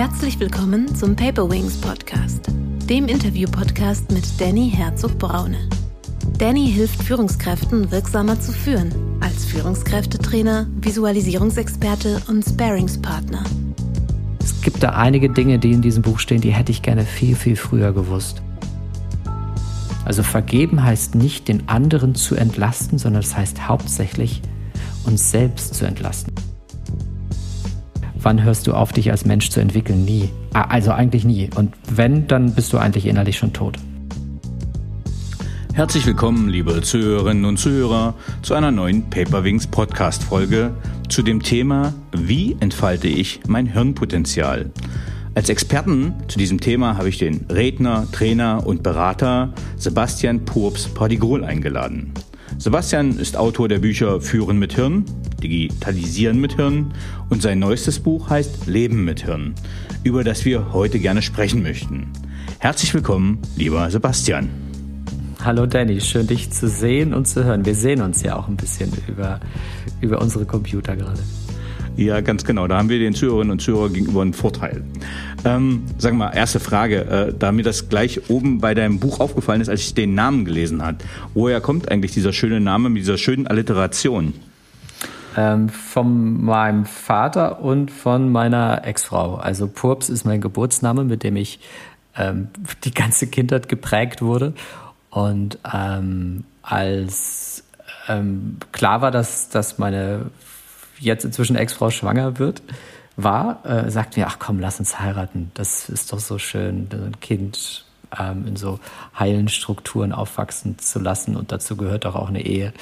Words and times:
Herzlich 0.00 0.40
willkommen 0.40 0.94
zum 0.94 1.14
Paper 1.14 1.50
Wings 1.50 1.76
Podcast, 1.76 2.46
dem 2.88 3.06
Interview-Podcast 3.06 4.10
mit 4.10 4.24
Danny 4.40 4.70
Herzog-Braune. 4.70 5.68
Danny 6.38 6.72
hilft 6.72 7.02
Führungskräften 7.02 7.90
wirksamer 7.90 8.40
zu 8.40 8.50
führen, 8.52 8.94
als 9.20 9.44
Führungskräftetrainer, 9.44 10.68
Visualisierungsexperte 10.80 12.22
und 12.28 12.42
Sparingspartner. 12.42 13.44
Es 14.42 14.62
gibt 14.62 14.82
da 14.82 14.92
einige 14.92 15.28
Dinge, 15.28 15.58
die 15.58 15.72
in 15.72 15.82
diesem 15.82 16.02
Buch 16.02 16.18
stehen, 16.18 16.40
die 16.40 16.54
hätte 16.54 16.72
ich 16.72 16.80
gerne 16.80 17.04
viel, 17.04 17.36
viel 17.36 17.56
früher 17.56 17.92
gewusst. 17.92 18.40
Also 20.06 20.22
vergeben 20.22 20.82
heißt 20.82 21.14
nicht, 21.14 21.46
den 21.46 21.68
anderen 21.68 22.14
zu 22.14 22.36
entlasten, 22.36 22.96
sondern 22.96 23.20
es 23.20 23.36
heißt 23.36 23.68
hauptsächlich, 23.68 24.40
uns 25.04 25.30
selbst 25.30 25.74
zu 25.74 25.84
entlasten. 25.84 26.29
Wann 28.22 28.42
hörst 28.42 28.66
du 28.66 28.74
auf, 28.74 28.92
dich 28.92 29.10
als 29.10 29.24
Mensch 29.24 29.48
zu 29.48 29.60
entwickeln? 29.60 30.04
Nie. 30.04 30.28
Ah, 30.52 30.64
also 30.64 30.92
eigentlich 30.92 31.24
nie. 31.24 31.48
Und 31.54 31.72
wenn, 31.90 32.26
dann 32.26 32.54
bist 32.54 32.70
du 32.72 32.78
eigentlich 32.78 33.06
innerlich 33.06 33.38
schon 33.38 33.54
tot. 33.54 33.78
Herzlich 35.72 36.04
willkommen, 36.04 36.50
liebe 36.50 36.82
Zuhörerinnen 36.82 37.46
und 37.46 37.56
Zuhörer, 37.56 38.14
zu 38.42 38.52
einer 38.52 38.72
neuen 38.72 39.08
Paperwings 39.08 39.68
Podcast 39.68 40.22
Folge 40.22 40.74
zu 41.08 41.22
dem 41.22 41.42
Thema 41.42 41.94
Wie 42.12 42.56
entfalte 42.60 43.08
ich 43.08 43.40
mein 43.48 43.64
Hirnpotenzial? 43.64 44.70
Als 45.34 45.48
Experten 45.48 46.12
zu 46.28 46.38
diesem 46.38 46.60
Thema 46.60 46.98
habe 46.98 47.08
ich 47.08 47.16
den 47.16 47.46
Redner, 47.50 48.06
Trainer 48.12 48.66
und 48.66 48.82
Berater 48.82 49.54
Sebastian 49.76 50.44
Purps 50.44 50.88
Pardigol 50.88 51.42
eingeladen. 51.42 52.12
Sebastian 52.60 53.18
ist 53.18 53.38
Autor 53.38 53.68
der 53.68 53.78
Bücher 53.78 54.20
Führen 54.20 54.58
mit 54.58 54.74
Hirn, 54.74 55.06
Digitalisieren 55.42 56.38
mit 56.42 56.56
Hirn 56.56 56.92
und 57.30 57.40
sein 57.40 57.58
neuestes 57.58 58.00
Buch 58.00 58.28
heißt 58.28 58.66
Leben 58.66 59.02
mit 59.02 59.24
Hirn, 59.24 59.54
über 60.04 60.24
das 60.24 60.44
wir 60.44 60.74
heute 60.74 60.98
gerne 60.98 61.22
sprechen 61.22 61.62
möchten. 61.62 62.12
Herzlich 62.58 62.92
willkommen, 62.92 63.38
lieber 63.56 63.90
Sebastian. 63.90 64.50
Hallo 65.42 65.64
Danny, 65.64 66.02
schön 66.02 66.26
dich 66.26 66.50
zu 66.50 66.68
sehen 66.68 67.14
und 67.14 67.26
zu 67.26 67.44
hören. 67.44 67.64
Wir 67.64 67.74
sehen 67.74 68.02
uns 68.02 68.22
ja 68.22 68.36
auch 68.36 68.46
ein 68.46 68.58
bisschen 68.58 68.92
über, 69.08 69.40
über 70.02 70.20
unsere 70.20 70.44
Computer 70.44 70.96
gerade. 70.96 71.20
Ja, 72.00 72.22
ganz 72.22 72.44
genau. 72.44 72.66
Da 72.66 72.78
haben 72.78 72.88
wir 72.88 72.98
den 72.98 73.12
Zuhörerinnen 73.12 73.50
und 73.52 73.60
Zuhörern 73.60 73.92
gegenüber 73.92 74.22
einen 74.22 74.32
Vorteil. 74.32 74.82
Ähm, 75.44 75.84
sag 75.98 76.14
mal, 76.14 76.30
erste 76.30 76.58
Frage, 76.58 77.04
äh, 77.04 77.34
da 77.38 77.52
mir 77.52 77.62
das 77.62 77.90
gleich 77.90 78.30
oben 78.30 78.58
bei 78.58 78.72
deinem 78.72 79.00
Buch 79.00 79.20
aufgefallen 79.20 79.60
ist, 79.60 79.68
als 79.68 79.80
ich 79.82 79.92
den 79.92 80.14
Namen 80.14 80.46
gelesen 80.46 80.82
habe. 80.82 80.96
Woher 81.34 81.60
kommt 81.60 81.90
eigentlich 81.90 82.12
dieser 82.12 82.32
schöne 82.32 82.58
Name 82.58 82.88
mit 82.88 83.02
dieser 83.02 83.18
schönen 83.18 83.46
Alliteration? 83.46 84.32
Ähm, 85.36 85.68
von 85.68 86.42
meinem 86.42 86.86
Vater 86.86 87.60
und 87.60 87.90
von 87.90 88.32
meiner 88.32 88.82
Ex-Frau. 88.86 89.34
Also 89.34 89.68
Purps 89.68 90.08
ist 90.08 90.24
mein 90.24 90.40
Geburtsname, 90.40 91.04
mit 91.04 91.22
dem 91.22 91.36
ich 91.36 91.60
ähm, 92.16 92.48
die 92.84 92.94
ganze 92.94 93.26
Kindheit 93.26 93.68
geprägt 93.68 94.22
wurde. 94.22 94.54
Und 95.10 95.58
ähm, 95.70 96.44
als 96.62 97.62
ähm, 98.08 98.56
klar 98.72 99.02
war, 99.02 99.10
dass, 99.10 99.50
dass 99.50 99.76
meine 99.76 100.30
jetzt 101.00 101.24
inzwischen 101.24 101.56
Ex-Frau 101.56 101.90
schwanger 101.90 102.38
wird, 102.38 102.62
war, 103.16 103.64
äh, 103.64 103.90
sagt 103.90 104.16
mir, 104.16 104.26
ach 104.26 104.38
komm, 104.38 104.60
lass 104.60 104.78
uns 104.78 105.00
heiraten. 105.00 105.50
Das 105.54 105.88
ist 105.88 106.12
doch 106.12 106.20
so 106.20 106.38
schön, 106.38 106.88
ein 106.92 107.20
Kind 107.20 107.84
ähm, 108.18 108.46
in 108.46 108.56
so 108.56 108.78
heilen 109.18 109.48
Strukturen 109.48 110.12
aufwachsen 110.12 110.78
zu 110.78 110.98
lassen 110.98 111.36
und 111.36 111.52
dazu 111.52 111.76
gehört 111.76 112.06
auch, 112.06 112.14
auch 112.14 112.28
eine 112.28 112.44
Ehe. 112.44 112.72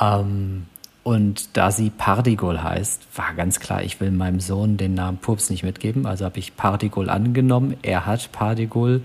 Ähm, 0.00 0.66
und 1.04 1.56
da 1.56 1.72
sie 1.72 1.90
Pardigol 1.90 2.62
heißt, 2.62 3.02
war 3.16 3.34
ganz 3.34 3.58
klar, 3.58 3.82
ich 3.82 4.00
will 4.00 4.12
meinem 4.12 4.38
Sohn 4.38 4.76
den 4.76 4.94
Namen 4.94 5.18
Pups 5.18 5.50
nicht 5.50 5.64
mitgeben. 5.64 6.06
Also 6.06 6.24
habe 6.24 6.38
ich 6.38 6.56
Pardigol 6.56 7.10
angenommen. 7.10 7.76
Er 7.82 8.06
hat 8.06 8.30
Pardigol. 8.30 9.02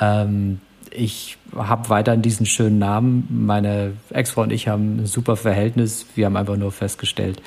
Ähm, 0.00 0.60
ich 0.90 1.38
habe 1.54 1.88
weiterhin 1.88 2.22
diesen 2.22 2.46
schönen 2.46 2.78
Namen. 2.78 3.26
Meine 3.46 3.92
Ex-Frau 4.10 4.42
und 4.42 4.52
ich 4.52 4.68
haben 4.68 5.02
ein 5.02 5.06
super 5.06 5.36
Verhältnis. 5.36 6.06
Wir 6.14 6.26
haben 6.26 6.36
einfach 6.36 6.56
nur 6.56 6.72
festgestellt, 6.72 7.40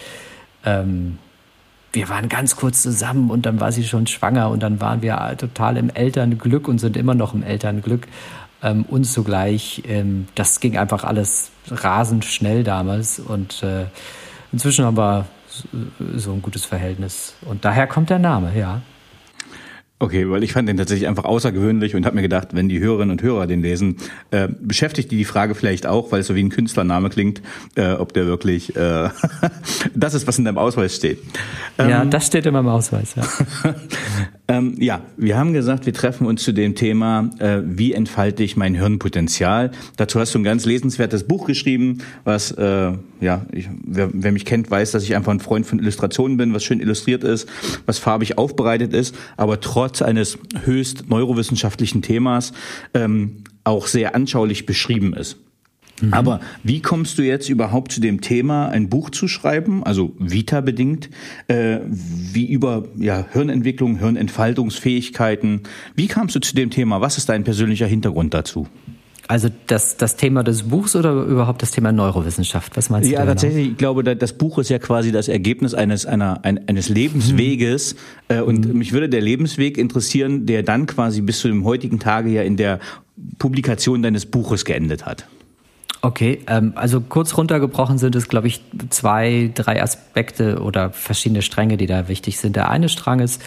ähm, 0.65 1.17
wir 1.91 2.09
waren 2.09 2.27
ganz 2.27 2.55
kurz 2.55 2.81
zusammen 2.81 3.29
und 3.29 3.45
dann 3.45 3.59
war 3.59 3.71
sie 3.71 3.83
schon 3.83 4.07
schwanger 4.07 4.49
und 4.49 4.63
dann 4.63 4.81
waren 4.81 5.03
wir 5.03 5.35
total 5.37 5.77
im 5.77 5.91
Elternglück 5.91 6.67
und 6.67 6.79
sind 6.79 6.97
immer 6.97 7.13
noch 7.13 7.35
im 7.35 7.43
Elternglück. 7.43 8.07
Ähm, 8.63 8.83
und 8.89 9.03
zugleich, 9.03 9.83
ähm, 9.87 10.27
das 10.33 10.59
ging 10.59 10.77
einfach 10.77 11.03
alles 11.03 11.51
rasend 11.69 12.25
schnell 12.25 12.63
damals 12.63 13.19
und 13.19 13.61
äh, 13.61 13.85
inzwischen 14.51 14.85
haben 14.85 14.97
wir 14.97 15.25
so 16.15 16.31
ein 16.31 16.41
gutes 16.41 16.65
Verhältnis. 16.65 17.35
Und 17.41 17.63
daher 17.63 17.85
kommt 17.85 18.09
der 18.09 18.19
Name, 18.19 18.57
ja. 18.57 18.81
Okay, 20.03 20.29
weil 20.29 20.43
ich 20.43 20.51
fand 20.51 20.67
den 20.67 20.75
tatsächlich 20.75 21.07
einfach 21.07 21.23
außergewöhnlich 21.23 21.95
und 21.95 22.05
habe 22.05 22.17
mir 22.17 22.23
gedacht, 22.23 22.49
wenn 22.51 22.67
die 22.67 22.81
Hörerinnen 22.81 23.11
und 23.11 23.21
Hörer 23.21 23.47
den 23.47 23.61
lesen, 23.61 23.95
äh, 24.31 24.49
beschäftigt 24.59 25.09
die 25.11 25.15
die 25.15 25.23
Frage 25.23 25.55
vielleicht 25.55 25.87
auch, 25.87 26.11
weil 26.11 26.19
es 26.19 26.27
so 26.27 26.35
wie 26.35 26.43
ein 26.43 26.49
Künstlername 26.49 27.09
klingt, 27.09 27.41
äh, 27.75 27.93
ob 27.93 28.11
der 28.11 28.25
wirklich 28.25 28.75
äh, 28.75 29.07
das 29.95 30.13
ist, 30.13 30.27
was 30.27 30.37
in 30.37 30.43
deinem 30.43 30.57
Ausweis 30.57 30.93
steht. 30.93 31.19
Ähm, 31.77 31.89
ja, 31.89 32.03
das 32.03 32.27
steht 32.27 32.45
in 32.45 32.51
meinem 32.51 32.67
Ausweis, 32.67 33.15
ja. 33.15 33.23
ähm, 34.49 34.75
ja, 34.77 35.01
wir 35.15 35.37
haben 35.37 35.53
gesagt, 35.53 35.85
wir 35.85 35.93
treffen 35.93 36.27
uns 36.27 36.43
zu 36.43 36.51
dem 36.51 36.75
Thema, 36.75 37.29
äh, 37.39 37.61
wie 37.63 37.93
entfalte 37.93 38.43
ich 38.43 38.57
mein 38.57 38.75
Hirnpotenzial. 38.75 39.71
Dazu 39.95 40.19
hast 40.19 40.35
du 40.35 40.39
ein 40.39 40.43
ganz 40.43 40.65
lesenswertes 40.65 41.23
Buch 41.25 41.47
geschrieben, 41.47 41.99
was, 42.25 42.51
äh, 42.51 42.91
ja, 43.21 43.45
ich, 43.53 43.69
wer, 43.85 44.09
wer 44.11 44.33
mich 44.33 44.43
kennt, 44.43 44.69
weiß, 44.69 44.91
dass 44.91 45.03
ich 45.03 45.15
einfach 45.15 45.31
ein 45.31 45.39
Freund 45.39 45.65
von 45.65 45.79
Illustrationen 45.79 46.35
bin, 46.35 46.53
was 46.53 46.63
schön 46.65 46.81
illustriert 46.81 47.23
ist, 47.23 47.47
was 47.85 47.99
farbig 47.99 48.37
aufbereitet 48.37 48.93
ist, 48.93 49.15
aber 49.37 49.61
trotz 49.61 50.01
eines 50.01 50.37
höchst 50.65 51.09
neurowissenschaftlichen 51.09 52.01
Themas 52.01 52.51
ähm, 52.93 53.43
auch 53.63 53.87
sehr 53.87 54.13
anschaulich 54.13 54.65
beschrieben 54.65 55.13
ist. 55.13 55.37
Mhm. 56.01 56.13
Aber 56.13 56.39
wie 56.63 56.81
kommst 56.81 57.17
du 57.17 57.21
jetzt 57.21 57.49
überhaupt 57.49 57.91
zu 57.91 58.01
dem 58.01 58.21
Thema, 58.21 58.67
ein 58.69 58.89
Buch 58.89 59.09
zu 59.09 59.27
schreiben, 59.27 59.83
also 59.83 60.13
Vita 60.19 60.61
bedingt, 60.61 61.09
äh, 61.47 61.79
wie 61.87 62.51
über 62.51 62.85
ja, 62.97 63.25
Hirnentwicklung, 63.31 63.97
Hirnentfaltungsfähigkeiten? 63.97 65.61
Wie 65.95 66.07
kamst 66.07 66.35
du 66.35 66.39
zu 66.39 66.55
dem 66.55 66.69
Thema? 66.69 67.01
Was 67.01 67.17
ist 67.17 67.29
dein 67.29 67.43
persönlicher 67.43 67.87
Hintergrund 67.87 68.33
dazu? 68.33 68.67
Also 69.27 69.49
das, 69.67 69.95
das 69.95 70.17
Thema 70.17 70.43
des 70.43 70.63
Buchs 70.63 70.97
oder 70.97 71.13
überhaupt 71.13 71.61
das 71.61 71.71
Thema 71.71 71.93
Neurowissenschaft? 71.93 72.75
Was 72.75 72.89
meinst 72.89 73.09
ja, 73.09 73.19
du? 73.19 73.23
Ja, 73.23 73.31
tatsächlich, 73.31 73.69
ich 73.69 73.77
glaube, 73.77 74.03
das 74.03 74.33
Buch 74.33 74.57
ist 74.57 74.69
ja 74.69 74.79
quasi 74.79 75.13
das 75.13 75.29
Ergebnis 75.29 75.73
eines, 75.73 76.05
einer, 76.05 76.43
eines 76.43 76.89
Lebensweges. 76.89 77.95
Äh, 78.27 78.41
und 78.41 78.67
mhm. 78.67 78.77
mich 78.77 78.91
würde 78.91 79.07
der 79.07 79.21
Lebensweg 79.21 79.77
interessieren, 79.77 80.45
der 80.45 80.63
dann 80.63 80.87
quasi 80.87 81.21
bis 81.21 81.39
zu 81.39 81.47
dem 81.47 81.63
heutigen 81.63 81.99
Tage 81.99 82.29
ja 82.31 82.41
in 82.41 82.57
der 82.57 82.79
Publikation 83.39 84.01
deines 84.01 84.25
Buches 84.25 84.65
geendet 84.65 85.05
hat. 85.05 85.25
Okay, 86.05 86.41
ähm, 86.47 86.73
also 86.75 86.99
kurz 86.99 87.37
runtergebrochen 87.37 87.97
sind 87.97 88.13
es, 88.15 88.27
glaube 88.27 88.47
ich, 88.47 88.59
zwei, 88.89 89.49
drei 89.53 89.81
Aspekte 89.81 90.61
oder 90.61 90.89
verschiedene 90.89 91.41
Stränge, 91.41 91.77
die 91.77 91.85
da 91.85 92.09
wichtig 92.09 92.39
sind. 92.39 92.57
Der 92.57 92.69
eine 92.69 92.89
Strang 92.89 93.21
ist, 93.21 93.41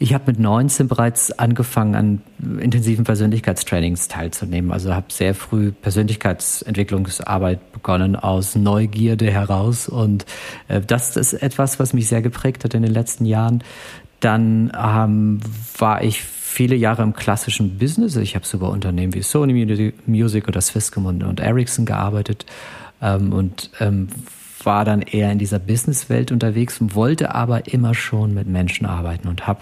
ich 0.00 0.12
habe 0.12 0.24
mit 0.26 0.40
19 0.40 0.88
bereits 0.88 1.30
angefangen, 1.38 1.94
an 1.94 2.22
intensiven 2.60 3.04
Persönlichkeitstrainings 3.04 4.08
teilzunehmen. 4.08 4.72
Also 4.72 4.92
habe 4.92 5.06
sehr 5.10 5.32
früh 5.32 5.70
Persönlichkeitsentwicklungsarbeit 5.70 7.70
begonnen 7.70 8.16
aus 8.16 8.56
Neugierde 8.56 9.30
heraus. 9.30 9.88
Und 9.88 10.26
äh, 10.66 10.80
das 10.80 11.16
ist 11.16 11.34
etwas, 11.34 11.78
was 11.78 11.92
mich 11.92 12.08
sehr 12.08 12.20
geprägt 12.20 12.64
hat 12.64 12.74
in 12.74 12.82
den 12.82 12.92
letzten 12.92 13.26
Jahren. 13.26 13.62
Dann 14.18 14.72
ähm, 14.76 15.38
war 15.78 16.02
ich 16.02 16.24
viele 16.52 16.76
Jahre 16.76 17.02
im 17.02 17.14
klassischen 17.14 17.78
Business. 17.78 18.14
Ich 18.16 18.34
habe 18.34 18.46
sogar 18.46 18.70
Unternehmen 18.70 19.14
wie 19.14 19.22
Sony 19.22 19.92
Music 20.06 20.48
oder 20.48 20.60
Swisscom 20.60 21.06
und, 21.06 21.22
und 21.22 21.40
Ericsson 21.40 21.86
gearbeitet 21.86 22.44
ähm, 23.00 23.32
und 23.32 23.70
ähm, 23.80 24.08
war 24.62 24.84
dann 24.84 25.02
eher 25.02 25.32
in 25.32 25.38
dieser 25.38 25.58
Businesswelt 25.58 26.30
unterwegs 26.30 26.80
und 26.80 26.94
wollte 26.94 27.34
aber 27.34 27.72
immer 27.72 27.94
schon 27.94 28.34
mit 28.34 28.46
Menschen 28.46 28.86
arbeiten 28.86 29.28
und 29.28 29.46
habe, 29.46 29.60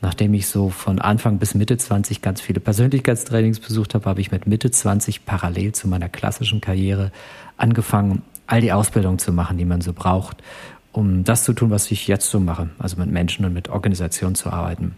nachdem 0.00 0.34
ich 0.34 0.48
so 0.48 0.70
von 0.70 0.98
Anfang 0.98 1.38
bis 1.38 1.54
Mitte 1.54 1.76
20 1.76 2.22
ganz 2.22 2.40
viele 2.40 2.58
Persönlichkeitstrainings 2.58 3.60
besucht 3.60 3.94
habe, 3.94 4.06
habe 4.06 4.20
ich 4.20 4.32
mit 4.32 4.46
Mitte 4.46 4.70
20 4.70 5.26
parallel 5.26 5.72
zu 5.72 5.88
meiner 5.88 6.08
klassischen 6.08 6.60
Karriere 6.60 7.12
angefangen, 7.58 8.22
all 8.46 8.60
die 8.60 8.72
Ausbildung 8.72 9.18
zu 9.18 9.32
machen, 9.32 9.58
die 9.58 9.64
man 9.64 9.82
so 9.82 9.92
braucht, 9.92 10.42
um 10.90 11.22
das 11.22 11.44
zu 11.44 11.52
tun, 11.52 11.70
was 11.70 11.90
ich 11.90 12.08
jetzt 12.08 12.30
so 12.30 12.40
mache, 12.40 12.70
also 12.78 12.96
mit 12.96 13.10
Menschen 13.10 13.44
und 13.44 13.52
mit 13.52 13.68
Organisationen 13.68 14.34
zu 14.34 14.50
arbeiten. 14.50 14.96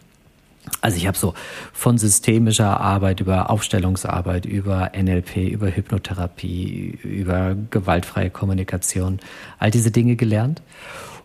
Also 0.81 0.97
ich 0.97 1.07
habe 1.07 1.17
so 1.17 1.35
von 1.73 1.99
systemischer 1.99 2.81
Arbeit 2.81 3.21
über 3.21 3.51
Aufstellungsarbeit, 3.51 4.47
über 4.47 4.93
NLP, 4.97 5.37
über 5.37 5.69
Hypnotherapie, 5.69 6.99
über 7.03 7.57
gewaltfreie 7.71 8.31
Kommunikation, 8.31 9.21
all 9.59 9.71
diese 9.71 9.91
Dinge 9.91 10.17
gelernt 10.17 10.63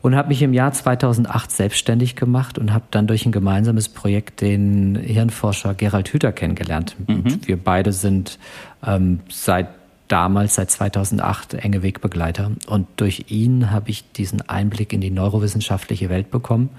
und 0.02 0.16
habe 0.16 0.30
mich 0.30 0.42
im 0.42 0.54
Jahr 0.54 0.74
2008 0.74 1.52
selbstständig 1.52 2.16
gemacht 2.16 2.58
und 2.58 2.74
habe 2.74 2.86
dann 2.92 3.08
durch 3.08 3.26
ein 3.26 3.32
gemeinsames 3.32 3.90
Projekt 3.90 4.42
den 4.42 4.96
Hirnforscher 4.96 5.74
Gerald 5.74 6.10
Hüther 6.10 6.32
kennengelernt. 6.32 6.96
Mhm. 7.08 7.42
Wir 7.46 7.58
beide 7.58 7.94
sind 7.94 8.40
ähm, 8.86 9.20
seit 9.30 9.68
damals, 10.08 10.56
seit 10.56 10.72
2008, 10.72 11.54
enge 11.54 11.84
Wegbegleiter 11.84 12.52
und 12.68 12.88
durch 12.98 13.26
ihn 13.30 13.72
habe 13.72 13.90
ich 13.90 14.12
diesen 14.12 14.42
Einblick 14.42 14.92
in 14.92 15.02
die 15.02 15.12
neurowissenschaftliche 15.12 16.10
Welt 16.10 16.32
bekommen 16.32 16.70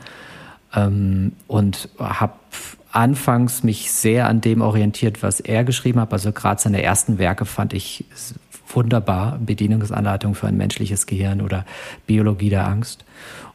ähm, 0.75 1.33
und 1.47 1.89
habe 1.99 2.35
anfangs 2.93 3.63
mich 3.63 3.91
sehr 3.91 4.29
an 4.29 4.41
dem 4.41 4.61
orientiert, 4.61 5.23
was 5.23 5.41
er 5.41 5.65
geschrieben 5.65 6.01
hat. 6.01 6.13
Also 6.13 6.33
gerade 6.33 6.61
seine 6.61 6.83
ersten 6.83 7.19
Werke 7.19 7.45
fand 7.47 7.73
ich 7.73 8.05
wunderbar. 8.69 9.39
Bedienungsanleitung 9.45 10.35
für 10.35 10.47
ein 10.47 10.57
menschliches 10.57 11.07
Gehirn 11.07 11.41
oder 11.41 11.65
Biologie 12.07 12.51
der 12.51 12.67
Angst. 12.67 13.05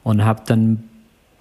Und 0.03 0.25
habe 0.25 0.41
dann 0.45 0.83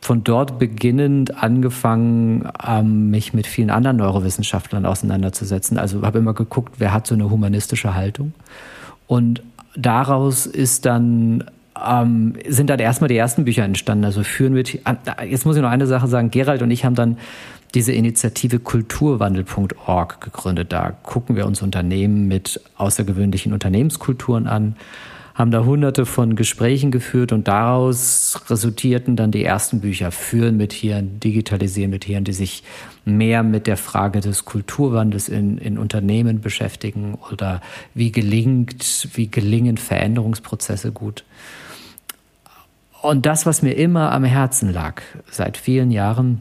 von 0.00 0.22
dort 0.22 0.58
beginnend 0.58 1.42
angefangen, 1.42 2.48
ähm, 2.66 3.10
mich 3.10 3.34
mit 3.34 3.46
vielen 3.46 3.70
anderen 3.70 3.96
Neurowissenschaftlern 3.96 4.86
auseinanderzusetzen. 4.86 5.78
Also 5.78 6.02
habe 6.02 6.18
immer 6.18 6.34
geguckt, 6.34 6.74
wer 6.78 6.92
hat 6.92 7.06
so 7.06 7.14
eine 7.14 7.30
humanistische 7.30 7.94
Haltung. 7.94 8.32
Und 9.06 9.42
daraus 9.74 10.46
ist 10.46 10.86
dann 10.86 11.44
ähm, 11.84 12.34
sind 12.48 12.70
dann 12.70 12.78
erstmal 12.78 13.08
die 13.08 13.16
ersten 13.16 13.44
Bücher 13.44 13.64
entstanden. 13.64 14.04
Also 14.04 14.22
führen 14.22 14.54
wir, 14.54 14.64
jetzt 15.28 15.44
muss 15.44 15.56
ich 15.56 15.62
noch 15.62 15.70
eine 15.70 15.86
Sache 15.86 16.08
sagen, 16.08 16.30
Gerald 16.30 16.62
und 16.62 16.70
ich 16.70 16.84
haben 16.84 16.94
dann 16.94 17.18
diese 17.74 17.92
Initiative 17.92 18.58
kulturwandel.org 18.58 20.20
gegründet. 20.20 20.72
Da 20.72 20.90
gucken 20.90 21.36
wir 21.36 21.46
uns 21.46 21.62
Unternehmen 21.62 22.28
mit 22.28 22.60
außergewöhnlichen 22.76 23.52
Unternehmenskulturen 23.52 24.46
an, 24.46 24.76
haben 25.36 25.50
da 25.50 25.64
hunderte 25.64 26.06
von 26.06 26.34
Gesprächen 26.34 26.90
geführt 26.90 27.30
und 27.30 27.46
daraus 27.46 28.40
resultierten 28.48 29.16
dann 29.16 29.30
die 29.30 29.44
ersten 29.44 29.80
Bücher 29.80 30.10
Führen 30.10 30.56
mit 30.56 30.72
Hirn, 30.72 31.20
Digitalisieren 31.20 31.90
mit 31.90 32.06
Hirn, 32.06 32.24
die 32.24 32.32
sich 32.32 32.62
mehr 33.04 33.42
mit 33.42 33.66
der 33.66 33.76
Frage 33.76 34.20
des 34.20 34.46
Kulturwandels 34.46 35.28
in, 35.28 35.58
in 35.58 35.76
Unternehmen 35.76 36.40
beschäftigen 36.40 37.18
oder 37.30 37.60
wie 37.92 38.12
gelingt, 38.12 39.10
wie 39.12 39.30
gelingen 39.30 39.76
Veränderungsprozesse 39.76 40.90
gut. 40.90 41.24
Und 43.02 43.26
das, 43.26 43.44
was 43.44 43.60
mir 43.60 43.74
immer 43.74 44.12
am 44.12 44.24
Herzen 44.24 44.72
lag, 44.72 45.02
seit 45.30 45.58
vielen 45.58 45.90
Jahren, 45.90 46.40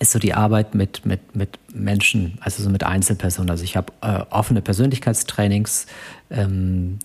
ist 0.00 0.12
so 0.12 0.18
die 0.18 0.32
Arbeit 0.32 0.74
mit, 0.74 1.04
mit, 1.04 1.36
mit 1.36 1.58
Menschen, 1.74 2.38
also 2.40 2.62
so 2.62 2.70
mit 2.70 2.84
Einzelpersonen. 2.84 3.50
Also 3.50 3.64
ich 3.64 3.76
habe 3.76 3.92
äh, 4.00 4.24
offene 4.30 4.62
Persönlichkeitstrainings, 4.62 5.86
ähm, 6.30 6.98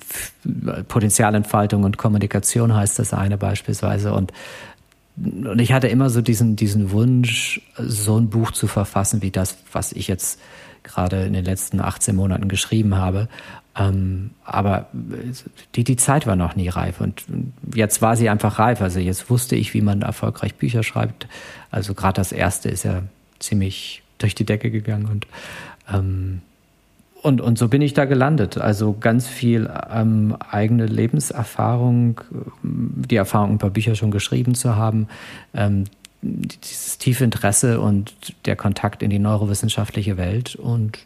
Potenzialentfaltung 0.87 1.83
und 1.83 1.97
Kommunikation 1.97 2.73
heißt 2.73 2.97
das 2.97 3.13
eine 3.13 3.37
beispielsweise. 3.37 4.13
Und, 4.13 4.31
und 5.17 5.59
ich 5.59 5.73
hatte 5.73 5.89
immer 5.89 6.09
so 6.09 6.21
diesen, 6.21 6.55
diesen 6.55 6.91
Wunsch, 6.91 7.61
so 7.77 8.17
ein 8.17 8.29
Buch 8.29 8.51
zu 8.51 8.65
verfassen 8.65 9.21
wie 9.21 9.31
das, 9.31 9.57
was 9.73 9.91
ich 9.91 10.07
jetzt 10.07 10.39
gerade 10.83 11.25
in 11.25 11.33
den 11.33 11.43
letzten 11.43 11.81
18 11.81 12.15
Monaten 12.15 12.47
geschrieben 12.47 12.95
habe. 12.95 13.27
Ähm, 13.77 14.31
aber 14.45 14.87
die, 15.75 15.83
die 15.83 15.97
Zeit 15.97 16.27
war 16.27 16.37
noch 16.37 16.55
nie 16.55 16.69
reif 16.69 17.01
und 17.01 17.25
jetzt 17.73 18.01
war 18.01 18.15
sie 18.15 18.29
einfach 18.29 18.57
reif. 18.57 18.81
Also 18.81 18.99
jetzt 18.99 19.29
wusste 19.29 19.57
ich, 19.57 19.73
wie 19.73 19.81
man 19.81 20.01
erfolgreich 20.01 20.55
Bücher 20.55 20.81
schreibt. 20.81 21.27
Also 21.75 21.93
gerade 21.93 22.13
das 22.15 22.31
erste 22.31 22.69
ist 22.69 22.83
ja 22.83 23.03
ziemlich 23.39 24.01
durch 24.17 24.33
die 24.33 24.45
Decke 24.45 24.71
gegangen 24.71 25.07
und 25.07 25.27
ähm, 25.91 26.41
und, 27.21 27.41
und 27.41 27.57
so 27.57 27.67
bin 27.67 27.81
ich 27.81 27.93
da 27.93 28.05
gelandet. 28.05 28.59
Also 28.59 28.93
ganz 28.93 29.27
viel 29.27 29.69
ähm, 29.91 30.37
eigene 30.47 30.85
Lebenserfahrung, 30.85 32.21
die 32.61 33.15
Erfahrung, 33.15 33.53
ein 33.53 33.57
paar 33.57 33.71
Bücher 33.71 33.95
schon 33.95 34.11
geschrieben 34.11 34.53
zu 34.53 34.75
haben, 34.75 35.07
ähm, 35.55 35.85
dieses 36.21 36.99
tiefe 36.99 37.23
Interesse 37.23 37.81
und 37.81 38.13
der 38.45 38.55
Kontakt 38.55 39.01
in 39.01 39.09
die 39.09 39.17
neurowissenschaftliche 39.19 40.17
Welt 40.17 40.55
und 40.55 40.99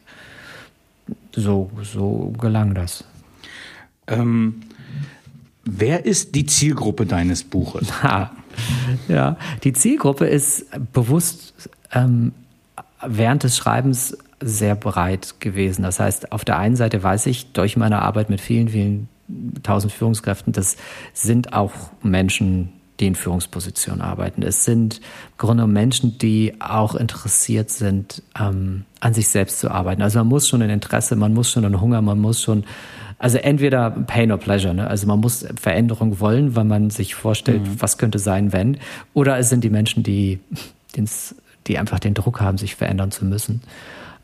so, 1.31 1.71
so 1.81 2.33
gelang 2.37 2.75
das. 2.75 3.05
Ähm, 4.07 4.61
wer 5.63 6.05
ist 6.05 6.35
die 6.35 6.45
Zielgruppe 6.45 7.05
deines 7.05 7.43
Buches? 7.45 8.03
Ha, 8.03 8.31
ja, 9.07 9.37
die 9.63 9.73
Zielgruppe 9.73 10.25
ist 10.25 10.65
bewusst 10.93 11.69
ähm, 11.91 12.33
während 13.05 13.43
des 13.43 13.57
Schreibens 13.57 14.17
sehr 14.41 14.75
breit 14.75 15.35
gewesen. 15.39 15.83
Das 15.83 15.99
heißt, 15.99 16.31
auf 16.31 16.45
der 16.45 16.57
einen 16.57 16.75
Seite 16.75 17.01
weiß 17.03 17.25
ich 17.25 17.51
durch 17.51 17.77
meine 17.77 18.01
Arbeit 18.01 18.29
mit 18.29 18.41
vielen, 18.41 18.69
vielen 18.69 19.09
tausend 19.63 19.93
Führungskräften, 19.93 20.53
das 20.53 20.77
sind 21.13 21.53
auch 21.53 21.73
Menschen, 22.01 22.73
die 22.99 23.07
in 23.07 23.15
Führungspositionen 23.15 24.01
arbeiten. 24.01 24.41
Es 24.41 24.65
sind 24.65 24.97
im 24.97 25.37
Grunde 25.37 25.67
Menschen, 25.67 26.17
die 26.17 26.55
auch 26.59 26.95
interessiert 26.95 27.69
sind, 27.69 28.23
ähm, 28.37 28.85
an 28.99 29.13
sich 29.13 29.29
selbst 29.29 29.59
zu 29.59 29.71
arbeiten. 29.71 30.01
Also 30.01 30.19
man 30.19 30.27
muss 30.27 30.49
schon 30.49 30.61
ein 30.61 30.69
Interesse, 30.69 31.15
man 31.15 31.33
muss 31.33 31.51
schon 31.51 31.63
einen 31.63 31.79
Hunger, 31.79 32.01
man 32.01 32.19
muss 32.19 32.41
schon, 32.41 32.65
also 33.19 33.37
entweder 33.37 33.91
Pain 33.91 34.31
or 34.31 34.37
Pleasure, 34.37 34.73
ne? 34.73 34.87
also 34.87 35.05
man 35.05 35.19
muss 35.19 35.45
Veränderung 35.59 36.19
wollen, 36.21 36.55
weil 36.55 36.63
man 36.63 36.89
sich 36.89 37.15
vorstellt, 37.15 37.63
mhm. 37.63 37.81
was 37.81 37.97
könnte 37.97 38.17
sein, 38.17 38.53
wenn, 38.53 38.77
oder 39.13 39.37
es 39.37 39.49
sind 39.49 39.63
die 39.63 39.69
Menschen, 39.69 40.03
die, 40.03 40.39
die 41.67 41.77
einfach 41.77 41.99
den 41.99 42.13
Druck 42.13 42.39
haben, 42.39 42.57
sich 42.57 42.75
verändern 42.75 43.11
zu 43.11 43.25
müssen. 43.25 43.61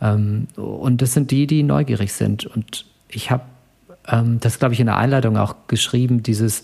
Ähm, 0.01 0.47
und 0.55 1.01
das 1.01 1.13
sind 1.13 1.31
die, 1.31 1.45
die 1.45 1.61
neugierig 1.61 2.13
sind. 2.13 2.45
Und 2.45 2.85
ich 3.09 3.31
habe 3.31 3.43
ähm, 4.07 4.39
das, 4.39 4.59
glaube 4.59 4.73
ich, 4.73 4.79
in 4.79 4.87
der 4.87 4.97
Einleitung 4.97 5.37
auch 5.37 5.55
geschrieben, 5.67 6.23
dieses, 6.23 6.63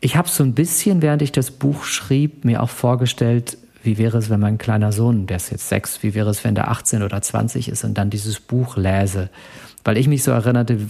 ich 0.00 0.16
habe 0.16 0.28
so 0.28 0.42
ein 0.42 0.54
bisschen, 0.54 1.02
während 1.02 1.22
ich 1.22 1.32
das 1.32 1.50
Buch 1.50 1.84
schrieb, 1.84 2.44
mir 2.44 2.62
auch 2.62 2.70
vorgestellt, 2.70 3.58
wie 3.82 3.98
wäre 3.98 4.18
es, 4.18 4.30
wenn 4.30 4.40
mein 4.40 4.58
kleiner 4.58 4.92
Sohn, 4.92 5.26
der 5.26 5.36
ist 5.36 5.50
jetzt 5.50 5.68
sechs, 5.68 6.02
wie 6.02 6.14
wäre 6.14 6.30
es, 6.30 6.44
wenn 6.44 6.54
der 6.54 6.70
18 6.70 7.02
oder 7.02 7.22
20 7.22 7.68
ist 7.68 7.84
und 7.84 7.94
dann 7.94 8.10
dieses 8.10 8.40
Buch 8.40 8.76
läse. 8.76 9.30
Weil 9.88 9.96
ich 9.96 10.06
mich 10.06 10.22
so 10.22 10.32
erinnerte, 10.32 10.80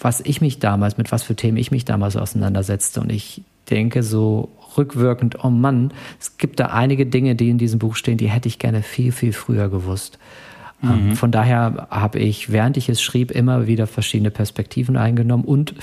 was 0.00 0.22
ich 0.22 0.40
mich 0.40 0.60
damals, 0.60 0.96
mit 0.96 1.12
was 1.12 1.22
für 1.22 1.36
Themen 1.36 1.58
ich 1.58 1.70
mich 1.70 1.84
damals 1.84 2.16
auseinandersetzte. 2.16 3.02
Und 3.02 3.12
ich 3.12 3.42
denke 3.68 4.02
so 4.02 4.48
rückwirkend, 4.78 5.44
oh 5.44 5.50
Mann, 5.50 5.92
es 6.18 6.38
gibt 6.38 6.58
da 6.58 6.68
einige 6.68 7.04
Dinge, 7.04 7.34
die 7.34 7.50
in 7.50 7.58
diesem 7.58 7.78
Buch 7.78 7.96
stehen, 7.96 8.16
die 8.16 8.30
hätte 8.30 8.48
ich 8.48 8.58
gerne 8.58 8.82
viel, 8.82 9.12
viel 9.12 9.34
früher 9.34 9.68
gewusst. 9.68 10.18
Ähm, 10.82 11.08
mhm. 11.10 11.16
Von 11.16 11.32
daher 11.32 11.88
habe 11.90 12.18
ich, 12.18 12.50
während 12.50 12.78
ich 12.78 12.88
es 12.88 13.02
schrieb, 13.02 13.30
immer 13.30 13.66
wieder 13.66 13.86
verschiedene 13.86 14.30
Perspektiven 14.30 14.96
eingenommen 14.96 15.44
und 15.44 15.74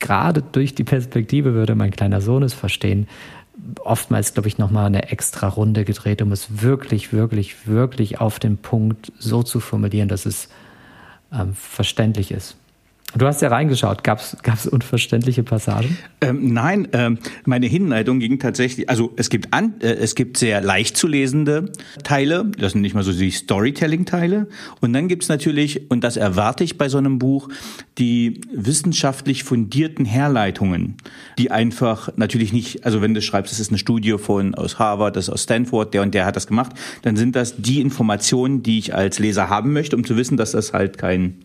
gerade 0.00 0.40
durch 0.40 0.74
die 0.74 0.84
Perspektive 0.84 1.52
würde 1.52 1.74
mein 1.74 1.90
kleiner 1.90 2.22
Sohn 2.22 2.42
es 2.42 2.54
verstehen, 2.54 3.06
oftmals, 3.84 4.32
glaube 4.32 4.48
ich, 4.48 4.56
nochmal 4.56 4.86
eine 4.86 5.10
extra 5.10 5.46
Runde 5.46 5.84
gedreht, 5.84 6.22
um 6.22 6.32
es 6.32 6.62
wirklich, 6.62 7.12
wirklich, 7.12 7.66
wirklich 7.66 8.18
auf 8.18 8.38
den 8.38 8.56
Punkt 8.56 9.12
so 9.18 9.42
zu 9.42 9.60
formulieren, 9.60 10.08
dass 10.08 10.24
es 10.24 10.48
verständlich 11.54 12.30
ist. 12.30 12.56
Du 13.16 13.26
hast 13.26 13.40
ja 13.40 13.48
reingeschaut. 13.48 14.04
Gab 14.04 14.20
es 14.20 14.66
unverständliche 14.66 15.42
Passagen? 15.42 15.96
Ähm, 16.20 16.52
nein, 16.52 16.88
ähm, 16.92 17.18
meine 17.46 17.66
Hinleitung 17.66 18.18
ging 18.18 18.38
tatsächlich. 18.38 18.90
Also 18.90 19.14
es 19.16 19.30
gibt 19.30 19.54
an, 19.54 19.80
äh, 19.80 19.94
es 19.94 20.14
gibt 20.14 20.36
sehr 20.36 20.60
leicht 20.60 20.94
zu 20.94 21.06
lesende 21.06 21.72
Teile. 22.04 22.44
Das 22.58 22.72
sind 22.72 22.82
nicht 22.82 22.94
mal 22.94 23.02
so 23.02 23.12
die 23.12 23.30
Storytelling-Teile. 23.30 24.48
Und 24.82 24.92
dann 24.92 25.08
gibt's 25.08 25.28
natürlich, 25.30 25.90
und 25.90 26.04
das 26.04 26.18
erwarte 26.18 26.64
ich 26.64 26.76
bei 26.76 26.90
so 26.90 26.98
einem 26.98 27.18
Buch, 27.18 27.48
die 27.96 28.42
wissenschaftlich 28.52 29.42
fundierten 29.42 30.04
Herleitungen, 30.04 30.96
die 31.38 31.50
einfach 31.50 32.10
natürlich 32.16 32.52
nicht. 32.52 32.84
Also 32.84 33.00
wenn 33.00 33.14
du 33.14 33.22
schreibst, 33.22 33.52
das 33.52 33.58
ist 33.58 33.70
eine 33.70 33.78
Studie 33.78 34.18
von 34.18 34.54
aus 34.54 34.78
Harvard, 34.78 35.16
das 35.16 35.28
ist 35.28 35.30
aus 35.30 35.44
Stanford, 35.44 35.94
der 35.94 36.02
und 36.02 36.12
der 36.12 36.26
hat 36.26 36.36
das 36.36 36.46
gemacht, 36.46 36.72
dann 37.02 37.16
sind 37.16 37.36
das 37.36 37.56
die 37.56 37.80
Informationen, 37.80 38.62
die 38.62 38.78
ich 38.78 38.94
als 38.94 39.18
Leser 39.18 39.48
haben 39.48 39.72
möchte, 39.72 39.96
um 39.96 40.04
zu 40.04 40.18
wissen, 40.18 40.36
dass 40.36 40.52
das 40.52 40.74
halt 40.74 40.98
kein 40.98 41.38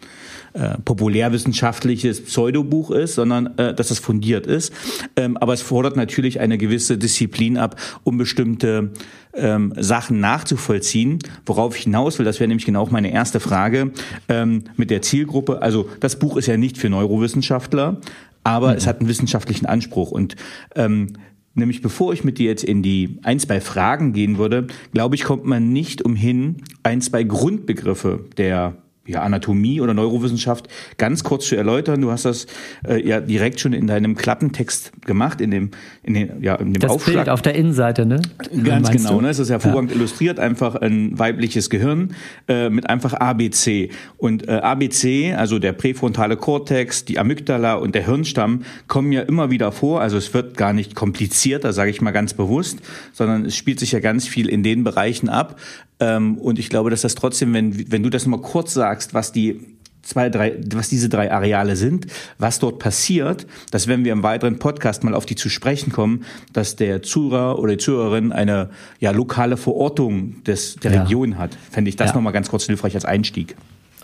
äh, 0.54 0.78
populärwissenschaftliches 0.84 1.53
Pseudobuch 1.54 2.92
ist, 2.92 3.16
sondern 3.16 3.58
äh, 3.58 3.74
dass 3.74 3.92
es 3.92 4.00
fundiert 4.00 4.48
ist. 4.48 4.74
Ähm, 5.16 5.38
aber 5.38 5.54
es 5.54 5.62
fordert 5.62 5.96
natürlich 5.96 6.40
eine 6.40 6.58
gewisse 6.58 6.98
Disziplin 6.98 7.58
ab, 7.58 7.80
um 8.04 8.18
bestimmte 8.18 8.92
ähm, 9.34 9.74
Sachen 9.78 10.20
nachzuvollziehen. 10.20 11.20
Worauf 11.46 11.78
ich 11.78 11.84
hinaus 11.84 12.20
will, 12.20 12.26
das 12.26 12.40
wäre 12.40 12.48
nämlich 12.48 12.66
genau 12.66 12.88
meine 12.92 13.12
erste 13.12 13.40
Frage 13.40 13.92
ähm, 14.30 14.64
mit 14.76 14.90
der 14.90 15.02
Zielgruppe. 15.02 15.62
Also 15.62 15.90
das 16.00 16.20
Buch 16.20 16.38
ist 16.38 16.48
ja 16.48 16.58
nicht 16.58 16.78
für 16.78 16.90
Neurowissenschaftler, 16.90 17.98
aber 18.44 18.72
mhm. 18.72 18.78
es 18.78 18.88
hat 18.88 19.00
einen 19.00 19.10
wissenschaftlichen 19.10 19.66
Anspruch 19.66 20.12
und 20.12 20.36
ähm, 20.76 21.14
Nämlich 21.56 21.82
bevor 21.84 22.14
ich 22.14 22.24
mit 22.24 22.40
dir 22.40 22.48
jetzt 22.48 22.64
in 22.64 22.82
die 22.82 23.20
ein, 23.22 23.40
zwei 23.40 23.62
Fragen 23.62 24.12
gehen 24.14 24.38
würde, 24.40 24.68
glaube 24.92 25.16
ich, 25.16 25.24
kommt 25.24 25.46
man 25.46 25.72
nicht 25.72 26.02
umhin, 26.02 26.64
ein, 26.82 27.00
zwei 27.00 27.24
Grundbegriffe 27.24 28.26
der 28.38 28.83
ja, 29.06 29.22
Anatomie 29.22 29.82
oder 29.82 29.94
Neurowissenschaft 29.94 30.68
ganz 30.98 31.24
kurz 31.26 31.48
zu 31.48 31.58
erläutern. 31.58 32.00
Du 32.02 32.12
hast 32.12 32.24
das 32.24 32.48
äh, 32.88 33.06
ja 33.06 33.20
direkt 33.20 33.60
schon 33.60 33.74
in 33.74 33.86
deinem 33.86 34.16
Klappentext 34.16 34.94
gemacht, 35.06 35.42
in 35.42 35.52
dem, 35.52 35.72
in 36.04 36.14
dem, 36.14 36.42
ja, 36.42 36.56
in 36.56 36.74
dem 36.74 36.80
das 36.80 36.92
Aufschlag. 36.92 37.16
Bild 37.16 37.30
auf 37.30 37.42
der 37.42 37.56
Innenseite, 37.56 38.06
ne? 38.06 38.22
Ganz 38.64 38.92
genau, 38.92 39.20
ne? 39.20 39.30
Es 39.30 39.40
ist 39.40 39.50
hervorragend 39.50 39.92
ja. 39.92 39.98
illustriert, 39.98 40.40
einfach 40.40 40.76
ein 40.76 41.20
weibliches 41.20 41.70
Gehirn 41.70 42.16
äh, 42.48 42.70
mit 42.70 42.90
einfach 42.90 43.14
ABC. 43.14 43.90
Und 44.16 44.48
äh, 44.48 44.54
ABC, 44.54 45.34
also 45.36 45.60
der 45.60 45.74
präfrontale 45.74 46.38
Kortex, 46.38 47.04
die 47.04 47.20
Amygdala 47.20 47.74
und 47.76 47.96
der 47.96 48.06
Hirnstamm 48.06 48.64
kommen 48.88 49.12
ja 49.12 49.22
immer 49.22 49.52
wieder 49.52 49.74
vor. 49.74 50.00
Also 50.00 50.16
es 50.16 50.34
wird 50.34 50.56
gar 50.56 50.72
nicht 50.72 50.96
komplizierter, 50.96 51.74
sage 51.74 51.92
ich 51.92 52.02
mal 52.02 52.12
ganz 52.12 52.34
bewusst, 52.34 52.80
sondern 53.12 53.46
es 53.46 53.58
spielt 53.58 53.82
sich 53.82 53.92
ja 53.92 54.00
ganz 54.00 54.30
viel 54.30 54.48
in 54.48 54.64
den 54.64 54.86
Bereichen 54.86 55.28
ab. 55.28 55.60
Ähm, 56.00 56.38
und 56.38 56.60
ich 56.60 56.70
glaube, 56.70 56.90
dass 56.90 57.02
das 57.02 57.16
trotzdem, 57.16 57.54
wenn, 57.54 57.92
wenn 57.92 58.04
du 58.04 58.10
das 58.10 58.26
mal 58.26 58.42
kurz 58.42 58.74
sagst, 58.74 59.14
was 59.14 59.32
die 59.32 59.60
zwei, 60.04 60.30
drei, 60.30 60.58
was 60.74 60.90
diese 60.90 61.10
drei 61.10 61.32
Areale 61.32 61.76
sind, 61.76 62.08
was 62.38 62.60
dort 62.60 62.78
passiert, 62.78 63.48
dass 63.72 63.88
wenn 63.88 64.04
wir 64.04 64.12
im 64.12 64.22
weiteren 64.22 64.60
Podcast 64.60 65.04
mal 65.04 65.16
auf 65.16 65.26
die 65.26 65.36
zu 65.36 65.50
sprechen 65.50 65.92
kommen, 65.92 66.26
dass 66.52 66.76
der 66.76 67.02
Zuhörer 67.02 67.58
oder 67.58 67.74
die 67.74 67.78
Zuhörerin 67.78 68.32
eine 68.32 68.70
ja 69.00 69.12
lokale 69.12 69.58
Verortung 69.58 70.44
des 70.44 70.76
der 70.76 70.92
ja. 70.92 71.02
Region 71.04 71.38
hat, 71.38 71.58
fände 71.72 71.90
ich 71.90 71.96
das 71.96 72.10
ja. 72.10 72.16
nochmal 72.16 72.34
ganz 72.34 72.50
kurz 72.50 72.66
hilfreich 72.66 72.96
als 72.96 73.06
Einstieg. 73.06 73.56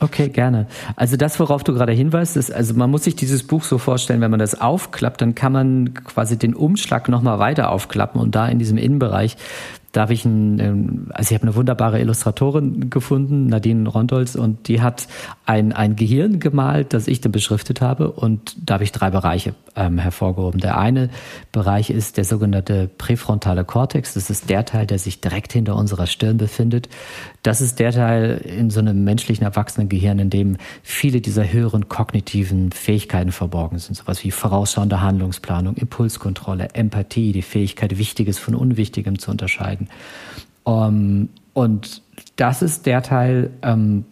Okay, 0.01 0.29
gerne. 0.29 0.67
Also 0.96 1.17
das, 1.17 1.41
worauf 1.41 1.65
du 1.65 1.74
gerade 1.74 1.91
hinweist, 1.91 2.38
ist, 2.38 2.53
also 2.53 2.74
man 2.74 2.89
muss 2.89 3.03
sich 3.03 3.17
dieses 3.17 3.43
Buch 3.43 3.65
so 3.65 3.77
vorstellen, 3.77 4.22
wenn 4.22 4.31
man 4.31 4.39
das 4.39 4.60
aufklappt, 4.60 5.22
dann 5.22 5.36
kann 5.36 5.51
man 5.51 5.93
quasi 5.93 6.38
den 6.38 6.53
Umschlag 6.53 7.10
nochmal 7.10 7.39
weiter 7.39 7.69
aufklappen 7.69 8.22
und 8.22 8.34
da 8.34 8.48
in 8.48 8.60
diesem 8.60 8.77
Innenbereich 8.77 9.36
darf 9.91 10.10
ich 10.12 10.25
ein, 10.25 10.60
ähm, 10.60 11.08
also 11.10 11.31
ich 11.31 11.39
habe 11.39 11.48
eine 11.48 11.55
wunderbare 11.55 12.00
Illustratorin 12.00 12.89
gefunden, 12.89 13.48
Nadine 13.48 13.89
Rondolz, 13.89 14.36
und 14.36 14.67
die 14.67 14.81
hat 14.81 15.08
ein, 15.46 15.74
ein 15.74 15.96
Gehirn 15.96 16.39
gemalt, 16.39 16.93
das 16.93 17.08
ich 17.08 17.22
dann 17.22 17.31
beschriftet 17.31 17.81
habe, 17.81 18.12
und 18.12 18.55
da 18.63 18.75
habe 18.75 18.84
ich 18.84 18.91
drei 18.91 19.10
Bereiche 19.10 19.55
ähm, 19.75 19.98
hervorgehoben. 19.98 20.60
Der 20.60 20.77
eine 20.77 21.10
Bereich 21.51 21.89
ist 21.89 22.17
der 22.17 22.25
sogenannte 22.25 22.89
präfrontale 22.98 23.63
Kortex. 23.63 24.13
Das 24.13 24.29
ist 24.29 24.50
der 24.50 24.65
Teil, 24.65 24.86
der 24.86 25.00
sich 25.00 25.22
direkt 25.22 25.53
hinter 25.53 25.75
unserer 25.75 26.08
Stirn 26.08 26.38
befindet. 26.38 26.89
Das 27.43 27.62
ist 27.62 27.79
der 27.79 27.91
Teil 27.91 28.38
in 28.38 28.69
so 28.69 28.79
einem 28.79 29.03
menschlichen 29.03 29.46
Erwachsenengehirn, 29.46 30.19
in 30.19 30.29
dem 30.29 30.58
viele 30.84 31.22
dieser 31.22 31.51
höheren 31.51 31.88
kognitiven 31.88 32.72
Fähigkeiten 32.72 33.31
verborgen 33.31 33.79
sind. 33.79 33.96
Sowas 33.96 34.24
wie 34.24 34.31
vorausschauende 34.31 35.01
Handlungsplanung, 35.01 35.75
Impulskontrolle, 35.75 36.69
Empathie, 36.74 37.31
die 37.31 37.41
Fähigkeit, 37.41 37.98
Wichtiges 37.98 38.38
von 38.38 38.55
Unwichtigem 38.55 39.17
zu 39.17 39.31
unterscheiden. 39.31 39.78
Um, 40.63 40.83
ähm, 40.83 41.29
und 41.53 42.01
das 42.36 42.62
ist 42.62 42.86
der 42.86 43.01
Teil, 43.01 43.51
ähm, 43.62 44.05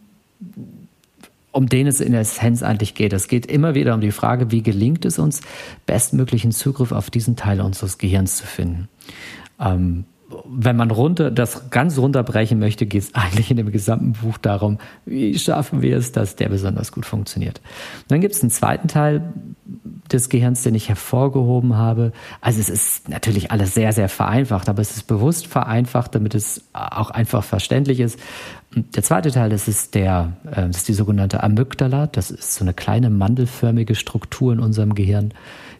um 1.51 1.67
den 1.67 1.87
es 1.87 2.01
in 2.01 2.11
der 2.11 2.21
Essenz 2.21 2.61
eigentlich 2.61 2.93
geht. 2.93 3.13
Es 3.13 3.27
geht 3.27 3.45
immer 3.45 3.73
wieder 3.73 3.93
um 3.93 4.01
die 4.01 4.11
Frage, 4.11 4.51
wie 4.51 4.61
gelingt 4.61 5.05
es 5.05 5.17
uns, 5.17 5.41
bestmöglichen 5.85 6.51
Zugriff 6.51 6.91
auf 6.91 7.09
diesen 7.09 7.35
Teil 7.35 7.61
unseres 7.61 7.97
Gehirns 7.97 8.37
zu 8.37 8.45
finden. 8.45 8.89
Ähm, 9.59 10.05
wenn 10.45 10.75
man 10.75 10.91
runter, 10.91 11.31
das 11.31 11.69
ganz 11.69 11.97
runterbrechen 11.97 12.59
möchte, 12.59 12.85
geht 12.85 13.03
es 13.03 13.15
eigentlich 13.15 13.49
in 13.49 13.57
dem 13.57 13.71
gesamten 13.71 14.13
Buch 14.13 14.37
darum, 14.37 14.77
wie 15.05 15.37
schaffen 15.39 15.81
wir 15.81 15.97
es, 15.97 16.11
dass 16.11 16.35
der 16.35 16.49
besonders 16.49 16.91
gut 16.91 17.05
funktioniert. 17.05 17.59
Und 18.03 18.11
dann 18.11 18.21
gibt 18.21 18.35
es 18.35 18.41
einen 18.41 18.51
zweiten 18.51 18.87
Teil 18.87 19.33
des 20.11 20.29
Gehirns, 20.29 20.63
den 20.63 20.75
ich 20.75 20.89
hervorgehoben 20.89 21.75
habe. 21.75 22.11
Also 22.41 22.59
es 22.59 22.69
ist 22.69 23.09
natürlich 23.09 23.51
alles 23.51 23.73
sehr, 23.73 23.93
sehr 23.93 24.09
vereinfacht, 24.09 24.67
aber 24.67 24.81
es 24.81 24.91
ist 24.91 25.07
bewusst 25.07 25.47
vereinfacht, 25.47 26.15
damit 26.15 26.35
es 26.35 26.63
auch 26.73 27.09
einfach 27.09 27.43
verständlich 27.43 27.99
ist. 27.99 28.19
Und 28.75 28.95
der 28.95 29.03
zweite 29.03 29.31
Teil, 29.31 29.49
das 29.49 29.67
ist 29.67 29.95
der, 29.95 30.33
äh, 30.45 30.67
das 30.67 30.77
ist 30.77 30.87
die 30.89 30.93
sogenannte 30.93 31.41
Amygdala. 31.41 32.07
Das 32.07 32.31
ist 32.31 32.53
so 32.53 32.65
eine 32.65 32.73
kleine 32.73 33.09
mandelförmige 33.09 33.95
Struktur 33.95 34.51
in 34.51 34.59
unserem 34.59 34.93
Gehirn 34.93 35.33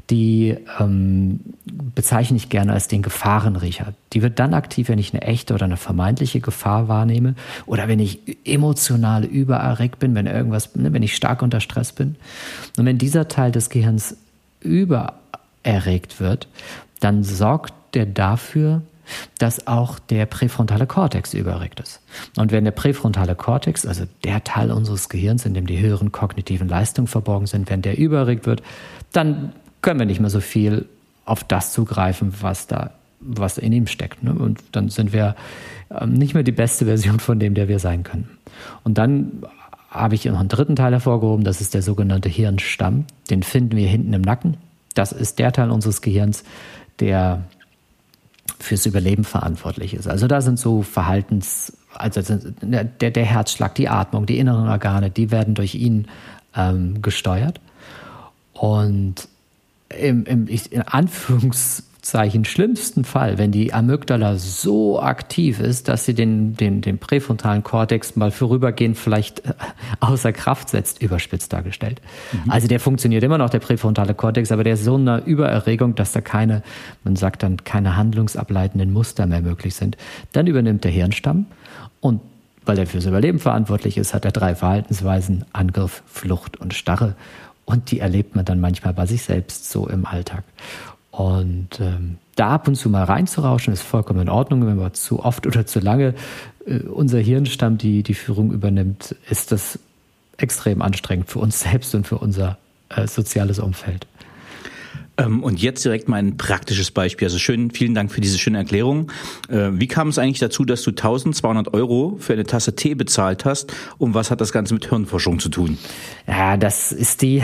die 0.10 0.56
ähm, 0.80 1.42
bezeichne 1.66 2.38
ich 2.38 2.50
gerne 2.50 2.74
als 2.74 2.88
den 2.88 3.02
Gefahrenriecher. 3.02 3.94
Die 4.14 4.22
wird 4.22 4.40
dann 4.40 4.54
aktiv, 4.54 4.88
wenn 4.88 5.00
ich 5.00 5.14
eine 5.14 5.22
echte 5.24 5.54
oder 5.54 5.66
eine 5.66 5.78
vermeintliche 5.78 6.40
Gefahr 6.40 6.88
wahrnehme 6.88 7.36
oder 7.66 7.88
wenn 7.88 8.00
ich 8.00 8.20
emotional 8.46 9.26
übererregt 9.26 10.00
bin, 10.00 10.16
wenn 10.16 10.26
irgendwas, 10.26 10.76
ne, 10.76 10.94
wenn 10.94 11.04
ich 11.04 11.16
stark 11.16 11.42
unter 11.42 11.60
Stress 11.60 11.92
bin. 11.92 12.16
Und 12.78 12.86
wenn 12.86 12.98
dieser 12.98 13.28
Teil 13.28 13.52
des 13.52 13.70
Gehirns 13.70 14.16
übererregt 14.62 16.20
wird, 16.20 16.48
dann 17.02 17.24
sorgt 17.24 17.74
der 17.94 18.06
dafür, 18.06 18.82
dass 19.40 19.68
auch 19.68 20.00
der 20.00 20.26
präfrontale 20.26 20.88
Kortex 20.88 21.34
überregt 21.34 21.80
ist. 21.80 22.02
Und 22.38 22.52
wenn 22.52 22.64
der 22.64 22.72
präfrontale 22.72 23.36
Kortex, 23.36 23.86
also 23.86 24.06
der 24.24 24.44
Teil 24.44 24.72
unseres 24.72 25.10
Gehirns, 25.10 25.46
in 25.46 25.54
dem 25.54 25.66
die 25.66 25.80
höheren 25.80 26.12
kognitiven 26.12 26.68
Leistungen 26.68 27.08
verborgen 27.08 27.48
sind, 27.48 27.70
wenn 27.70 27.82
der 27.82 27.98
überregt 27.98 28.46
wird, 28.46 28.64
dann 29.14 29.54
können 29.88 30.02
wir 30.02 30.06
nicht 30.06 30.20
mehr 30.20 30.30
so 30.30 30.42
viel 30.42 30.86
auf 31.24 31.46
das 31.46 31.72
zugreifen, 31.72 32.34
was 32.42 32.68
da, 32.68 32.92
was 33.22 33.58
in 33.58 33.72
ihm 33.72 33.88
steckt. 33.88 34.22
Ne? 34.22 34.34
Und 34.34 34.62
dann 34.74 34.90
sind 34.90 35.14
wir 35.14 35.34
ähm, 35.90 36.12
nicht 36.12 36.34
mehr 36.34 36.44
die 36.44 36.52
beste 36.52 36.84
Version 36.84 37.22
von 37.22 37.40
dem, 37.40 37.54
der 37.54 37.70
wir 37.70 37.80
sein 37.80 38.04
können. 38.04 38.28
Und 38.84 38.98
dann 38.98 39.44
habe 39.90 40.16
ich 40.16 40.26
noch 40.26 40.42
einen 40.42 40.50
dritten 40.50 40.76
Teil 40.76 40.92
hervorgehoben, 40.92 41.46
das 41.46 41.62
ist 41.62 41.74
der 41.74 41.84
sogenannte 41.84 42.28
Hirnstamm. 42.28 43.06
Den 43.30 43.44
finden 43.44 43.78
wir 43.78 43.88
hinten 43.88 44.12
im 44.12 44.24
Nacken. 44.24 44.58
Das 44.94 45.14
ist 45.14 45.40
der 45.40 45.54
Teil 45.54 45.72
unseres 45.72 46.02
Gehirns, 46.02 46.44
der 47.00 47.46
fürs 48.60 48.86
Überleben 48.86 49.24
verantwortlich 49.24 49.94
ist. 49.94 50.10
Also 50.10 50.28
da 50.28 50.42
sind 50.42 50.60
so 50.60 50.82
Verhaltens, 50.82 51.78
also 51.94 52.22
der, 52.62 52.84
der 52.84 53.26
Herzschlag, 53.26 53.74
die 53.76 53.88
Atmung, 53.88 54.26
die 54.26 54.38
inneren 54.38 54.68
Organe, 54.68 55.12
die 55.12 55.32
werden 55.32 55.54
durch 55.54 55.76
ihn 55.76 56.10
ähm, 56.58 57.02
gesteuert. 57.02 57.62
Und 58.52 59.30
im, 59.90 60.26
im 60.26 60.48
in 60.48 60.82
Anführungszeichen 60.82 62.46
schlimmsten 62.46 63.04
Fall, 63.04 63.38
wenn 63.38 63.52
die 63.52 63.74
Amygdala 63.74 64.38
so 64.38 65.02
aktiv 65.02 65.60
ist, 65.60 65.88
dass 65.88 66.06
sie 66.06 66.14
den, 66.14 66.56
den, 66.56 66.82
den 66.82 66.98
präfrontalen 66.98 67.64
Kortex 67.64 68.16
mal 68.16 68.32
vorübergehend 68.32 68.98
vielleicht 68.98 69.46
äh, 69.46 69.54
außer 70.00 70.34
Kraft 70.34 70.70
setzt, 70.70 71.02
überspitzt 71.02 71.54
dargestellt. 71.54 72.02
Mhm. 72.32 72.52
Also 72.52 72.68
der 72.68 72.80
funktioniert 72.80 73.24
immer 73.24 73.38
noch, 73.38 73.50
der 73.50 73.60
präfrontale 73.60 74.14
Kortex, 74.14 74.52
aber 74.52 74.64
der 74.64 74.74
ist 74.74 74.84
so 74.84 74.96
eine 74.96 75.24
Übererregung, 75.26 75.96
dass 75.96 76.12
da 76.12 76.22
keine, 76.22 76.64
man 77.04 77.16
sagt 77.16 77.44
dann, 77.44 77.64
keine 77.64 77.96
handlungsableitenden 77.96 78.92
Muster 78.92 79.26
mehr 79.26 79.42
möglich 79.42 79.76
sind. 79.76 79.98
Dann 80.34 80.48
übernimmt 80.48 80.84
der 80.84 80.92
Hirnstamm 80.92 81.46
und 82.02 82.22
weil 82.68 82.78
er 82.80 82.88
fürs 82.88 83.06
Überleben 83.06 83.40
verantwortlich 83.40 83.98
ist, 83.98 84.14
hat 84.14 84.26
er 84.26 84.32
drei 84.32 84.54
Verhaltensweisen, 84.54 85.46
Angriff, 85.54 86.04
Flucht 86.06 86.58
und 86.58 86.74
Starre. 86.74 87.16
Und 87.68 87.92
die 87.92 88.00
erlebt 88.00 88.34
man 88.34 88.46
dann 88.46 88.62
manchmal 88.62 88.94
bei 88.94 89.06
sich 89.06 89.24
selbst 89.24 89.70
so 89.70 89.90
im 89.90 90.06
Alltag. 90.06 90.46
Und 91.12 91.82
ähm, 91.82 92.18
da 92.36 92.52
ab 92.52 92.68
und 92.70 92.76
zu 92.76 92.90
mal 92.90 93.04
reinzurauschen, 93.04 93.74
ist 93.74 93.82
vollkommen 93.82 94.22
in 94.22 94.30
Ordnung. 94.30 94.66
Wenn 94.66 94.78
man 94.78 94.94
zu 94.94 95.24
oft 95.24 95.46
oder 95.46 95.66
zu 95.66 95.82
lange 95.82 96.14
äh, 96.66 96.80
unser 96.80 97.20
Hirnstamm 97.20 97.78
die, 97.78 98.04
die 98.04 98.14
Führung 98.14 98.54
übernimmt, 98.54 99.16
ist 99.30 99.52
das 99.52 99.80
extrem 100.38 100.82
anstrengend 100.82 101.30
für 101.30 101.40
uns 101.40 101.60
selbst 101.60 101.94
und 101.94 102.08
für 102.08 102.20
unser 102.20 102.58
äh, 102.88 103.06
soziales 103.06 103.60
Umfeld. 103.60 104.08
Ähm, 105.18 105.44
und 105.44 105.62
jetzt 105.62 105.84
direkt 105.84 106.08
mal 106.08 106.18
ein 106.18 106.38
praktisches 106.38 106.92
Beispiel. 106.92 107.28
Also 107.28 107.40
schön, 107.40 107.72
vielen 107.72 107.96
Dank 107.96 108.12
für 108.12 108.22
diese 108.22 108.38
schöne 108.38 108.60
Erklärung. 108.60 109.12
Äh, 109.50 109.70
wie 109.74 109.88
kam 109.88 110.10
es 110.10 110.20
eigentlich 110.20 110.40
dazu, 110.40 110.64
dass 110.64 110.84
du 110.84 110.92
1200 110.92 111.74
Euro 111.74 112.18
für 112.20 112.34
eine 112.34 112.44
Tasse 112.44 112.76
Tee 112.76 112.96
bezahlt 112.96 113.46
hast? 113.46 113.74
Und 113.98 114.14
was 114.14 114.30
hat 114.30 114.42
das 114.42 114.52
Ganze 114.52 114.74
mit 114.74 114.88
Hirnforschung 114.88 115.40
zu 115.40 115.50
tun? 115.50 115.78
Ja, 116.28 116.58
das 116.58 116.92
ist 116.92 117.22
die, 117.22 117.44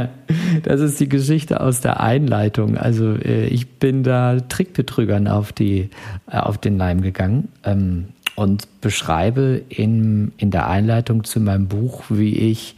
das 0.62 0.80
ist 0.80 1.00
die 1.00 1.08
Geschichte 1.08 1.60
aus 1.60 1.80
der 1.80 2.00
Einleitung. 2.00 2.78
Also 2.78 3.14
äh, 3.14 3.46
ich 3.46 3.68
bin 3.68 4.02
da 4.02 4.40
Trickbetrügern 4.40 5.28
auf 5.28 5.52
die, 5.52 5.90
äh, 6.30 6.38
auf 6.38 6.58
den 6.58 6.78
Leim 6.78 7.02
gegangen. 7.02 7.48
Ähm, 7.64 8.06
und 8.34 8.80
beschreibe 8.80 9.62
in, 9.68 10.32
in 10.38 10.50
der 10.50 10.66
Einleitung 10.66 11.24
zu 11.24 11.38
meinem 11.38 11.68
Buch, 11.68 12.04
wie 12.08 12.34
ich 12.34 12.76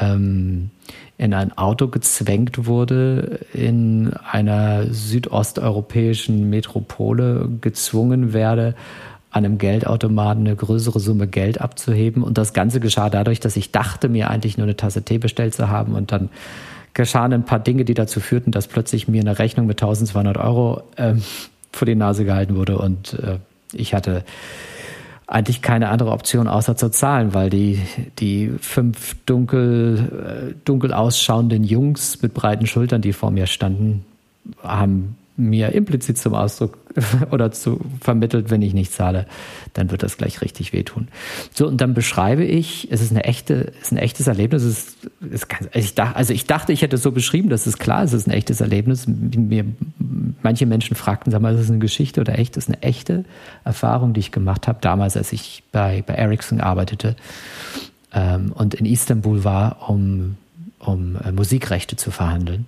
ähm, 0.00 0.70
in 1.18 1.34
ein 1.34 1.56
Auto 1.58 1.88
gezwängt 1.88 2.66
wurde, 2.66 3.40
in 3.52 4.14
einer 4.14 4.86
südosteuropäischen 4.92 6.48
Metropole 6.48 7.48
gezwungen 7.60 8.32
werde, 8.32 8.76
an 9.30 9.44
einem 9.44 9.58
Geldautomaten 9.58 10.46
eine 10.46 10.56
größere 10.56 11.00
Summe 11.00 11.26
Geld 11.26 11.60
abzuheben. 11.60 12.22
Und 12.22 12.38
das 12.38 12.52
Ganze 12.52 12.78
geschah 12.78 13.10
dadurch, 13.10 13.40
dass 13.40 13.56
ich 13.56 13.72
dachte, 13.72 14.08
mir 14.08 14.30
eigentlich 14.30 14.56
nur 14.56 14.64
eine 14.64 14.76
Tasse 14.76 15.02
Tee 15.02 15.18
bestellt 15.18 15.54
zu 15.54 15.68
haben. 15.68 15.94
Und 15.94 16.12
dann 16.12 16.30
geschahen 16.94 17.32
ein 17.32 17.44
paar 17.44 17.58
Dinge, 17.58 17.84
die 17.84 17.94
dazu 17.94 18.20
führten, 18.20 18.52
dass 18.52 18.68
plötzlich 18.68 19.08
mir 19.08 19.20
eine 19.20 19.38
Rechnung 19.40 19.66
mit 19.66 19.82
1200 19.82 20.36
Euro 20.36 20.82
äh, 20.96 21.14
vor 21.72 21.86
die 21.86 21.96
Nase 21.96 22.24
gehalten 22.24 22.54
wurde. 22.54 22.78
Und 22.78 23.14
äh, 23.14 23.38
ich 23.72 23.92
hatte 23.92 24.24
eigentlich 25.28 25.60
keine 25.60 25.90
andere 25.90 26.10
Option 26.10 26.48
außer 26.48 26.74
zu 26.74 26.90
zahlen, 26.90 27.34
weil 27.34 27.50
die, 27.50 27.80
die 28.18 28.50
fünf 28.60 29.14
dunkel, 29.26 30.50
äh, 30.50 30.54
dunkel 30.64 30.94
ausschauenden 30.94 31.64
Jungs 31.64 32.22
mit 32.22 32.32
breiten 32.32 32.66
Schultern, 32.66 33.02
die 33.02 33.12
vor 33.12 33.30
mir 33.30 33.46
standen, 33.46 34.06
haben 34.62 35.17
mir 35.38 35.72
implizit 35.72 36.18
zum 36.18 36.34
Ausdruck 36.34 36.78
oder 37.30 37.52
zu 37.52 37.80
vermittelt, 38.00 38.50
wenn 38.50 38.60
ich 38.60 38.74
nicht 38.74 38.92
zahle, 38.92 39.26
dann 39.72 39.90
wird 39.90 40.02
das 40.02 40.16
gleich 40.16 40.42
richtig 40.42 40.72
wehtun. 40.72 41.08
So, 41.54 41.68
und 41.68 41.80
dann 41.80 41.94
beschreibe 41.94 42.44
ich, 42.44 42.88
es 42.90 43.00
ist 43.00 43.12
eine 43.12 43.24
echte, 43.24 43.72
es 43.76 43.86
ist 43.86 43.92
ein 43.92 43.98
echtes 43.98 44.26
Erlebnis. 44.26 44.64
Es 44.64 44.78
ist, 44.78 44.96
es 45.20 45.28
ist 45.30 45.48
ganz, 45.48 45.68
ich 45.72 45.94
dachte, 45.94 46.16
also 46.16 46.32
ich 46.32 46.46
dachte, 46.46 46.72
ich 46.72 46.82
hätte 46.82 46.96
es 46.96 47.02
so 47.02 47.12
beschrieben, 47.12 47.48
das 47.48 47.66
ist 47.66 47.78
klar, 47.78 48.02
es 48.02 48.12
ist 48.12 48.26
ein 48.26 48.32
echtes 48.32 48.60
Erlebnis. 48.60 49.06
Mir, 49.06 49.64
manche 50.42 50.66
Menschen 50.66 50.96
fragten, 50.96 51.30
sag 51.30 51.40
mal, 51.40 51.54
ist 51.54 51.60
es 51.60 51.70
eine 51.70 51.78
Geschichte 51.78 52.20
oder 52.20 52.38
echt? 52.38 52.56
Das 52.56 52.64
ist 52.64 52.70
eine 52.70 52.82
echte 52.82 53.24
Erfahrung, 53.64 54.12
die 54.12 54.20
ich 54.20 54.32
gemacht 54.32 54.66
habe, 54.66 54.78
damals, 54.80 55.16
als 55.16 55.32
ich 55.32 55.62
bei, 55.70 56.02
bei 56.04 56.14
Ericsson 56.14 56.60
arbeitete 56.60 57.14
ähm, 58.12 58.52
und 58.52 58.74
in 58.74 58.86
Istanbul 58.86 59.44
war, 59.44 59.88
um, 59.88 60.36
um 60.80 61.16
äh, 61.16 61.30
Musikrechte 61.30 61.96
zu 61.96 62.10
verhandeln. 62.10 62.66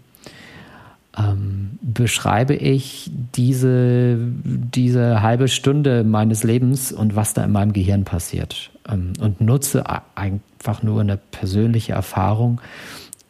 Ähm, 1.18 1.78
beschreibe 1.82 2.54
ich 2.54 3.10
diese, 3.34 4.16
diese 4.44 5.22
halbe 5.22 5.48
Stunde 5.48 6.04
meines 6.04 6.44
Lebens 6.44 6.92
und 6.92 7.16
was 7.16 7.34
da 7.34 7.44
in 7.44 7.52
meinem 7.52 7.72
Gehirn 7.72 8.04
passiert. 8.04 8.70
Ähm, 8.88 9.14
und 9.20 9.40
nutze 9.40 9.84
einfach 10.14 10.82
nur 10.82 11.00
eine 11.00 11.16
persönliche 11.16 11.92
Erfahrung. 11.92 12.60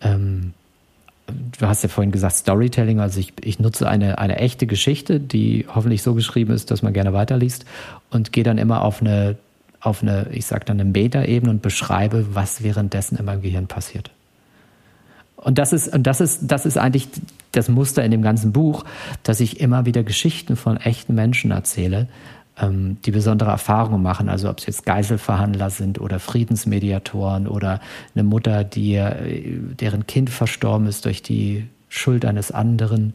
Ähm, 0.03 0.53
du 1.59 1.67
hast 1.67 1.83
ja 1.83 1.89
vorhin 1.89 2.13
gesagt 2.13 2.37
Storytelling, 2.37 3.01
also 3.01 3.19
ich, 3.19 3.33
ich 3.43 3.59
nutze 3.59 3.89
eine, 3.89 4.19
eine 4.19 4.37
echte 4.37 4.67
Geschichte, 4.67 5.19
die 5.19 5.67
hoffentlich 5.73 6.03
so 6.03 6.15
geschrieben 6.15 6.53
ist, 6.53 6.71
dass 6.71 6.83
man 6.83 6.93
gerne 6.93 7.13
weiterliest 7.13 7.65
und 8.11 8.33
gehe 8.33 8.45
dann 8.45 8.59
immer 8.59 8.83
auf 8.83 9.01
eine, 9.01 9.37
auf 9.81 10.03
eine, 10.03 10.29
ich 10.33 10.45
sage 10.45 10.67
dann 10.67 10.79
eine 10.81 10.91
Meta-Ebene 10.91 11.51
und 11.51 11.63
beschreibe, 11.63 12.35
was 12.35 12.63
währenddessen 12.63 13.17
in 13.17 13.25
meinem 13.25 13.41
Gehirn 13.43 13.69
passiert. 13.69 14.11
Und 15.37 15.57
das 15.57 15.73
ist, 15.73 15.95
und 15.95 16.03
das 16.07 16.21
ist, 16.21 16.41
das 16.43 16.67
ist 16.67 16.77
eigentlich 16.77 17.09
das 17.53 17.69
Muster 17.69 18.05
in 18.05 18.11
dem 18.11 18.23
ganzen 18.23 18.53
Buch, 18.53 18.85
dass 19.23 19.41
ich 19.41 19.61
immer 19.61 19.87
wieder 19.87 20.03
Geschichten 20.03 20.57
von 20.57 20.77
echten 20.77 21.15
Menschen 21.15 21.51
erzähle, 21.51 22.09
ähm, 22.61 22.99
die 23.05 23.11
besondere 23.11 23.51
Erfahrungen 23.51 24.03
machen. 24.03 24.29
Also 24.29 24.51
ob 24.51 24.59
es 24.59 24.67
jetzt 24.67 24.87
Geiselverhandler 24.87 25.71
sind 25.71 26.01
oder 26.01 26.19
Friedensmediatoren 26.19 27.47
oder 27.47 27.81
eine 28.15 28.25
Mutter, 28.25 28.65
die, 28.65 28.95
äh, 28.95 29.59
deren 29.81 30.07
Kind 30.07 30.31
verstorben 30.31 30.87
ist 30.87 31.05
durch 31.05 31.23
die 31.23 31.67
Schuld 31.89 32.25
eines 32.25 32.53
anderen 32.53 33.15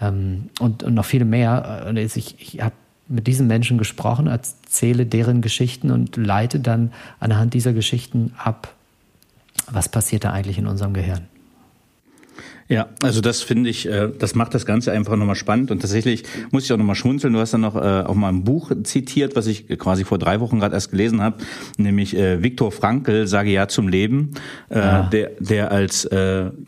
ähm, 0.00 0.50
und, 0.60 0.82
und 0.82 0.94
noch 0.94 1.04
viele 1.04 1.24
mehr. 1.24 1.86
Und 1.88 1.96
ich, 1.96 2.36
ich 2.38 2.60
habe 2.60 2.74
mit 3.08 3.26
diesen 3.26 3.46
Menschen 3.46 3.78
gesprochen, 3.78 4.26
erzähle 4.26 5.06
deren 5.06 5.42
Geschichten 5.42 5.90
und 5.90 6.16
leite 6.16 6.60
dann 6.60 6.92
anhand 7.20 7.54
dieser 7.54 7.72
Geschichten 7.72 8.32
ab, 8.38 8.74
was 9.70 9.88
passiert 9.88 10.24
da 10.24 10.32
eigentlich 10.32 10.58
in 10.58 10.66
unserem 10.66 10.94
Gehirn. 10.94 11.26
Ja, 12.72 12.88
also 13.02 13.20
das 13.20 13.42
finde 13.42 13.68
ich, 13.68 13.86
äh, 13.86 14.08
das 14.18 14.34
macht 14.34 14.54
das 14.54 14.64
Ganze 14.64 14.92
einfach 14.92 15.14
nochmal 15.16 15.34
spannend 15.34 15.70
und 15.70 15.80
tatsächlich 15.80 16.22
muss 16.52 16.64
ich 16.64 16.72
auch 16.72 16.78
nochmal 16.78 16.96
schmunzeln. 16.96 17.34
Du 17.34 17.38
hast 17.38 17.52
dann 17.52 17.60
noch 17.60 17.76
äh, 17.76 17.80
auch 17.80 18.14
mal 18.14 18.30
ein 18.30 18.44
Buch 18.44 18.72
zitiert, 18.84 19.36
was 19.36 19.46
ich 19.46 19.68
quasi 19.78 20.04
vor 20.04 20.16
drei 20.16 20.40
Wochen 20.40 20.58
gerade 20.58 20.74
erst 20.74 20.90
gelesen 20.90 21.20
habe, 21.20 21.36
nämlich 21.76 22.16
äh, 22.16 22.42
Viktor 22.42 22.72
Frankl, 22.72 23.26
Sage 23.26 23.50
Ja 23.50 23.68
zum 23.68 23.88
Leben, 23.88 24.30
ja. 24.70 25.02
der, 25.02 25.32
der 25.38 25.70
als 25.70 26.08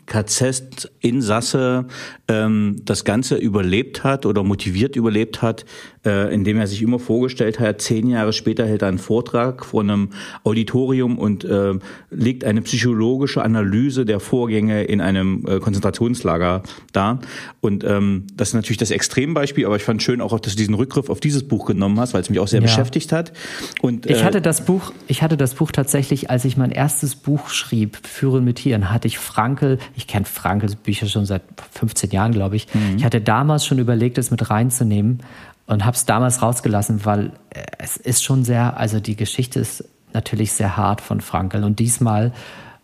KZ-Insasse 0.05 1.87
ähm, 2.27 2.75
das 2.85 3.03
Ganze 3.03 3.37
überlebt 3.37 4.03
hat 4.03 4.27
oder 4.27 4.43
motiviert 4.43 4.95
überlebt 4.95 5.41
hat, 5.41 5.65
äh, 6.05 6.33
indem 6.33 6.59
er 6.59 6.67
sich 6.67 6.81
immer 6.81 6.99
vorgestellt 6.99 7.59
hat, 7.59 7.81
zehn 7.81 8.07
Jahre 8.07 8.33
später 8.33 8.65
hält 8.65 8.81
er 8.83 8.89
einen 8.89 8.99
Vortrag 8.99 9.65
vor 9.65 9.81
einem 9.81 10.09
Auditorium 10.43 11.17
und 11.17 11.43
äh, 11.43 11.73
legt 12.11 12.43
eine 12.43 12.61
psychologische 12.61 13.41
Analyse 13.43 14.05
der 14.05 14.19
Vorgänge 14.19 14.83
in 14.83 15.01
einem 15.01 15.45
äh, 15.47 15.59
Konzentrationslager 15.59 16.63
dar. 16.93 17.19
Und 17.61 17.83
ähm, 17.83 18.27
das 18.35 18.49
ist 18.49 18.53
natürlich 18.53 18.77
das 18.77 18.91
Extrembeispiel, 18.91 19.65
aber 19.65 19.75
ich 19.75 19.83
fand 19.83 20.03
schön 20.03 20.21
auch, 20.21 20.39
dass 20.39 20.53
du 20.53 20.57
diesen 20.57 20.75
Rückgriff 20.75 21.09
auf 21.09 21.19
dieses 21.19 21.47
Buch 21.47 21.65
genommen 21.65 21.99
hast, 21.99 22.13
weil 22.13 22.21
es 22.21 22.29
mich 22.29 22.39
auch 22.39 22.47
sehr 22.47 22.61
ja. 22.61 22.67
beschäftigt 22.67 23.11
hat. 23.11 23.33
Und, 23.81 24.05
äh, 24.05 24.13
ich 24.13 24.23
hatte 24.23 24.41
das 24.41 24.65
Buch, 24.65 24.93
ich 25.07 25.21
hatte 25.21 25.37
das 25.37 25.55
Buch 25.55 25.71
tatsächlich, 25.71 26.29
als 26.29 26.45
ich 26.45 26.57
mein 26.57 26.71
erstes 26.71 27.15
Buch 27.15 27.49
schrieb, 27.49 27.97
Führen 28.05 28.45
mit 28.45 28.57
Tieren, 28.57 28.91
hatte 28.91 29.07
ich 29.07 29.17
Frankel, 29.17 29.79
ich 29.95 30.07
kenne 30.07 30.25
Frankels 30.25 30.75
Bücher 30.75 31.07
schon 31.07 31.25
seit 31.25 31.41
15 31.71 32.11
Jahren, 32.11 32.31
glaube 32.31 32.55
ich. 32.55 32.67
Mhm. 32.73 32.97
Ich 32.97 33.05
hatte 33.05 33.21
damals 33.21 33.65
schon 33.65 33.79
überlegt, 33.79 34.17
es 34.17 34.31
mit 34.31 34.49
reinzunehmen 34.49 35.23
und 35.67 35.85
habe 35.85 35.95
es 35.95 36.05
damals 36.05 36.41
rausgelassen, 36.41 37.05
weil 37.05 37.33
äh, 37.49 37.63
es 37.79 37.97
ist 37.97 38.23
schon 38.23 38.43
sehr, 38.43 38.77
also 38.77 38.99
die 38.99 39.15
Geschichte 39.15 39.59
ist 39.59 39.83
natürlich 40.13 40.53
sehr 40.53 40.77
hart 40.77 41.01
von 41.01 41.21
Frankel 41.21 41.63
und 41.63 41.79
diesmal, 41.79 42.31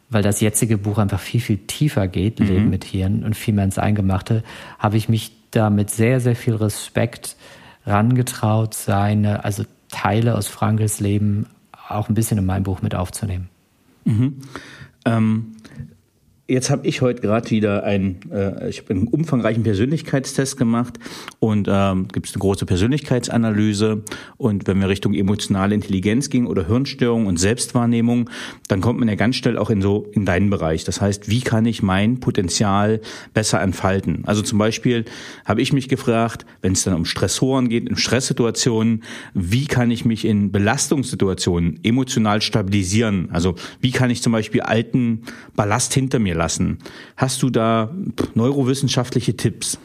weil 0.10 0.24
das 0.24 0.42
jetzige 0.42 0.78
Buch 0.78 0.98
einfach 0.98 1.20
viel, 1.20 1.40
viel 1.40 1.58
tiefer 1.58 2.08
geht, 2.08 2.40
mhm. 2.40 2.48
Leben 2.48 2.70
mit 2.70 2.84
Hirn 2.84 3.24
und 3.24 3.36
viel 3.36 3.54
mehr 3.54 3.66
ins 3.66 3.80
Eingemachte, 3.80 4.44
habe 4.78 4.98
ich 4.98 5.08
mich 5.08 5.32
da 5.52 5.70
mit 5.70 5.90
sehr, 5.90 6.20
sehr 6.20 6.36
viel 6.36 6.56
Respekt 6.56 7.36
rangetraut, 7.86 8.74
seine, 8.74 9.44
also 9.44 9.64
Teile 9.90 10.36
aus 10.36 10.48
Frankels 10.48 11.00
Leben 11.00 11.48
auch 11.90 12.10
ein 12.10 12.16
bisschen 12.16 12.38
in 12.38 12.46
mein 12.46 12.64
Buch 12.64 12.82
mit 12.82 12.96
aufzunehmen. 12.96 13.50
Mhm. 14.06 14.42
Ähm, 15.06 15.56
Jetzt 16.52 16.70
habe 16.70 16.86
ich 16.86 17.00
heute 17.00 17.22
gerade 17.22 17.50
wieder 17.50 17.86
ein, 17.86 18.20
äh, 18.30 18.68
ich 18.68 18.82
habe 18.82 18.90
einen 18.90 19.08
umfangreichen 19.08 19.64
Persönlichkeitstest 19.64 20.58
gemacht 20.58 21.00
und 21.40 21.70
ähm, 21.72 22.10
gibt 22.10 22.28
es 22.28 22.34
eine 22.34 22.42
große 22.42 22.66
Persönlichkeitsanalyse 22.66 24.04
und 24.36 24.68
wenn 24.68 24.82
wir 24.82 24.90
Richtung 24.90 25.14
emotionale 25.14 25.74
Intelligenz 25.74 26.30
gingen 26.30 26.48
oder 26.48 26.68
Hirnstörung 26.68 27.28
und 27.28 27.38
Selbstwahrnehmung, 27.38 28.30
dann 28.68 28.82
kommt 28.82 29.00
man 29.00 29.08
ja 29.08 29.16
ganz 29.16 29.38
schnell 29.38 29.58
auch 29.58 29.70
in 29.70 29.82
so 29.82 30.10
in 30.12 30.26
deinen 30.26 30.50
Bereich. 30.50 30.84
Das 30.84 31.00
heißt, 31.00 31.30
wie 31.30 31.40
kann 31.40 31.66
ich 31.66 31.84
mein 31.84 32.20
Potenzial 32.20 33.00
besser 33.34 33.62
entfalten? 33.62 34.24
Also 34.26 34.42
zum 34.42 34.58
Beispiel 34.58 35.06
habe 35.46 35.62
ich 35.62 35.72
mich 35.72 35.88
gefragt, 35.88 36.46
wenn 36.62 36.74
es 36.74 36.84
dann 36.84 36.96
um 36.96 37.06
Stressoren 37.06 37.70
geht, 37.70 37.88
in 37.88 37.96
Stresssituationen, 37.96 39.04
wie 39.34 39.68
kann 39.68 39.90
ich 39.90 40.04
mich 40.04 40.26
in 40.26 40.52
Belastungssituationen 40.52 41.80
emotional 41.84 42.42
stabilisieren? 42.42 43.30
Also 43.32 43.56
wie 43.80 43.92
kann 43.92 44.10
ich 44.10 44.22
zum 44.22 44.34
Beispiel 44.34 44.60
alten 44.60 45.22
Ballast 45.56 45.94
hinter 45.94 46.20
mir 46.20 46.41
lassen. 46.42 46.80
Hast 47.18 47.44
du 47.44 47.52
da 47.52 47.92
neurowissenschaftliche 48.34 49.38
Tipps? 49.38 49.78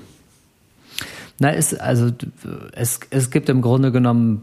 Na, 1.38 1.53
es, 1.53 1.75
also, 1.75 2.11
es, 2.73 3.01
es 3.11 3.31
gibt 3.31 3.51
im 3.51 3.61
Grunde 3.61 3.92
genommen 3.92 4.42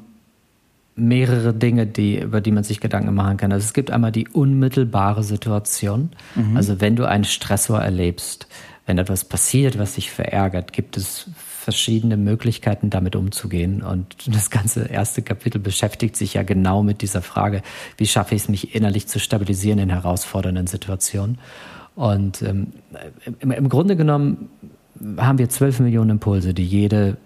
mehrere 0.96 1.56
Dinge, 1.56 1.88
die, 1.88 2.20
über 2.20 2.40
die 2.40 2.52
man 2.52 2.64
sich 2.64 2.80
Gedanken 2.80 3.16
machen 3.16 3.38
kann. 3.38 3.52
Also 3.52 3.66
es 3.66 3.74
gibt 3.74 3.90
einmal 3.90 4.12
die 4.12 4.28
unmittelbare 4.28 5.24
Situation. 5.24 6.12
Mhm. 6.36 6.56
Also 6.56 6.80
wenn 6.82 6.96
du 6.96 7.08
einen 7.08 7.24
Stressor 7.24 7.80
erlebst, 7.80 8.48
wenn 8.86 9.00
etwas 9.00 9.26
passiert, 9.26 9.80
was 9.80 9.96
dich 9.96 10.12
verärgert, 10.12 10.72
gibt 10.72 10.96
es 10.96 11.30
verschiedene 11.36 12.18
Möglichkeiten, 12.18 12.92
damit 12.92 13.16
umzugehen. 13.16 13.82
Und 13.82 14.28
das 14.28 14.52
ganze 14.52 14.86
erste 14.86 15.24
Kapitel 15.24 15.60
beschäftigt 15.60 16.16
sich 16.16 16.36
ja 16.36 16.44
genau 16.44 16.84
mit 16.84 17.02
dieser 17.02 17.24
Frage, 17.24 17.64
wie 17.98 18.06
schaffe 18.06 18.36
ich 18.36 18.44
es, 18.44 18.50
mich 18.50 18.76
innerlich 18.76 19.08
zu 19.08 19.20
stabilisieren 19.20 19.80
in 19.80 19.90
herausfordernden 19.90 20.68
Situationen. 20.68 21.40
Und 21.96 22.42
ähm, 22.42 22.68
im, 23.40 23.52
im, 23.52 23.70
Grunde 23.70 23.96
genommen 23.96 24.50
haben 25.18 25.38
wir 25.38 25.50
zwölf 25.50 25.80
Millionen 25.80 26.12
Impulse, 26.12 26.54
die 26.54 26.66
jede 26.66 27.18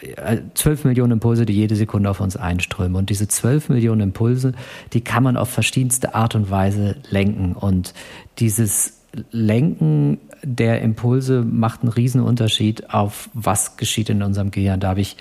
äh, 0.00 0.38
zwölf 0.54 0.84
Millionen 0.84 1.12
Impulse, 1.12 1.46
die 1.46 1.52
jede 1.52 1.76
Sekunde 1.76 2.10
auf 2.10 2.20
uns 2.20 2.36
einströmen. 2.36 2.96
Und 2.96 3.10
diese 3.10 3.28
zwölf 3.28 3.68
Millionen 3.68 4.00
Impulse, 4.00 4.52
die 4.92 5.02
kann 5.02 5.22
man 5.22 5.36
auf 5.36 5.50
verschiedenste 5.50 6.14
Art 6.14 6.34
und 6.34 6.50
Weise 6.50 6.96
lenken. 7.10 7.52
Und 7.52 7.94
dieses 8.38 9.00
Lenken 9.30 10.18
der 10.42 10.82
Impulse 10.82 11.42
macht 11.42 11.82
einen 11.82 11.92
riesen 11.92 12.20
Unterschied 12.20 12.90
auf 12.90 13.30
was 13.32 13.76
geschieht 13.76 14.10
in 14.10 14.22
unserem 14.22 14.50
Gehirn. 14.50 14.80
Da 14.80 14.88
habe 14.88 15.00
ich 15.00 15.16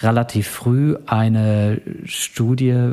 relativ 0.00 0.48
früh 0.48 0.96
eine 1.06 1.80
Studie 2.04 2.92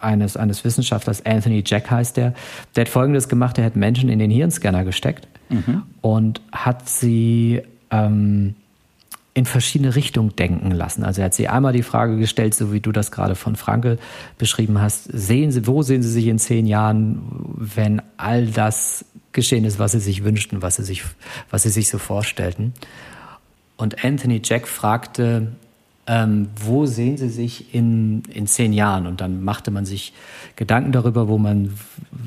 eines, 0.00 0.36
eines 0.36 0.64
Wissenschaftlers, 0.64 1.24
Anthony 1.24 1.62
Jack 1.66 1.90
heißt 1.90 2.16
der, 2.16 2.34
der 2.76 2.82
hat 2.82 2.88
Folgendes 2.88 3.28
gemacht, 3.28 3.58
er 3.58 3.64
hat 3.64 3.76
Menschen 3.76 4.08
in 4.08 4.18
den 4.18 4.30
Hirnscanner 4.30 4.84
gesteckt 4.84 5.26
mhm. 5.48 5.82
und 6.00 6.40
hat 6.52 6.88
sie 6.88 7.62
ähm, 7.90 8.54
in 9.34 9.46
verschiedene 9.46 9.94
Richtungen 9.94 10.36
denken 10.36 10.70
lassen. 10.70 11.04
Also 11.04 11.22
er 11.22 11.26
hat 11.26 11.34
sie 11.34 11.48
einmal 11.48 11.72
die 11.72 11.82
Frage 11.82 12.18
gestellt, 12.18 12.54
so 12.54 12.72
wie 12.72 12.80
du 12.80 12.92
das 12.92 13.10
gerade 13.10 13.34
von 13.34 13.56
Frankel 13.56 13.98
beschrieben 14.36 14.80
hast, 14.80 15.04
sehen 15.04 15.50
Sie, 15.50 15.66
wo 15.66 15.82
sehen 15.82 16.02
Sie 16.02 16.10
sich 16.10 16.26
in 16.26 16.38
zehn 16.38 16.66
Jahren, 16.66 17.22
wenn 17.56 18.02
all 18.18 18.46
das 18.46 19.06
geschehen 19.32 19.64
ist, 19.64 19.78
was 19.78 19.92
Sie 19.92 20.00
sich 20.00 20.24
wünschten, 20.24 20.60
was 20.60 20.76
Sie 20.76 20.84
sich, 20.84 21.02
was 21.50 21.62
Sie 21.62 21.70
sich 21.70 21.88
so 21.88 21.96
vorstellten? 21.96 22.74
Und 23.78 24.04
Anthony 24.04 24.42
Jack 24.44 24.68
fragte, 24.68 25.48
ähm, 26.06 26.48
wo 26.56 26.86
sehen 26.86 27.16
Sie 27.16 27.28
sich 27.28 27.74
in, 27.74 28.22
in 28.32 28.46
zehn 28.46 28.72
Jahren? 28.72 29.06
Und 29.06 29.20
dann 29.20 29.44
machte 29.44 29.70
man 29.70 29.84
sich 29.84 30.12
Gedanken 30.56 30.92
darüber, 30.92 31.28
wo 31.28 31.38
man, 31.38 31.74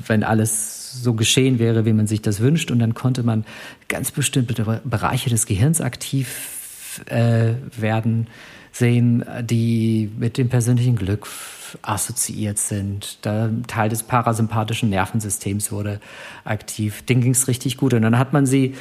wenn 0.06 0.24
alles 0.24 1.02
so 1.02 1.12
geschehen 1.14 1.58
wäre, 1.58 1.84
wie 1.84 1.92
man 1.92 2.06
sich 2.06 2.22
das 2.22 2.40
wünscht. 2.40 2.70
Und 2.70 2.78
dann 2.78 2.94
konnte 2.94 3.22
man 3.22 3.44
ganz 3.88 4.10
bestimmte 4.10 4.80
Bereiche 4.84 5.28
des 5.28 5.46
Gehirns 5.46 5.80
aktiv 5.80 7.02
äh, 7.06 7.54
werden 7.76 8.28
sehen, 8.72 9.24
die 9.42 10.10
mit 10.18 10.38
dem 10.38 10.48
persönlichen 10.48 10.96
Glück 10.96 11.26
assoziiert 11.82 12.58
sind. 12.58 13.18
Da 13.22 13.50
Teil 13.66 13.88
des 13.88 14.02
parasympathischen 14.02 14.88
Nervensystems 14.90 15.72
wurde 15.72 16.00
aktiv. 16.44 17.02
Denen 17.02 17.20
ging 17.22 17.32
es 17.32 17.48
richtig 17.48 17.76
gut. 17.76 17.94
Und 17.94 18.02
dann 18.02 18.18
hat 18.18 18.32
man 18.32 18.46
sie 18.46 18.74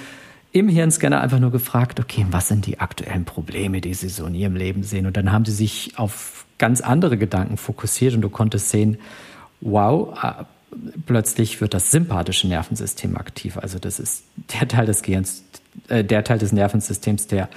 im 0.55 0.69
Hirnscanner 0.69 1.19
einfach 1.19 1.39
nur 1.39 1.51
gefragt, 1.51 1.99
okay, 1.99 2.25
was 2.31 2.47
sind 2.47 2.65
die 2.65 2.79
aktuellen 2.79 3.25
Probleme, 3.25 3.81
die 3.81 3.93
Sie 3.93 4.07
so 4.07 4.25
in 4.25 4.35
Ihrem 4.35 4.55
Leben 4.55 4.83
sehen? 4.83 5.05
Und 5.05 5.17
dann 5.17 5.33
haben 5.33 5.43
sie 5.43 5.51
sich 5.51 5.91
auf 5.97 6.45
ganz 6.57 6.79
andere 6.79 7.17
Gedanken 7.17 7.57
fokussiert 7.57 8.13
und 8.13 8.21
du 8.21 8.29
konntest 8.29 8.69
sehen, 8.69 8.97
wow, 9.59 10.17
äh, 10.23 10.45
plötzlich 11.05 11.59
wird 11.59 11.73
das 11.73 11.91
sympathische 11.91 12.47
Nervensystem 12.47 13.17
aktiv. 13.17 13.57
Also 13.57 13.79
das 13.79 13.99
ist 13.99 14.23
der 14.53 14.65
Teil 14.69 14.85
des 14.85 15.01
Gehirns, 15.01 15.43
äh, 15.89 16.05
der 16.05 16.23
Teil 16.23 16.37
des 16.37 16.53
Nervensystems, 16.53 17.27
der, 17.27 17.49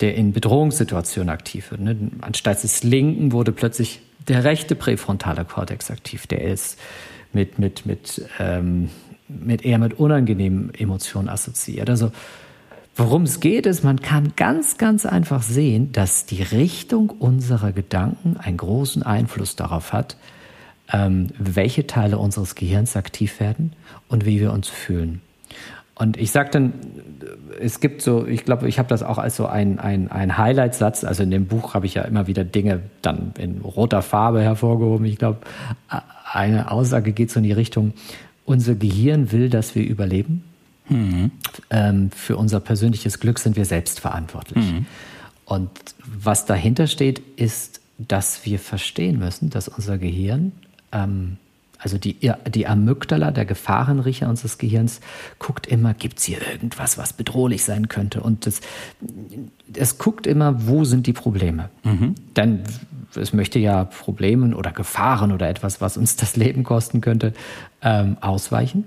der 0.00 0.14
in 0.14 0.32
Bedrohungssituationen 0.32 1.28
aktiv 1.28 1.70
wird. 1.70 1.82
Ne? 1.82 2.10
Anstatt 2.22 2.62
des 2.62 2.82
linken 2.82 3.32
wurde 3.32 3.52
plötzlich 3.52 4.00
der 4.28 4.44
rechte 4.44 4.76
präfrontale 4.76 5.44
Kortex 5.44 5.90
aktiv. 5.90 6.26
Der 6.26 6.40
ist 6.40 6.78
mit, 7.34 7.58
mit, 7.58 7.84
mit, 7.84 8.22
ähm, 8.38 8.88
mit 9.28 9.62
eher 9.62 9.78
mit 9.78 9.98
unangenehmen 9.98 10.72
Emotionen 10.72 11.28
assoziiert. 11.28 11.90
Also 11.90 12.12
Worum 12.98 13.24
es 13.24 13.40
geht, 13.40 13.66
ist, 13.66 13.84
man 13.84 14.00
kann 14.00 14.32
ganz, 14.36 14.78
ganz 14.78 15.04
einfach 15.04 15.42
sehen, 15.42 15.92
dass 15.92 16.24
die 16.24 16.42
Richtung 16.42 17.10
unserer 17.10 17.72
Gedanken 17.72 18.38
einen 18.38 18.56
großen 18.56 19.02
Einfluss 19.02 19.54
darauf 19.54 19.92
hat, 19.92 20.16
ähm, 20.90 21.26
welche 21.38 21.86
Teile 21.86 22.16
unseres 22.16 22.54
Gehirns 22.54 22.96
aktiv 22.96 23.38
werden 23.38 23.74
und 24.08 24.24
wie 24.24 24.40
wir 24.40 24.50
uns 24.50 24.68
fühlen. 24.68 25.20
Und 25.94 26.16
ich 26.16 26.30
sage 26.30 26.48
dann, 26.50 26.72
es 27.60 27.80
gibt 27.80 28.00
so, 28.00 28.26
ich 28.26 28.46
glaube, 28.46 28.66
ich 28.66 28.78
habe 28.78 28.88
das 28.88 29.02
auch 29.02 29.18
als 29.18 29.36
so 29.36 29.46
ein, 29.46 29.78
ein, 29.78 30.10
ein 30.10 30.38
Highlight-Satz. 30.38 31.04
Also 31.04 31.22
in 31.22 31.30
dem 31.30 31.46
Buch 31.46 31.74
habe 31.74 31.84
ich 31.84 31.94
ja 31.94 32.02
immer 32.02 32.26
wieder 32.26 32.44
Dinge 32.44 32.80
dann 33.02 33.34
in 33.38 33.60
roter 33.60 34.00
Farbe 34.00 34.40
hervorgehoben. 34.40 35.04
Ich 35.04 35.18
glaube, 35.18 35.40
eine 36.32 36.70
Aussage 36.70 37.12
geht 37.12 37.30
so 37.30 37.40
in 37.40 37.44
die 37.44 37.52
Richtung, 37.52 37.92
unser 38.46 38.74
Gehirn 38.74 39.32
will, 39.32 39.50
dass 39.50 39.74
wir 39.74 39.86
überleben. 39.86 40.44
Mhm. 40.88 41.30
Ähm, 41.70 42.10
für 42.10 42.36
unser 42.36 42.60
persönliches 42.60 43.20
Glück 43.20 43.38
sind 43.38 43.56
wir 43.56 43.64
selbst 43.64 44.00
verantwortlich. 44.00 44.64
Mhm. 44.64 44.86
Und 45.44 45.70
was 46.04 46.44
dahinter 46.44 46.86
steht, 46.86 47.20
ist, 47.36 47.80
dass 47.98 48.44
wir 48.44 48.58
verstehen 48.58 49.18
müssen, 49.18 49.50
dass 49.50 49.68
unser 49.68 49.98
Gehirn, 49.98 50.52
ähm, 50.92 51.38
also 51.78 51.98
die, 51.98 52.16
die 52.48 52.66
Amygdala, 52.66 53.30
der 53.30 53.44
Gefahrenriecher 53.44 54.28
unseres 54.28 54.58
Gehirns, 54.58 55.00
guckt 55.38 55.66
immer, 55.66 55.94
gibt 55.94 56.18
es 56.18 56.24
hier 56.24 56.38
irgendwas, 56.40 56.98
was 56.98 57.12
bedrohlich 57.12 57.64
sein 57.64 57.88
könnte? 57.88 58.20
Und 58.22 58.46
es, 58.46 58.60
es 59.74 59.98
guckt 59.98 60.26
immer, 60.26 60.66
wo 60.66 60.84
sind 60.84 61.06
die 61.06 61.12
Probleme? 61.12 61.68
Mhm. 61.84 62.14
Denn 62.34 62.64
es 63.14 63.32
möchte 63.32 63.58
ja 63.58 63.84
Problemen 63.84 64.54
oder 64.54 64.72
Gefahren 64.72 65.32
oder 65.32 65.48
etwas, 65.48 65.80
was 65.80 65.96
uns 65.96 66.16
das 66.16 66.36
Leben 66.36 66.64
kosten 66.64 67.00
könnte, 67.00 67.34
ähm, 67.82 68.16
ausweichen. 68.20 68.84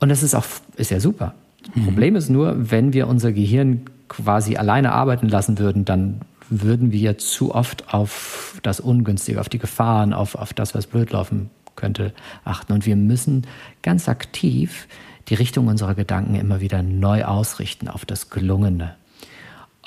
Und 0.00 0.08
das 0.08 0.22
ist 0.22 0.34
auch, 0.34 0.46
ist 0.76 0.90
ja 0.90 1.00
super. 1.00 1.34
Mhm. 1.74 1.84
Problem 1.84 2.16
ist 2.16 2.28
nur, 2.30 2.70
wenn 2.70 2.92
wir 2.92 3.06
unser 3.06 3.32
Gehirn 3.32 3.82
quasi 4.08 4.56
alleine 4.56 4.92
arbeiten 4.92 5.28
lassen 5.28 5.58
würden, 5.58 5.84
dann 5.84 6.20
würden 6.48 6.90
wir 6.90 7.16
zu 7.16 7.54
oft 7.54 7.94
auf 7.94 8.58
das 8.62 8.80
Ungünstige, 8.80 9.40
auf 9.40 9.48
die 9.48 9.58
Gefahren, 9.58 10.12
auf, 10.12 10.34
auf 10.34 10.52
das, 10.52 10.74
was 10.74 10.86
blöd 10.86 11.12
laufen 11.12 11.50
könnte, 11.76 12.12
achten. 12.44 12.72
Und 12.72 12.86
wir 12.86 12.96
müssen 12.96 13.46
ganz 13.82 14.08
aktiv 14.08 14.88
die 15.28 15.34
Richtung 15.34 15.68
unserer 15.68 15.94
Gedanken 15.94 16.34
immer 16.34 16.60
wieder 16.60 16.82
neu 16.82 17.24
ausrichten 17.24 17.88
auf 17.88 18.04
das 18.04 18.30
Gelungene. 18.30 18.96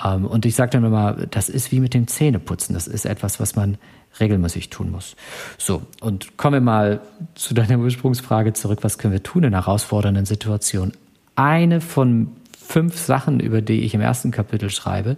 Ähm, 0.02 0.24
und 0.24 0.46
ich 0.46 0.54
sage 0.54 0.70
dann 0.70 0.84
immer, 0.84 1.12
das 1.12 1.50
ist 1.50 1.70
wie 1.70 1.80
mit 1.80 1.92
dem 1.92 2.06
Zähneputzen. 2.06 2.74
Das 2.74 2.86
ist 2.86 3.04
etwas, 3.04 3.40
was 3.40 3.54
man 3.54 3.76
regelmäßig 4.20 4.70
tun 4.70 4.90
muss. 4.90 5.16
So, 5.58 5.82
und 6.00 6.36
kommen 6.36 6.54
wir 6.54 6.60
mal 6.60 7.00
zu 7.34 7.54
deiner 7.54 7.78
Ursprungsfrage 7.78 8.52
zurück. 8.52 8.80
Was 8.82 8.98
können 8.98 9.12
wir 9.12 9.22
tun 9.22 9.44
in 9.44 9.52
herausfordernden 9.52 10.26
Situationen? 10.26 10.92
Eine 11.36 11.80
von 11.80 12.28
fünf 12.58 12.98
Sachen, 12.98 13.40
über 13.40 13.60
die 13.60 13.82
ich 13.82 13.94
im 13.94 14.00
ersten 14.00 14.30
Kapitel 14.30 14.70
schreibe, 14.70 15.16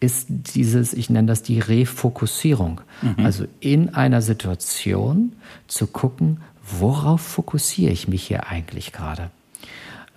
ist 0.00 0.26
dieses, 0.28 0.92
ich 0.92 1.10
nenne 1.10 1.26
das 1.26 1.42
die 1.42 1.58
Refokussierung. 1.58 2.80
Mhm. 3.02 3.24
Also 3.24 3.46
in 3.60 3.94
einer 3.94 4.22
Situation 4.22 5.32
zu 5.66 5.86
gucken, 5.88 6.40
worauf 6.62 7.20
fokussiere 7.20 7.92
ich 7.92 8.06
mich 8.06 8.24
hier 8.24 8.46
eigentlich 8.46 8.92
gerade? 8.92 9.30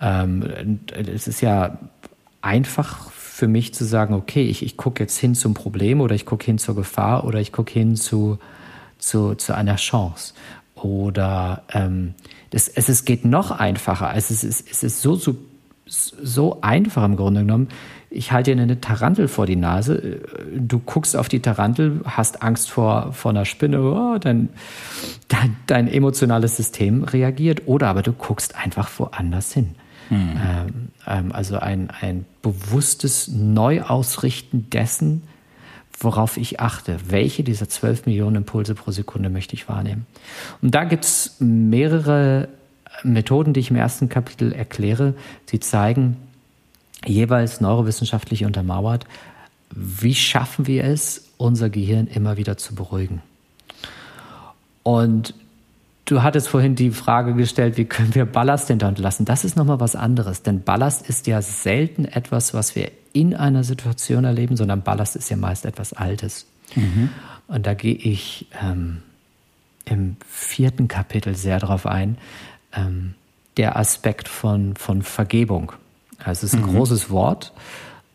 Ähm, 0.00 0.80
es 0.94 1.26
ist 1.26 1.40
ja 1.40 1.78
einfach 2.42 3.10
für 3.32 3.48
mich 3.48 3.72
zu 3.72 3.86
sagen, 3.86 4.12
okay, 4.12 4.44
ich, 4.44 4.62
ich 4.62 4.76
gucke 4.76 5.02
jetzt 5.02 5.16
hin 5.16 5.34
zum 5.34 5.54
Problem 5.54 6.02
oder 6.02 6.14
ich 6.14 6.26
gucke 6.26 6.44
hin 6.44 6.58
zur 6.58 6.76
Gefahr 6.76 7.24
oder 7.24 7.40
ich 7.40 7.50
gucke 7.50 7.72
hin 7.72 7.96
zu, 7.96 8.38
zu, 8.98 9.34
zu 9.36 9.56
einer 9.56 9.76
Chance. 9.76 10.34
Oder 10.74 11.62
ähm, 11.72 12.12
das, 12.50 12.68
es, 12.68 12.90
es 12.90 13.06
geht 13.06 13.24
noch 13.24 13.50
einfacher. 13.50 14.12
Es 14.14 14.30
ist, 14.30 14.44
es 14.44 14.82
ist 14.82 15.00
so, 15.00 15.14
so, 15.14 15.34
so 15.86 16.58
einfach 16.60 17.04
im 17.04 17.16
Grunde 17.16 17.40
genommen. 17.40 17.68
Ich 18.10 18.32
halte 18.32 18.54
dir 18.54 18.62
eine 18.62 18.82
Tarantel 18.82 19.28
vor 19.28 19.46
die 19.46 19.56
Nase. 19.56 20.20
Du 20.54 20.78
guckst 20.78 21.16
auf 21.16 21.30
die 21.30 21.40
Tarantel, 21.40 22.02
hast 22.04 22.42
Angst 22.42 22.70
vor, 22.70 23.14
vor 23.14 23.30
einer 23.30 23.46
Spinne, 23.46 23.80
oh, 23.80 24.18
dein, 24.18 24.50
dein, 25.28 25.56
dein 25.66 25.88
emotionales 25.88 26.58
System 26.58 27.02
reagiert. 27.02 27.62
Oder 27.64 27.88
aber 27.88 28.02
du 28.02 28.12
guckst 28.12 28.56
einfach 28.56 28.90
woanders 28.98 29.54
hin. 29.54 29.74
Ähm, 30.12 30.88
ähm, 31.06 31.32
also 31.32 31.58
ein, 31.58 31.90
ein 31.90 32.26
bewusstes 32.42 33.28
Neuausrichten 33.28 34.68
dessen, 34.70 35.22
worauf 35.98 36.36
ich 36.36 36.60
achte. 36.60 36.98
Welche 37.08 37.44
dieser 37.44 37.68
12 37.68 38.06
Millionen 38.06 38.36
Impulse 38.36 38.74
pro 38.74 38.90
Sekunde 38.90 39.30
möchte 39.30 39.54
ich 39.54 39.68
wahrnehmen? 39.68 40.06
Und 40.60 40.74
da 40.74 40.84
gibt 40.84 41.04
es 41.04 41.36
mehrere 41.38 42.48
Methoden, 43.02 43.52
die 43.52 43.60
ich 43.60 43.70
im 43.70 43.76
ersten 43.76 44.08
Kapitel 44.08 44.52
erkläre. 44.52 45.14
Sie 45.46 45.60
zeigen 45.60 46.16
jeweils 47.06 47.60
neurowissenschaftlich 47.60 48.44
untermauert, 48.44 49.06
wie 49.74 50.14
schaffen 50.14 50.66
wir 50.66 50.84
es, 50.84 51.28
unser 51.38 51.70
Gehirn 51.70 52.06
immer 52.06 52.36
wieder 52.36 52.58
zu 52.58 52.74
beruhigen. 52.74 53.22
Und 54.82 55.34
Du 56.04 56.22
hattest 56.22 56.48
vorhin 56.48 56.74
die 56.74 56.90
Frage 56.90 57.34
gestellt, 57.34 57.76
wie 57.76 57.84
können 57.84 58.14
wir 58.14 58.26
Ballast 58.26 58.68
hinter 58.68 58.88
uns 58.88 58.98
lassen? 58.98 59.24
Das 59.24 59.44
ist 59.44 59.56
nochmal 59.56 59.80
was 59.80 59.94
anderes, 59.94 60.42
denn 60.42 60.62
Ballast 60.62 61.08
ist 61.08 61.26
ja 61.26 61.40
selten 61.42 62.04
etwas, 62.04 62.54
was 62.54 62.74
wir 62.74 62.90
in 63.12 63.34
einer 63.34 63.62
Situation 63.62 64.24
erleben, 64.24 64.56
sondern 64.56 64.82
Ballast 64.82 65.16
ist 65.16 65.30
ja 65.30 65.36
meist 65.36 65.64
etwas 65.64 65.92
Altes. 65.92 66.46
Mhm. 66.74 67.10
Und 67.46 67.66
da 67.66 67.74
gehe 67.74 67.94
ich 67.94 68.46
ähm, 68.60 69.02
im 69.84 70.16
vierten 70.26 70.88
Kapitel 70.88 71.36
sehr 71.36 71.60
darauf 71.60 71.86
ein, 71.86 72.18
ähm, 72.72 73.14
der 73.56 73.76
Aspekt 73.76 74.28
von, 74.28 74.74
von 74.74 75.02
Vergebung. 75.02 75.72
Also 76.18 76.46
es 76.46 76.52
ist 76.52 76.58
ein 76.58 76.66
mhm. 76.66 76.76
großes 76.76 77.10
Wort, 77.10 77.52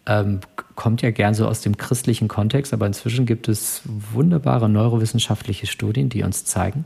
ähm, 0.05 0.39
kommt 0.75 1.01
ja 1.01 1.11
gern 1.11 1.33
so 1.33 1.47
aus 1.47 1.61
dem 1.61 1.77
christlichen 1.77 2.27
Kontext, 2.27 2.73
aber 2.73 2.85
inzwischen 2.85 3.25
gibt 3.25 3.47
es 3.47 3.81
wunderbare 3.85 4.69
neurowissenschaftliche 4.69 5.67
Studien, 5.67 6.09
die 6.09 6.23
uns 6.23 6.45
zeigen, 6.45 6.85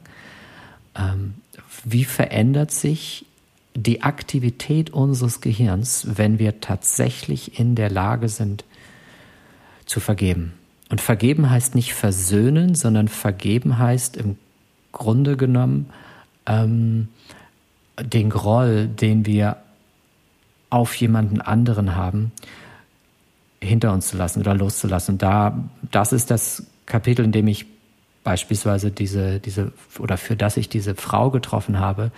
ähm, 0.95 1.35
wie 1.83 2.05
verändert 2.05 2.71
sich 2.71 3.25
die 3.73 4.03
Aktivität 4.03 4.89
unseres 4.89 5.41
Gehirns, 5.41 6.05
wenn 6.15 6.39
wir 6.39 6.59
tatsächlich 6.59 7.59
in 7.59 7.75
der 7.75 7.89
Lage 7.89 8.27
sind 8.27 8.65
zu 9.85 9.99
vergeben. 9.99 10.53
Und 10.89 10.99
vergeben 10.99 11.49
heißt 11.49 11.73
nicht 11.75 11.93
versöhnen, 11.93 12.75
sondern 12.75 13.07
vergeben 13.07 13.77
heißt 13.77 14.17
im 14.17 14.37
Grunde 14.91 15.37
genommen 15.37 15.89
ähm, 16.45 17.07
den 18.01 18.29
Groll, 18.29 18.87
den 18.87 19.25
wir 19.25 19.57
auf 20.69 20.95
jemanden 20.95 21.39
anderen 21.39 21.95
haben, 21.95 22.31
hinter 23.61 23.93
uns 23.93 24.07
zu 24.09 24.17
lassen 24.17 24.41
oder 24.41 24.53
loszulassen. 24.53 25.15
Und 25.15 25.21
da, 25.21 25.63
das 25.91 26.11
ist 26.11 26.31
das 26.31 26.65
Kapitel, 26.85 27.23
in 27.23 27.31
dem 27.31 27.47
ich 27.47 27.65
beispielsweise 28.23 28.91
diese, 28.91 29.39
diese, 29.39 29.71
oder 29.99 30.17
für 30.17 30.35
das 30.35 30.57
ich 30.57 30.69
diese 30.69 30.95
Frau 30.95 31.31
getroffen 31.31 31.79
habe, 31.79 32.11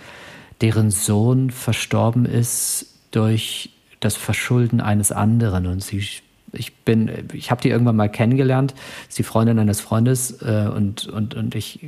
deren 0.60 0.90
Sohn 0.90 1.50
verstorben 1.50 2.26
ist 2.26 2.86
durch 3.10 3.70
das 4.00 4.16
Verschulden 4.16 4.80
eines 4.80 5.12
anderen. 5.12 5.66
Und 5.66 5.82
sie, 5.82 6.06
ich 6.52 6.74
bin, 6.84 7.10
ich 7.32 7.50
habe 7.50 7.62
die 7.62 7.70
irgendwann 7.70 7.96
mal 7.96 8.08
kennengelernt, 8.08 8.74
ist 9.08 9.18
die 9.18 9.22
Freundin 9.22 9.58
eines 9.58 9.80
Freundes 9.80 10.42
äh, 10.42 10.68
und, 10.74 11.06
und, 11.06 11.34
und 11.34 11.54
ich 11.54 11.80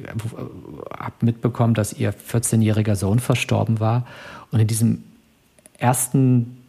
habe 0.98 1.14
mitbekommen, 1.20 1.74
dass 1.74 1.92
ihr 1.92 2.12
14-jähriger 2.12 2.96
Sohn 2.96 3.18
verstorben 3.18 3.80
war. 3.80 4.06
Und 4.50 4.60
in 4.60 4.66
diesem 4.66 5.04
ersten 5.78 6.62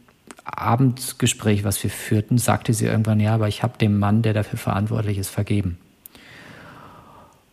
Abendgespräch, 0.44 1.64
was 1.64 1.82
wir 1.84 1.90
führten, 1.90 2.38
sagte 2.38 2.74
sie 2.74 2.86
irgendwann, 2.86 3.20
ja, 3.20 3.34
aber 3.34 3.48
ich 3.48 3.64
habe 3.64 3.78
dem 3.78 4.00
Mann, 4.00 4.22
der 4.22 4.34
dafür 4.34 4.60
verantwortlich 4.60 5.18
ist, 5.18 5.30
vergeben. 5.30 5.78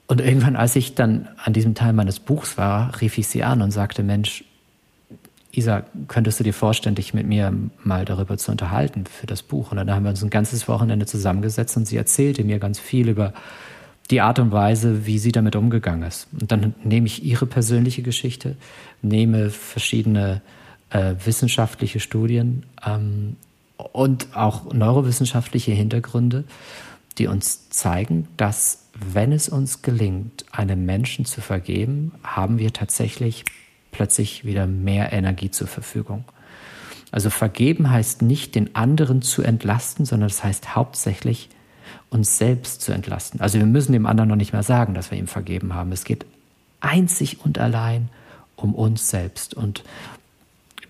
Und 0.06 0.20
irgendwann, 0.20 0.56
als 0.56 0.76
ich 0.76 0.94
dann 0.94 1.28
an 1.42 1.52
diesem 1.52 1.74
Teil 1.74 1.92
meines 1.92 2.20
Buchs 2.20 2.58
war, 2.58 3.00
rief 3.00 3.16
ich 3.16 3.26
sie 3.26 3.42
an 3.42 3.62
und 3.62 3.70
sagte, 3.70 4.02
Mensch, 4.02 4.44
Isa, 5.50 5.84
könntest 6.08 6.40
du 6.40 6.44
dir 6.44 6.52
vorstellen, 6.52 6.96
dich 6.96 7.14
mit 7.14 7.26
mir 7.26 7.52
mal 7.82 8.04
darüber 8.04 8.36
zu 8.36 8.50
unterhalten 8.50 9.04
für 9.06 9.26
das 9.26 9.42
Buch? 9.42 9.70
Und 9.70 9.76
dann 9.76 9.90
haben 9.90 10.02
wir 10.02 10.10
uns 10.10 10.22
ein 10.22 10.30
ganzes 10.30 10.68
Wochenende 10.68 11.06
zusammengesetzt 11.06 11.76
und 11.76 11.86
sie 11.86 11.96
erzählte 11.96 12.44
mir 12.44 12.58
ganz 12.58 12.78
viel 12.80 13.08
über 13.08 13.32
die 14.10 14.20
Art 14.20 14.38
und 14.38 14.52
Weise, 14.52 15.06
wie 15.06 15.18
sie 15.18 15.32
damit 15.32 15.56
umgegangen 15.56 16.02
ist. 16.02 16.28
Und 16.38 16.50
dann 16.50 16.74
nehme 16.82 17.06
ich 17.06 17.24
ihre 17.24 17.46
persönliche 17.46 18.02
Geschichte, 18.02 18.56
nehme 19.00 19.50
verschiedene 19.50 20.42
äh, 20.90 21.14
wissenschaftliche 21.24 22.00
Studien 22.00 22.64
ähm, 22.84 23.36
und 23.76 24.28
auch 24.34 24.72
neurowissenschaftliche 24.72 25.72
Hintergründe, 25.72 26.44
die 27.18 27.26
uns 27.26 27.70
zeigen, 27.70 28.28
dass 28.36 28.84
wenn 28.94 29.32
es 29.32 29.48
uns 29.48 29.82
gelingt, 29.82 30.44
einem 30.52 30.86
Menschen 30.86 31.24
zu 31.24 31.40
vergeben, 31.40 32.12
haben 32.22 32.58
wir 32.58 32.72
tatsächlich 32.72 33.44
plötzlich 33.90 34.44
wieder 34.44 34.66
mehr 34.66 35.12
Energie 35.12 35.50
zur 35.50 35.66
Verfügung. 35.66 36.24
Also 37.10 37.30
vergeben 37.30 37.90
heißt 37.90 38.22
nicht, 38.22 38.54
den 38.54 38.74
anderen 38.74 39.22
zu 39.22 39.42
entlasten, 39.42 40.04
sondern 40.04 40.28
das 40.28 40.42
heißt 40.42 40.74
hauptsächlich, 40.74 41.48
uns 42.10 42.38
selbst 42.38 42.80
zu 42.80 42.92
entlasten. 42.92 43.40
Also 43.40 43.58
wir 43.58 43.66
müssen 43.66 43.92
dem 43.92 44.06
anderen 44.06 44.28
noch 44.28 44.36
nicht 44.36 44.52
mehr 44.52 44.62
sagen, 44.62 44.94
dass 44.94 45.10
wir 45.10 45.18
ihm 45.18 45.26
vergeben 45.26 45.74
haben. 45.74 45.92
Es 45.92 46.04
geht 46.04 46.26
einzig 46.80 47.44
und 47.44 47.58
allein 47.58 48.08
um 48.56 48.74
uns 48.74 49.10
selbst. 49.10 49.54
Und 49.54 49.84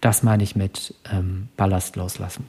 das 0.00 0.22
meine 0.22 0.42
ich 0.42 0.56
mit 0.56 0.94
ähm, 1.10 1.48
Ballast 1.56 1.96
loslassen. 1.96 2.46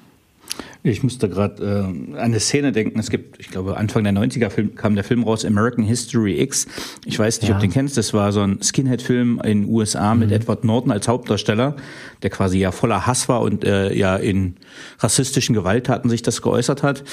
Ich 0.84 1.02
musste 1.02 1.28
gerade 1.30 1.63
äh, 1.63 2.18
an 2.18 2.20
eine 2.20 2.39
Szene 2.39 2.72
denken. 2.72 3.00
Es 3.00 3.10
gibt, 3.10 3.39
ich 3.39 3.50
glaube, 3.50 3.78
Anfang 3.78 4.04
der 4.04 4.13
90er 4.13 4.50
Film, 4.50 4.76
kam 4.76 4.94
der 4.94 5.04
Film 5.04 5.24
raus, 5.24 5.44
American 5.44 5.84
History 5.84 6.39
X. 6.41 6.68
Ich 7.06 7.18
weiß 7.18 7.41
nicht, 7.41 7.50
ja. 7.50 7.56
ob 7.56 7.62
du 7.62 7.68
den 7.68 7.74
kennst. 7.74 7.98
Das 7.98 8.13
war 8.13 8.32
so 8.32 8.41
ein 8.41 8.62
Skinhead-Film 8.62 9.41
in 9.44 9.63
den 9.63 9.70
USA 9.70 10.13
mhm. 10.13 10.20
mit 10.22 10.32
Edward 10.32 10.63
Norton 10.63 10.91
als 10.91 11.08
Hauptdarsteller, 11.08 11.76
der 12.22 12.30
quasi 12.30 12.60
ja 12.60 12.72
voller 12.72 13.08
Hass 13.08 13.28
war 13.28 13.41
und 13.41 13.63
äh, 13.63 13.94
ja 13.94 14.15
in 14.15 14.58
rassistischen 15.00 15.56
Gewalttaten 15.56 16.10
sich 16.10 16.22
das 16.22 16.41
geäußert 16.44 16.84
hat. 16.84 17.04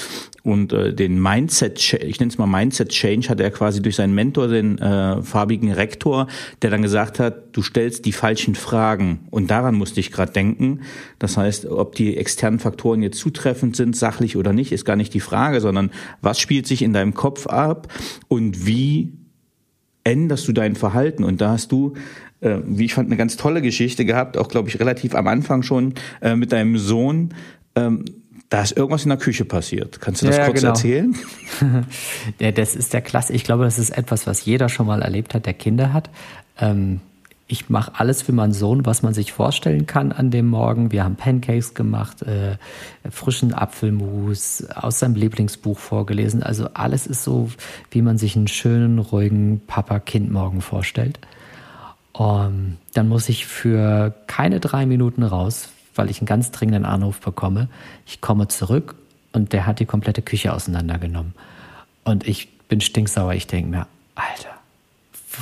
Und 0.43 0.71
äh, 0.73 0.93
den 0.93 1.19
Mindset, 1.19 1.93
ich 1.93 2.19
nenne 2.19 2.31
es 2.31 2.37
mal 2.37 2.45
Mindset 2.45 2.89
Change, 2.89 3.29
hat 3.29 3.39
er 3.39 3.49
quasi 3.49 3.81
durch 3.81 3.95
seinen 3.95 4.13
Mentor, 4.13 4.49
den 4.49 4.77
äh, 4.77 5.21
farbigen 5.23 5.71
Rektor, 5.71 6.27
der 6.61 6.69
dann 6.69 6.83
gesagt 6.83 7.17
hat, 7.17 7.55
du 7.55 7.63
stellst 7.63 8.05
die 8.05 8.11
falschen 8.11 8.53
Fragen. 8.53 9.21
Und 9.31 9.49
daran 9.49 9.73
musste 9.73 9.99
ich 9.99 10.11
gerade 10.11 10.31
denken. 10.31 10.81
Das 11.17 11.37
heißt, 11.37 11.65
ob 11.65 11.95
die 11.95 12.17
externen 12.17 12.59
Faktoren 12.59 13.01
jetzt 13.01 13.17
zutreffen, 13.17 13.32
zutreffend 13.33 13.75
sind, 13.75 13.95
sachlich 13.95 14.37
oder 14.37 14.53
nicht, 14.53 14.71
ist 14.71 14.85
gar 14.85 14.95
nicht 14.95 15.13
die 15.13 15.19
Frage, 15.19 15.59
sondern 15.59 15.91
was 16.21 16.39
spielt 16.39 16.67
sich 16.67 16.81
in 16.81 16.93
deinem 16.93 17.13
Kopf 17.13 17.47
ab 17.47 17.91
und 18.27 18.65
wie 18.65 19.13
änderst 20.03 20.47
du 20.47 20.53
dein 20.53 20.75
Verhalten? 20.75 21.23
Und 21.23 21.41
da 21.41 21.51
hast 21.51 21.71
du, 21.71 21.93
äh, 22.41 22.57
wie 22.65 22.85
ich 22.85 22.93
fand, 22.93 23.07
eine 23.09 23.17
ganz 23.17 23.37
tolle 23.37 23.61
Geschichte 23.61 24.05
gehabt, 24.05 24.37
auch 24.37 24.47
glaube 24.47 24.69
ich 24.69 24.79
relativ 24.79 25.15
am 25.15 25.27
Anfang 25.27 25.63
schon 25.63 25.95
äh, 26.21 26.35
mit 26.35 26.51
deinem 26.51 26.77
Sohn. 26.77 27.33
Ähm, 27.75 28.05
da 28.49 28.61
ist 28.61 28.77
irgendwas 28.77 29.03
in 29.03 29.09
der 29.09 29.17
Küche 29.17 29.45
passiert. 29.45 29.99
Kannst 29.99 30.21
du 30.21 30.27
das 30.27 30.37
ja, 30.37 30.45
kurz 30.45 30.59
genau. 30.59 30.73
erzählen? 30.73 31.15
ja, 32.39 32.51
das 32.51 32.75
ist 32.75 32.93
der 32.93 33.01
Klasse. 33.01 33.33
Ich 33.33 33.43
glaube, 33.43 33.63
das 33.63 33.79
ist 33.79 33.89
etwas, 33.89 34.27
was 34.27 34.45
jeder 34.45 34.69
schon 34.69 34.85
mal 34.85 35.01
erlebt 35.01 35.33
hat, 35.33 35.47
der 35.47 35.55
Kinder 35.55 35.91
hat. 35.91 36.11
Ähm, 36.59 36.99
ich 37.53 37.69
mache 37.69 37.91
alles 37.99 38.23
für 38.23 38.31
meinen 38.31 38.51
Sohn, 38.51 38.83
was 38.87 39.03
man 39.03 39.13
sich 39.13 39.31
vorstellen 39.31 39.85
kann 39.85 40.11
an 40.11 40.31
dem 40.31 40.49
Morgen. 40.49 40.91
Wir 40.91 41.03
haben 41.03 41.15
Pancakes 41.15 41.75
gemacht, 41.75 42.23
äh, 42.23 42.57
frischen 43.11 43.53
Apfelmus, 43.53 44.65
aus 44.73 44.97
seinem 44.97 45.13
Lieblingsbuch 45.13 45.77
vorgelesen. 45.77 46.41
Also 46.41 46.69
alles 46.73 47.05
ist 47.05 47.23
so, 47.23 47.51
wie 47.91 48.01
man 48.01 48.17
sich 48.17 48.35
einen 48.35 48.47
schönen, 48.47 48.97
ruhigen 48.97 49.61
Papa-Kind-Morgen 49.67 50.61
vorstellt. 50.61 51.19
Um, 52.13 52.77
dann 52.93 53.07
muss 53.07 53.29
ich 53.29 53.45
für 53.45 54.15
keine 54.25 54.59
drei 54.59 54.87
Minuten 54.87 55.21
raus, 55.21 55.69
weil 55.93 56.09
ich 56.09 56.21
einen 56.21 56.27
ganz 56.27 56.49
dringenden 56.49 56.85
Anruf 56.85 57.21
bekomme. 57.21 57.67
Ich 58.07 58.19
komme 58.19 58.47
zurück 58.47 58.95
und 59.31 59.53
der 59.53 59.67
hat 59.67 59.79
die 59.79 59.85
komplette 59.85 60.23
Küche 60.23 60.53
auseinandergenommen. 60.53 61.35
Und 62.03 62.27
ich 62.27 62.49
bin 62.67 62.81
stinksauer. 62.81 63.33
Ich 63.33 63.45
denke 63.45 63.69
mir, 63.69 63.87
Alter, 64.15 64.55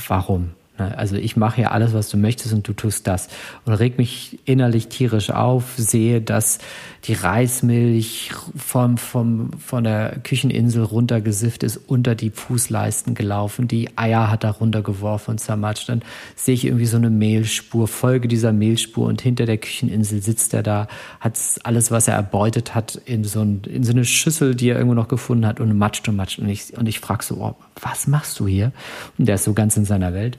warum? 0.10 0.52
Ne? 0.82 0.98
Also 0.98 1.15
ich 1.15 1.38
mache 1.38 1.62
ja 1.62 1.72
alles, 1.72 1.94
was 1.94 2.10
du 2.10 2.17
möchtest 2.17 2.54
und 2.54 2.67
du 2.67 2.74
tust 2.74 3.08
das. 3.08 3.28
Und 3.65 3.74
reg 3.74 3.98
mich 3.98 4.39
innerlich 4.46 4.88
tierisch 4.88 5.30
auf, 5.30 5.74
sehe, 5.78 6.22
dass 6.22 6.60
die 7.06 7.13
Reismilch 7.13 8.32
vom, 8.56 8.98
vom, 8.98 9.52
von 9.54 9.84
der 9.84 10.20
Kücheninsel 10.24 10.84
runtergesifft 10.84 11.63
ist, 11.63 11.78
unter 11.88 12.15
die 12.15 12.30
Fußleisten 12.30 13.15
gelaufen, 13.15 13.67
die 13.67 13.98
Eier 13.98 14.30
hat 14.30 14.44
er 14.44 14.52
runtergeworfen 14.52 15.34
und 15.34 15.38
zermatscht. 15.39 15.89
Dann 15.89 16.02
sehe 16.36 16.54
ich 16.54 16.65
irgendwie 16.65 16.86
so 16.86 16.98
eine 16.98 17.10
Mehlspur, 17.10 17.88
folge 17.88 18.28
dieser 18.28 18.52
Mehlspur 18.52 19.08
und 19.08 19.22
hinter 19.22 19.46
der 19.46 19.58
Kücheninsel 19.58 20.22
sitzt 20.22 20.54
er 20.54 20.63
da, 20.63 20.88
hat 21.20 21.39
alles, 21.63 21.91
was 21.91 22.08
er 22.08 22.15
erbeutet 22.15 22.76
hat, 22.76 22.96
in 23.06 23.24
so, 23.24 23.41
ein, 23.41 23.62
in 23.65 23.84
so 23.84 23.91
eine 23.91 24.06
Schüssel, 24.06 24.56
die 24.56 24.70
er 24.70 24.76
irgendwo 24.76 24.96
noch 24.96 25.08
gefunden 25.08 25.46
hat 25.46 25.60
und 25.60 25.76
matscht 25.78 26.08
und 26.08 26.15
matscht. 26.15 26.39
Und 26.39 26.50
ich, 26.50 26.78
und 26.78 26.88
ich 26.88 27.00
frage 27.00 27.24
so, 27.24 27.36
oh, 27.36 27.56
was 27.82 28.08
machst 28.08 28.39
du 28.39 28.48
hier? 28.48 28.72
Und 29.17 29.28
der 29.28 29.36
ist 29.36 29.44
so 29.44 29.54
ganz 29.54 29.76
in 29.78 29.86
seiner 29.86 30.13
Welt. 30.13 30.38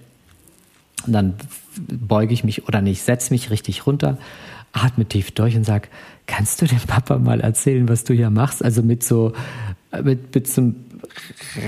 Und 1.06 1.12
dann 1.12 1.34
beuge 1.88 2.34
ich 2.34 2.44
mich 2.44 2.68
oder 2.68 2.80
nicht, 2.80 3.02
setze 3.02 3.32
mich 3.32 3.50
richtig 3.50 3.86
runter, 3.86 4.18
atme 4.72 5.04
tief 5.04 5.30
durch 5.32 5.56
und 5.56 5.64
sag, 5.64 5.88
kannst 6.26 6.62
du 6.62 6.66
dem 6.66 6.80
Papa 6.80 7.18
mal 7.18 7.40
erzählen, 7.40 7.88
was 7.88 8.04
du 8.04 8.14
hier 8.14 8.30
machst? 8.30 8.64
Also 8.64 8.82
mit 8.82 9.02
so, 9.02 9.32
mit, 10.02 10.34
mit 10.34 10.46
so 10.46 10.62
einem 10.62 10.76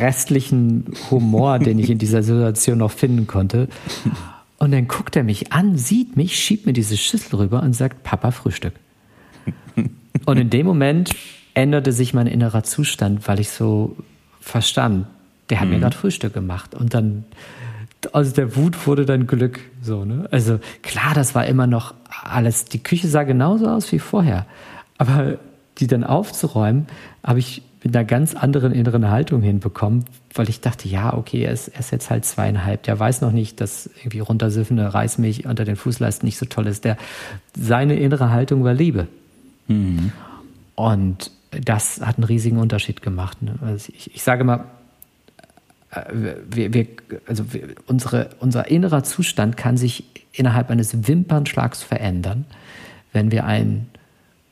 restlichen 0.00 0.86
Humor, 1.10 1.58
den 1.60 1.78
ich 1.78 1.90
in 1.90 1.98
dieser 1.98 2.22
Situation 2.22 2.78
noch 2.78 2.92
finden 2.92 3.26
konnte. 3.26 3.68
Und 4.58 4.72
dann 4.72 4.88
guckt 4.88 5.16
er 5.16 5.24
mich 5.24 5.52
an, 5.52 5.76
sieht 5.76 6.16
mich, 6.16 6.38
schiebt 6.38 6.66
mir 6.66 6.72
diese 6.72 6.96
Schüssel 6.96 7.36
rüber 7.36 7.62
und 7.62 7.74
sagt, 7.74 8.02
Papa, 8.02 8.30
Frühstück. 8.30 8.74
Und 10.26 10.38
in 10.38 10.50
dem 10.50 10.66
Moment 10.66 11.10
änderte 11.54 11.92
sich 11.92 12.14
mein 12.14 12.26
innerer 12.26 12.62
Zustand, 12.62 13.26
weil 13.28 13.40
ich 13.40 13.50
so 13.50 13.96
verstand, 14.40 15.06
der 15.50 15.60
hat 15.60 15.66
mhm. 15.66 15.74
mir 15.74 15.80
gerade 15.80 15.96
Frühstück 15.96 16.32
gemacht. 16.32 16.74
Und 16.74 16.94
dann 16.94 17.24
aus 18.12 18.32
der 18.32 18.56
Wut 18.56 18.86
wurde 18.86 19.06
dann 19.06 19.26
Glück. 19.26 19.60
So, 19.82 20.04
ne? 20.04 20.28
Also 20.30 20.58
klar, 20.82 21.14
das 21.14 21.34
war 21.34 21.46
immer 21.46 21.66
noch 21.66 21.94
alles. 22.22 22.64
Die 22.66 22.82
Küche 22.82 23.08
sah 23.08 23.22
genauso 23.22 23.68
aus 23.68 23.90
wie 23.92 23.98
vorher. 23.98 24.46
Aber 24.98 25.38
die 25.78 25.86
dann 25.86 26.04
aufzuräumen, 26.04 26.86
habe 27.22 27.38
ich 27.38 27.62
mit 27.82 27.94
einer 27.94 28.04
ganz 28.04 28.34
anderen 28.34 28.72
inneren 28.72 29.10
Haltung 29.10 29.42
hinbekommen, 29.42 30.06
weil 30.32 30.48
ich 30.48 30.60
dachte, 30.60 30.88
ja, 30.88 31.12
okay, 31.12 31.42
er 31.42 31.52
ist, 31.52 31.68
er 31.68 31.80
ist 31.80 31.92
jetzt 31.92 32.08
halt 32.10 32.24
zweieinhalb. 32.24 32.82
Der 32.84 32.98
weiß 32.98 33.20
noch 33.20 33.32
nicht, 33.32 33.60
dass 33.60 33.90
irgendwie 33.98 34.20
runtersiffende 34.20 34.94
Reismilch 34.94 35.46
unter 35.46 35.64
den 35.64 35.76
Fußleisten 35.76 36.26
nicht 36.26 36.38
so 36.38 36.46
toll 36.46 36.66
ist. 36.66 36.84
Der, 36.84 36.96
seine 37.54 37.96
innere 37.96 38.30
Haltung 38.30 38.64
war 38.64 38.72
Liebe. 38.72 39.06
Mhm. 39.68 40.12
Und 40.74 41.30
das 41.50 42.00
hat 42.00 42.16
einen 42.16 42.24
riesigen 42.24 42.56
Unterschied 42.56 43.02
gemacht. 43.02 43.42
Ne? 43.42 43.56
Also 43.60 43.92
ich, 43.94 44.14
ich 44.14 44.22
sage 44.22 44.44
mal, 44.44 44.64
wir, 46.12 46.74
wir, 46.74 46.87
also 47.26 47.52
wir, 47.52 47.74
unsere, 47.87 48.30
unser 48.40 48.68
innerer 48.68 49.02
Zustand 49.04 49.57
kann 49.57 49.76
sich 49.76 50.04
innerhalb 50.33 50.70
eines 50.70 51.07
Wimpernschlags 51.07 51.83
verändern, 51.83 52.44
wenn 53.12 53.30
wir 53.30 53.44
ein 53.44 53.88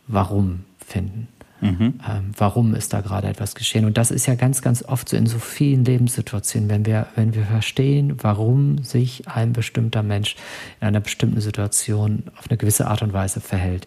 Warum 0.07 0.65
finden. 0.85 1.29
Mhm. 1.63 2.01
Ähm, 2.09 2.33
warum 2.37 2.75
ist 2.75 2.93
da 2.93 3.01
gerade 3.01 3.29
etwas 3.29 3.55
geschehen? 3.55 3.85
Und 3.85 3.97
das 3.97 4.11
ist 4.11 4.27
ja 4.27 4.35
ganz, 4.35 4.63
ganz 4.63 4.83
oft 4.83 5.09
so 5.09 5.17
in 5.17 5.27
so 5.27 5.39
vielen 5.39 5.85
Lebenssituationen, 5.85 6.69
wenn 6.69 6.85
wir, 6.87 7.07
wenn 7.15 7.35
wir 7.35 7.45
verstehen, 7.45 8.17
warum 8.21 8.83
sich 8.83 9.29
ein 9.29 9.53
bestimmter 9.53 10.03
Mensch 10.03 10.35
in 10.81 10.89
einer 10.89 10.99
bestimmten 10.99 11.41
Situation 11.41 12.25
auf 12.37 12.51
eine 12.51 12.59
gewisse 12.59 12.89
Art 12.89 13.03
und 13.03 13.13
Weise 13.13 13.41
verhält, 13.41 13.87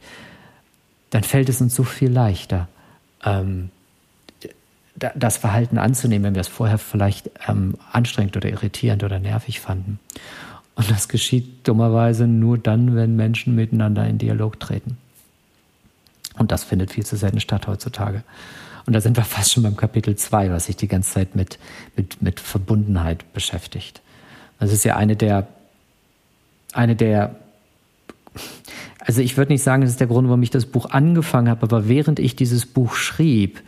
dann 1.09 1.23
fällt 1.23 1.49
es 1.49 1.59
uns 1.59 1.75
so 1.75 1.83
viel 1.83 2.09
leichter, 2.09 2.69
ähm, 3.25 3.69
das 4.95 5.37
Verhalten 5.37 5.77
anzunehmen, 5.77 6.23
wenn 6.23 6.35
wir 6.35 6.41
es 6.41 6.47
vorher 6.47 6.77
vielleicht 6.77 7.29
ähm, 7.47 7.75
anstrengend 7.91 8.37
oder 8.37 8.49
irritierend 8.49 9.03
oder 9.03 9.19
nervig 9.19 9.59
fanden. 9.59 9.99
Und 10.75 10.89
das 10.89 11.07
geschieht 11.07 11.67
dummerweise 11.67 12.27
nur 12.27 12.57
dann, 12.57 12.95
wenn 12.95 13.15
Menschen 13.15 13.55
miteinander 13.55 14.07
in 14.07 14.17
Dialog 14.17 14.59
treten. 14.59 14.97
Und 16.37 16.51
das 16.51 16.63
findet 16.63 16.91
viel 16.91 17.05
zu 17.05 17.15
selten 17.15 17.39
statt 17.39 17.67
heutzutage. 17.67 18.23
Und 18.85 18.93
da 18.93 19.01
sind 19.01 19.17
wir 19.17 19.23
fast 19.23 19.53
schon 19.53 19.63
beim 19.63 19.77
Kapitel 19.77 20.15
2, 20.15 20.51
was 20.51 20.65
sich 20.65 20.75
die 20.75 20.87
ganze 20.87 21.11
Zeit 21.11 21.35
mit, 21.35 21.57
mit, 21.95 22.21
mit 22.21 22.39
Verbundenheit 22.39 23.33
beschäftigt. 23.33 24.01
Das 24.59 24.71
ist 24.71 24.83
ja 24.85 24.95
eine 24.95 25.15
der, 25.15 25.47
eine 26.73 26.95
der, 26.95 27.35
also 28.99 29.21
ich 29.21 29.37
würde 29.37 29.53
nicht 29.53 29.63
sagen, 29.63 29.81
das 29.81 29.91
ist 29.91 29.99
der 29.99 30.07
Grund, 30.07 30.27
warum 30.27 30.43
ich 30.43 30.51
das 30.51 30.65
Buch 30.65 30.89
angefangen 30.91 31.49
habe, 31.49 31.63
aber 31.63 31.87
während 31.87 32.19
ich 32.19 32.35
dieses 32.35 32.65
Buch 32.65 32.95
schrieb, 32.95 33.61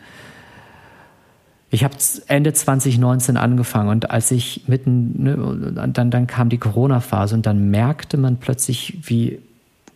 ich 1.70 1.84
habe 1.84 1.96
Ende 2.28 2.54
2019 2.54 3.36
angefangen 3.36 3.90
und 3.90 4.10
als 4.10 4.32
ich 4.32 4.64
mitten, 4.68 5.24
ne, 5.24 5.90
dann, 5.92 6.12
dann 6.12 6.28
kam 6.28 6.50
die 6.50 6.58
Corona-Phase 6.58 7.36
und 7.36 7.46
dann 7.46 7.70
merkte 7.70 8.18
man 8.18 8.38
plötzlich, 8.38 8.98
wie 9.04 9.40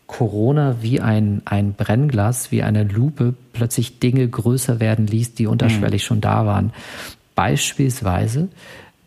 Corona 0.07 0.77
wie 0.81 0.99
ein, 0.99 1.41
ein 1.45 1.73
Brennglas, 1.73 2.51
wie 2.51 2.63
eine 2.63 2.83
Lupe 2.83 3.33
plötzlich 3.53 3.99
Dinge 3.99 4.27
größer 4.27 4.81
werden 4.81 5.07
ließ, 5.07 5.35
die 5.35 5.47
unterschwellig 5.47 6.03
mhm. 6.03 6.05
schon 6.05 6.21
da 6.21 6.45
waren. 6.45 6.73
Beispielsweise 7.35 8.49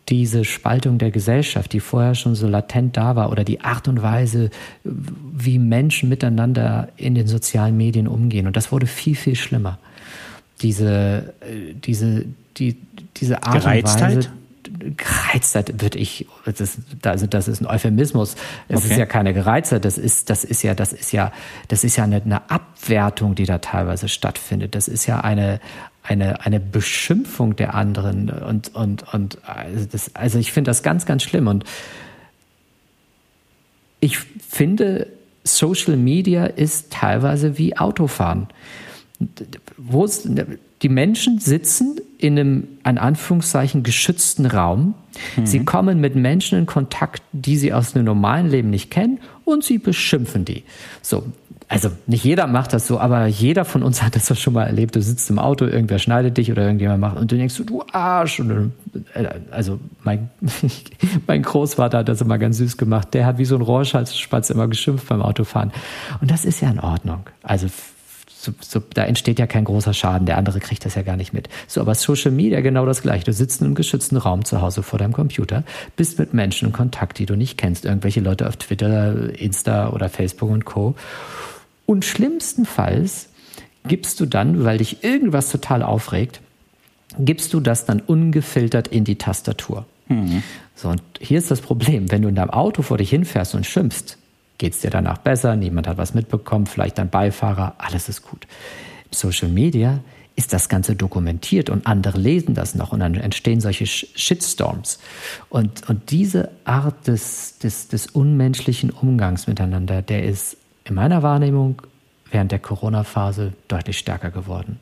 diese 0.09 0.43
Spaltung 0.45 0.97
der 0.97 1.11
Gesellschaft, 1.11 1.73
die 1.73 1.79
vorher 1.79 2.15
schon 2.15 2.35
so 2.35 2.47
latent 2.47 2.97
da 2.97 3.15
war, 3.15 3.31
oder 3.31 3.43
die 3.43 3.61
Art 3.61 3.87
und 3.87 4.01
Weise, 4.01 4.49
wie 4.83 5.59
Menschen 5.59 6.09
miteinander 6.09 6.89
in 6.97 7.15
den 7.15 7.27
sozialen 7.27 7.77
Medien 7.77 8.07
umgehen. 8.07 8.47
Und 8.47 8.55
das 8.55 8.71
wurde 8.71 8.87
viel, 8.87 9.15
viel 9.15 9.35
schlimmer. 9.35 9.79
Diese, 10.61 11.33
äh, 11.41 11.73
diese, 11.73 12.25
die, 12.57 12.77
diese 13.17 13.43
Art 13.43 13.61
Gereiztheit? 13.61 14.11
und 14.11 14.17
Weise. 14.17 14.31
Gereiztheit 14.97 15.81
würde 15.81 15.99
ich, 15.99 16.27
das 16.45 16.59
ist, 16.59 16.79
also 17.03 17.27
das 17.27 17.47
ist 17.47 17.61
ein 17.61 17.67
Euphemismus. 17.67 18.35
Es 18.67 18.83
okay. 18.83 18.93
ist 18.93 18.97
ja 18.97 19.05
keine 19.05 19.33
Gereiztheit, 19.33 19.85
das 19.85 19.97
ist, 19.97 20.29
das 20.29 20.43
ist 20.43 20.63
ja, 20.63 20.73
das 20.73 20.91
ist 20.91 21.11
ja, 21.11 21.31
das 21.67 21.83
ist 21.83 21.95
ja 21.95 22.03
eine, 22.03 22.21
eine 22.21 22.49
Abwertung, 22.49 23.35
die 23.35 23.45
da 23.45 23.59
teilweise 23.59 24.09
stattfindet. 24.09 24.75
Das 24.75 24.87
ist 24.87 25.05
ja 25.05 25.21
eine, 25.21 25.59
eine, 26.03 26.45
eine 26.45 26.59
Beschimpfung 26.59 27.55
der 27.55 27.75
anderen 27.75 28.29
und, 28.29 28.75
und, 28.75 29.13
und, 29.13 29.37
also, 29.47 29.85
das, 29.91 30.15
also 30.15 30.39
ich 30.39 30.51
finde 30.51 30.69
das 30.69 30.83
ganz, 30.83 31.05
ganz 31.05 31.23
schlimm 31.23 31.47
und 31.47 31.63
ich 33.99 34.17
finde, 34.17 35.07
Social 35.43 35.95
Media 35.95 36.45
ist 36.45 36.91
teilweise 36.91 37.57
wie 37.57 37.77
Autofahren. 37.77 38.47
wo 39.77 40.05
es, 40.05 40.27
die 40.85 40.89
Menschen 40.89 41.39
sitzen 41.39 41.99
in 42.19 42.37
einem, 42.37 42.67
an 42.83 42.99
Anführungszeichen, 42.99 43.81
geschützten 43.81 44.45
Raum. 44.45 44.93
Mhm. 45.35 45.45
Sie 45.47 45.65
kommen 45.65 45.99
mit 45.99 46.15
Menschen 46.15 46.59
in 46.59 46.67
Kontakt, 46.67 47.23
die 47.31 47.57
sie 47.57 47.73
aus 47.73 47.95
einem 47.95 48.05
normalen 48.05 48.47
Leben 48.51 48.69
nicht 48.69 48.91
kennen 48.91 49.17
und 49.45 49.63
sie 49.63 49.79
beschimpfen 49.79 50.45
die. 50.45 50.63
So. 51.01 51.23
Also 51.67 51.89
nicht 52.05 52.23
jeder 52.23 52.45
macht 52.45 52.73
das 52.73 52.85
so, 52.85 52.99
aber 52.99 53.25
jeder 53.25 53.65
von 53.65 53.81
uns 53.81 54.03
hat 54.03 54.15
das 54.15 54.27
doch 54.27 54.35
schon 54.35 54.53
mal 54.53 54.65
erlebt. 54.65 54.95
Du 54.95 55.01
sitzt 55.01 55.27
im 55.31 55.39
Auto, 55.39 55.65
irgendwer 55.65 55.97
schneidet 55.97 56.37
dich 56.37 56.51
oder 56.51 56.61
irgendjemand 56.61 57.01
macht 57.01 57.17
und 57.17 57.31
du 57.31 57.35
denkst, 57.35 57.59
du 57.65 57.83
Arsch. 57.91 58.39
Und, 58.39 58.73
äh, 59.15 59.27
also 59.49 59.79
mein, 60.03 60.29
mein 61.25 61.41
Großvater 61.41 61.97
hat 61.97 62.09
das 62.09 62.21
immer 62.21 62.37
ganz 62.37 62.57
süß 62.57 62.77
gemacht. 62.77 63.11
Der 63.15 63.25
hat 63.25 63.39
wie 63.39 63.45
so 63.45 63.55
ein 63.55 63.61
Rohrschalzspatz 63.61 64.51
immer 64.51 64.67
geschimpft 64.67 65.07
beim 65.07 65.23
Autofahren. 65.23 65.71
Und 66.21 66.29
das 66.29 66.45
ist 66.45 66.61
ja 66.61 66.69
in 66.69 66.79
Ordnung. 66.79 67.23
Also 67.41 67.69
so, 68.45 68.53
so, 68.61 68.81
da 68.93 69.03
entsteht 69.05 69.39
ja 69.39 69.47
kein 69.47 69.63
großer 69.63 69.93
Schaden, 69.93 70.25
der 70.25 70.37
andere 70.37 70.59
kriegt 70.59 70.85
das 70.85 70.95
ja 70.95 71.01
gar 71.01 71.17
nicht 71.17 71.33
mit. 71.33 71.49
So, 71.67 71.81
aber 71.81 71.95
Social 71.95 72.31
Media 72.31 72.61
genau 72.61 72.85
das 72.85 73.01
gleiche. 73.01 73.25
Du 73.25 73.33
sitzt 73.33 73.61
in 73.61 73.67
einem 73.67 73.75
geschützten 73.75 74.17
Raum 74.17 74.45
zu 74.45 74.61
Hause 74.61 74.83
vor 74.83 74.99
deinem 74.99 75.13
Computer, 75.13 75.63
bist 75.95 76.19
mit 76.19 76.33
Menschen 76.33 76.67
in 76.67 76.73
Kontakt, 76.73 77.17
die 77.17 77.25
du 77.25 77.35
nicht 77.35 77.57
kennst, 77.57 77.85
irgendwelche 77.85 78.21
Leute 78.21 78.47
auf 78.47 78.57
Twitter, 78.57 79.37
Insta 79.39 79.89
oder 79.89 80.09
Facebook 80.09 80.49
und 80.51 80.65
Co. 80.65 80.95
Und 81.85 82.05
schlimmstenfalls 82.05 83.29
gibst 83.87 84.19
du 84.19 84.25
dann, 84.25 84.63
weil 84.63 84.77
dich 84.77 85.03
irgendwas 85.03 85.49
total 85.49 85.83
aufregt, 85.83 86.41
gibst 87.19 87.53
du 87.53 87.59
das 87.59 87.85
dann 87.85 88.01
ungefiltert 88.01 88.87
in 88.87 89.03
die 89.03 89.17
Tastatur. 89.17 89.85
Mhm. 90.07 90.43
So, 90.75 90.89
und 90.89 91.01
hier 91.19 91.37
ist 91.37 91.51
das 91.51 91.61
Problem, 91.61 92.11
wenn 92.11 92.21
du 92.21 92.27
in 92.27 92.35
deinem 92.35 92.49
Auto 92.49 92.81
vor 92.81 92.97
dich 92.97 93.09
hinfährst 93.09 93.55
und 93.55 93.65
schimpfst, 93.65 94.17
geht 94.57 94.73
es 94.73 94.81
dir 94.81 94.89
danach 94.89 95.17
besser, 95.17 95.55
niemand 95.55 95.87
hat 95.87 95.97
was 95.97 96.13
mitbekommen, 96.13 96.65
vielleicht 96.65 96.97
dein 96.97 97.09
Beifahrer, 97.09 97.75
alles 97.77 98.09
ist 98.09 98.21
gut. 98.21 98.47
Social 99.11 99.49
Media 99.49 99.99
ist 100.35 100.51
das 100.51 100.67
Ganze 100.67 100.95
dokumentiert 100.95 101.69
und 101.69 101.87
andere 101.87 102.19
lesen 102.19 102.55
das 102.55 102.75
noch 102.75 102.91
und 102.91 102.99
dann 102.99 103.15
entstehen 103.15 103.61
solche 103.61 103.85
Shitstorms. 103.85 104.99
Und, 105.49 105.89
und 105.89 106.11
diese 106.11 106.51
Art 106.65 107.07
des, 107.07 107.57
des, 107.59 107.87
des 107.87 108.07
unmenschlichen 108.07 108.89
Umgangs 108.89 109.47
miteinander, 109.47 110.01
der 110.01 110.23
ist 110.23 110.57
in 110.83 110.95
meiner 110.95 111.23
Wahrnehmung 111.23 111.81
während 112.31 112.51
der 112.51 112.59
Corona-Phase 112.59 113.53
deutlich 113.67 113.97
stärker 113.97 114.29
geworden. 114.29 114.79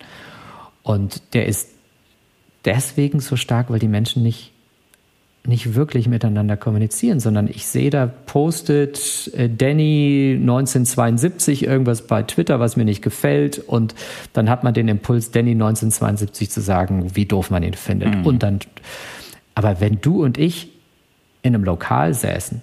Und 0.82 1.22
der 1.34 1.46
ist 1.46 1.70
deswegen 2.66 3.20
so 3.20 3.36
stark, 3.36 3.70
weil 3.70 3.80
die 3.80 3.88
Menschen 3.88 4.24
nicht 4.24 4.53
nicht 5.46 5.76
wirklich 5.76 6.08
miteinander 6.08 6.56
kommunizieren, 6.56 7.20
sondern 7.20 7.48
ich 7.48 7.68
sehe 7.68 7.90
da 7.90 8.06
postet 8.08 9.30
äh, 9.36 9.50
Danny 9.50 10.38
1972 10.40 11.66
irgendwas 11.66 12.08
bei 12.08 12.24
Twitter, 12.24 12.62
was 12.62 12.78
mir 12.78 12.86
nicht 12.86 13.02
gefällt 13.02 13.60
und 13.60 13.94
dann 14.32 14.50
hat 14.50 14.64
man 14.64 14.74
den 14.74 14.88
Impuls, 14.88 15.32
Danny 15.32 15.52
1972 15.52 16.50
zu 16.50 16.62
sagen, 16.62 17.16
wie 17.16 17.26
doof 17.26 17.50
man 17.50 17.62
ihn 17.62 17.74
findet. 17.74 18.16
Mhm. 18.16 18.26
Und 18.26 18.44
dann, 18.44 18.60
aber 19.54 19.82
wenn 19.82 20.00
du 20.00 20.24
und 20.24 20.38
ich 20.38 20.70
in 21.42 21.54
einem 21.54 21.66
Lokal 21.66 22.14
säßen 22.14 22.62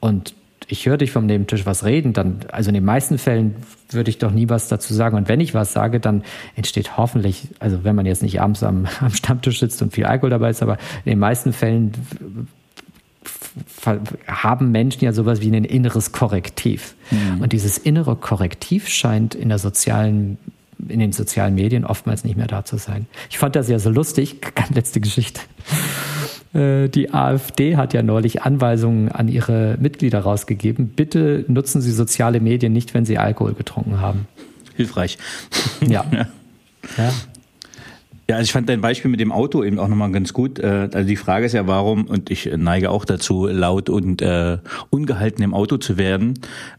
und 0.00 0.34
ich 0.68 0.86
höre 0.86 0.96
dich 0.96 1.10
vom 1.10 1.26
Nebentisch 1.26 1.66
was 1.66 1.84
reden, 1.84 2.12
dann, 2.12 2.40
also 2.50 2.68
in 2.70 2.74
den 2.74 2.84
meisten 2.84 3.18
Fällen 3.18 3.56
würde 3.90 4.10
ich 4.10 4.18
doch 4.18 4.30
nie 4.30 4.48
was 4.48 4.68
dazu 4.68 4.94
sagen. 4.94 5.16
Und 5.16 5.28
wenn 5.28 5.40
ich 5.40 5.54
was 5.54 5.72
sage, 5.72 6.00
dann 6.00 6.22
entsteht 6.56 6.96
hoffentlich, 6.96 7.48
also 7.58 7.84
wenn 7.84 7.94
man 7.94 8.06
jetzt 8.06 8.22
nicht 8.22 8.40
abends 8.40 8.62
am, 8.62 8.86
am 9.00 9.10
Stammtisch 9.10 9.60
sitzt 9.60 9.82
und 9.82 9.92
viel 9.92 10.06
Alkohol 10.06 10.30
dabei 10.30 10.50
ist, 10.50 10.62
aber 10.62 10.78
in 11.04 11.10
den 11.10 11.18
meisten 11.18 11.52
Fällen 11.52 11.92
haben 14.26 14.72
Menschen 14.72 15.04
ja 15.04 15.12
sowas 15.12 15.40
wie 15.40 15.50
ein 15.50 15.64
inneres 15.64 16.12
Korrektiv. 16.12 16.94
Mhm. 17.10 17.42
Und 17.42 17.52
dieses 17.52 17.78
innere 17.78 18.16
Korrektiv 18.16 18.88
scheint 18.88 19.34
in 19.34 19.48
der 19.48 19.58
sozialen 19.58 20.38
in 20.88 20.98
den 20.98 21.12
sozialen 21.12 21.54
Medien 21.54 21.84
oftmals 21.84 22.24
nicht 22.24 22.36
mehr 22.36 22.46
da 22.46 22.64
zu 22.64 22.76
sein. 22.76 23.06
Ich 23.30 23.38
fand 23.38 23.56
das 23.56 23.68
ja 23.68 23.78
so 23.78 23.90
lustig, 23.90 24.40
ganz 24.54 24.70
letzte 24.70 25.00
Geschichte. 25.00 25.40
Äh, 26.54 26.88
die 26.88 27.12
AfD 27.12 27.76
hat 27.76 27.92
ja 27.94 28.02
neulich 28.02 28.42
Anweisungen 28.42 29.10
an 29.10 29.28
ihre 29.28 29.76
Mitglieder 29.80 30.20
rausgegeben. 30.20 30.88
Bitte 30.88 31.44
nutzen 31.48 31.80
Sie 31.80 31.92
soziale 31.92 32.40
Medien 32.40 32.72
nicht, 32.72 32.94
wenn 32.94 33.04
Sie 33.04 33.18
Alkohol 33.18 33.54
getrunken 33.54 34.00
haben. 34.00 34.26
Hilfreich. 34.76 35.18
Ja. 35.86 36.04
ja. 36.96 37.12
Ja, 38.26 38.36
also 38.36 38.46
ich 38.46 38.52
fand 38.52 38.70
dein 38.70 38.80
Beispiel 38.80 39.10
mit 39.10 39.20
dem 39.20 39.32
Auto 39.32 39.62
eben 39.62 39.78
auch 39.78 39.88
nochmal 39.88 40.10
ganz 40.10 40.32
gut. 40.32 40.58
Äh, 40.58 40.88
also 40.94 41.06
die 41.06 41.16
Frage 41.16 41.44
ist 41.44 41.52
ja, 41.52 41.66
warum, 41.66 42.06
und 42.06 42.30
ich 42.30 42.50
neige 42.56 42.90
auch 42.90 43.04
dazu, 43.04 43.46
laut 43.46 43.90
und 43.90 44.22
äh, 44.22 44.58
ungehalten 44.88 45.44
im 45.44 45.52
Auto 45.52 45.76
zu 45.76 45.98
werden. 45.98 46.32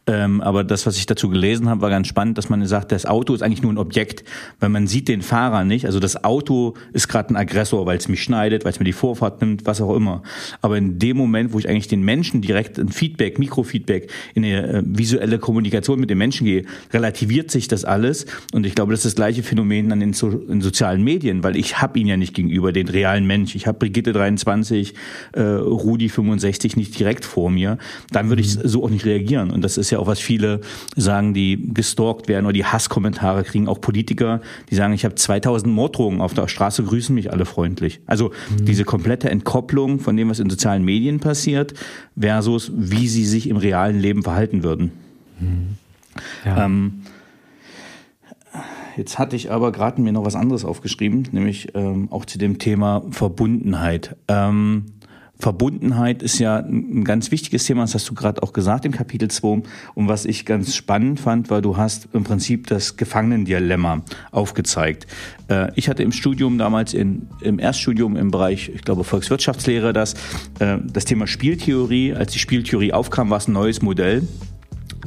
Ähm, 0.08 0.42
aber 0.42 0.64
das, 0.64 0.88
was 0.88 0.98
ich 0.98 1.06
dazu 1.06 1.30
gelesen 1.30 1.70
habe, 1.70 1.82
war 1.82 1.92
ganz 1.92 2.08
spannend, 2.08 2.40
dass 2.40 2.50
man 2.50 2.66
sagt, 2.66 2.92
das 2.92 3.06
Auto 3.06 3.36
ist 3.36 3.44
eigentlich 3.44 3.62
nur 3.62 3.72
ein 3.72 3.78
Objekt, 3.78 4.24
weil 4.60 4.70
man 4.70 4.88
sieht 4.88 5.08
den 5.08 5.22
Fahrer 5.22 5.66
nicht. 5.66 5.86
Also 5.86 6.00
das 6.00 6.24
Auto 6.24 6.74
ist 6.94 7.10
gerade 7.10 7.32
ein 7.32 7.36
Aggressor, 7.36 7.86
weil 7.86 8.00
es 8.00 8.08
mich 8.08 8.24
schneidet, 8.24 8.66
weil 8.66 8.72
es 8.72 8.80
mir 8.80 8.86
die 8.86 8.94
Vorfahrt 8.94 9.40
nimmt, 9.42 9.68
was 9.68 9.82
auch 9.82 9.96
immer. 9.96 10.24
Aber 10.62 10.80
in 10.80 10.98
dem 10.98 11.16
Moment, 11.16 11.54
wo 11.54 11.60
ich 11.60 11.70
eigentlich 11.70 11.88
den 11.88 12.02
Menschen 12.02 12.42
direkt 12.42 12.80
ein 12.80 12.90
Feedback, 12.90 13.38
Mikrofeedback 13.38 14.10
in 14.34 14.46
eine 14.46 14.68
äh, 14.68 14.84
visuelle 14.84 15.38
Kommunikation 15.38 16.00
mit 16.00 16.10
den 16.10 16.18
Menschen 16.18 16.46
gehe, 16.46 16.66
relativiert 16.92 17.52
sich 17.52 17.68
das 17.68 17.86
alles. 17.86 18.26
Und 18.52 18.66
ich 18.66 18.74
glaube, 18.74 18.94
das 18.94 19.02
ist 19.02 19.06
das 19.06 19.16
gleiche 19.16 19.44
Phänomen 19.44 19.90
dann 19.90 20.02
in, 20.02 20.14
so, 20.14 20.30
in 20.30 20.62
sozialen 20.62 21.04
Medien 21.04 21.35
Medien, 21.36 21.44
weil 21.44 21.56
ich 21.56 21.82
habe 21.82 22.00
ihn 22.00 22.08
ja 22.08 22.18
nicht 22.18 22.34
gegenüber, 22.34 22.72
den 22.72 22.88
realen 22.88 23.26
Mensch. 23.26 23.56
Ich 23.56 23.68
habe 23.68 23.80
Brigitte 23.80 24.14
23, 24.14 24.94
äh, 25.34 25.42
Rudi 25.42 26.10
65 26.10 26.78
nicht 26.78 26.98
direkt 26.98 27.26
vor 27.26 27.50
mir. 27.50 27.78
Dann 28.12 28.30
würde 28.30 28.42
ich 28.42 28.58
mhm. 28.58 28.68
so 28.68 28.84
auch 28.84 28.90
nicht 28.90 29.06
reagieren. 29.06 29.52
Und 29.52 29.62
das 29.62 29.78
ist 29.78 29.92
ja 29.92 30.00
auch, 30.00 30.08
was 30.08 30.20
viele 30.20 30.62
sagen, 30.96 31.34
die 31.34 31.70
gestalkt 31.74 32.28
werden 32.28 32.46
oder 32.46 32.54
die 32.54 32.66
Hasskommentare 32.66 33.44
kriegen, 33.44 33.68
auch 33.68 33.82
Politiker, 33.82 34.42
die 34.70 34.76
sagen, 34.76 34.94
ich 34.94 35.06
habe 35.06 35.16
2000 35.16 35.74
Morddrohungen 35.74 36.22
auf 36.22 36.34
der 36.34 36.48
Straße, 36.48 36.84
grüßen 36.84 37.14
mich 37.14 37.32
alle 37.32 37.46
freundlich. 37.46 38.00
Also 38.06 38.32
mhm. 38.50 38.66
diese 38.66 38.84
komplette 38.84 39.30
Entkopplung 39.30 40.00
von 40.00 40.16
dem, 40.16 40.30
was 40.30 40.40
in 40.40 40.50
sozialen 40.50 40.84
Medien 40.84 41.20
passiert, 41.20 41.74
versus 42.20 42.72
wie 42.76 43.08
sie 43.08 43.26
sich 43.26 43.50
im 43.50 43.58
realen 43.58 44.00
Leben 44.00 44.24
verhalten 44.24 44.64
würden. 44.64 44.92
Mhm. 45.40 45.78
Ja. 46.46 46.66
Ähm, 46.66 47.05
Jetzt 48.98 49.20
hatte 49.20 49.36
ich 49.36 49.52
aber 49.52 49.72
gerade 49.72 50.02
mir 50.02 50.14
noch 50.14 50.26
was 50.26 50.36
anderes 50.36 50.64
aufgeschrieben, 50.64 51.28
nämlich 51.32 51.76
ähm, 51.76 52.08
auch 52.12 52.26
zu 52.26 52.38
dem 52.38 52.60
Thema 52.60 53.04
Verbundenheit. 53.12 54.16
Ähm, 54.28 54.86
Verbundenheit 55.38 56.24
ist 56.24 56.40
ja 56.40 56.58
ein 56.58 57.04
ganz 57.04 57.30
wichtiges 57.30 57.66
Thema, 57.66 57.82
das 57.82 57.94
hast 57.94 58.10
du 58.10 58.14
gerade 58.14 58.42
auch 58.42 58.54
gesagt 58.54 58.86
im 58.86 58.94
Kapitel 58.94 59.30
2. 59.30 59.64
Und 59.94 60.08
was 60.08 60.26
ich 60.26 60.46
ganz 60.46 60.76
spannend 60.76 61.20
fand, 61.20 61.50
war, 61.50 61.62
du 61.62 61.76
hast 61.76 62.08
im 62.14 62.24
Prinzip 62.24 62.68
das 62.68 62.96
Gefangenendilemma 62.96 64.02
aufgezeigt. 64.32 65.08
Äh, 65.50 65.72
ich 65.76 65.90
hatte 65.90 66.04
im 66.04 66.14
Studium 66.14 66.58
damals 66.58 66.94
in, 66.94 67.28
im 67.42 67.60
Erststudium 67.60 68.16
im 68.16 68.32
Bereich, 68.32 68.72
ich 68.74 68.82
glaube, 68.84 69.04
Volkswirtschaftslehre 69.04 69.92
das, 69.92 70.14
äh, 70.60 70.78
das 70.82 71.04
Thema 71.04 71.28
Spieltheorie. 71.28 72.14
Als 72.14 72.32
die 72.32 72.40
Spieltheorie 72.40 72.94
aufkam, 72.94 73.30
war 73.30 73.38
es 73.38 73.50
ein 73.50 73.54
neues 73.54 73.82
Modell. 73.82 74.26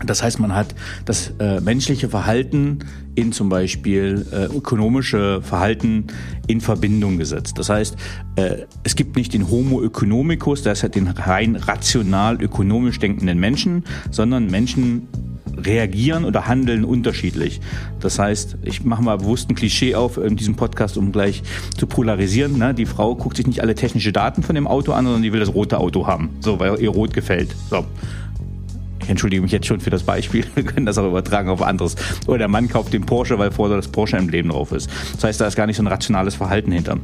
Das 0.07 0.23
heißt, 0.23 0.39
man 0.41 0.55
hat 0.55 0.75
das 1.05 1.33
äh, 1.39 1.61
menschliche 1.61 2.09
Verhalten 2.09 2.81
in 3.15 3.33
zum 3.33 3.49
Beispiel 3.49 4.27
äh, 4.33 4.45
ökonomische 4.45 5.43
Verhalten 5.43 6.07
in 6.47 6.61
Verbindung 6.61 7.19
gesetzt. 7.19 7.59
Das 7.59 7.69
heißt, 7.69 7.97
äh, 8.37 8.59
es 8.85 8.95
gibt 8.95 9.17
nicht 9.17 9.35
den 9.35 9.51
Homo 9.51 9.83
economicus, 9.83 10.63
das 10.63 10.83
hat 10.83 10.95
den 10.95 11.09
rein 11.09 11.57
rational 11.57 12.41
ökonomisch 12.41 12.99
denkenden 12.99 13.39
Menschen, 13.39 13.85
sondern 14.11 14.47
Menschen 14.47 15.09
reagieren 15.65 16.25
oder 16.25 16.47
handeln 16.47 16.85
unterschiedlich. 16.85 17.61
Das 18.01 18.19
heißt, 18.19 18.59
ich 18.63 18.85
mache 18.85 19.03
mal 19.03 19.19
bewusst 19.19 19.51
ein 19.51 19.55
Klischee 19.55 19.95
auf 19.95 20.19
in 20.19 20.37
diesem 20.37 20.55
Podcast, 20.55 20.97
um 20.97 21.13
gleich 21.13 21.43
zu 21.77 21.87
polarisieren. 21.87 22.59
Ne? 22.59 22.75
Die 22.75 22.87
Frau 22.87 23.15
guckt 23.15 23.37
sich 23.37 23.47
nicht 23.47 23.63
alle 23.63 23.75
technische 23.75 24.13
Daten 24.13 24.43
von 24.43 24.55
dem 24.55 24.67
Auto 24.67 24.93
an, 24.93 25.05
sondern 25.05 25.23
die 25.23 25.33
will 25.33 25.41
das 25.41 25.53
rote 25.53 25.79
Auto 25.79 26.07
haben, 26.07 26.31
so 26.41 26.61
weil 26.61 26.81
ihr 26.81 26.91
rot 26.91 27.13
gefällt. 27.13 27.55
So. 27.71 27.85
Ich 29.09 29.11
entschuldige 29.13 29.41
mich 29.41 29.53
jetzt 29.53 29.67
schon 29.67 29.81
für 29.81 29.89
das 29.89 30.03
Beispiel. 30.03 30.45
Wir 30.55 30.65
können 30.65 30.85
das 30.85 30.99
auch 30.99 31.07
übertragen 31.07 31.49
auf 31.49 31.63
anderes. 31.63 31.97
Oder 32.27 32.37
der 32.37 32.49
Mann 32.49 32.69
kauft 32.69 32.93
den 32.93 33.07
Porsche, 33.07 33.39
weil 33.39 33.51
vorher 33.51 33.79
das 33.79 33.89
Porsche 33.89 34.19
im 34.19 34.29
Leben 34.29 34.51
drauf 34.51 34.71
ist. 34.71 34.91
Das 35.15 35.25
heißt, 35.25 35.41
da 35.41 35.47
ist 35.47 35.57
gar 35.57 35.67
nicht 35.67 35.77
so 35.77 35.83
ein 35.83 35.87
rationales 35.87 36.35
Verhalten 36.35 36.73
hinter. 36.73 36.99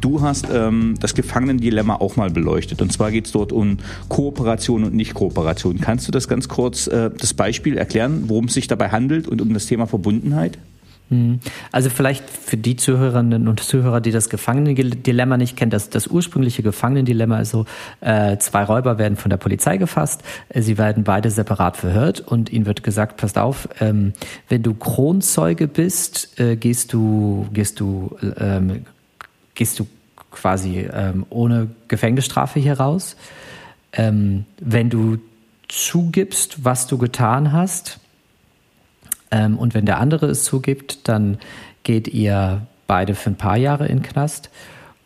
Du 0.00 0.22
hast 0.22 0.48
ähm, 0.50 0.94
das 0.98 1.12
Gefangenendilemma 1.12 1.96
auch 1.96 2.16
mal 2.16 2.30
beleuchtet. 2.30 2.80
Und 2.80 2.90
zwar 2.90 3.10
geht 3.10 3.26
es 3.26 3.32
dort 3.32 3.52
um 3.52 3.76
Kooperation 4.08 4.82
und 4.82 4.94
Nicht-Kooperation. 4.94 5.78
Kannst 5.78 6.08
du 6.08 6.12
das 6.12 6.26
ganz 6.26 6.48
kurz, 6.48 6.86
äh, 6.86 7.10
das 7.10 7.34
Beispiel 7.34 7.76
erklären, 7.76 8.24
worum 8.28 8.46
es 8.46 8.54
sich 8.54 8.66
dabei 8.66 8.88
handelt 8.88 9.28
und 9.28 9.42
um 9.42 9.52
das 9.52 9.66
Thema 9.66 9.86
Verbundenheit? 9.86 10.56
Hm. 11.12 11.40
Also 11.72 11.90
vielleicht 11.90 12.28
für 12.30 12.56
die 12.56 12.76
Zuhörerinnen 12.76 13.46
und 13.46 13.60
Zuhörer, 13.60 14.00
die 14.00 14.12
das 14.12 14.30
Gefangenendilemma 14.30 15.36
nicht 15.36 15.58
kennen, 15.58 15.70
das, 15.70 15.90
das 15.90 16.06
ursprüngliche 16.06 16.62
Gefangenendilemma 16.62 17.40
ist 17.40 17.50
so, 17.50 17.66
äh, 18.00 18.38
zwei 18.38 18.64
Räuber 18.64 18.96
werden 18.96 19.18
von 19.18 19.28
der 19.28 19.36
Polizei 19.36 19.76
gefasst, 19.76 20.22
äh, 20.48 20.62
sie 20.62 20.78
werden 20.78 21.04
beide 21.04 21.30
separat 21.30 21.76
verhört 21.76 22.20
und 22.20 22.50
ihnen 22.50 22.64
wird 22.64 22.82
gesagt, 22.82 23.18
passt 23.18 23.36
auf, 23.36 23.68
ähm, 23.78 24.14
wenn 24.48 24.62
du 24.62 24.72
Kronzeuge 24.72 25.68
bist, 25.68 26.40
äh, 26.40 26.56
gehst 26.56 26.94
du, 26.94 27.46
gehst 27.52 27.78
du, 27.78 28.16
ähm, 28.38 28.86
gehst 29.54 29.80
du 29.80 29.86
quasi 30.30 30.88
ähm, 30.90 31.26
ohne 31.28 31.68
Gefängnisstrafe 31.88 32.58
hier 32.58 32.80
raus. 32.80 33.16
Ähm, 33.92 34.46
wenn 34.58 34.88
du 34.88 35.18
zugibst, 35.68 36.64
was 36.64 36.86
du 36.86 36.96
getan 36.96 37.52
hast, 37.52 37.98
Ähm, 39.32 39.58
und 39.58 39.74
wenn 39.74 39.86
der 39.86 39.98
andere 39.98 40.26
es 40.26 40.44
zugibt, 40.44 41.08
dann 41.08 41.38
geht 41.82 42.06
ihr 42.06 42.66
beide 42.86 43.16
für 43.16 43.30
ein 43.30 43.36
paar 43.36 43.56
Jahre 43.56 43.86
in 43.86 43.98
den 43.98 44.02
Knast. 44.02 44.50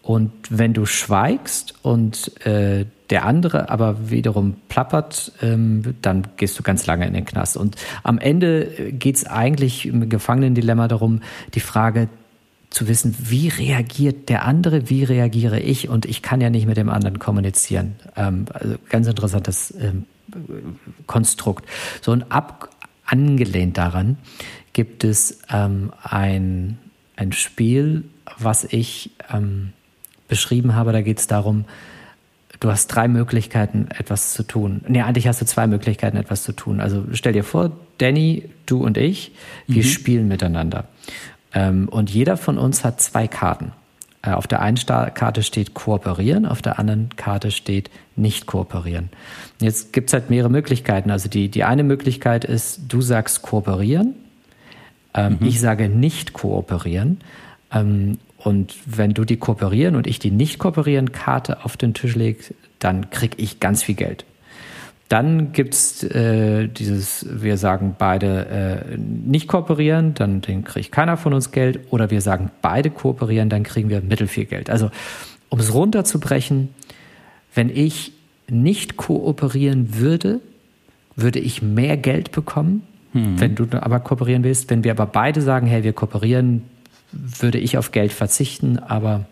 Und 0.03 0.33
wenn 0.51 0.75
du 0.75 0.85
schweigst 0.87 1.75
und 1.83 2.45
äh, 2.47 2.85
der 3.11 3.25
andere 3.25 3.71
aber 3.71 4.11
wiederum 4.11 4.57
plappert, 4.69 5.33
ähm, 5.43 5.95
dann 6.03 6.27
gehst 6.37 6.59
du 6.59 6.63
ganz 6.63 6.87
lange 6.87 7.07
in 7.07 7.15
den 7.15 7.25
Knast. 7.25 7.57
Und 7.57 7.77
am 8.03 8.19
Ende 8.19 8.93
geht 8.93 9.17
es 9.17 9.27
eigentlich 9.27 9.87
im 9.87 10.09
Gefangenendilemma 10.09 10.89
darum, 10.89 11.23
die 11.55 11.61
Frage 11.61 12.09
zu 12.71 12.89
wissen, 12.89 13.17
wie 13.19 13.49
reagiert 13.49 14.29
der 14.29 14.45
andere, 14.45 14.91
wie 14.91 15.05
reagiere 15.05 15.61
ich 15.61 15.89
und 15.89 16.05
ich 16.05 16.23
kann 16.23 16.41
ja 16.41 16.51
nicht 16.51 16.67
mit 16.67 16.77
dem 16.77 16.91
anderen 16.91 17.19
kommunizieren. 17.19 17.97
Ähm, 18.17 18.47
also 18.53 18.75
ganz 18.89 19.07
interessantes 19.07 19.73
ähm, 19.81 20.05
Konstrukt. 21.07 21.65
So 22.03 22.13
und 22.13 22.31
ab, 22.31 22.71
angelehnt 23.07 23.79
daran 23.79 24.19
gibt 24.73 25.05
es 25.05 25.41
ähm, 25.51 25.93
ein, 26.03 26.79
ein 27.17 27.33
Spiel, 27.33 28.05
was 28.39 28.65
ich 28.65 29.11
ähm, 29.33 29.73
beschrieben 30.29 30.75
habe. 30.75 30.93
Da 30.93 31.01
geht 31.01 31.19
es 31.19 31.27
darum, 31.27 31.65
du 32.61 32.71
hast 32.71 32.89
drei 32.89 33.09
Möglichkeiten, 33.09 33.89
etwas 33.97 34.33
zu 34.33 34.43
tun. 34.43 34.83
Nee, 34.89 35.03
eigentlich 35.03 35.29
hast 35.29 35.41
du 35.41 35.47
zwei 35.47 35.67
Möglichkeiten, 35.67 36.17
etwas 36.17 36.43
zu 36.43 36.53
tun. 36.53 36.81
Also 36.81 37.05
stell 37.13 37.33
dir 37.33 37.45
vor, 37.45 37.73
Danny, 37.99 38.51
du 38.67 38.85
und 38.85 38.99
ich, 38.99 39.33
wir 39.67 39.83
mhm. 39.83 39.89
spielen 39.89 40.29
miteinander. 40.29 40.85
Ähm, 41.55 41.89
und 41.89 42.11
jeder 42.11 42.37
von 42.37 42.59
uns 42.59 42.85
hat 42.85 43.01
zwei 43.01 43.27
Karten. 43.27 43.73
Äh, 44.27 44.31
auf 44.31 44.47
der 44.47 44.61
einen 44.61 44.77
Karte 44.77 45.43
steht 45.43 45.75
kooperieren, 45.75 46.47
auf 46.47 46.61
der 46.61 46.79
anderen 46.79 47.11
Karte 47.17 47.51
steht 47.51 47.91
nicht 48.17 48.47
kooperieren. 48.47 49.11
Jetzt 49.61 49.93
gibt 49.93 50.11
es 50.11 50.15
halt 50.15 50.31
mehrere 50.31 50.51
Möglichkeiten. 50.51 51.11
Also 51.11 51.29
die, 51.29 51.49
die 51.49 51.65
eine 51.65 51.85
Möglichkeit 51.85 52.45
ist, 52.45 52.81
du 52.89 53.01
sagst 53.01 53.43
kooperieren, 53.43 54.15
ähm, 55.15 55.39
mhm. 55.41 55.47
ich 55.47 55.61
sage 55.61 55.89
nicht 55.89 56.33
kooperieren. 56.33 57.21
Ähm, 57.73 58.19
und 58.39 58.75
wenn 58.85 59.15
du 59.15 59.25
die 59.25 59.39
kooperieren 59.39 59.97
und 59.97 60.07
ich 60.07 60.19
die 60.19 60.31
nicht 60.31 60.59
kooperieren 60.59 61.13
Karte 61.13 61.65
auf 61.65 61.77
den 61.77 61.95
Tisch 61.95 62.15
legst, 62.15 62.55
dann 62.79 63.11
krieg 63.11 63.35
ich 63.39 63.61
ganz 63.61 63.83
viel 63.83 63.95
Geld. 63.95 64.25
Dann 65.09 65.53
gibt's 65.53 66.03
äh, 66.03 66.67
dieses, 66.67 67.27
wir 67.31 67.59
sagen 67.59 67.95
beide 67.97 68.87
äh, 68.91 68.97
nicht 68.99 69.47
kooperieren, 69.47 70.15
dann, 70.15 70.41
kriegt 70.41 70.91
keiner 70.91 71.17
von 71.17 71.33
uns 71.33 71.53
Geld. 71.53 71.81
Oder 71.91 72.11
wir 72.11 72.21
sagen 72.21 72.51
beide 72.61 72.91
kooperieren, 72.91 73.49
dann 73.49 73.63
kriegen 73.63 73.89
wir 73.89 74.01
mittelfiel 74.01 74.47
Geld. 74.47 74.69
Also 74.69 74.91
um 75.49 75.61
es 75.61 75.73
runterzubrechen, 75.73 76.71
wenn 77.55 77.71
ich 77.71 78.13
nicht 78.49 78.97
kooperieren 78.97 79.97
würde, 79.97 80.41
würde 81.15 81.39
ich 81.39 81.63
mehr 81.63 81.97
Geld 81.97 82.33
bekommen. 82.33 82.83
Hm. 83.13 83.41
Wenn 83.41 83.55
du 83.55 83.67
aber 83.81 84.01
kooperieren 84.01 84.43
willst, 84.43 84.71
wenn 84.71 84.83
wir 84.83 84.91
aber 84.91 85.07
beide 85.07 85.41
sagen, 85.41 85.69
hey, 85.69 85.85
wir 85.85 85.93
kooperieren, 85.93 86.63
würde 87.13 87.59
ich 87.59 87.79
auf 87.79 87.93
Geld 87.93 88.13
verzichten, 88.13 88.79
aber 88.79 89.27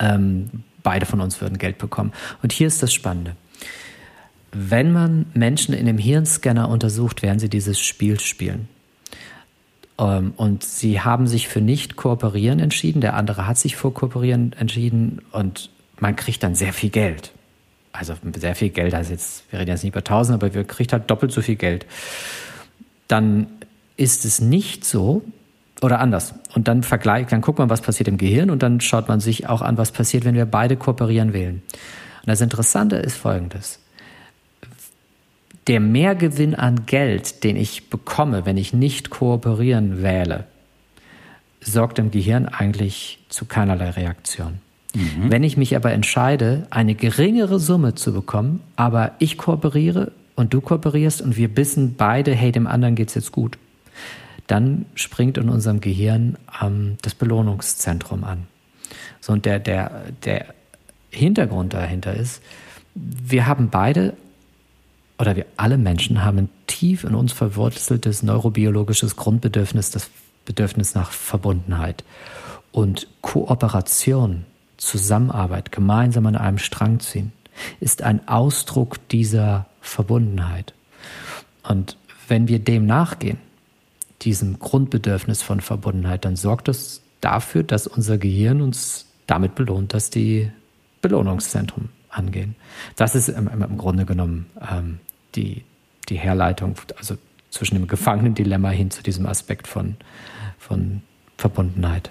ähm, 0.00 0.50
beide 0.82 1.06
von 1.06 1.20
uns 1.20 1.40
würden 1.40 1.58
Geld 1.58 1.78
bekommen. 1.78 2.12
Und 2.42 2.52
hier 2.52 2.66
ist 2.66 2.82
das 2.82 2.92
Spannende. 2.92 3.36
Wenn 4.52 4.92
man 4.92 5.26
Menschen 5.34 5.74
in 5.74 5.86
dem 5.86 5.98
Hirnscanner 5.98 6.68
untersucht, 6.68 7.22
werden 7.22 7.38
sie 7.38 7.48
dieses 7.48 7.80
Spiel 7.80 8.20
spielen. 8.20 8.68
Ähm, 9.98 10.34
und 10.36 10.62
sie 10.62 11.00
haben 11.00 11.26
sich 11.26 11.48
für 11.48 11.60
nicht 11.60 11.96
kooperieren 11.96 12.60
entschieden, 12.60 13.00
der 13.00 13.14
andere 13.14 13.46
hat 13.46 13.58
sich 13.58 13.76
für 13.76 13.90
kooperieren 13.90 14.52
entschieden 14.58 15.22
und 15.32 15.70
man 15.98 16.16
kriegt 16.16 16.42
dann 16.42 16.54
sehr 16.54 16.72
viel 16.72 16.90
Geld. 16.90 17.32
Also 17.92 18.14
sehr 18.36 18.54
viel 18.54 18.70
Geld, 18.70 18.94
also 18.94 19.12
jetzt, 19.12 19.44
wir 19.50 19.60
reden 19.60 19.70
jetzt 19.70 19.84
nicht 19.84 19.92
über 19.92 20.00
1000, 20.00 20.42
aber 20.42 20.54
wir 20.54 20.64
kriegt 20.64 20.92
halt 20.92 21.10
doppelt 21.10 21.32
so 21.32 21.42
viel 21.42 21.56
Geld. 21.56 21.86
Dann 23.08 23.46
ist 23.96 24.24
es 24.24 24.40
nicht 24.40 24.84
so, 24.84 25.22
oder 25.82 25.98
anders. 25.98 26.34
Und 26.54 26.68
dann 26.68 26.82
vergleicht, 26.82 27.32
dann 27.32 27.40
guckt 27.40 27.58
man, 27.58 27.68
was 27.68 27.80
passiert 27.80 28.08
im 28.08 28.16
Gehirn 28.16 28.50
und 28.50 28.62
dann 28.62 28.80
schaut 28.80 29.08
man 29.08 29.20
sich 29.20 29.48
auch 29.48 29.62
an, 29.62 29.76
was 29.76 29.90
passiert, 29.90 30.24
wenn 30.24 30.34
wir 30.34 30.46
beide 30.46 30.76
kooperieren 30.76 31.32
wählen. 31.32 31.56
Und 32.20 32.28
das 32.28 32.40
Interessante 32.40 32.96
ist 32.96 33.16
folgendes. 33.16 33.80
Der 35.66 35.80
Mehrgewinn 35.80 36.54
an 36.54 36.86
Geld, 36.86 37.44
den 37.44 37.56
ich 37.56 37.88
bekomme, 37.88 38.44
wenn 38.46 38.56
ich 38.56 38.72
nicht 38.72 39.10
kooperieren 39.10 40.02
wähle, 40.02 40.44
sorgt 41.60 41.98
im 41.98 42.10
Gehirn 42.10 42.48
eigentlich 42.48 43.20
zu 43.28 43.44
keinerlei 43.44 43.90
Reaktion. 43.90 44.58
Mhm. 44.94 45.30
Wenn 45.30 45.44
ich 45.44 45.56
mich 45.56 45.76
aber 45.76 45.92
entscheide, 45.92 46.66
eine 46.70 46.94
geringere 46.94 47.58
Summe 47.58 47.94
zu 47.94 48.12
bekommen, 48.12 48.60
aber 48.76 49.12
ich 49.18 49.38
kooperiere 49.38 50.12
und 50.34 50.52
du 50.52 50.60
kooperierst 50.60 51.22
und 51.22 51.36
wir 51.36 51.56
wissen 51.56 51.94
beide, 51.96 52.34
hey, 52.34 52.52
dem 52.52 52.66
anderen 52.66 52.94
geht's 52.94 53.14
jetzt 53.14 53.32
gut, 53.32 53.58
dann 54.46 54.86
springt 54.94 55.38
in 55.38 55.48
unserem 55.48 55.80
Gehirn 55.80 56.36
ähm, 56.60 56.96
das 57.02 57.14
Belohnungszentrum 57.14 58.24
an. 58.24 58.46
So, 59.20 59.32
und 59.32 59.46
der, 59.46 59.60
der, 59.60 60.02
der 60.24 60.46
Hintergrund 61.10 61.74
dahinter 61.74 62.14
ist, 62.14 62.42
wir 62.94 63.46
haben 63.46 63.70
beide 63.70 64.14
oder 65.18 65.36
wir 65.36 65.46
alle 65.56 65.78
Menschen 65.78 66.24
haben 66.24 66.38
ein 66.38 66.48
tief 66.66 67.04
in 67.04 67.14
uns 67.14 67.32
verwurzeltes 67.32 68.22
neurobiologisches 68.22 69.16
Grundbedürfnis, 69.16 69.90
das 69.90 70.10
Bedürfnis 70.44 70.94
nach 70.94 71.10
Verbundenheit. 71.10 72.04
Und 72.72 73.06
Kooperation, 73.20 74.46
Zusammenarbeit, 74.76 75.70
gemeinsam 75.70 76.26
an 76.26 76.36
einem 76.36 76.58
Strang 76.58 77.00
ziehen, 77.00 77.32
ist 77.80 78.02
ein 78.02 78.26
Ausdruck 78.26 79.08
dieser 79.08 79.66
Verbundenheit. 79.80 80.74
Und 81.62 81.96
wenn 82.28 82.48
wir 82.48 82.58
dem 82.58 82.86
nachgehen, 82.86 83.38
diesem 84.22 84.58
Grundbedürfnis 84.58 85.42
von 85.42 85.60
Verbundenheit, 85.60 86.24
dann 86.24 86.36
sorgt 86.36 86.68
das 86.68 87.02
dafür, 87.20 87.62
dass 87.62 87.86
unser 87.86 88.18
Gehirn 88.18 88.60
uns 88.60 89.06
damit 89.26 89.54
belohnt, 89.54 89.94
dass 89.94 90.10
die 90.10 90.50
Belohnungszentren 91.00 91.90
angehen. 92.12 92.54
Das 92.96 93.14
ist 93.14 93.28
im, 93.28 93.48
im 93.48 93.78
Grunde 93.78 94.06
genommen 94.06 94.46
ähm, 94.70 95.00
die, 95.34 95.64
die 96.08 96.16
Herleitung, 96.16 96.76
also 96.96 97.16
zwischen 97.50 97.74
dem 97.74 97.86
Gefangenendilemma 97.86 98.70
hin 98.70 98.90
zu 98.90 99.02
diesem 99.02 99.26
Aspekt 99.26 99.66
von, 99.66 99.96
von 100.58 101.02
Verbundenheit. 101.36 102.10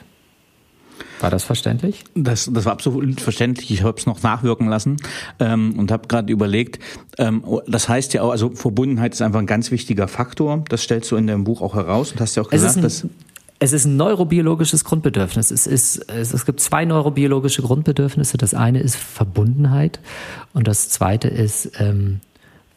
War 1.20 1.30
das 1.30 1.44
verständlich? 1.44 2.04
Das, 2.16 2.50
das 2.52 2.66
war 2.66 2.74
absolut 2.74 3.22
verständlich. 3.22 3.72
Ich 3.72 3.84
habe 3.84 3.98
es 3.98 4.06
noch 4.06 4.22
nachwirken 4.22 4.68
lassen 4.68 4.98
ähm, 5.40 5.78
und 5.78 5.92
habe 5.92 6.08
gerade 6.08 6.32
überlegt, 6.32 6.80
ähm, 7.18 7.44
das 7.68 7.90
heißt 7.90 8.14
ja 8.14 8.22
auch, 8.22 8.32
also 8.32 8.52
Verbundenheit 8.52 9.14
ist 9.14 9.22
einfach 9.22 9.40
ein 9.40 9.48
ganz 9.48 9.72
wichtiger 9.72 10.08
Faktor. 10.08 10.64
Das 10.70 10.84
stellst 10.84 11.12
du 11.12 11.16
in 11.16 11.28
deinem 11.28 11.44
Buch 11.44 11.62
auch 11.62 11.76
heraus 11.76 12.12
und 12.12 12.22
hast 12.22 12.36
ja 12.36 12.44
auch 12.44 12.50
gesagt, 12.50 12.84
dass 12.84 13.08
es 13.62 13.74
ist 13.74 13.86
ein 13.86 13.96
neurobiologisches 13.96 14.84
Grundbedürfnis. 14.84 15.52
Es, 15.52 15.68
ist, 15.68 16.10
es, 16.10 16.34
es 16.34 16.46
gibt 16.48 16.60
zwei 16.62 16.84
neurobiologische 16.84 17.62
Grundbedürfnisse. 17.62 18.40
Das 18.40 18.56
eine 18.56 18.80
ist 18.80 18.96
Verbundenheit 18.96 20.00
und 20.54 20.68
das 20.68 20.90
zweite 20.90 21.28
ist 21.28 21.80
ähm, 21.80 22.22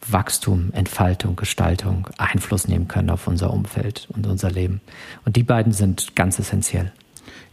Wachstum, 0.07 0.69
Entfaltung, 0.73 1.35
Gestaltung, 1.37 2.07
Einfluss 2.19 2.67
nehmen 2.67 2.87
können 2.87 3.09
auf 3.09 3.25
unser 3.25 3.51
Umfeld 3.51 4.07
und 4.13 4.27
unser 4.27 4.51
Leben. 4.51 4.79
Und 5.25 5.37
die 5.37 5.43
beiden 5.43 5.73
sind 5.73 6.15
ganz 6.15 6.37
essentiell. 6.37 6.91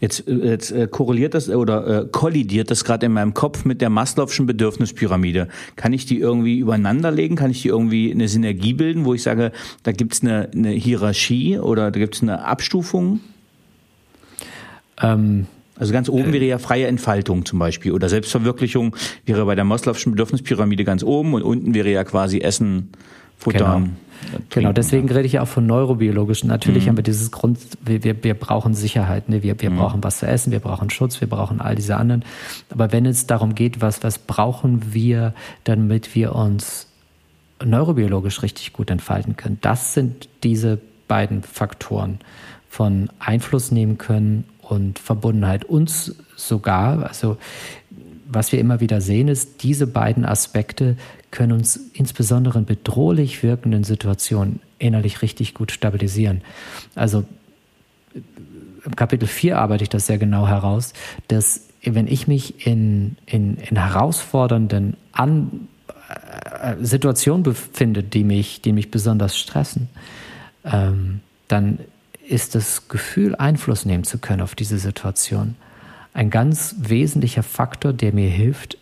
Jetzt, 0.02 0.26
äh, 0.26 0.34
jetzt 0.34 0.72
äh, 0.72 0.88
korreliert 0.88 1.32
das 1.32 1.48
oder 1.48 2.02
äh, 2.02 2.06
kollidiert 2.10 2.72
das 2.72 2.84
gerade 2.84 3.06
in 3.06 3.12
meinem 3.12 3.34
Kopf 3.34 3.64
mit 3.64 3.80
der 3.80 3.88
Maslow'schen 3.88 4.46
Bedürfnispyramide. 4.46 5.46
Kann 5.76 5.92
ich 5.92 6.06
die 6.06 6.18
irgendwie 6.18 6.58
übereinander 6.58 7.12
legen? 7.12 7.36
Kann 7.36 7.52
ich 7.52 7.62
die 7.62 7.68
irgendwie 7.68 8.10
eine 8.10 8.26
Synergie 8.26 8.74
bilden, 8.74 9.04
wo 9.04 9.14
ich 9.14 9.22
sage, 9.22 9.52
da 9.84 9.92
gibt 9.92 10.14
es 10.14 10.22
eine, 10.22 10.50
eine 10.52 10.70
Hierarchie 10.70 11.58
oder 11.58 11.92
da 11.92 12.00
gibt 12.00 12.16
es 12.16 12.22
eine 12.22 12.44
Abstufung? 12.44 13.20
Ähm, 15.00 15.46
also 15.78 15.92
ganz 15.92 16.08
oben 16.08 16.32
wäre 16.32 16.44
ja 16.44 16.58
freie 16.58 16.88
Entfaltung 16.88 17.44
zum 17.44 17.60
Beispiel 17.60 17.92
oder 17.92 18.08
Selbstverwirklichung 18.08 18.96
wäre 19.24 19.44
bei 19.46 19.54
der 19.54 19.64
Maslow'schen 19.64 20.10
Bedürfnispyramide 20.10 20.82
ganz 20.82 21.04
oben 21.04 21.32
und 21.34 21.42
unten 21.42 21.74
wäre 21.74 21.90
ja 21.90 22.02
quasi 22.02 22.40
Essen, 22.40 22.90
Futter. 23.42 23.80
Genau. 23.80 23.88
Genau, 24.50 24.72
deswegen 24.72 25.08
rede 25.10 25.26
ich 25.26 25.32
ja 25.32 25.42
auch 25.42 25.48
von 25.48 25.66
neurobiologischen. 25.66 26.48
Natürlich 26.48 26.84
mhm. 26.84 26.90
haben 26.90 26.96
wir 26.98 27.04
dieses 27.04 27.32
Grund, 27.32 27.58
wir, 27.84 28.22
wir, 28.22 28.34
brauchen 28.34 28.74
Sicherheit, 28.74 29.28
ne? 29.28 29.42
wir, 29.42 29.60
wir 29.60 29.70
mhm. 29.70 29.78
brauchen 29.78 30.04
was 30.04 30.18
zu 30.18 30.26
essen, 30.26 30.52
wir 30.52 30.60
brauchen 30.60 30.90
Schutz, 30.90 31.20
wir 31.20 31.28
brauchen 31.28 31.60
all 31.60 31.74
diese 31.74 31.96
anderen. 31.96 32.24
Aber 32.70 32.92
wenn 32.92 33.04
es 33.04 33.26
darum 33.26 33.54
geht, 33.54 33.80
was, 33.80 34.02
was 34.02 34.18
brauchen 34.18 34.94
wir, 34.94 35.34
damit 35.64 36.14
wir 36.14 36.34
uns 36.34 36.86
neurobiologisch 37.64 38.42
richtig 38.42 38.72
gut 38.72 38.90
entfalten 38.90 39.36
können, 39.36 39.58
das 39.60 39.94
sind 39.94 40.28
diese 40.42 40.78
beiden 41.08 41.42
Faktoren 41.42 42.18
von 42.68 43.10
Einfluss 43.18 43.70
nehmen 43.70 43.98
können 43.98 44.44
und 44.62 44.98
Verbundenheit. 44.98 45.64
Uns 45.64 46.16
sogar, 46.36 47.06
also 47.06 47.36
was 48.34 48.52
wir 48.52 48.58
immer 48.58 48.80
wieder 48.80 49.00
sehen, 49.00 49.28
ist, 49.28 49.62
diese 49.62 49.86
beiden 49.86 50.24
Aspekte 50.24 50.96
können 51.30 51.52
uns 51.52 51.76
insbesondere 51.92 52.58
in 52.58 52.64
bedrohlich 52.64 53.42
wirkenden 53.42 53.84
Situationen 53.84 54.60
innerlich 54.78 55.22
richtig 55.22 55.54
gut 55.54 55.70
stabilisieren. 55.70 56.42
Also 56.94 57.24
im 58.84 58.96
Kapitel 58.96 59.28
4 59.28 59.58
arbeite 59.58 59.84
ich 59.84 59.90
das 59.90 60.06
sehr 60.06 60.18
genau 60.18 60.48
heraus, 60.48 60.92
dass 61.28 61.68
wenn 61.84 62.06
ich 62.06 62.26
mich 62.26 62.66
in, 62.66 63.16
in, 63.26 63.56
in 63.56 63.76
herausfordernden 63.76 64.96
An 65.12 65.68
äh, 66.62 66.76
Situationen 66.80 67.42
befinde, 67.42 68.02
die 68.02 68.24
mich, 68.24 68.62
die 68.62 68.72
mich 68.72 68.90
besonders 68.90 69.38
stressen, 69.38 69.88
ähm, 70.64 71.20
dann 71.48 71.80
ist 72.28 72.54
das 72.54 72.88
Gefühl, 72.88 73.34
Einfluss 73.34 73.84
nehmen 73.84 74.04
zu 74.04 74.18
können 74.18 74.42
auf 74.42 74.54
diese 74.54 74.78
Situation, 74.78 75.56
ein 76.14 76.30
ganz 76.30 76.76
wesentlicher 76.78 77.42
Faktor, 77.42 77.92
der 77.92 78.12
mir 78.12 78.28
hilft, 78.28 78.78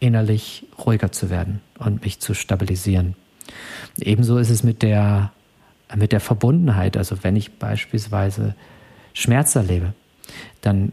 innerlich 0.00 0.66
ruhiger 0.78 1.10
zu 1.10 1.30
werden 1.30 1.60
und 1.78 2.04
mich 2.04 2.20
zu 2.20 2.34
stabilisieren. 2.34 3.16
Ebenso 4.00 4.38
ist 4.38 4.50
es 4.50 4.62
mit 4.62 4.82
der, 4.82 5.32
mit 5.96 6.12
der 6.12 6.20
Verbundenheit. 6.20 6.96
Also 6.96 7.22
wenn 7.22 7.36
ich 7.36 7.58
beispielsweise 7.58 8.54
Schmerz 9.12 9.56
erlebe, 9.56 9.94
dann 10.60 10.92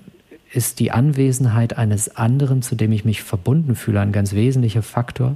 ist 0.52 0.80
die 0.80 0.92
Anwesenheit 0.92 1.78
eines 1.78 2.16
anderen, 2.16 2.62
zu 2.62 2.76
dem 2.76 2.92
ich 2.92 3.06
mich 3.06 3.22
verbunden 3.22 3.76
fühle, 3.76 4.00
ein 4.00 4.14
ganz 4.14 4.34
wesentlicher 4.34 4.84
Faktor, 4.84 5.36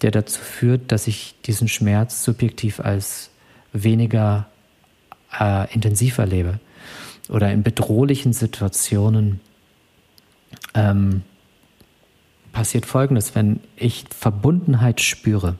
der 0.00 0.12
dazu 0.12 0.40
führt, 0.40 0.92
dass 0.92 1.06
ich 1.06 1.34
diesen 1.44 1.68
Schmerz 1.68 2.24
subjektiv 2.24 2.80
als 2.80 3.30
weniger 3.72 4.46
äh, 5.38 5.72
intensiv 5.74 6.18
erlebe. 6.18 6.60
Oder 7.28 7.52
in 7.52 7.62
bedrohlichen 7.62 8.32
Situationen 8.32 9.40
ähm, 10.74 11.22
passiert 12.52 12.86
Folgendes, 12.86 13.34
wenn 13.34 13.60
ich 13.76 14.04
Verbundenheit 14.16 15.00
spüre, 15.00 15.56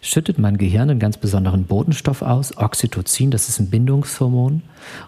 schüttet 0.00 0.38
mein 0.38 0.58
Gehirn 0.58 0.90
einen 0.90 0.98
ganz 0.98 1.16
besonderen 1.16 1.64
Botenstoff 1.64 2.22
aus, 2.22 2.56
Oxytocin, 2.56 3.30
das 3.30 3.48
ist 3.48 3.58
ein 3.58 3.70
Bindungshormon. 3.70 4.62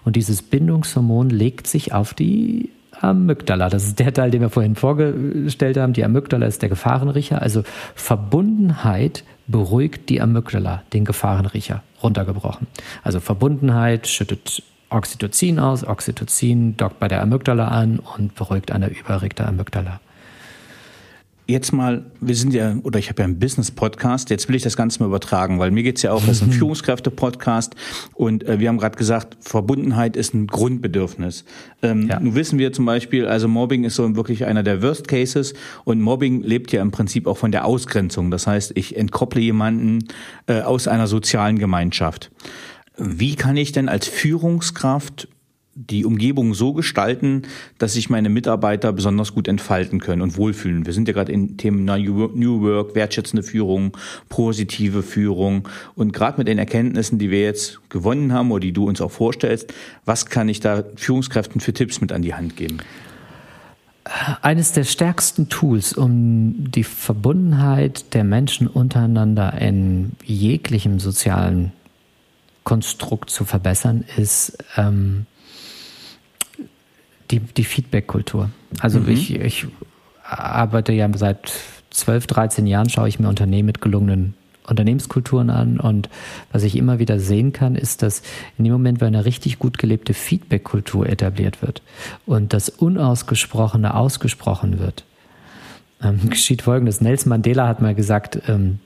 Und 0.05 0.17
dieses 0.17 0.43
Bindungshormon 0.43 1.31
legt 1.31 1.67
sich 1.67 1.93
auf 1.93 2.15
die 2.15 2.71
Amygdala. 3.01 3.69
Das 3.69 3.85
ist 3.85 3.99
der 3.99 4.13
Teil, 4.13 4.31
den 4.31 4.43
wir 4.43 4.51
vorhin 4.51 4.75
vorgestellt 4.77 5.77
haben. 5.77 5.93
Die 5.93 6.05
Amygdala 6.05 6.47
ist 6.47 6.63
der 6.63 6.69
Gefahrenriecher. 6.69 7.41
Also 7.41 7.63
Verbundenheit 7.95 9.25
beruhigt 9.47 10.09
die 10.09 10.21
Amygdala, 10.21 10.83
den 10.93 11.05
Gefahrenriecher, 11.05 11.83
runtergebrochen. 12.03 12.67
Also 13.03 13.21
Verbundenheit 13.21 14.07
schüttet 14.07 14.63
Oxytocin 14.91 15.59
aus. 15.59 15.87
Oxytocin 15.87 16.77
dockt 16.77 16.99
bei 16.99 17.09
der 17.09 17.23
Amygdala 17.23 17.69
an 17.69 18.01
und 18.01 18.35
beruhigt 18.35 18.73
eine 18.73 18.89
überregte 18.89 19.47
Amygdala 19.47 20.01
jetzt 21.51 21.73
mal, 21.73 22.05
wir 22.21 22.35
sind 22.35 22.55
ja, 22.55 22.77
oder 22.83 22.99
ich 22.99 23.09
habe 23.09 23.23
ja 23.23 23.25
einen 23.25 23.39
Business-Podcast, 23.39 24.31
jetzt 24.31 24.49
will 24.49 24.55
ich 24.55 24.63
das 24.63 24.77
Ganze 24.77 25.01
mal 25.01 25.07
übertragen, 25.07 25.59
weil 25.59 25.71
mir 25.71 25.83
geht's 25.83 26.03
ja 26.03 26.13
auch, 26.13 26.21
das 26.25 26.37
ist 26.37 26.43
ein 26.43 26.53
Führungskräfte-Podcast 26.53 27.75
und 28.15 28.45
äh, 28.45 28.61
wir 28.61 28.69
haben 28.69 28.79
gerade 28.79 28.97
gesagt, 28.97 29.37
Verbundenheit 29.41 30.17
ist 30.17 30.33
ein 30.33 30.47
Grundbedürfnis. 30.47 31.45
Ähm, 31.83 32.09
ja. 32.09 32.21
Nun 32.21 32.35
wissen 32.35 32.59
wir 32.59 32.73
zum 32.73 32.87
Beispiel, 32.87 33.27
also 33.27 33.49
Mobbing 33.49 33.85
ist 33.85 33.97
so 33.97 34.17
wirklich 34.17 34.45
einer 34.47 34.63
der 34.63 34.83
Worst 34.83 35.09
Cases 35.09 35.55
und 35.85 36.01
Mobbing 36.01 36.43
lebt 36.43 36.73
ja 36.73 36.81
im 36.83 36.93
Prinzip 36.93 37.27
auch 37.27 37.37
von 37.37 37.53
der 37.53 37.65
Ausgrenzung. 37.65 38.31
Das 38.31 38.47
heißt, 38.47 38.73
ich 38.77 38.97
entkopple 38.97 39.41
jemanden 39.41 40.05
äh, 40.47 40.61
aus 40.61 40.89
einer 40.89 41.07
sozialen 41.07 41.59
Gemeinschaft. 41.59 42.31
Wie 43.03 43.35
kann 43.35 43.57
ich 43.57 43.73
denn 43.73 43.89
als 43.89 44.07
Führungskraft 44.07 45.29
die 45.75 46.05
Umgebung 46.05 46.53
so 46.53 46.73
gestalten, 46.75 47.43
dass 47.79 47.95
sich 47.95 48.11
meine 48.11 48.29
Mitarbeiter 48.29 48.93
besonders 48.93 49.33
gut 49.35 49.49
entfalten 49.49 50.01
können 50.01 50.21
und 50.21 50.37
wohlfühlen. 50.37 50.85
Wir 50.85 50.93
sind 50.93 51.09
ja 51.09 51.15
gerade 51.15 51.33
in 51.33 51.57
Themen 51.57 51.85
New 51.85 52.63
Work, 52.63 52.95
wertschätzende 52.95 53.43
Führung, 53.43 53.97
positive 54.29 55.03
Führung 55.03 55.69
und 55.95 56.13
gerade 56.13 56.39
mit 56.39 56.49
den 56.49 56.59
Erkenntnissen, 56.59 57.19
die 57.19 57.31
wir 57.31 57.43
jetzt 57.43 57.81
gewonnen 57.89 58.33
haben 58.33 58.51
oder 58.51 58.61
die 58.61 58.73
du 58.73 58.87
uns 58.87 59.01
auch 59.01 59.13
vorstellst, 59.13 59.73
was 60.05 60.27
kann 60.27 60.49
ich 60.49 60.61
da 60.61 60.85
Führungskräften 60.97 61.61
für 61.61 61.73
Tipps 61.73 62.01
mit 62.01 62.13
an 62.13 62.23
die 62.23 62.35
Hand 62.35 62.57
geben? 62.57 62.79
Eines 64.43 64.73
der 64.73 64.85
stärksten 64.85 65.49
Tools, 65.49 65.93
um 65.93 66.71
die 66.71 66.85
Verbundenheit 66.85 68.13
der 68.13 68.25
Menschen 68.25 68.67
untereinander 68.67 69.61
in 69.61 70.13
jeglichem 70.25 70.99
sozialen 70.99 71.73
Konstrukt 72.65 73.31
zu 73.31 73.45
verbessern, 73.45 74.05
ist 74.17 74.59
ähm, 74.77 75.27
die, 77.31 77.41
die 77.41 77.65
Feedback-Kultur. 77.65 78.51
Also 78.81 79.01
mhm. 79.01 79.09
ich, 79.09 79.35
ich 79.35 79.67
arbeite 80.23 80.93
ja 80.93 81.09
seit 81.17 81.53
12, 81.91 82.27
13 82.27 82.67
Jahren, 82.67 82.89
schaue 82.89 83.09
ich 83.09 83.19
mir 83.19 83.29
Unternehmen 83.29 83.67
mit 83.67 83.81
gelungenen 83.81 84.35
Unternehmenskulturen 84.71 85.51
an 85.51 85.81
und 85.81 86.09
was 86.53 86.63
ich 86.63 86.77
immer 86.77 86.99
wieder 86.99 87.19
sehen 87.19 87.53
kann, 87.53 87.75
ist, 87.75 88.03
dass 88.03 88.23
in 88.57 88.65
dem 88.65 88.73
Moment, 88.73 89.01
wenn 89.01 89.09
eine 89.09 89.25
richtig 89.25 89.59
gut 89.59 89.79
gelebte 89.79 90.15
Feedback-Kultur 90.15 91.09
etabliert 91.09 91.61
wird 91.61 91.83
und 92.25 92.53
das 92.53 92.69
Unausgesprochene 92.69 93.95
ausgesprochen 93.95 94.79
wird, 94.79 95.05
ähm, 96.03 96.21
geschieht 96.31 96.63
Folgendes. 96.63 97.01
Nelson 97.01 97.31
Mandela 97.31 97.67
hat 97.67 97.83
mal 97.83 97.95
gesagt, 97.95 98.43
ähm, 98.47 98.79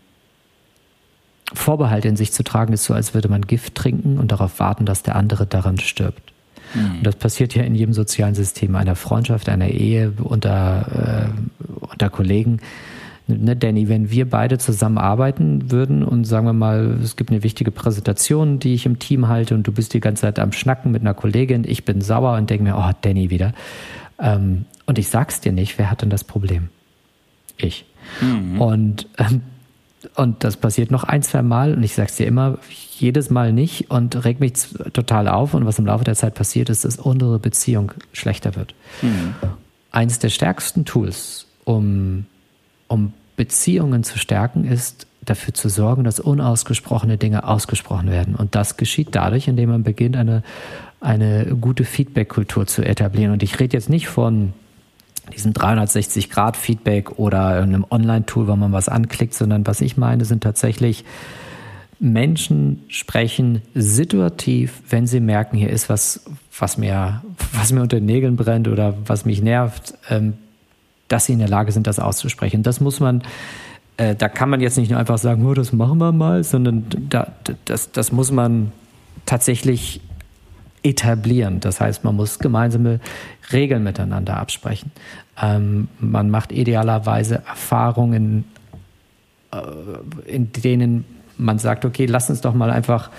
Vorbehalte 1.53 2.09
in 2.09 2.17
sich 2.17 2.33
zu 2.33 2.43
tragen 2.43 2.73
ist 2.73 2.85
so, 2.85 2.95
als 2.95 3.15
würde 3.15 3.29
man 3.29 3.43
Gift 3.43 3.75
trinken 3.75 4.19
und 4.19 4.33
darauf 4.33 4.61
warten, 4.61 4.87
dass 4.87 5.03
der 5.03 5.17
andere 5.17 5.47
daran 5.47 5.79
stirbt. 5.79 6.33
Mhm. 6.75 6.99
Und 6.99 7.07
das 7.07 7.17
passiert 7.17 7.55
ja 7.55 7.63
in 7.63 7.75
jedem 7.75 7.93
sozialen 7.93 8.35
System, 8.35 8.75
einer 8.77 8.97
Freundschaft, 8.97 9.49
einer 9.49 9.69
Ehe, 9.69 10.13
unter, 10.23 11.29
äh, 11.29 11.87
unter 11.87 12.11
Kollegen. 12.11 12.61
Ne, 13.27 13.57
Danny, 13.57 13.89
wenn 13.89 14.11
wir 14.11 14.29
beide 14.29 14.59
zusammenarbeiten 14.59 15.71
würden 15.71 16.03
und 16.03 16.25
sagen 16.25 16.47
wir 16.47 16.53
mal, 16.53 16.99
es 17.03 17.17
gibt 17.17 17.31
eine 17.31 17.43
wichtige 17.43 17.71
Präsentation, 17.71 18.59
die 18.59 18.75
ich 18.75 18.85
im 18.85 18.99
Team 18.99 19.29
halte 19.29 19.55
und 19.55 19.67
du 19.67 19.73
bist 19.73 19.95
die 19.95 20.01
ganze 20.01 20.23
Zeit 20.23 20.39
am 20.39 20.53
Schnacken 20.53 20.93
mit 20.93 21.01
einer 21.01 21.15
Kollegin, 21.15 21.65
ich 21.67 21.85
bin 21.85 22.03
sauer 22.03 22.37
und 22.37 22.51
denke 22.51 22.65
mir, 22.65 22.77
oh, 22.77 22.93
Danny 23.01 23.31
wieder. 23.31 23.55
Ähm, 24.19 24.67
und 24.87 24.99
ich 24.99 25.09
sag's 25.09 25.41
dir 25.41 25.53
nicht, 25.53 25.79
wer 25.79 25.91
hat 25.91 26.03
denn 26.03 26.11
das 26.11 26.25
Problem? 26.25 26.69
Ich. 27.57 27.87
Mhm. 28.21 28.61
Und 28.61 29.09
ähm, 29.17 29.41
und 30.15 30.45
das 30.45 30.57
passiert 30.57 30.91
noch 30.91 31.05
ein, 31.05 31.23
zwei 31.23 31.43
Mal 31.43 31.75
und 31.75 31.83
ich 31.83 31.95
sag's 31.95 32.17
dir 32.17 32.27
immer, 32.27 32.59
jedes 32.99 33.31
Mal 33.31 33.53
nicht 33.53 33.91
und 33.91 34.25
regt 34.25 34.41
mich 34.41 34.55
total 34.93 35.29
auf. 35.29 35.55
Und 35.55 35.67
was 35.67 35.79
im 35.79 35.87
Laufe 35.87 36.05
der 36.05 36.15
Zeit 36.15 36.35
passiert 36.35 36.71
ist, 36.71 36.85
dass 36.85 36.97
unsere 36.97 37.39
Beziehung 37.39 37.93
schlechter 38.13 38.57
wird. 38.57 38.75
Mhm. 39.03 39.35
Eines 39.91 40.19
der 40.19 40.31
stärksten 40.31 40.85
Tools, 40.85 41.47
um, 41.65 42.27
um 42.89 43.13
Beziehungen 43.37 44.05
zu 44.05 44.19
stärken, 44.19 44.65
ist 44.65 45.07
dafür 45.23 45.55
zu 45.55 45.69
sorgen, 45.69 46.05
dass 46.05 46.21
unausgesprochene 46.21 47.17
Dinge 47.17 47.47
ausgesprochen 47.47 48.11
werden. 48.11 48.35
Und 48.35 48.55
das 48.55 48.77
geschieht 48.77 49.09
dadurch, 49.13 49.49
indem 49.49 49.71
man 49.71 49.83
beginnt, 49.83 50.17
eine, 50.17 50.43
eine 51.01 51.47
gute 51.61 51.85
Feedback-Kultur 51.85 52.67
zu 52.67 52.83
etablieren. 52.83 53.33
Und 53.33 53.43
ich 53.43 53.59
rede 53.61 53.77
jetzt 53.77 53.89
nicht 53.89 54.09
von 54.09 54.53
diesem 55.33 55.53
360-Grad-Feedback 55.53 57.19
oder 57.19 57.61
einem 57.63 57.87
Online-Tool, 57.89 58.49
wo 58.49 58.57
man 58.57 58.73
was 58.73 58.89
anklickt, 58.89 59.35
sondern 59.35 59.67
was 59.67 59.81
ich 59.81 59.97
meine, 59.97 60.25
sind 60.25 60.43
tatsächlich 60.43 61.05
Menschen 62.01 62.85
sprechen 62.89 63.63
situativ, 63.75 64.83
wenn 64.91 65.07
sie 65.07 65.21
merken, 65.21 65.57
hier 65.57 65.71
ist 65.71 65.89
was, 65.89 66.25
was 66.59 66.77
mir, 66.77 67.23
was 67.53 67.73
mir 67.73 67.83
unter 67.83 67.99
den 67.99 68.07
Nägeln 68.07 68.37
brennt 68.37 68.69
oder 68.69 68.95
was 69.07 69.25
mich 69.25 69.43
nervt, 69.43 69.95
ähm, 70.11 70.35
dass 71.09 71.27
sie 71.27 71.33
in 71.33 71.39
der 71.39 71.49
Lage 71.49 71.73
sind, 71.73 71.87
das 71.87 71.99
auszusprechen. 71.99 72.63
Das 72.63 72.81
muss 72.81 73.01
man, 73.01 73.23
äh, 73.97 74.15
da 74.15 74.29
kann 74.29 74.51
man 74.51 74.61
jetzt 74.61 74.77
nicht 74.77 74.91
nur 74.91 74.99
einfach 74.99 75.19
sagen, 75.19 75.47
oh, 75.47 75.55
das 75.55 75.73
machen 75.73 75.99
wir 75.99 76.13
mal, 76.13 76.45
sondern 76.45 76.85
da, 77.09 77.33
das, 77.65 77.93
das 77.93 78.13
muss 78.13 78.31
man 78.31 78.73
tatsächlich 79.27 80.01
etablieren. 80.85 81.61
Das 81.61 81.81
heißt, 81.81 82.05
man 82.05 82.15
muss 82.15 82.39
gemeinsame 82.39 83.01
Regeln 83.53 83.83
miteinander 83.83 84.37
absprechen. 84.37 84.93
Ähm, 85.41 85.89
man 85.99 86.31
macht 86.31 86.53
idealerweise 86.53 87.43
Erfahrungen, 87.47 88.45
äh, 89.53 90.31
in 90.31 90.53
denen 90.53 91.05
man 91.37 91.59
sagt, 91.59 91.85
okay, 91.85 92.07
lass 92.07 92.31
uns 92.31 92.43
doch 92.43 92.55
mal 92.55 92.71
einfach 92.71 93.11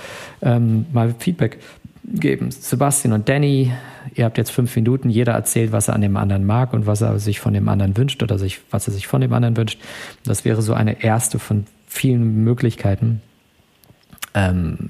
ähm, 0.41 0.86
mal 0.93 1.13
Feedback 1.20 1.59
geben. 2.05 2.51
Sebastian 2.51 3.13
und 3.13 3.28
Danny, 3.28 3.74
ihr 4.13 4.26
habt 4.26 4.38
jetzt 4.38 4.51
fünf 4.51 4.74
Minuten, 4.76 5.09
jeder 5.09 5.34
erzählt, 5.34 5.72
was 5.72 5.88
er 5.88 5.95
an 5.95 6.01
dem 6.01 6.16
anderen 6.16 6.45
mag 6.45 6.72
und 6.74 6.86
was 6.86 7.01
er 7.01 7.20
sich 7.20 7.39
von 7.39 7.53
dem 7.53 7.68
anderen 7.68 7.97
wünscht 7.97 8.22
oder 8.24 8.38
sich, 8.38 8.61
was 8.72 8.88
er 8.88 8.93
sich 8.93 9.07
von 9.07 9.22
dem 9.22 9.34
anderen 9.34 9.57
wünscht. 9.57 9.82
Das 10.24 10.45
wäre 10.45 10.61
so 10.61 10.74
eine 10.74 11.03
erste 11.03 11.39
von 11.39 11.66
vielen 11.88 12.43
Möglichkeiten, 12.43 13.22
ähm, 14.34 14.89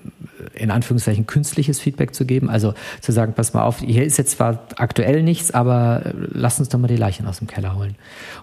in 0.55 0.71
Anführungszeichen 0.71 1.27
künstliches 1.27 1.79
Feedback 1.79 2.13
zu 2.13 2.25
geben. 2.25 2.49
Also 2.49 2.73
zu 3.01 3.11
sagen, 3.11 3.33
pass 3.33 3.53
mal 3.53 3.63
auf, 3.63 3.79
hier 3.79 4.03
ist 4.03 4.17
jetzt 4.17 4.31
zwar 4.31 4.67
aktuell 4.77 5.23
nichts, 5.23 5.51
aber 5.51 6.13
lass 6.13 6.59
uns 6.59 6.69
doch 6.69 6.79
mal 6.79 6.87
die 6.87 6.95
Leichen 6.95 7.27
aus 7.27 7.39
dem 7.39 7.47
Keller 7.47 7.75
holen. 7.75 7.95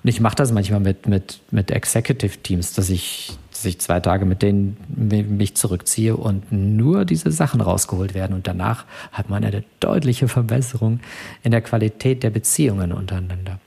Und 0.02 0.08
ich 0.08 0.20
mache 0.20 0.36
das 0.36 0.52
manchmal 0.52 0.80
mit, 0.80 1.06
mit, 1.06 1.40
mit 1.50 1.70
Executive 1.70 2.38
Teams, 2.38 2.72
dass 2.74 2.90
ich, 2.90 3.36
dass 3.50 3.64
ich 3.64 3.78
zwei 3.80 4.00
Tage 4.00 4.24
mit 4.24 4.42
denen 4.42 4.76
mich 4.88 5.54
zurückziehe 5.56 6.16
und 6.16 6.52
nur 6.52 7.04
diese 7.04 7.30
Sachen 7.32 7.60
rausgeholt 7.60 8.14
werden. 8.14 8.34
Und 8.34 8.46
danach 8.46 8.84
hat 9.12 9.28
man 9.28 9.44
eine 9.44 9.64
deutliche 9.80 10.28
Verbesserung 10.28 11.00
in 11.42 11.50
der 11.50 11.60
Qualität 11.60 12.22
der 12.22 12.30
Beziehungen 12.30 12.92
untereinander. 12.92 13.58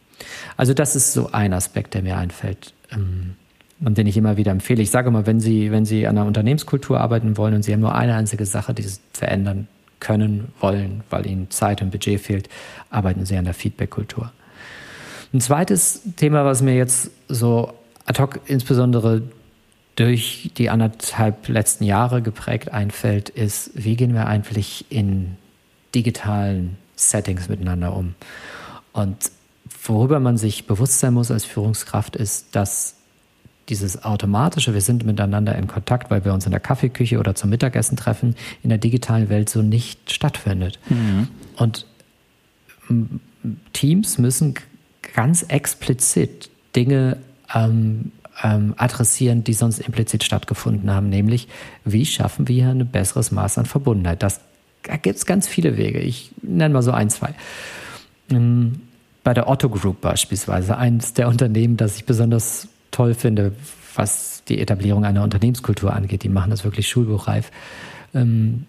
Also 0.57 0.73
das 0.73 0.95
ist 0.95 1.13
so 1.13 1.31
ein 1.31 1.53
Aspekt, 1.53 1.93
der 1.93 2.01
mir 2.01 2.17
einfällt. 2.17 2.73
Ähm, 2.91 3.35
und 3.81 3.97
den 3.97 4.07
ich 4.07 4.17
immer 4.17 4.37
wieder 4.37 4.51
empfehle. 4.51 4.81
Ich 4.81 4.91
sage 4.91 5.09
immer, 5.09 5.25
wenn 5.25 5.39
Sie, 5.39 5.71
wenn 5.71 5.85
Sie 5.85 6.07
an 6.07 6.17
einer 6.17 6.27
Unternehmenskultur 6.27 6.99
arbeiten 6.99 7.37
wollen 7.37 7.55
und 7.55 7.63
Sie 7.63 7.73
haben 7.73 7.81
nur 7.81 7.95
eine 7.95 8.15
einzige 8.15 8.45
Sache, 8.45 8.73
die 8.73 8.83
Sie 8.83 8.99
verändern 9.11 9.67
können, 9.99 10.53
wollen, 10.59 11.03
weil 11.09 11.25
Ihnen 11.25 11.49
Zeit 11.49 11.81
und 11.81 11.91
Budget 11.91 12.19
fehlt, 12.19 12.49
arbeiten 12.89 13.25
Sie 13.25 13.35
an 13.37 13.45
der 13.45 13.53
Feedback-Kultur. 13.53 14.31
Ein 15.33 15.41
zweites 15.41 16.01
Thema, 16.15 16.45
was 16.45 16.61
mir 16.61 16.75
jetzt 16.75 17.11
so 17.27 17.73
ad 18.05 18.21
hoc 18.21 18.39
insbesondere 18.45 19.23
durch 19.95 20.51
die 20.57 20.69
anderthalb 20.69 21.47
letzten 21.47 21.83
Jahre 21.85 22.21
geprägt 22.21 22.71
einfällt, 22.71 23.29
ist, 23.29 23.71
wie 23.73 23.95
gehen 23.95 24.13
wir 24.13 24.27
eigentlich 24.27 24.85
in 24.89 25.37
digitalen 25.93 26.77
Settings 26.95 27.49
miteinander 27.49 27.95
um? 27.95 28.15
Und 28.93 29.31
worüber 29.83 30.19
man 30.19 30.37
sich 30.37 30.67
bewusst 30.67 30.99
sein 30.99 31.13
muss 31.13 31.31
als 31.31 31.45
Führungskraft, 31.45 32.15
ist, 32.15 32.55
dass 32.55 32.95
dieses 33.69 34.03
automatische, 34.03 34.73
wir 34.73 34.81
sind 34.81 35.05
miteinander 35.05 35.55
in 35.55 35.67
Kontakt, 35.67 36.11
weil 36.11 36.23
wir 36.23 36.33
uns 36.33 36.45
in 36.45 36.51
der 36.51 36.59
Kaffeeküche 36.59 37.19
oder 37.19 37.35
zum 37.35 37.49
Mittagessen 37.49 37.97
treffen, 37.97 38.35
in 38.63 38.69
der 38.69 38.77
digitalen 38.77 39.29
Welt 39.29 39.49
so 39.49 39.61
nicht 39.61 40.11
stattfindet. 40.11 40.79
Mhm. 40.89 41.27
Und 41.57 41.85
Teams 43.73 44.17
müssen 44.17 44.55
ganz 45.13 45.43
explizit 45.43 46.49
Dinge 46.75 47.17
ähm, 47.53 48.11
ähm, 48.43 48.73
adressieren, 48.77 49.43
die 49.43 49.53
sonst 49.53 49.79
implizit 49.79 50.23
stattgefunden 50.23 50.91
haben, 50.91 51.09
nämlich 51.09 51.47
wie 51.83 52.05
schaffen 52.05 52.47
wir 52.47 52.69
ein 52.69 52.87
besseres 52.87 53.31
Maß 53.31 53.57
an 53.57 53.65
Verbundenheit. 53.65 54.21
Das, 54.21 54.41
da 54.83 54.97
gibt 54.97 55.17
es 55.17 55.25
ganz 55.25 55.47
viele 55.47 55.77
Wege. 55.77 55.99
Ich 55.99 56.31
nenne 56.41 56.73
mal 56.73 56.81
so 56.81 56.91
ein, 56.91 57.09
zwei. 57.09 57.33
Ähm, 58.29 58.81
bei 59.23 59.33
der 59.33 59.49
Otto 59.49 59.69
Group 59.69 60.01
beispielsweise, 60.01 60.77
eines 60.77 61.13
der 61.13 61.27
Unternehmen, 61.27 61.77
das 61.77 61.97
ich 61.97 62.05
besonders 62.05 62.67
toll 62.95 63.13
finde, 63.13 63.51
was 63.95 64.43
die 64.47 64.59
Etablierung 64.59 65.05
einer 65.05 65.23
Unternehmenskultur 65.23 65.93
angeht. 65.93 66.23
Die 66.23 66.29
machen 66.29 66.49
das 66.49 66.63
wirklich 66.63 66.87
schulbuchreif. 66.87 67.51
Ähm, 68.13 68.65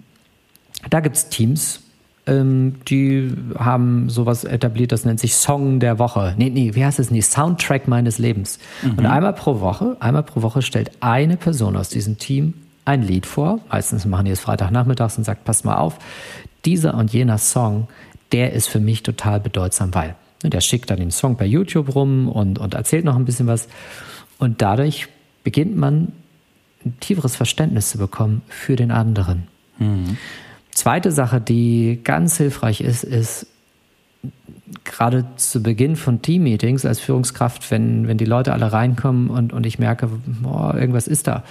da 0.91 1.01
gibt 1.01 1.17
es 1.17 1.29
Teams, 1.29 1.81
ähm, 2.27 2.77
die 2.89 3.33
haben 3.57 4.11
sowas 4.11 4.45
etabliert, 4.45 4.93
das 4.93 5.05
nennt 5.05 5.21
sich 5.21 5.35
Song 5.35 5.79
der 5.79 5.99
Woche. 5.99 6.35
Nee, 6.37 6.51
nee, 6.51 6.75
wie 6.75 6.85
heißt 6.85 6.99
es 6.99 7.11
nicht? 7.11 7.31
Soundtrack 7.31 7.87
meines 7.87 8.19
Lebens. 8.19 8.59
Mhm. 8.83 8.99
Und 8.99 9.07
einmal 9.07 9.33
pro 9.33 9.61
Woche, 9.61 9.97
einmal 10.01 10.25
pro 10.25 10.43
Woche 10.43 10.63
stellt 10.63 10.91
eine 11.01 11.37
Person 11.37 11.77
aus 11.77 11.89
diesem 11.89 12.19
Team 12.19 12.55
ein 12.85 13.03
Lied 13.03 13.27
vor. 13.27 13.61
Meistens 13.71 14.07
machen 14.07 14.27
die 14.27 14.33
es 14.33 14.41
Freitagnachmittags 14.41 15.19
und 15.19 15.25
sagt, 15.25 15.45
passt 15.45 15.65
mal 15.65 15.77
auf, 15.77 15.99
dieser 16.65 16.95
und 16.95 17.13
jener 17.13 17.39
Song, 17.39 17.89
der 18.33 18.53
ist 18.53 18.69
für 18.69 18.81
mich 18.81 19.03
total 19.03 19.41
bedeutsam, 19.41 19.95
weil. 19.95 20.17
Ne, 20.43 20.51
der 20.51 20.61
schickt 20.61 20.91
dann 20.91 20.99
den 20.99 21.11
Song 21.11 21.37
bei 21.37 21.47
YouTube 21.47 21.95
rum 21.95 22.29
und, 22.29 22.59
und 22.59 22.75
erzählt 22.75 23.05
noch 23.05 23.17
ein 23.17 23.25
bisschen 23.25 23.47
was. 23.47 23.69
Und 24.39 24.63
dadurch 24.63 25.09
beginnt 25.45 25.77
man 25.77 26.13
ein 26.85 26.99
tieferes 27.01 27.37
Verständnis 27.37 27.91
zu 27.91 27.99
bekommen 27.99 28.43
für 28.49 28.77
den 28.77 28.91
anderen. 28.91 29.49
Mhm. 29.79 30.17
Zweite 30.73 31.11
Sache, 31.11 31.41
die 31.41 32.01
ganz 32.05 32.37
hilfreich 32.37 32.81
ist, 32.81 33.03
ist 33.03 33.47
gerade 34.85 35.27
zu 35.37 35.63
Beginn 35.63 35.97
von 35.97 36.23
Teammeetings 36.23 36.85
als 36.85 37.01
Führungskraft, 37.01 37.71
wenn, 37.71 38.09
wenn 38.09 38.19
die 38.19 38.25
Leute 38.25 38.53
alle 38.53 38.73
reinkommen 38.73 39.31
und, 39.31 39.53
und 39.53 39.65
ich 39.67 39.79
merke, 39.79 40.09
boah, 40.27 40.75
irgendwas 40.75 41.07
ist 41.07 41.27
da, 41.27 41.45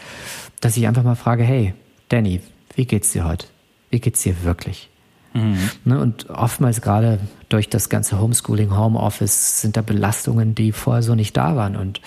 dass 0.61 0.77
ich 0.77 0.87
einfach 0.87 1.03
mal 1.03 1.15
frage, 1.15 1.43
hey, 1.43 1.73
Danny, 2.09 2.41
wie 2.75 2.85
geht's 2.85 3.11
dir 3.11 3.25
heute? 3.25 3.47
Wie 3.89 3.99
geht's 3.99 4.21
dir 4.21 4.43
wirklich? 4.43 4.89
Mhm. 5.33 5.69
Ne, 5.83 5.99
und 5.99 6.29
oftmals 6.29 6.81
gerade 6.81 7.19
durch 7.49 7.69
das 7.69 7.89
ganze 7.89 8.19
Homeschooling, 8.19 8.75
Homeoffice 8.75 9.61
sind 9.61 9.77
da 9.77 9.81
Belastungen, 9.81 10.55
die 10.55 10.71
vorher 10.71 11.03
so 11.03 11.15
nicht 11.15 11.35
da 11.35 11.55
waren 11.55 11.75
und 11.75 12.01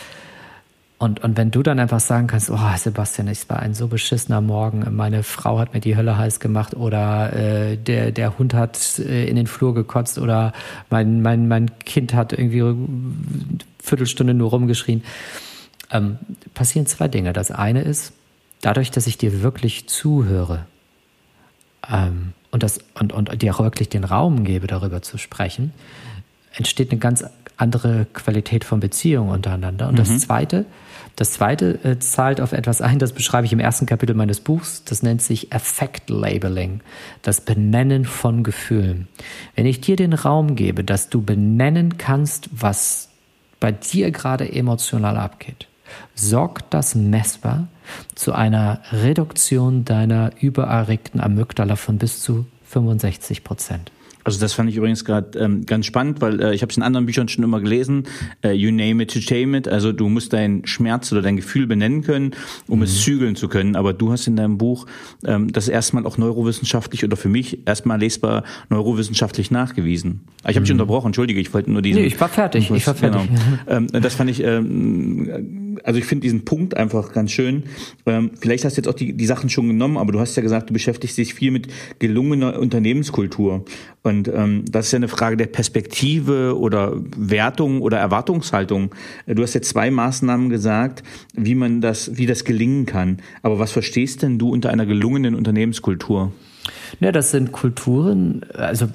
und, 0.98 1.22
und 1.22 1.36
wenn 1.36 1.52
du 1.52 1.62
dann 1.62 1.78
einfach 1.78 2.00
sagen 2.00 2.26
kannst, 2.26 2.50
oh 2.50 2.58
Sebastian, 2.76 3.28
es 3.28 3.48
war 3.48 3.60
ein 3.60 3.72
so 3.72 3.86
beschissener 3.86 4.40
Morgen, 4.40 4.84
meine 4.96 5.22
Frau 5.22 5.60
hat 5.60 5.72
mir 5.72 5.78
die 5.78 5.96
Hölle 5.96 6.18
heiß 6.18 6.40
gemacht 6.40 6.74
oder 6.74 7.32
äh, 7.32 7.76
der, 7.76 8.10
der 8.10 8.36
Hund 8.36 8.52
hat 8.52 8.98
äh, 8.98 9.26
in 9.26 9.36
den 9.36 9.46
Flur 9.46 9.74
gekotzt 9.74 10.18
oder 10.18 10.52
mein, 10.90 11.22
mein, 11.22 11.46
mein 11.46 11.78
Kind 11.78 12.14
hat 12.14 12.32
irgendwie 12.32 12.62
eine 12.62 12.76
Viertelstunde 13.80 14.34
nur 14.34 14.50
rumgeschrien, 14.50 15.04
ähm, 15.92 16.18
passieren 16.54 16.86
zwei 16.86 17.06
Dinge. 17.06 17.32
Das 17.32 17.52
eine 17.52 17.82
ist, 17.82 18.12
dadurch, 18.60 18.90
dass 18.90 19.06
ich 19.06 19.16
dir 19.18 19.40
wirklich 19.40 19.88
zuhöre 19.88 20.66
ähm, 21.88 22.32
und, 22.50 22.64
das, 22.64 22.80
und, 22.98 23.12
und 23.12 23.40
dir 23.40 23.54
auch 23.54 23.60
wirklich 23.60 23.88
den 23.88 24.02
Raum 24.02 24.42
gebe, 24.42 24.66
darüber 24.66 25.00
zu 25.00 25.16
sprechen, 25.16 25.72
entsteht 26.54 26.90
eine 26.90 26.98
ganz 26.98 27.24
andere 27.56 28.06
Qualität 28.12 28.64
von 28.64 28.80
Beziehungen 28.80 29.30
untereinander. 29.30 29.86
Und 29.86 29.94
mhm. 29.94 29.98
das 29.98 30.18
Zweite, 30.18 30.64
das 31.18 31.32
zweite 31.32 31.80
äh, 31.82 31.98
zahlt 31.98 32.40
auf 32.40 32.52
etwas 32.52 32.80
ein, 32.80 33.00
das 33.00 33.12
beschreibe 33.12 33.44
ich 33.44 33.52
im 33.52 33.58
ersten 33.58 33.86
Kapitel 33.86 34.14
meines 34.14 34.38
Buchs. 34.38 34.84
Das 34.84 35.02
nennt 35.02 35.20
sich 35.20 35.52
Affect 35.52 36.10
Labeling, 36.10 36.80
das 37.22 37.40
Benennen 37.40 38.04
von 38.04 38.44
Gefühlen. 38.44 39.08
Wenn 39.56 39.66
ich 39.66 39.80
dir 39.80 39.96
den 39.96 40.12
Raum 40.12 40.54
gebe, 40.54 40.84
dass 40.84 41.08
du 41.08 41.20
benennen 41.20 41.98
kannst, 41.98 42.48
was 42.52 43.08
bei 43.58 43.72
dir 43.72 44.12
gerade 44.12 44.52
emotional 44.52 45.16
abgeht, 45.16 45.66
sorgt 46.14 46.72
das 46.72 46.94
messbar 46.94 47.66
zu 48.14 48.32
einer 48.32 48.80
Reduktion 48.92 49.84
deiner 49.84 50.30
übererregten 50.40 51.20
Amygdala 51.20 51.74
von 51.74 51.98
bis 51.98 52.22
zu 52.22 52.46
65 52.66 53.42
Prozent. 53.42 53.90
Also 54.28 54.40
das 54.40 54.52
fand 54.52 54.68
ich 54.68 54.76
übrigens 54.76 55.06
gerade 55.06 55.38
ähm, 55.38 55.64
ganz 55.64 55.86
spannend, 55.86 56.20
weil 56.20 56.38
äh, 56.42 56.54
ich 56.54 56.60
habe 56.60 56.68
es 56.70 56.76
in 56.76 56.82
anderen 56.82 57.06
Büchern 57.06 57.28
schon 57.28 57.44
immer 57.44 57.60
gelesen. 57.60 58.02
Äh, 58.44 58.52
you 58.52 58.70
name 58.70 59.02
it 59.02 59.10
to 59.10 59.20
tame 59.20 59.56
it. 59.56 59.66
Also 59.66 59.90
du 59.90 60.06
musst 60.10 60.34
deinen 60.34 60.66
Schmerz 60.66 61.10
oder 61.12 61.22
dein 61.22 61.36
Gefühl 61.36 61.66
benennen 61.66 62.02
können, 62.02 62.32
um 62.66 62.80
mhm. 62.80 62.84
es 62.84 63.00
zügeln 63.00 63.36
zu 63.36 63.48
können. 63.48 63.74
Aber 63.74 63.94
du 63.94 64.12
hast 64.12 64.26
in 64.26 64.36
deinem 64.36 64.58
Buch 64.58 64.84
ähm, 65.24 65.50
das 65.50 65.68
erstmal 65.68 66.04
auch 66.04 66.18
neurowissenschaftlich 66.18 67.04
oder 67.04 67.16
für 67.16 67.30
mich 67.30 67.66
erstmal 67.66 67.98
lesbar 67.98 68.44
neurowissenschaftlich 68.68 69.50
nachgewiesen. 69.50 70.20
Ich 70.42 70.48
habe 70.48 70.60
mhm. 70.60 70.64
dich 70.64 70.72
unterbrochen, 70.72 71.06
entschuldige, 71.06 71.40
ich 71.40 71.54
wollte 71.54 71.70
nur 71.70 71.80
diesen. 71.80 72.02
Nee, 72.02 72.08
ich 72.08 72.20
war 72.20 72.28
fertig. 72.28 72.70
Ich 72.70 72.86
war 72.86 72.94
fertig. 72.94 73.22
Genau. 73.22 73.58
ähm, 73.66 73.86
das 73.90 74.14
fand 74.14 74.28
ich. 74.28 74.44
Ähm, 74.44 75.67
also 75.84 75.98
ich 75.98 76.04
finde 76.04 76.22
diesen 76.22 76.44
Punkt 76.44 76.76
einfach 76.76 77.12
ganz 77.12 77.30
schön. 77.32 77.64
Ähm, 78.06 78.30
vielleicht 78.38 78.64
hast 78.64 78.76
du 78.76 78.80
jetzt 78.80 78.88
auch 78.88 78.94
die, 78.94 79.12
die 79.12 79.26
Sachen 79.26 79.50
schon 79.50 79.68
genommen, 79.68 79.96
aber 79.96 80.12
du 80.12 80.20
hast 80.20 80.36
ja 80.36 80.42
gesagt, 80.42 80.70
du 80.70 80.72
beschäftigst 80.72 81.18
dich 81.18 81.34
viel 81.34 81.50
mit 81.50 81.68
gelungener 81.98 82.58
Unternehmenskultur. 82.58 83.64
Und 84.02 84.28
ähm, 84.28 84.64
das 84.70 84.86
ist 84.86 84.92
ja 84.92 84.96
eine 84.96 85.08
Frage 85.08 85.36
der 85.36 85.46
Perspektive 85.46 86.58
oder 86.58 86.94
Wertung 87.16 87.82
oder 87.82 87.98
Erwartungshaltung. 87.98 88.94
Du 89.26 89.42
hast 89.42 89.54
jetzt 89.54 89.68
zwei 89.68 89.90
Maßnahmen 89.90 90.48
gesagt, 90.48 91.02
wie 91.34 91.54
man 91.54 91.80
das, 91.80 92.16
wie 92.16 92.26
das 92.26 92.44
gelingen 92.44 92.86
kann. 92.86 93.18
Aber 93.42 93.58
was 93.58 93.72
verstehst 93.72 94.22
denn 94.22 94.38
du 94.38 94.50
unter 94.50 94.70
einer 94.70 94.86
gelungenen 94.86 95.34
Unternehmenskultur? 95.34 96.32
Ja, 97.00 97.12
das 97.12 97.30
sind 97.30 97.52
Kulturen. 97.52 98.42
Also 98.54 98.88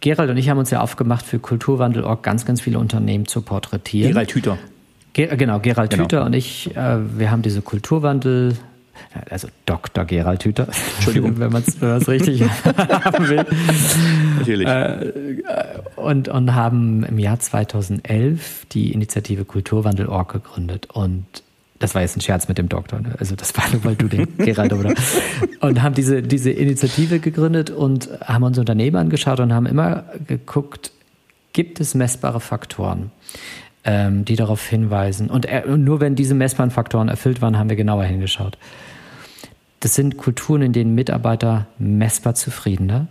Gerald 0.00 0.30
und 0.30 0.36
ich 0.36 0.48
haben 0.48 0.58
uns 0.58 0.70
ja 0.70 0.80
aufgemacht, 0.80 1.26
für 1.26 1.38
Kulturwandel.org 1.38 2.22
ganz, 2.22 2.44
ganz 2.44 2.60
viele 2.60 2.78
Unternehmen 2.78 3.26
zu 3.26 3.42
porträtieren. 3.42 4.12
Gerald 4.12 4.32
Hüter. 4.32 4.58
Ge 5.16 5.34
genau, 5.34 5.60
Gerald 5.60 5.92
genau. 5.92 6.02
Hüter 6.02 6.26
und 6.26 6.34
ich, 6.34 6.76
äh, 6.76 6.98
wir 7.18 7.30
haben 7.30 7.40
diese 7.40 7.62
Kulturwandel, 7.62 8.54
also 9.30 9.48
Dr. 9.64 10.04
Gerald 10.04 10.44
Hüter, 10.44 10.68
Entschuldigung, 10.96 11.38
wenn 11.38 11.50
man 11.50 11.62
es 11.62 12.06
richtig 12.06 12.42
haben 12.66 13.26
will. 13.26 13.46
Natürlich. 14.36 14.68
Äh, 14.68 15.40
und, 15.96 16.28
und 16.28 16.54
haben 16.54 17.02
im 17.04 17.18
Jahr 17.18 17.40
2011 17.40 18.66
die 18.72 18.92
Initiative 18.92 19.46
Kulturwandel.org 19.46 20.32
gegründet 20.34 20.88
und 20.92 21.24
das 21.78 21.94
war 21.94 22.02
jetzt 22.02 22.18
ein 22.18 22.20
Scherz 22.20 22.46
mit 22.48 22.58
dem 22.58 22.68
Doktor, 22.68 23.00
ne? 23.00 23.14
also 23.18 23.36
das 23.36 23.56
war 23.56 23.64
nur, 23.72 23.84
weil 23.84 23.96
du 23.96 24.08
den 24.08 24.36
Gerald 24.36 24.74
oder 24.74 24.92
und 25.60 25.82
haben 25.82 25.94
diese 25.94 26.20
diese 26.20 26.50
Initiative 26.50 27.20
gegründet 27.20 27.70
und 27.70 28.10
haben 28.22 28.44
uns 28.44 28.58
Unternehmen 28.58 28.96
angeschaut 28.96 29.40
und 29.40 29.54
haben 29.54 29.64
immer 29.64 30.04
geguckt, 30.26 30.92
gibt 31.54 31.80
es 31.80 31.94
messbare 31.94 32.40
Faktoren? 32.40 33.12
Ähm, 33.86 34.24
die 34.24 34.36
darauf 34.36 34.66
hinweisen. 34.66 35.30
Und 35.30 35.46
er, 35.46 35.66
nur 35.76 36.00
wenn 36.00 36.14
diese 36.14 36.34
messbaren 36.34 36.70
Faktoren 36.70 37.08
erfüllt 37.08 37.40
waren, 37.40 37.56
haben 37.56 37.70
wir 37.70 37.76
genauer 37.76 38.04
hingeschaut. 38.04 38.58
Das 39.80 39.94
sind 39.94 40.16
Kulturen, 40.16 40.62
in 40.62 40.72
denen 40.72 40.94
Mitarbeiter 40.94 41.66
messbar 41.78 42.34
zufriedener, 42.34 43.06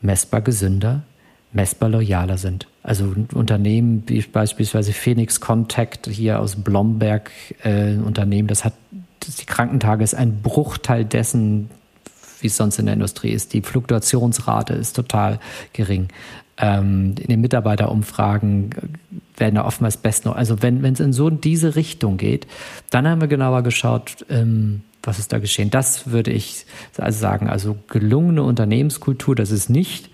messbar 0.00 0.40
gesünder, 0.40 1.02
messbar 1.52 1.88
loyaler 1.88 2.38
sind. 2.38 2.68
Also 2.82 3.12
Unternehmen 3.34 4.04
wie 4.06 4.22
beispielsweise 4.22 4.92
Phoenix 4.92 5.40
Contact 5.40 6.06
hier 6.06 6.38
aus 6.38 6.56
Blomberg, 6.56 7.30
äh, 7.64 7.96
Unternehmen, 7.96 8.48
das 8.48 8.64
hat 8.64 8.74
die 9.38 9.44
Krankentage 9.44 10.02
ist 10.02 10.14
ein 10.14 10.40
Bruchteil 10.40 11.04
dessen, 11.04 11.68
wie 12.40 12.46
es 12.46 12.56
sonst 12.56 12.78
in 12.78 12.86
der 12.86 12.94
Industrie 12.94 13.30
ist. 13.30 13.52
Die 13.52 13.60
Fluktuationsrate 13.60 14.72
ist 14.74 14.94
total 14.96 15.40
gering. 15.72 16.08
Ähm, 16.60 17.14
in 17.18 17.28
den 17.28 17.40
Mitarbeiterumfragen 17.40 18.70
werden 19.36 19.54
da 19.54 19.64
oftmals 19.64 19.96
best 19.96 20.26
noch. 20.26 20.36
Also 20.36 20.62
wenn 20.62 20.84
es 20.84 21.00
in 21.00 21.12
so 21.12 21.30
diese 21.30 21.74
Richtung 21.74 22.16
geht, 22.16 22.46
dann 22.90 23.08
haben 23.08 23.20
wir 23.20 23.28
genauer 23.28 23.62
geschaut, 23.62 24.24
ähm, 24.28 24.82
was 25.02 25.18
ist 25.18 25.32
da 25.32 25.38
geschehen. 25.38 25.70
Das 25.70 26.10
würde 26.10 26.30
ich 26.30 26.66
also 26.98 27.18
sagen. 27.18 27.48
Also 27.48 27.76
gelungene 27.88 28.42
Unternehmenskultur, 28.42 29.34
das 29.34 29.50
ist 29.50 29.70
nicht, 29.70 30.10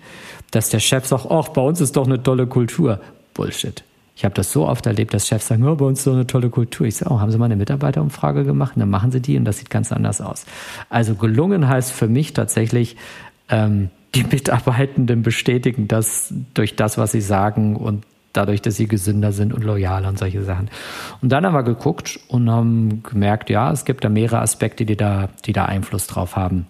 dass 0.51 0.69
der 0.69 0.79
Chef 0.79 1.05
sagt, 1.05 1.27
ach, 1.29 1.49
bei 1.49 1.61
uns 1.61 1.81
ist 1.81 1.97
doch 1.97 2.05
eine 2.05 2.23
tolle 2.23 2.47
Kultur. 2.47 3.01
Bullshit. 3.33 3.83
Ich 4.15 4.25
habe 4.25 4.33
das 4.33 4.51
so 4.51 4.67
oft 4.67 4.87
erlebt, 4.87 5.13
dass 5.13 5.27
Chefs 5.27 5.47
sagen, 5.47 5.67
oh, 5.67 5.75
bei 5.75 5.85
uns 5.85 5.99
ist 5.99 6.07
doch 6.07 6.13
eine 6.13 6.25
tolle 6.25 6.49
Kultur. 6.49 6.87
Ich 6.87 6.95
sage, 6.95 7.13
oh, 7.13 7.19
haben 7.19 7.29
Sie 7.29 7.37
mal 7.37 7.45
eine 7.45 7.55
Mitarbeiterumfrage 7.55 8.45
gemacht? 8.45 8.75
Und 8.75 8.79
dann 8.79 8.89
machen 8.89 9.11
Sie 9.11 9.21
die 9.21 9.37
und 9.37 9.45
das 9.45 9.59
sieht 9.59 9.69
ganz 9.69 9.91
anders 9.91 10.21
aus. 10.21 10.45
Also 10.89 11.13
gelungen 11.13 11.67
heißt 11.67 11.91
für 11.91 12.07
mich 12.07 12.33
tatsächlich, 12.33 12.97
ähm, 13.49 13.89
die 14.15 14.23
Mitarbeitenden 14.23 15.21
bestätigen 15.21 15.87
das 15.87 16.33
durch 16.53 16.75
das, 16.75 16.97
was 16.97 17.11
sie 17.11 17.21
sagen 17.21 17.75
und 17.75 18.05
dadurch, 18.33 18.61
dass 18.61 18.75
sie 18.75 18.87
gesünder 18.87 19.31
sind 19.31 19.53
und 19.53 19.63
loyaler 19.63 20.09
und 20.09 20.19
solche 20.19 20.43
Sachen. 20.43 20.69
Und 21.21 21.29
dann 21.29 21.45
haben 21.45 21.53
wir 21.53 21.63
geguckt 21.63 22.19
und 22.27 22.49
haben 22.49 23.03
gemerkt, 23.03 23.49
ja, 23.49 23.71
es 23.71 23.85
gibt 23.85 24.03
da 24.03 24.09
mehrere 24.09 24.39
Aspekte, 24.39 24.85
die 24.85 24.95
da, 24.95 25.29
die 25.45 25.53
da 25.53 25.65
Einfluss 25.65 26.07
drauf 26.07 26.35
haben, 26.35 26.67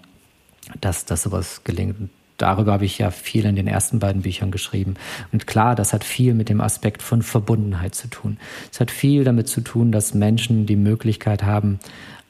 dass, 0.79 1.05
dass 1.05 1.23
sowas 1.23 1.61
gelingt 1.63 2.09
darüber 2.37 2.73
habe 2.73 2.85
ich 2.85 2.97
ja 2.97 3.11
viel 3.11 3.45
in 3.45 3.55
den 3.55 3.67
ersten 3.67 3.99
beiden 3.99 4.21
Büchern 4.21 4.51
geschrieben. 4.51 4.95
Und 5.31 5.47
klar, 5.47 5.75
das 5.75 5.93
hat 5.93 6.03
viel 6.03 6.33
mit 6.33 6.49
dem 6.49 6.61
Aspekt 6.61 7.01
von 7.01 7.21
Verbundenheit 7.21 7.95
zu 7.95 8.09
tun. 8.09 8.37
Es 8.71 8.79
hat 8.79 8.91
viel 8.91 9.23
damit 9.23 9.47
zu 9.47 9.61
tun, 9.61 9.91
dass 9.91 10.13
Menschen 10.13 10.65
die 10.65 10.75
Möglichkeit 10.75 11.43
haben, 11.43 11.79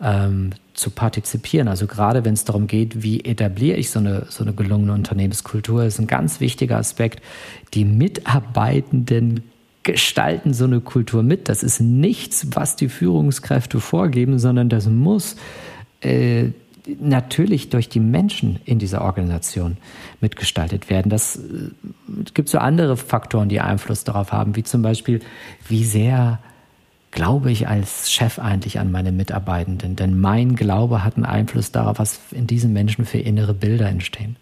ähm, 0.01 0.51
zu 0.73 0.91
partizipieren. 0.91 1.67
Also 1.67 1.87
gerade 1.87 2.23
wenn 2.23 2.33
es 2.33 2.45
darum 2.45 2.67
geht, 2.67 3.01
wie 3.01 3.21
etabliere 3.21 3.77
ich 3.77 3.89
so 3.89 3.99
eine, 3.99 4.27
so 4.29 4.43
eine 4.43 4.53
gelungene 4.53 4.93
Unternehmenskultur, 4.93 5.83
ist 5.83 5.99
ein 5.99 6.07
ganz 6.07 6.39
wichtiger 6.39 6.77
Aspekt. 6.77 7.21
Die 7.73 7.85
Mitarbeitenden 7.85 9.43
gestalten 9.83 10.53
so 10.53 10.65
eine 10.65 10.81
Kultur 10.81 11.23
mit. 11.23 11.49
Das 11.49 11.63
ist 11.63 11.79
nichts, 11.79 12.47
was 12.51 12.75
die 12.75 12.89
Führungskräfte 12.89 13.79
vorgeben, 13.79 14.37
sondern 14.37 14.69
das 14.69 14.87
muss 14.87 15.37
äh, 16.01 16.49
natürlich 16.99 17.69
durch 17.69 17.89
die 17.89 17.99
Menschen 17.99 18.59
in 18.65 18.79
dieser 18.79 19.01
Organisation 19.01 19.77
mitgestaltet 20.21 20.89
werden. 20.89 21.09
Das 21.09 21.37
äh, 21.37 21.69
gibt 22.33 22.49
so 22.49 22.59
andere 22.59 22.97
Faktoren, 22.97 23.49
die 23.49 23.61
Einfluss 23.61 24.03
darauf 24.03 24.31
haben, 24.31 24.55
wie 24.55 24.63
zum 24.63 24.81
Beispiel, 24.81 25.21
wie 25.67 25.85
sehr 25.85 26.39
glaube 27.11 27.51
ich 27.51 27.67
als 27.67 28.11
Chef 28.11 28.39
eigentlich 28.39 28.79
an 28.79 28.91
meine 28.91 29.11
Mitarbeitenden? 29.11 29.95
Denn 29.95 30.19
mein 30.19 30.55
Glaube 30.55 31.03
hat 31.03 31.15
einen 31.15 31.25
Einfluss 31.25 31.71
darauf, 31.71 31.99
was 31.99 32.19
in 32.31 32.47
diesen 32.47 32.73
Menschen 32.73 33.05
für 33.05 33.19
innere 33.19 33.53
Bilder 33.53 33.87
entstehen. 33.87 34.35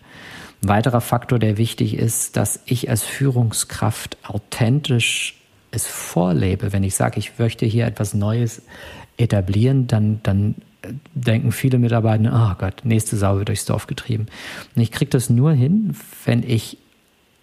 Ein 0.64 0.70
weiterer 0.70 1.02
Faktor, 1.02 1.40
der 1.40 1.58
wichtig 1.58 1.96
ist, 1.96 2.38
dass 2.38 2.60
ich 2.66 2.90
als 2.90 3.04
Führungskraft 3.04 4.18
authentisch 4.24 5.36
es 5.72 5.88
vorlebe. 5.88 6.74
Wenn 6.74 6.84
ich 6.84 6.96
sage, 6.96 7.20
ich 7.20 7.38
möchte 7.38 7.66
hier 7.66 7.86
etwas 7.86 8.14
Neues 8.14 8.62
etablieren, 9.18 9.88
dann, 9.88 10.22
dann 10.24 10.56
denken 11.14 11.52
viele 11.52 11.78
Mitarbeiter, 11.78 12.32
oh 12.34 12.56
Gott, 12.60 12.82
nächste 12.84 13.18
Sau 13.18 13.38
wird 13.38 13.50
durchs 13.50 13.66
Dorf 13.66 13.88
getrieben. 13.88 14.28
Und 14.76 14.82
ich 14.82 14.92
kriege 14.92 15.10
das 15.10 15.30
nur 15.30 15.54
hin, 15.54 15.96
wenn 16.26 16.44
ich 16.44 16.78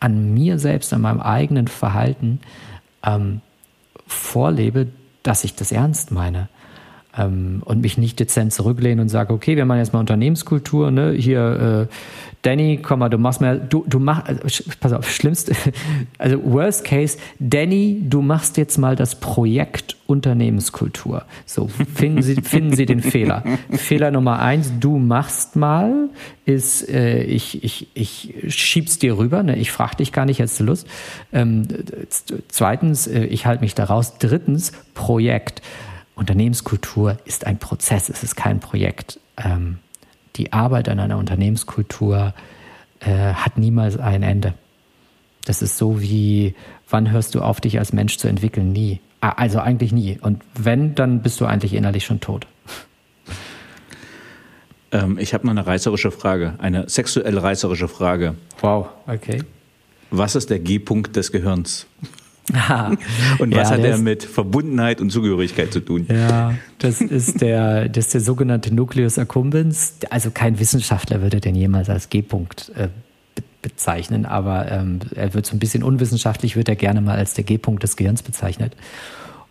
an 0.01 0.35
mir 0.35 0.59
selbst, 0.59 0.93
an 0.93 1.03
meinem 1.03 1.21
eigenen 1.21 1.69
Verhalten 1.69 2.41
ähm, 3.05 3.41
vorlebe, 4.07 4.89
dass 5.23 5.45
ich 5.45 5.55
das 5.55 5.73
ernst 5.73 6.11
meine. 6.11 6.49
Ähm, 7.17 7.63
und 7.65 7.83
mich 7.83 7.99
nicht 7.99 8.19
dezent 8.19 8.53
zurücklehne 8.53 9.03
und 9.03 9.09
sage, 9.09 9.35
okay, 9.35 9.57
wir 9.57 9.67
machen 9.67 9.79
jetzt 9.79 9.93
mal 9.93 10.01
Unternehmenskultur, 10.01 10.91
ne? 10.91 11.13
Hier, 11.13 11.89
äh, 11.91 11.95
Danny, 12.43 12.81
komm 12.83 13.01
mal, 13.01 13.09
du 13.09 13.19
machst 13.19 13.41
mal, 13.41 13.61
du, 13.61 13.85
du 13.87 13.99
machst, 13.99 14.29
also, 14.29 14.65
pass 14.81 14.93
auf, 14.93 15.11
schlimmste, 15.11 15.55
also 16.19 16.43
worst 16.43 16.85
case, 16.85 17.19
Danny, 17.39 18.03
du 18.03 18.23
machst 18.23 18.57
jetzt 18.57 18.79
mal 18.79 18.97
das 18.97 19.21
Projekt 19.21 19.97
Unternehmenskultur. 20.07 21.25
So, 21.47 21.69
finden 21.69 22.23
Sie, 22.23 22.35
finden 22.37 22.75
Sie 22.75 22.87
den 22.87 23.01
Fehler. 23.01 23.45
Fehler 23.71 24.11
Nummer 24.11 24.41
eins, 24.41 24.73
du 24.81 24.99
machst 24.99 25.55
mal, 25.55 26.09
ist, 26.45 26.89
äh, 26.89 27.23
ich, 27.23 27.63
ich, 27.63 27.89
ich 27.95 28.35
schieb's 28.49 28.99
dir 28.99 29.19
rüber, 29.19 29.43
ne? 29.43 29.57
ich 29.57 29.71
frage 29.71 29.97
dich 29.97 30.13
gar 30.13 30.27
nicht, 30.27 30.41
hättest 30.41 30.61
du 30.61 30.65
Lust. 30.65 30.87
Ähm, 31.33 31.67
zweitens, 32.49 33.07
äh, 33.07 33.25
ich 33.25 33.47
halte 33.47 33.63
mich 33.63 33.75
daraus. 33.75 34.19
Drittens, 34.19 34.73
Projekt. 34.95 35.63
Unternehmenskultur 36.15 37.19
ist 37.25 37.47
ein 37.47 37.59
Prozess, 37.59 38.09
es 38.09 38.23
ist 38.23 38.37
kein 38.37 38.61
Projekt. 38.61 39.19
Ähm, 39.37 39.79
die 40.37 40.53
Arbeit 40.53 40.89
an 40.89 41.01
einer 41.01 41.19
Unternehmenskultur 41.19 42.35
äh, 43.01 43.35
hat 43.35 43.59
niemals 43.59 43.99
ein 43.99 44.23
Ende. 44.23 44.55
Das 45.45 45.63
ist 45.63 45.77
so 45.77 46.01
wie, 46.01 46.55
wann 46.89 47.11
hörst 47.11 47.35
du 47.35 47.43
auf, 47.43 47.61
dich 47.61 47.79
als 47.79 47.93
Mensch 47.93 48.19
zu 48.19 48.29
entwickeln? 48.29 48.73
Nie. 48.73 49.01
Also 49.21 49.61
eigentlich 49.61 49.93
nie. 49.93 50.19
Und 50.21 50.43
wenn, 50.55 50.95
dann 50.95 51.23
bist 51.23 51.41
du 51.41 51.47
eigentlich 51.47 51.75
innerlich 51.75 52.05
schon 52.05 52.21
tot. 52.21 52.47
Ähm, 54.95 55.17
ich 55.19 55.33
habe 55.33 55.47
noch 55.47 55.53
eine 55.53 55.67
reißerische 55.67 56.11
Frage, 56.11 56.53
eine 56.59 56.87
sexuell 56.87 57.39
reißerische 57.39 57.89
Frage. 57.89 58.35
Wow, 58.61 58.89
okay. 59.07 59.43
Was 60.11 60.35
ist 60.35 60.51
der 60.51 60.59
G-Punkt 60.59 61.17
des 61.17 61.33
Gehirns? 61.33 61.87
Und 63.39 63.55
was 63.55 63.71
ja, 63.71 63.77
hat 63.77 63.85
er 63.85 63.99
mit 63.99 64.25
Verbundenheit 64.25 65.01
und 65.01 65.11
Zugehörigkeit 65.11 65.73
zu 65.73 65.81
tun? 65.81 66.07
Ja, 66.11 66.55
das 66.79 67.01
ist 67.01 67.41
der, 67.41 67.89
das 67.89 68.07
ist 68.07 68.15
der 68.15 68.21
sogenannte 68.21 68.75
Nucleus 68.75 69.19
accumbens. 69.19 69.95
Also 70.11 70.31
kein 70.33 70.59
Wissenschaftler 70.59 71.23
würde 71.23 71.41
den 71.41 71.55
jemals 71.55 71.89
als 71.89 72.11
G-Punkt 72.11 72.73
äh, 72.75 72.89
bezeichnen, 73.63 74.27
aber 74.27 74.71
ähm, 74.71 74.99
er 75.15 75.35
wird 75.35 75.47
so 75.47 75.55
ein 75.55 75.61
bisschen 75.61 75.85
unwissenschaftlich, 75.85 76.57
wird 76.57 76.69
er 76.69 76.77
gerne 76.77 77.01
mal 77.01 77.17
als 77.17 77.35
der 77.35 77.45
G-Punkt 77.45 77.85
des 77.85 77.97
Gehirns 77.97 78.23
bezeichnet. 78.23 78.77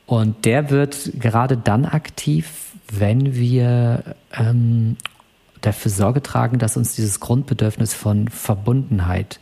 Und 0.05 0.43
der 0.43 0.69
wird 0.69 1.13
gerade 1.17 1.55
dann 1.55 1.85
aktiv, 1.85 2.73
wenn 2.91 3.35
wir 3.35 4.15
ähm, 4.37 4.97
dafür 5.61 5.91
Sorge 5.91 6.21
tragen, 6.21 6.59
dass 6.59 6.75
uns 6.75 6.95
dieses 6.95 7.21
Grundbedürfnis 7.21 7.93
von 7.93 8.27
Verbundenheit 8.27 9.39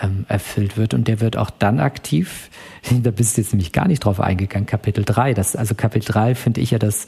ähm, 0.00 0.26
erfüllt 0.28 0.76
wird. 0.76 0.94
Und 0.94 1.08
der 1.08 1.20
wird 1.20 1.36
auch 1.36 1.50
dann 1.50 1.80
aktiv, 1.80 2.50
da 3.02 3.10
bist 3.10 3.36
du 3.36 3.40
jetzt 3.40 3.52
nämlich 3.52 3.72
gar 3.72 3.88
nicht 3.88 4.04
drauf 4.04 4.20
eingegangen, 4.20 4.66
Kapitel 4.66 5.04
3. 5.04 5.34
Das, 5.34 5.56
also 5.56 5.74
Kapitel 5.74 6.12
3 6.12 6.34
finde 6.34 6.60
ich 6.60 6.70
ja 6.70 6.78
das 6.78 7.06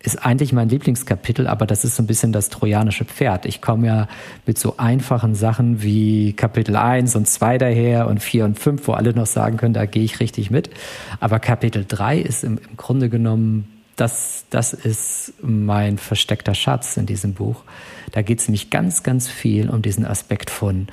ist 0.00 0.24
eigentlich 0.24 0.52
mein 0.52 0.68
Lieblingskapitel, 0.68 1.48
aber 1.48 1.66
das 1.66 1.84
ist 1.84 1.96
so 1.96 2.02
ein 2.02 2.06
bisschen 2.06 2.32
das 2.32 2.50
trojanische 2.50 3.04
Pferd. 3.04 3.46
Ich 3.46 3.60
komme 3.60 3.86
ja 3.86 4.08
mit 4.46 4.56
so 4.56 4.76
einfachen 4.76 5.34
Sachen 5.34 5.82
wie 5.82 6.34
Kapitel 6.34 6.76
1 6.76 7.16
und 7.16 7.26
2 7.26 7.58
daher 7.58 8.06
und 8.06 8.22
4 8.22 8.44
und 8.44 8.58
5, 8.58 8.86
wo 8.86 8.92
alle 8.92 9.12
noch 9.12 9.26
sagen 9.26 9.56
können, 9.56 9.74
da 9.74 9.86
gehe 9.86 10.04
ich 10.04 10.20
richtig 10.20 10.50
mit. 10.50 10.70
Aber 11.18 11.40
Kapitel 11.40 11.84
3 11.86 12.18
ist 12.18 12.44
im, 12.44 12.58
im 12.58 12.76
Grunde 12.76 13.08
genommen, 13.08 13.82
das, 13.96 14.44
das 14.50 14.72
ist 14.72 15.34
mein 15.42 15.98
versteckter 15.98 16.54
Schatz 16.54 16.96
in 16.96 17.06
diesem 17.06 17.34
Buch. 17.34 17.64
Da 18.12 18.22
geht 18.22 18.38
es 18.38 18.46
nämlich 18.46 18.70
ganz, 18.70 19.02
ganz 19.02 19.26
viel 19.26 19.68
um 19.68 19.82
diesen 19.82 20.06
Aspekt 20.06 20.50
von 20.50 20.86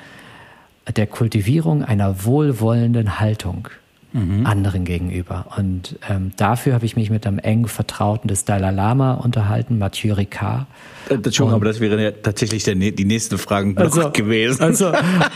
der 0.94 1.06
Kultivierung 1.06 1.82
einer 1.82 2.24
wohlwollenden 2.24 3.18
Haltung 3.18 3.68
mhm. 4.16 4.46
anderen 4.46 4.84
gegenüber. 4.84 5.46
Und 5.56 5.98
ähm, 6.08 6.32
dafür 6.36 6.74
habe 6.74 6.86
ich 6.86 6.96
mich 6.96 7.10
mit 7.10 7.26
einem 7.26 7.38
engen 7.38 7.68
Vertrauten 7.68 8.28
des 8.28 8.44
Dalai 8.44 8.70
Lama 8.70 9.14
unterhalten, 9.14 9.78
Mathieu 9.78 10.14
Ricard. 10.14 10.66
Äh, 11.08 11.18
das 11.18 11.34
schon, 11.34 11.52
aber 11.52 11.64
das 11.64 11.80
wäre 11.80 12.02
ja 12.02 12.10
tatsächlich 12.10 12.64
der, 12.64 12.74
die 12.74 13.04
nächste 13.04 13.38
Fragen 13.38 13.76
also, 13.76 14.10
gewesen. 14.10 14.62
Also, 14.62 14.88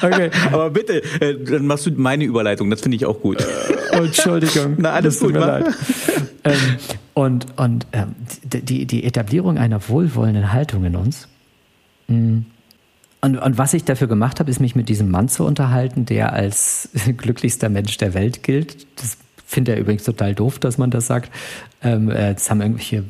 okay. 0.03 0.30
aber 0.53 0.70
bitte, 0.70 1.03
äh, 1.20 1.36
dann 1.44 1.66
machst 1.66 1.86
du 1.86 1.90
meine 1.92 2.24
Überleitung, 2.24 2.70
das 2.70 2.80
finde 2.80 2.96
ich 2.96 3.07
auch 3.07 3.20
gut. 3.20 3.46
Oh, 3.92 4.05
Entschuldigung. 4.05 4.76
Na, 4.78 4.92
alles 4.92 5.20
gut, 5.20 5.32
mir 5.32 5.40
leid. 5.40 5.66
ähm, 6.44 6.55
und 7.14 7.46
und 7.57 7.86
ähm, 7.92 8.14
die, 8.44 8.86
die 8.86 9.05
Etablierung 9.05 9.59
einer 9.59 9.88
wohlwollenden 9.88 10.53
Haltung 10.53 10.84
in 10.84 10.96
uns, 10.96 11.28
mh, 12.09 12.16
mm, 12.16 12.46
und, 13.21 13.37
und 13.37 13.59
was 13.59 13.75
ich 13.75 13.85
dafür 13.85 14.09
gemacht 14.09 14.41
habe, 14.41 14.51
ist 14.51 14.61
mich 14.61 14.75
mit 14.75 14.89
diesem 14.89 15.11
Mann 15.11 15.29
zu 15.29 15.45
unterhalten, 15.45 16.07
der 16.07 16.33
als 16.33 16.89
glücklichster 17.16 17.68
Mensch 17.68 17.97
der 17.99 18.14
Welt 18.14 18.43
gilt. 18.43 18.87
Das 19.01 19.18
finde 19.47 19.73
er 19.73 19.81
übrigens 19.81 20.05
total 20.05 20.35
doof, 20.35 20.59
dass 20.59 20.79
man 20.79 20.91
das 20.91 21.07
sagt. 21.07 21.31
Ähm, 21.83 22.11
äh, 22.11 22.35
das 22.35 22.51
haben 22.51 22.61
irgendwelche 22.61 23.05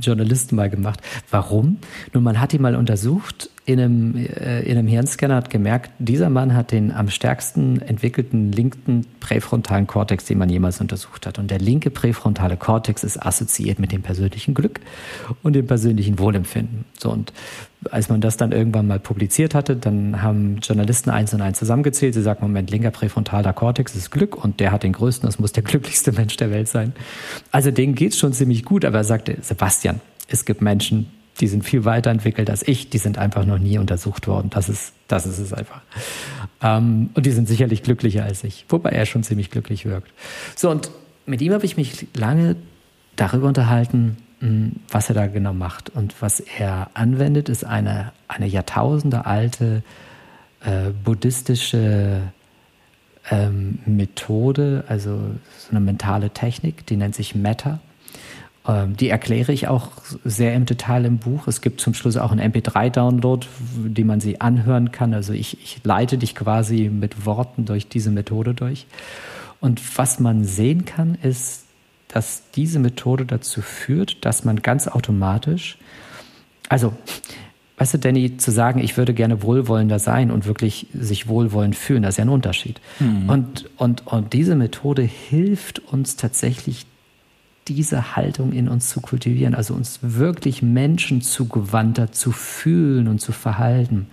Journalisten 0.00 0.54
mal 0.54 0.70
gemacht. 0.70 1.00
Warum? 1.30 1.78
Nun, 2.12 2.22
man 2.22 2.40
hat 2.40 2.52
ihn 2.52 2.62
mal 2.62 2.76
untersucht 2.76 3.50
in 3.68 3.78
einem, 3.78 4.16
äh, 4.16 4.62
in 4.62 4.78
einem 4.78 4.88
Hirnscanner, 4.88 5.36
hat 5.36 5.50
gemerkt, 5.50 5.90
dieser 5.98 6.30
Mann 6.30 6.54
hat 6.54 6.72
den 6.72 6.90
am 6.90 7.10
stärksten 7.10 7.82
entwickelten 7.82 8.50
linken 8.50 9.04
präfrontalen 9.20 9.86
Kortex, 9.86 10.24
den 10.24 10.38
man 10.38 10.48
jemals 10.48 10.80
untersucht 10.80 11.26
hat. 11.26 11.38
Und 11.38 11.50
der 11.50 11.58
linke 11.58 11.90
präfrontale 11.90 12.56
Kortex 12.56 13.04
ist 13.04 13.22
assoziiert 13.22 13.78
mit 13.78 13.92
dem 13.92 14.00
persönlichen 14.00 14.54
Glück 14.54 14.80
und 15.42 15.52
dem 15.52 15.66
persönlichen 15.66 16.18
Wohlempfinden. 16.18 16.86
So, 16.98 17.10
und 17.10 17.34
als 17.90 18.08
man 18.08 18.22
das 18.22 18.38
dann 18.38 18.52
irgendwann 18.52 18.86
mal 18.86 18.98
publiziert 18.98 19.54
hatte, 19.54 19.76
dann 19.76 20.22
haben 20.22 20.60
Journalisten 20.62 21.10
eins 21.10 21.34
und 21.34 21.42
eins 21.42 21.58
zusammengezählt. 21.58 22.14
Sie 22.14 22.22
sagen, 22.22 22.38
Moment, 22.40 22.70
linker 22.70 22.90
präfrontaler 22.90 23.52
Kortex 23.52 23.94
ist 23.94 24.10
Glück 24.10 24.42
und 24.42 24.60
der 24.60 24.72
hat 24.72 24.82
den 24.82 24.94
größten, 24.94 25.28
das 25.28 25.38
muss 25.38 25.52
der 25.52 25.62
glücklichste 25.64 26.12
Mensch 26.12 26.38
der 26.38 26.50
Welt 26.50 26.68
sein. 26.68 26.94
Also 27.52 27.70
denen 27.70 27.94
geht's 27.94 28.18
schon 28.18 28.32
ziemlich 28.32 28.64
gut, 28.64 28.86
aber 28.86 28.96
er 28.96 29.04
sagte, 29.04 29.36
Sebastian, 29.42 30.00
es 30.26 30.46
gibt 30.46 30.62
Menschen, 30.62 31.17
die 31.40 31.46
sind 31.46 31.64
viel 31.64 31.84
weiterentwickelt 31.84 32.50
als 32.50 32.66
ich, 32.66 32.90
die 32.90 32.98
sind 32.98 33.18
einfach 33.18 33.44
noch 33.44 33.58
nie 33.58 33.78
untersucht 33.78 34.26
worden. 34.26 34.50
Das 34.50 34.68
ist, 34.68 34.92
das 35.06 35.26
ist 35.26 35.38
es 35.38 35.52
einfach. 35.52 35.80
Ähm, 36.62 37.10
und 37.14 37.26
die 37.26 37.30
sind 37.30 37.48
sicherlich 37.48 37.82
glücklicher 37.82 38.24
als 38.24 38.44
ich, 38.44 38.64
wobei 38.68 38.90
er 38.90 39.06
schon 39.06 39.22
ziemlich 39.22 39.50
glücklich 39.50 39.84
wirkt. 39.84 40.12
So, 40.56 40.70
und 40.70 40.90
mit 41.26 41.40
ihm 41.40 41.52
habe 41.52 41.64
ich 41.64 41.76
mich 41.76 42.06
lange 42.14 42.56
darüber 43.16 43.48
unterhalten, 43.48 44.16
was 44.90 45.08
er 45.08 45.14
da 45.14 45.26
genau 45.26 45.52
macht. 45.52 45.90
Und 45.90 46.14
was 46.20 46.40
er 46.40 46.90
anwendet, 46.94 47.48
ist 47.48 47.64
eine, 47.64 48.12
eine 48.28 48.46
Jahrtausende 48.46 49.26
alte 49.26 49.82
äh, 50.60 50.90
buddhistische 51.04 52.22
ähm, 53.30 53.80
Methode, 53.84 54.84
also 54.88 55.18
so 55.58 55.70
eine 55.70 55.80
mentale 55.80 56.30
Technik, 56.30 56.86
die 56.86 56.96
nennt 56.96 57.14
sich 57.14 57.34
Metta. 57.34 57.80
Ähm, 58.68 58.96
die 58.96 59.08
erkläre 59.08 59.52
ich 59.52 59.66
auch 59.66 59.90
sehr 60.24 60.54
im 60.54 60.66
Detail 60.66 61.06
im 61.06 61.18
Buch. 61.18 61.48
Es 61.48 61.62
gibt 61.62 61.80
zum 61.80 61.94
Schluss 61.94 62.18
auch 62.18 62.30
einen 62.30 62.52
MP3-Download, 62.52 63.46
die 63.76 64.04
man 64.04 64.20
sie 64.20 64.40
anhören 64.40 64.92
kann. 64.92 65.14
Also 65.14 65.32
ich, 65.32 65.60
ich 65.62 65.80
leite 65.84 66.18
dich 66.18 66.34
quasi 66.34 66.90
mit 66.90 67.24
Worten 67.24 67.64
durch 67.64 67.88
diese 67.88 68.10
Methode 68.10 68.52
durch. 68.52 68.86
Und 69.60 69.80
was 69.98 70.20
man 70.20 70.44
sehen 70.44 70.84
kann, 70.84 71.16
ist, 71.22 71.64
dass 72.08 72.42
diese 72.54 72.78
Methode 72.78 73.24
dazu 73.24 73.62
führt, 73.62 74.24
dass 74.24 74.44
man 74.44 74.62
ganz 74.62 74.86
automatisch, 74.86 75.78
also, 76.68 76.92
weißt 77.78 77.94
du, 77.94 77.98
Danny, 77.98 78.36
zu 78.36 78.50
sagen, 78.50 78.80
ich 78.80 78.96
würde 78.96 79.14
gerne 79.14 79.42
wohlwollender 79.42 79.98
sein 79.98 80.30
und 80.30 80.46
wirklich 80.46 80.86
sich 80.92 81.28
wohlwollend 81.28 81.74
fühlen, 81.74 82.02
das 82.02 82.14
ist 82.14 82.18
ja 82.18 82.24
ein 82.24 82.30
Unterschied. 82.30 82.80
Mhm. 83.00 83.28
Und, 83.28 83.70
und, 83.76 84.06
und 84.06 84.32
diese 84.32 84.54
Methode 84.54 85.02
hilft 85.02 85.80
uns 85.80 86.16
tatsächlich, 86.16 86.86
diese 87.74 88.16
Haltung 88.16 88.52
in 88.52 88.68
uns 88.68 88.90
zu 88.90 89.00
kultivieren, 89.00 89.54
also 89.54 89.74
uns 89.74 90.00
wirklich 90.02 90.62
menschenzugewandter 90.62 92.12
zu 92.12 92.32
fühlen 92.32 93.08
und 93.08 93.20
zu 93.20 93.32
verhalten. 93.32 94.08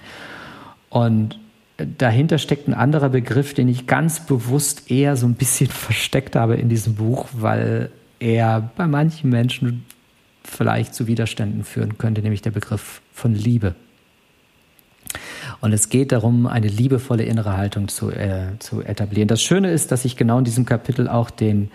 Und 0.90 1.40
dahinter 1.78 2.38
steckt 2.38 2.68
ein 2.68 2.74
anderer 2.74 3.10
Begriff, 3.10 3.54
den 3.54 3.68
ich 3.68 3.88
ganz 3.88 4.26
bewusst 4.26 4.90
eher 4.90 5.16
so 5.16 5.26
ein 5.26 5.36
bisschen 5.36 5.70
versteckt 5.70 6.36
habe 6.36 6.56
in 6.56 6.70
diesem 6.70 6.96
Buch, 6.96 7.28
weil 7.34 7.92
er 8.20 8.70
bei 8.76 8.88
manchen 8.88 9.30
Menschen 9.30 9.86
vielleicht 10.44 10.94
zu 10.94 11.08
Widerständen 11.08 11.64
führen 11.64 11.98
könnte, 11.98 12.22
nämlich 12.22 12.42
der 12.42 12.52
Begriff 12.52 13.02
von 13.12 13.34
Liebe. 13.34 13.76
Und 15.62 15.74
es 15.74 15.90
geht 15.90 16.12
darum, 16.12 16.48
eine 16.48 16.68
liebevolle 16.68 17.24
innere 17.24 17.58
Haltung 17.58 17.88
zu, 17.88 18.12
äh, 18.12 18.58
zu 18.60 18.82
etablieren. 18.82 19.28
Das 19.28 19.42
Schöne 19.42 19.72
ist, 19.72 19.92
dass 19.92 20.06
ich 20.06 20.18
genau 20.18 20.40
in 20.40 20.46
diesem 20.46 20.66
Kapitel 20.66 21.08
auch 21.08 21.30
den 21.30 21.72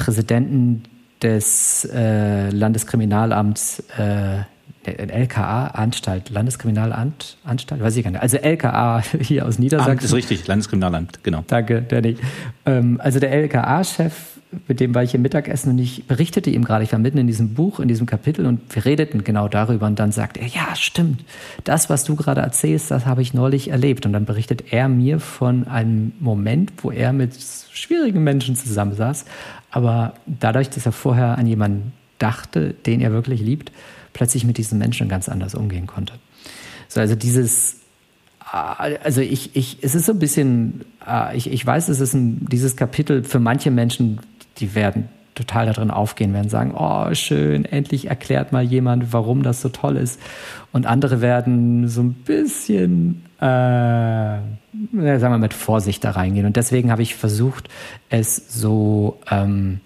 Präsidenten 0.00 0.82
des 1.22 1.84
äh, 1.84 2.48
Landeskriminalamts 2.48 3.84
äh, 3.98 4.44
LKA-Anstalt, 4.86 6.30
Landeskriminalanstalt, 6.30 7.82
weiß 7.82 7.96
ich 7.96 8.04
gar 8.04 8.12
nicht. 8.12 8.22
Also 8.22 8.38
LKA 8.38 9.02
hier 9.20 9.46
aus 9.46 9.58
Niedersachsen. 9.58 9.92
Amt 9.92 10.02
ist 10.02 10.14
richtig, 10.14 10.46
Landeskriminalamt, 10.46 11.22
genau. 11.22 11.44
Danke, 11.46 11.82
Danny. 11.82 12.16
Ähm, 12.64 12.98
also 13.02 13.20
der 13.20 13.30
LKA-Chef, 13.32 14.14
mit 14.66 14.80
dem 14.80 14.94
war 14.94 15.02
ich 15.02 15.14
im 15.14 15.20
Mittagessen 15.20 15.72
und 15.72 15.78
ich 15.78 16.06
berichtete 16.06 16.48
ihm 16.48 16.64
gerade, 16.64 16.82
ich 16.82 16.92
war 16.92 16.98
mitten 16.98 17.18
in 17.18 17.26
diesem 17.26 17.52
Buch, 17.52 17.78
in 17.78 17.88
diesem 17.88 18.06
Kapitel 18.06 18.46
und 18.46 18.74
wir 18.74 18.86
redeten 18.86 19.22
genau 19.22 19.48
darüber 19.48 19.86
und 19.86 19.98
dann 19.98 20.12
sagt 20.12 20.38
er, 20.38 20.46
ja, 20.46 20.74
stimmt, 20.74 21.24
das, 21.64 21.90
was 21.90 22.04
du 22.04 22.16
gerade 22.16 22.40
erzählst, 22.40 22.90
das 22.90 23.04
habe 23.04 23.20
ich 23.20 23.34
neulich 23.34 23.68
erlebt. 23.68 24.06
Und 24.06 24.14
dann 24.14 24.24
berichtet 24.24 24.72
er 24.72 24.88
mir 24.88 25.20
von 25.20 25.68
einem 25.68 26.12
Moment, 26.20 26.72
wo 26.78 26.90
er 26.90 27.12
mit 27.12 27.34
schwierigen 27.72 28.24
Menschen 28.24 28.56
zusammensaß, 28.56 29.26
aber 29.70 30.14
dadurch, 30.26 30.70
dass 30.70 30.86
er 30.86 30.92
vorher 30.92 31.38
an 31.38 31.46
jemanden 31.46 31.92
dachte, 32.18 32.74
den 32.86 33.00
er 33.00 33.12
wirklich 33.12 33.40
liebt, 33.40 33.72
plötzlich 34.12 34.44
mit 34.44 34.58
diesen 34.58 34.78
Menschen 34.78 35.08
ganz 35.08 35.28
anders 35.28 35.54
umgehen 35.54 35.86
konnte. 35.86 36.14
So, 36.88 37.00
also 37.00 37.14
dieses, 37.14 37.80
äh, 38.52 38.96
also 39.02 39.20
ich, 39.20 39.54
ich, 39.54 39.78
es 39.82 39.94
ist 39.94 40.06
so 40.06 40.12
ein 40.12 40.18
bisschen, 40.18 40.84
äh, 41.06 41.36
ich, 41.36 41.50
ich 41.50 41.64
weiß, 41.64 41.88
es 41.88 42.00
ist 42.00 42.14
ein, 42.14 42.46
dieses 42.50 42.76
Kapitel 42.76 43.24
für 43.24 43.38
manche 43.38 43.70
Menschen, 43.70 44.20
die 44.58 44.74
werden 44.74 45.08
total 45.40 45.66
darin 45.66 45.90
aufgehen, 45.90 46.32
werden 46.34 46.48
sagen, 46.48 46.74
oh 46.76 47.12
schön, 47.14 47.64
endlich 47.64 48.08
erklärt 48.08 48.52
mal 48.52 48.62
jemand, 48.62 49.12
warum 49.12 49.42
das 49.42 49.60
so 49.60 49.68
toll 49.68 49.96
ist. 49.96 50.20
Und 50.72 50.86
andere 50.86 51.20
werden 51.20 51.88
so 51.88 52.02
ein 52.02 52.12
bisschen, 52.12 53.24
äh, 53.38 53.42
sagen 53.42 54.44
wir 54.92 55.38
mit 55.38 55.54
Vorsicht 55.54 56.04
da 56.04 56.10
reingehen. 56.10 56.46
Und 56.46 56.56
deswegen 56.56 56.90
habe 56.90 57.02
ich 57.02 57.14
versucht, 57.14 57.68
es 58.08 58.60
so, 58.60 59.18
ähm, 59.30 59.80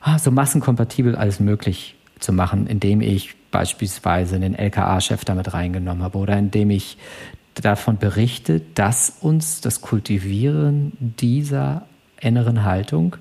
ah, 0.00 0.18
so 0.18 0.30
massenkompatibel 0.30 1.16
als 1.16 1.40
möglich 1.40 1.96
zu 2.20 2.32
machen, 2.32 2.66
indem 2.66 3.00
ich 3.00 3.34
beispielsweise 3.50 4.38
den 4.38 4.54
LKA-Chef 4.54 5.24
damit 5.24 5.54
reingenommen 5.54 6.02
habe 6.02 6.18
oder 6.18 6.36
indem 6.38 6.70
ich 6.70 6.98
davon 7.54 7.96
berichte, 7.96 8.60
dass 8.74 9.16
uns 9.20 9.62
das 9.62 9.80
Kultivieren 9.80 10.92
dieser 11.00 11.86
inneren 12.20 12.64
Haltung 12.64 13.16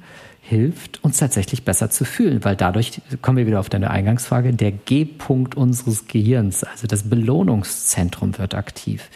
hilft, 0.47 1.03
uns 1.03 1.17
tatsächlich 1.17 1.65
besser 1.65 1.89
zu 1.89 2.05
fühlen, 2.05 2.43
weil 2.43 2.55
dadurch 2.55 3.01
kommen 3.23 3.37
wir 3.37 3.47
wieder 3.47 3.59
auf 3.59 3.69
deine 3.69 3.89
Eingangsfrage, 3.89 4.53
der 4.53 4.71
G-Punkt 4.71 5.55
unseres 5.55 6.07
Gehirns, 6.07 6.63
also 6.63 6.85
das 6.85 7.09
Belohnungszentrum 7.09 8.37
wird 8.37 8.53
aktiv. 8.53 9.09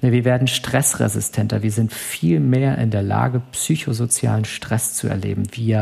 Wir 0.00 0.24
werden 0.24 0.48
stressresistenter, 0.48 1.62
wir 1.62 1.70
sind 1.70 1.92
viel 1.92 2.40
mehr 2.40 2.78
in 2.78 2.90
der 2.90 3.02
Lage, 3.02 3.42
psychosozialen 3.52 4.46
Stress 4.46 4.94
zu 4.94 5.08
erleben, 5.08 5.44
wie 5.52 5.78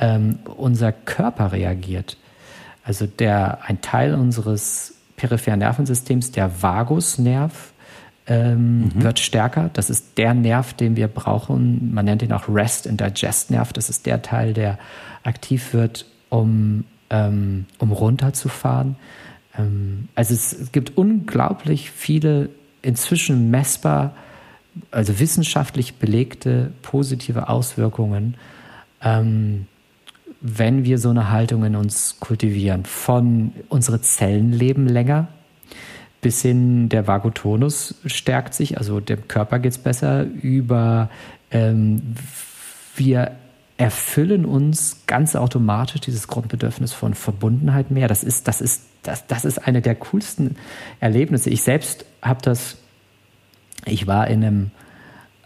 ähm, 0.00 0.40
unser 0.56 0.90
Körper 0.90 1.52
reagiert. 1.52 2.18
Also 2.82 3.06
der, 3.06 3.60
ein 3.64 3.80
Teil 3.82 4.14
unseres 4.14 4.94
peripheren 5.16 5.60
Nervensystems, 5.60 6.32
der 6.32 6.60
Vagusnerv, 6.60 7.72
ähm, 8.26 8.84
mhm. 8.84 9.02
wird 9.02 9.18
stärker. 9.18 9.70
Das 9.72 9.90
ist 9.90 10.18
der 10.18 10.34
Nerv, 10.34 10.74
den 10.74 10.96
wir 10.96 11.08
brauchen. 11.08 11.92
Man 11.92 12.04
nennt 12.04 12.22
ihn 12.22 12.32
auch 12.32 12.48
Rest 12.48 12.88
and 12.88 13.00
Digest 13.00 13.50
Nerv. 13.50 13.72
Das 13.72 13.88
ist 13.88 14.06
der 14.06 14.22
Teil, 14.22 14.54
der 14.54 14.78
aktiv 15.22 15.72
wird, 15.72 16.06
um, 16.28 16.84
ähm, 17.10 17.66
um 17.78 17.92
runterzufahren. 17.92 18.96
Ähm, 19.58 20.08
also 20.14 20.34
es, 20.34 20.72
gibt 20.72 20.96
unglaublich 20.96 21.90
viele 21.90 22.50
inzwischen 22.82 23.50
messbar, 23.50 24.14
also 24.90 25.18
wissenschaftlich 25.18 25.94
belegte 25.94 26.72
positive 26.82 27.48
Auswirkungen 27.48 28.36
ähm, 29.04 29.66
wenn 30.40 30.84
wir 30.84 30.98
so 30.98 31.10
eine 31.10 31.30
Haltung 31.30 31.64
in 31.64 31.76
uns 31.76 32.16
kultivieren. 32.20 32.84
Von 32.84 33.52
unsere 33.68 34.00
Zellen 34.00 34.52
leben 34.52 34.86
länger 34.86 35.28
bis 36.24 36.40
hin 36.40 36.88
der 36.88 37.06
Vagotonus 37.06 37.96
stärkt 38.06 38.54
sich, 38.54 38.78
also 38.78 38.98
dem 38.98 39.28
Körper 39.28 39.58
geht 39.58 39.72
es 39.72 39.78
besser, 39.78 40.24
über 40.24 41.10
ähm, 41.50 42.16
wir 42.96 43.32
erfüllen 43.76 44.46
uns 44.46 45.02
ganz 45.06 45.36
automatisch 45.36 46.00
dieses 46.00 46.26
Grundbedürfnis 46.26 46.94
von 46.94 47.12
Verbundenheit 47.12 47.90
mehr. 47.90 48.08
Das 48.08 48.24
ist, 48.24 48.48
das 48.48 48.62
ist, 48.62 48.84
das, 49.02 49.26
das 49.26 49.44
ist 49.44 49.58
eine 49.58 49.82
der 49.82 49.96
coolsten 49.96 50.56
Erlebnisse. 50.98 51.50
Ich 51.50 51.62
selbst 51.62 52.06
habe 52.22 52.40
das, 52.40 52.78
ich 53.84 54.06
war 54.06 54.26
in 54.28 54.42
einem, 54.42 54.70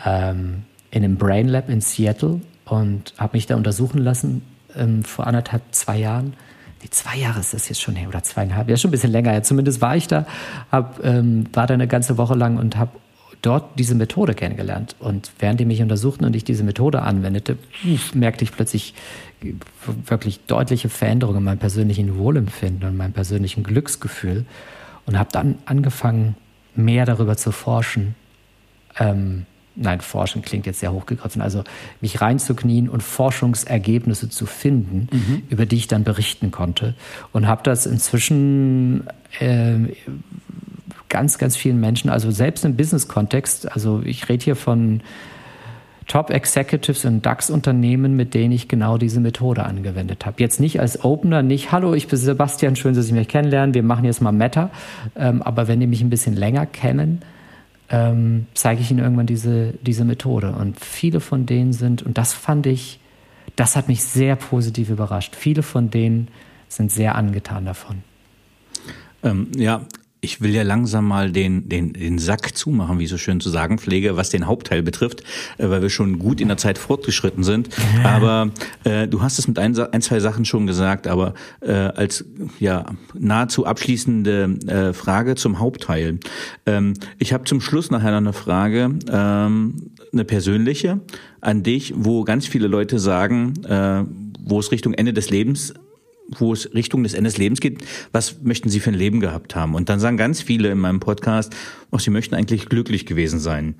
ähm, 0.06 0.62
in 0.92 1.02
einem 1.02 1.16
Brain 1.16 1.48
Lab 1.48 1.68
in 1.68 1.80
Seattle 1.80 2.40
und 2.66 3.14
habe 3.18 3.36
mich 3.36 3.46
da 3.46 3.56
untersuchen 3.56 3.98
lassen 3.98 4.42
ähm, 4.76 5.02
vor 5.02 5.26
anderthalb, 5.26 5.62
zwei 5.72 5.98
Jahren. 5.98 6.34
Nee, 6.82 6.90
zwei 6.90 7.16
Jahre 7.16 7.40
ist 7.40 7.54
das 7.54 7.68
jetzt 7.68 7.80
schon 7.80 7.96
her 7.96 8.08
oder 8.08 8.22
zweieinhalb, 8.22 8.68
ja 8.68 8.76
schon 8.76 8.88
ein 8.88 8.92
bisschen 8.92 9.10
länger. 9.12 9.32
Ja, 9.32 9.42
zumindest 9.42 9.80
war 9.80 9.96
ich 9.96 10.06
da, 10.06 10.26
hab, 10.70 11.04
ähm, 11.04 11.46
war 11.52 11.66
da 11.66 11.74
eine 11.74 11.88
ganze 11.88 12.18
Woche 12.18 12.34
lang 12.34 12.56
und 12.56 12.76
habe 12.76 12.92
dort 13.42 13.78
diese 13.78 13.94
Methode 13.94 14.34
kennengelernt. 14.34 14.96
Und 14.98 15.32
während 15.38 15.60
die 15.60 15.64
mich 15.64 15.82
untersuchten 15.82 16.24
und 16.24 16.34
ich 16.34 16.44
diese 16.44 16.64
Methode 16.64 17.02
anwendete, 17.02 17.56
merkte 18.14 18.44
ich 18.44 18.52
plötzlich 18.52 18.94
wirklich 20.06 20.40
deutliche 20.46 20.88
Veränderungen 20.88 21.38
in 21.38 21.44
meinem 21.44 21.58
persönlichen 21.58 22.18
Wohlempfinden 22.18 22.88
und 22.88 22.96
meinem 22.96 23.12
persönlichen 23.12 23.62
Glücksgefühl 23.62 24.44
und 25.06 25.18
habe 25.18 25.30
dann 25.32 25.56
angefangen, 25.64 26.36
mehr 26.74 27.06
darüber 27.06 27.36
zu 27.36 27.50
forschen, 27.50 28.14
ähm, 28.98 29.46
nein, 29.78 30.00
forschen 30.00 30.42
klingt 30.42 30.66
jetzt 30.66 30.80
sehr 30.80 30.92
hochgegriffen, 30.92 31.40
also 31.40 31.64
mich 32.00 32.20
reinzuknien 32.20 32.88
und 32.88 33.02
Forschungsergebnisse 33.02 34.28
zu 34.28 34.46
finden, 34.46 35.08
mhm. 35.12 35.42
über 35.48 35.66
die 35.66 35.76
ich 35.76 35.86
dann 35.86 36.04
berichten 36.04 36.50
konnte. 36.50 36.94
Und 37.32 37.46
habe 37.46 37.62
das 37.62 37.86
inzwischen 37.86 39.04
äh, 39.38 39.76
ganz, 41.08 41.38
ganz 41.38 41.56
vielen 41.56 41.80
Menschen, 41.80 42.10
also 42.10 42.30
selbst 42.30 42.64
im 42.64 42.76
Business-Kontext, 42.76 43.70
also 43.72 44.02
ich 44.04 44.28
rede 44.28 44.44
hier 44.44 44.56
von 44.56 45.00
Top-Executives 46.06 47.04
in 47.04 47.20
DAX-Unternehmen, 47.20 48.16
mit 48.16 48.32
denen 48.32 48.52
ich 48.52 48.66
genau 48.66 48.96
diese 48.96 49.20
Methode 49.20 49.64
angewendet 49.64 50.24
habe. 50.24 50.36
Jetzt 50.38 50.58
nicht 50.58 50.80
als 50.80 51.04
Opener, 51.04 51.42
nicht, 51.42 51.70
hallo, 51.70 51.92
ich 51.92 52.08
bin 52.08 52.18
Sebastian, 52.18 52.76
schön, 52.76 52.94
dass 52.94 53.06
Sie 53.06 53.12
mich 53.12 53.28
kennenlernen, 53.28 53.74
wir 53.74 53.82
machen 53.82 54.06
jetzt 54.06 54.22
mal 54.22 54.32
Meta. 54.32 54.70
Ähm, 55.16 55.42
aber 55.42 55.68
wenn 55.68 55.80
die 55.80 55.86
mich 55.86 56.00
ein 56.00 56.08
bisschen 56.08 56.34
länger 56.34 56.64
kennen, 56.64 57.20
ähm, 57.90 58.46
zeige 58.54 58.80
ich 58.80 58.90
ihnen 58.90 59.00
irgendwann 59.00 59.26
diese, 59.26 59.74
diese 59.82 60.04
Methode. 60.04 60.52
Und 60.52 60.78
viele 60.78 61.20
von 61.20 61.46
denen 61.46 61.72
sind, 61.72 62.02
und 62.02 62.18
das 62.18 62.32
fand 62.32 62.66
ich, 62.66 63.00
das 63.56 63.76
hat 63.76 63.88
mich 63.88 64.02
sehr 64.02 64.36
positiv 64.36 64.90
überrascht. 64.90 65.34
Viele 65.34 65.62
von 65.62 65.90
denen 65.90 66.28
sind 66.68 66.92
sehr 66.92 67.14
angetan 67.14 67.64
davon. 67.64 68.02
Ähm, 69.22 69.48
ja, 69.56 69.82
ich 70.20 70.40
will 70.40 70.54
ja 70.54 70.62
langsam 70.62 71.06
mal 71.06 71.30
den, 71.30 71.68
den, 71.68 71.92
den 71.92 72.18
Sack 72.18 72.56
zumachen, 72.56 72.98
wie 72.98 73.04
ich 73.04 73.10
so 73.10 73.18
schön 73.18 73.40
zu 73.40 73.50
sagen 73.50 73.78
pflege, 73.78 74.16
was 74.16 74.30
den 74.30 74.46
Hauptteil 74.46 74.82
betrifft, 74.82 75.22
äh, 75.58 75.68
weil 75.68 75.82
wir 75.82 75.90
schon 75.90 76.18
gut 76.18 76.40
in 76.40 76.48
der 76.48 76.56
Zeit 76.56 76.78
fortgeschritten 76.78 77.44
sind. 77.44 77.68
Aber 78.02 78.50
äh, 78.84 79.06
du 79.06 79.22
hast 79.22 79.38
es 79.38 79.46
mit 79.46 79.58
ein, 79.58 79.78
ein, 79.78 80.02
zwei 80.02 80.20
Sachen 80.20 80.44
schon 80.44 80.66
gesagt, 80.66 81.06
aber 81.06 81.34
äh, 81.60 81.72
als 81.72 82.24
ja 82.58 82.86
nahezu 83.14 83.66
abschließende 83.66 84.58
äh, 84.66 84.92
Frage 84.92 85.36
zum 85.36 85.58
Hauptteil. 85.58 86.18
Ähm, 86.66 86.94
ich 87.18 87.32
habe 87.32 87.44
zum 87.44 87.60
Schluss 87.60 87.90
nachher 87.90 88.10
noch 88.10 88.18
eine 88.18 88.32
Frage, 88.32 88.90
ähm, 89.10 89.92
eine 90.12 90.24
persönliche 90.24 91.00
an 91.40 91.62
dich, 91.62 91.94
wo 91.96 92.24
ganz 92.24 92.46
viele 92.46 92.66
Leute 92.66 92.98
sagen, 92.98 93.54
äh, 93.64 94.04
wo 94.40 94.58
es 94.58 94.72
Richtung 94.72 94.94
Ende 94.94 95.12
des 95.12 95.30
Lebens 95.30 95.74
wo 96.28 96.52
es 96.52 96.72
Richtung 96.74 97.02
des 97.02 97.14
Ende 97.14 97.30
des 97.30 97.38
Lebens 97.38 97.60
geht, 97.60 97.84
was 98.12 98.42
möchten 98.42 98.68
Sie 98.68 98.80
für 98.80 98.90
ein 98.90 98.94
Leben 98.94 99.20
gehabt 99.20 99.56
haben? 99.56 99.74
Und 99.74 99.88
dann 99.88 99.98
sagen 100.00 100.16
ganz 100.16 100.42
viele 100.42 100.70
in 100.70 100.78
meinem 100.78 101.00
Podcast, 101.00 101.54
oh, 101.90 101.98
sie 101.98 102.10
möchten 102.10 102.34
eigentlich 102.34 102.68
glücklich 102.68 103.06
gewesen 103.06 103.40
sein. 103.40 103.74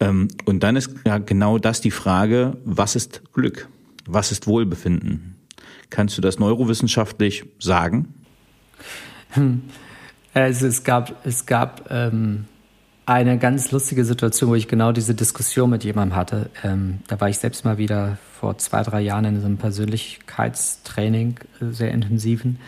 Ähm, 0.00 0.28
und 0.46 0.62
dann 0.62 0.76
ist 0.76 0.94
ja 1.04 1.18
genau 1.18 1.58
das 1.58 1.80
die 1.80 1.90
Frage, 1.90 2.56
was 2.64 2.96
ist 2.96 3.22
Glück? 3.34 3.68
Was 4.06 4.32
ist 4.32 4.46
Wohlbefinden? 4.46 5.36
Kannst 5.90 6.16
du 6.16 6.22
das 6.22 6.38
neurowissenschaftlich 6.38 7.44
sagen? 7.58 8.14
Hm. 9.30 9.62
Also 10.32 10.66
es 10.66 10.84
gab, 10.84 11.26
es 11.26 11.44
gab 11.44 11.90
ähm, 11.90 12.46
eine 13.10 13.38
ganz 13.38 13.72
lustige 13.72 14.04
Situation, 14.04 14.50
wo 14.50 14.54
ich 14.54 14.68
genau 14.68 14.92
diese 14.92 15.16
Diskussion 15.16 15.68
mit 15.68 15.82
jemandem 15.82 16.16
hatte. 16.16 16.48
Ähm, 16.62 17.00
da 17.08 17.20
war 17.20 17.28
ich 17.28 17.38
selbst 17.38 17.64
mal 17.64 17.76
wieder 17.76 18.18
vor 18.38 18.56
zwei, 18.58 18.84
drei 18.84 19.00
Jahren 19.00 19.24
in 19.24 19.40
so 19.40 19.46
einem 19.46 19.56
Persönlichkeitstraining, 19.56 21.34
äh, 21.60 21.72
sehr 21.72 21.90
intensiven, 21.90 22.60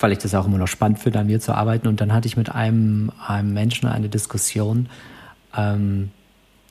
weil 0.00 0.10
ich 0.10 0.18
das 0.18 0.34
auch 0.34 0.46
immer 0.46 0.58
noch 0.58 0.66
spannend 0.66 0.98
finde, 0.98 1.20
an 1.20 1.28
mir 1.28 1.38
zu 1.38 1.54
arbeiten. 1.54 1.86
Und 1.86 2.00
dann 2.00 2.12
hatte 2.12 2.26
ich 2.26 2.36
mit 2.36 2.50
einem, 2.50 3.12
einem 3.24 3.54
Menschen 3.54 3.88
eine 3.88 4.08
Diskussion. 4.08 4.88
Ähm, 5.56 6.10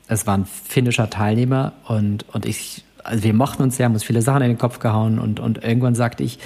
es 0.10 0.28
war 0.28 0.38
ein 0.38 0.46
finnischer 0.46 1.10
Teilnehmer 1.10 1.72
und, 1.88 2.26
und 2.34 2.46
ich, 2.46 2.84
also 3.02 3.24
wir 3.24 3.34
mochten 3.34 3.64
uns 3.64 3.78
sehr, 3.78 3.86
haben 3.86 3.94
uns 3.94 4.04
viele 4.04 4.22
Sachen 4.22 4.42
in 4.42 4.50
den 4.50 4.58
Kopf 4.58 4.80
gehauen 4.80 5.20
und, 5.20 5.40
und 5.40 5.64
irgendwann 5.64 5.96
sagte 5.96 6.24
ich, 6.24 6.38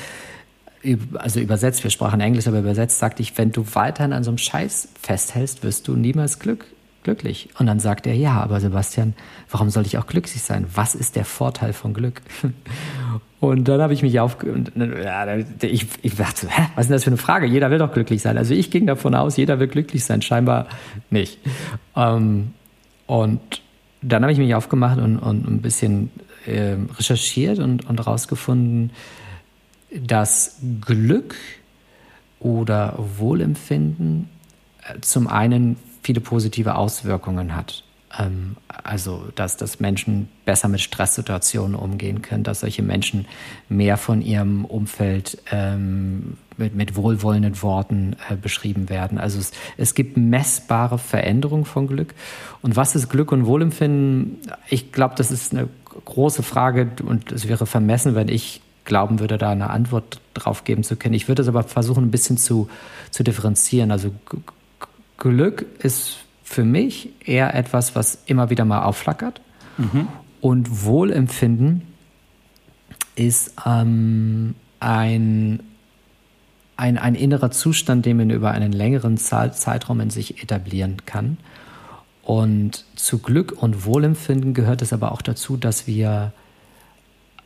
also 1.17 1.39
übersetzt, 1.39 1.84
wir 1.84 1.91
sprachen 1.91 2.21
Englisch, 2.21 2.47
aber 2.47 2.59
übersetzt 2.59 2.99
sagte 2.99 3.21
ich, 3.21 3.38
wenn 3.38 3.51
du 3.51 3.65
weiterhin 3.73 4.13
an 4.13 4.23
so 4.23 4.32
einem 4.32 4.38
Scheiß 4.38 4.89
festhältst, 5.01 5.63
wirst 5.63 5.88
du 5.88 5.95
niemals 5.95 6.39
Glück, 6.39 6.65
glücklich. 7.03 7.49
Und 7.57 7.67
dann 7.67 7.80
sagt 7.80 8.07
er, 8.07 8.13
ja, 8.13 8.39
aber 8.41 8.59
Sebastian, 8.59 9.13
warum 9.49 9.69
soll 9.69 9.86
ich 9.86 9.97
auch 9.97 10.07
glücklich 10.07 10.41
sein? 10.41 10.67
Was 10.73 10.95
ist 10.95 11.15
der 11.15 11.25
Vorteil 11.25 11.73
von 11.73 11.93
Glück? 11.93 12.21
Und 13.39 13.67
dann 13.67 13.82
habe 13.82 13.93
ich 13.93 14.01
mich. 14.01 14.13
Ja, 14.13 14.28
ich, 15.61 15.86
ich 16.01 16.15
dachte, 16.15 16.47
hä, 16.49 16.63
was 16.75 16.86
ist 16.86 16.89
denn 16.89 16.95
das 16.95 17.03
für 17.03 17.11
eine 17.11 17.17
Frage? 17.17 17.45
Jeder 17.45 17.69
will 17.69 17.78
doch 17.78 17.93
glücklich 17.93 18.21
sein. 18.21 18.36
Also 18.36 18.55
ich 18.55 18.71
ging 18.71 18.88
davon 18.88 19.13
aus, 19.13 19.38
jeder 19.38 19.59
will 19.59 19.67
glücklich 19.67 20.03
sein. 20.03 20.23
Scheinbar 20.23 20.67
nicht. 21.11 21.38
Ähm, 21.95 22.53
und 23.05 23.39
dann 24.01 24.23
habe 24.23 24.32
ich 24.32 24.39
mich 24.39 24.55
aufgemacht 24.55 24.97
und, 24.97 25.19
und 25.19 25.47
ein 25.47 25.61
bisschen 25.61 26.09
äh, 26.47 26.78
recherchiert 26.97 27.59
und, 27.59 27.88
und 27.88 28.05
rausgefunden, 28.05 28.91
dass 29.91 30.57
Glück 30.81 31.35
oder 32.39 32.95
Wohlempfinden 33.17 34.29
äh, 34.83 34.99
zum 35.01 35.27
einen 35.27 35.77
viele 36.03 36.21
positive 36.21 36.75
Auswirkungen 36.75 37.55
hat. 37.55 37.83
Ähm, 38.17 38.55
also, 38.67 39.27
dass, 39.35 39.57
dass 39.57 39.79
Menschen 39.79 40.29
besser 40.45 40.67
mit 40.67 40.81
Stresssituationen 40.81 41.75
umgehen 41.75 42.21
können, 42.21 42.43
dass 42.43 42.61
solche 42.61 42.83
Menschen 42.83 43.25
mehr 43.69 43.97
von 43.97 44.21
ihrem 44.21 44.65
Umfeld 44.65 45.38
ähm, 45.51 46.38
mit, 46.57 46.75
mit 46.75 46.95
wohlwollenden 46.95 47.61
Worten 47.61 48.15
äh, 48.29 48.35
beschrieben 48.35 48.89
werden. 48.89 49.17
Also 49.17 49.39
es, 49.39 49.51
es 49.77 49.93
gibt 49.93 50.17
messbare 50.17 50.97
Veränderungen 50.97 51.65
von 51.65 51.88
Glück. 51.88 52.13
Und 52.61 52.75
was 52.75 52.95
ist 52.95 53.09
Glück 53.09 53.31
und 53.31 53.45
Wohlempfinden? 53.45 54.38
Ich 54.69 54.91
glaube, 54.91 55.15
das 55.17 55.31
ist 55.31 55.53
eine 55.53 55.67
große 56.05 56.43
Frage 56.43 56.91
und 57.05 57.31
es 57.31 57.47
wäre 57.47 57.65
vermessen, 57.65 58.15
wenn 58.15 58.29
ich 58.29 58.61
glauben 58.88 59.19
würde, 59.19 59.38
da 59.38 59.51
eine 59.51 59.69
Antwort 59.69 60.19
drauf 60.33 60.63
geben 60.63 60.83
zu 60.83 60.95
können. 60.95 61.13
Ich 61.13 61.27
würde 61.27 61.43
es 61.43 61.47
aber 61.47 61.63
versuchen, 61.63 62.05
ein 62.05 62.11
bisschen 62.11 62.38
zu, 62.38 62.67
zu 63.11 63.23
differenzieren. 63.23 63.91
Also 63.91 64.11
Glück 65.17 65.65
ist 65.83 66.17
für 66.43 66.63
mich 66.63 67.09
eher 67.23 67.53
etwas, 67.53 67.95
was 67.95 68.23
immer 68.25 68.49
wieder 68.49 68.65
mal 68.65 68.83
aufflackert. 68.83 69.41
Mhm. 69.77 70.07
Und 70.41 70.85
Wohlempfinden 70.85 71.83
ist 73.15 73.53
ähm, 73.65 74.55
ein, 74.79 75.61
ein, 76.77 76.97
ein 76.97 77.15
innerer 77.15 77.51
Zustand, 77.51 78.05
den 78.05 78.17
man 78.17 78.29
über 78.29 78.51
einen 78.51 78.71
längeren 78.71 79.17
Zeitraum 79.17 79.99
in 79.99 80.09
sich 80.09 80.41
etablieren 80.41 81.05
kann. 81.05 81.38
Und 82.23 82.85
zu 82.95 83.19
Glück 83.19 83.53
und 83.61 83.85
Wohlempfinden 83.85 84.53
gehört 84.53 84.81
es 84.81 84.93
aber 84.93 85.11
auch 85.11 85.21
dazu, 85.21 85.57
dass 85.57 85.88
wir 85.88 86.33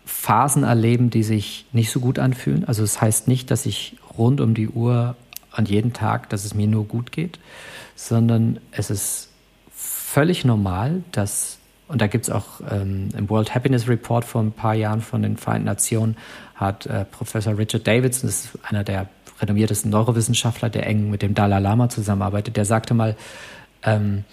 Phasen 0.06 0.64
erleben, 0.64 1.10
die 1.10 1.24
sich 1.24 1.66
nicht 1.72 1.92
so 1.92 2.00
gut 2.00 2.20
anfühlen. 2.20 2.66
Also 2.66 2.84
es 2.84 2.94
das 2.94 3.02
heißt 3.02 3.28
nicht, 3.28 3.52
dass 3.52 3.66
ich 3.66 3.98
rund 4.18 4.42
um 4.42 4.54
die 4.54 4.68
Uhr 4.68 5.16
an 5.52 5.66
jedem 5.66 5.94
Tag, 5.94 6.30
dass 6.30 6.46
es 6.46 6.54
mir 6.54 6.68
nur 6.68 6.86
gut 6.86 7.12
geht, 7.12 7.40
sondern 7.96 8.60
es 8.72 8.90
ist 8.90 9.30
völlig 9.74 10.46
normal, 10.46 11.04
dass, 11.12 11.58
und 11.88 12.02
da 12.02 12.08
gibt 12.08 12.26
es 12.26 12.30
auch 12.30 12.62
ähm, 12.70 13.10
im 13.18 13.30
World 13.30 13.54
Happiness 13.54 13.88
Report 13.88 14.26
vor 14.26 14.42
ein 14.42 14.52
paar 14.52 14.74
Jahren 14.74 15.02
von 15.02 15.22
den 15.22 15.38
Vereinten 15.38 15.66
Nationen, 15.66 16.18
hat 16.56 16.86
äh, 16.86 17.06
Professor 17.06 17.58
Richard 17.58 17.88
Davidson, 17.88 18.30
das 18.30 18.46
ist 18.46 18.60
einer 18.64 18.84
der 18.84 19.08
renommiertesten 19.40 19.90
Neurowissenschaftler, 19.90 20.70
der 20.70 20.86
eng 20.88 21.10
mit 21.10 21.22
dem 21.22 21.34
Dalai 21.34 21.60
Lama 21.60 21.90
zusammenarbeitet, 21.90 22.58
der 22.58 22.66
sagte 22.66 22.94
mal, 22.94 23.16
ähm, 23.84 24.24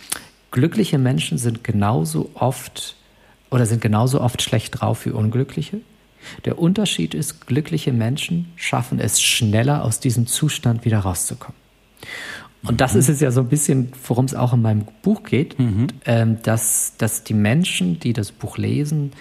glückliche 0.51 0.99
Menschen 0.99 1.39
sind 1.39 1.65
genauso 1.65 2.31
oft 2.35 2.97
oder 3.51 3.67
sind 3.67 3.81
genauso 3.81 4.21
oft 4.21 4.43
schlecht 4.43 4.81
drauf 4.81 5.07
wie 5.07 5.11
unglückliche. 5.11 5.81
Der 6.45 6.59
Unterschied 6.59 7.15
ist, 7.15 7.47
glückliche 7.47 7.93
Menschen 7.93 8.53
schaffen 8.57 8.99
es 8.99 9.23
schneller, 9.23 9.85
aus 9.85 10.01
diesem 10.01 10.27
Zustand 10.27 10.85
wieder 10.85 11.01
rauszukommen. 11.01 11.57
Und 12.65 12.81
das 12.81 12.95
mhm. 12.95 13.01
ist 13.01 13.09
es 13.09 13.21
ja 13.21 13.31
so 13.31 13.41
ein 13.41 13.49
bisschen, 13.49 13.93
worum 14.07 14.25
es 14.25 14.35
auch 14.35 14.53
in 14.53 14.63
meinem 14.63 14.87
Buch 15.03 15.23
geht, 15.23 15.59
mhm. 15.59 15.87
ähm, 16.07 16.43
dass, 16.43 16.95
dass 16.99 17.23
die 17.25 17.35
Menschen, 17.35 18.01
die 18.01 18.13
das 18.13 18.33
Buch 18.33 18.59
lesen, 18.59 19.13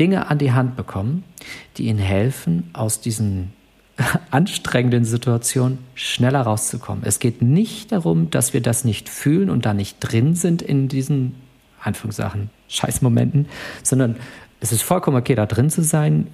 Dinge 0.00 0.28
an 0.28 0.38
die 0.38 0.52
Hand 0.52 0.76
bekommen, 0.76 1.24
die 1.76 1.84
ihnen 1.84 1.98
helfen, 1.98 2.70
aus 2.72 3.00
diesen 3.00 3.52
anstrengenden 4.30 5.04
Situationen 5.04 5.78
schneller 5.94 6.40
rauszukommen. 6.40 7.04
Es 7.04 7.18
geht 7.18 7.42
nicht 7.42 7.92
darum, 7.92 8.30
dass 8.30 8.54
wir 8.54 8.60
das 8.60 8.84
nicht 8.84 9.08
fühlen 9.08 9.50
und 9.50 9.66
da 9.66 9.74
nicht 9.74 9.98
drin 10.00 10.34
sind 10.34 10.62
in 10.62 10.88
diesen 10.88 11.34
Anführungssachen, 11.84 12.50
Scheißmomenten, 12.68 13.46
sondern 13.82 14.16
es 14.60 14.72
ist 14.72 14.82
vollkommen 14.82 15.16
okay, 15.16 15.34
da 15.34 15.46
drin 15.46 15.70
zu 15.70 15.82
sein. 15.82 16.28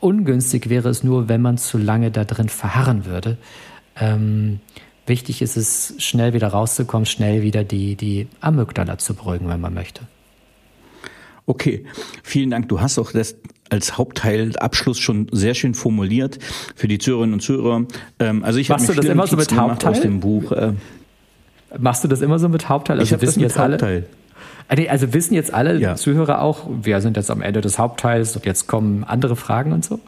Ungünstig 0.00 0.70
wäre 0.70 0.88
es 0.88 1.04
nur, 1.04 1.28
wenn 1.28 1.42
man 1.42 1.58
zu 1.58 1.78
lange 1.78 2.10
da 2.10 2.24
drin 2.24 2.48
verharren 2.48 3.06
würde. 3.06 3.36
Ähm, 3.96 4.60
wichtig 5.06 5.42
ist 5.42 5.56
es, 5.56 5.94
schnell 5.98 6.32
wieder 6.32 6.48
rauszukommen, 6.48 7.06
schnell 7.06 7.42
wieder 7.42 7.64
die, 7.64 7.96
die 7.96 8.28
Amygdala 8.40 8.98
zu 8.98 9.14
beruhigen, 9.14 9.48
wenn 9.48 9.60
man 9.60 9.74
möchte. 9.74 10.02
Okay, 11.46 11.84
vielen 12.22 12.50
Dank. 12.50 12.68
Du 12.68 12.80
hast 12.80 12.98
auch 12.98 13.12
das 13.12 13.36
als 13.70 13.98
Hauptteil 13.98 14.56
Abschluss 14.56 14.98
schon 14.98 15.28
sehr 15.32 15.54
schön 15.54 15.74
formuliert 15.74 16.38
für 16.74 16.88
die 16.88 16.98
Zuhörerinnen 16.98 17.34
und 17.34 17.40
Zuhörer. 17.40 17.86
Ähm, 18.18 18.44
also 18.44 18.58
ich 18.58 18.70
habe 18.70 18.84
das 18.84 19.04
immer 19.04 19.26
so 19.26 19.36
mit 19.36 19.54
Hauptteil 19.54 19.90
aus 19.90 20.00
dem 20.00 20.20
Buch. 20.20 20.52
Äh, 20.52 20.72
Machst 21.78 22.04
du 22.04 22.08
das 22.08 22.20
immer 22.20 22.38
so 22.38 22.48
mit 22.48 22.68
Hauptteil? 22.68 23.00
Also 23.00 23.16
ich 23.16 23.20
wissen 23.20 23.26
das 23.26 23.36
mit 23.36 23.42
jetzt 23.42 23.58
Hauptteil. 23.58 23.96
Alle? 23.96 24.23
Ah, 24.68 24.76
also 24.88 25.12
wissen 25.12 25.34
jetzt 25.34 25.52
alle 25.52 25.78
ja. 25.78 25.94
Zuhörer 25.94 26.40
auch, 26.40 26.66
wir 26.82 27.00
sind 27.00 27.16
jetzt 27.16 27.30
am 27.30 27.42
Ende 27.42 27.60
des 27.60 27.78
Hauptteils 27.78 28.34
und 28.36 28.46
jetzt 28.46 28.66
kommen 28.66 29.04
andere 29.04 29.36
Fragen 29.36 29.72
und 29.72 29.84
so? 29.84 30.00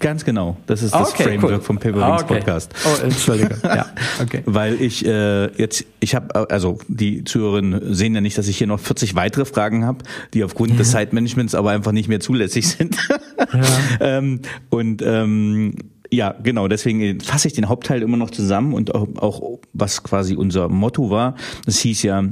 Ganz 0.00 0.24
genau. 0.24 0.56
Das 0.66 0.82
ist 0.82 0.92
das 0.94 1.10
okay, 1.10 1.22
Framework 1.22 1.52
cool. 1.52 1.60
vom 1.60 1.78
Paper 1.78 1.98
Wings 1.98 2.22
okay. 2.22 2.34
Podcast. 2.34 2.74
Oh, 2.84 3.04
Entschuldige. 3.04 3.56
ja, 3.64 3.86
okay. 4.20 4.42
Weil 4.44 4.80
ich 4.80 5.06
äh, 5.06 5.52
jetzt, 5.56 5.84
ich 6.00 6.14
habe, 6.14 6.50
also 6.50 6.78
die 6.88 7.22
Zuhörerinnen 7.24 7.94
sehen 7.94 8.14
ja 8.14 8.20
nicht, 8.20 8.36
dass 8.36 8.48
ich 8.48 8.58
hier 8.58 8.66
noch 8.66 8.80
40 8.80 9.14
weitere 9.14 9.44
Fragen 9.44 9.84
habe, 9.84 9.98
die 10.32 10.42
aufgrund 10.42 10.78
des 10.78 10.90
Zeitmanagements 10.90 11.54
aber 11.54 11.70
einfach 11.70 11.92
nicht 11.92 12.08
mehr 12.08 12.20
zulässig 12.20 12.68
sind. 12.68 12.96
ja. 13.52 13.60
ähm, 14.00 14.40
und 14.68 15.02
ähm, 15.02 15.74
ja, 16.10 16.34
genau, 16.42 16.68
deswegen 16.68 17.20
fasse 17.20 17.48
ich 17.48 17.54
den 17.54 17.68
Hauptteil 17.68 18.02
immer 18.02 18.16
noch 18.16 18.30
zusammen 18.30 18.74
und 18.74 18.94
auch, 18.94 19.08
auch 19.16 19.58
was 19.72 20.02
quasi 20.02 20.34
unser 20.34 20.68
Motto 20.68 21.10
war. 21.10 21.34
Das 21.66 21.78
hieß 21.78 22.02
ja, 22.02 22.24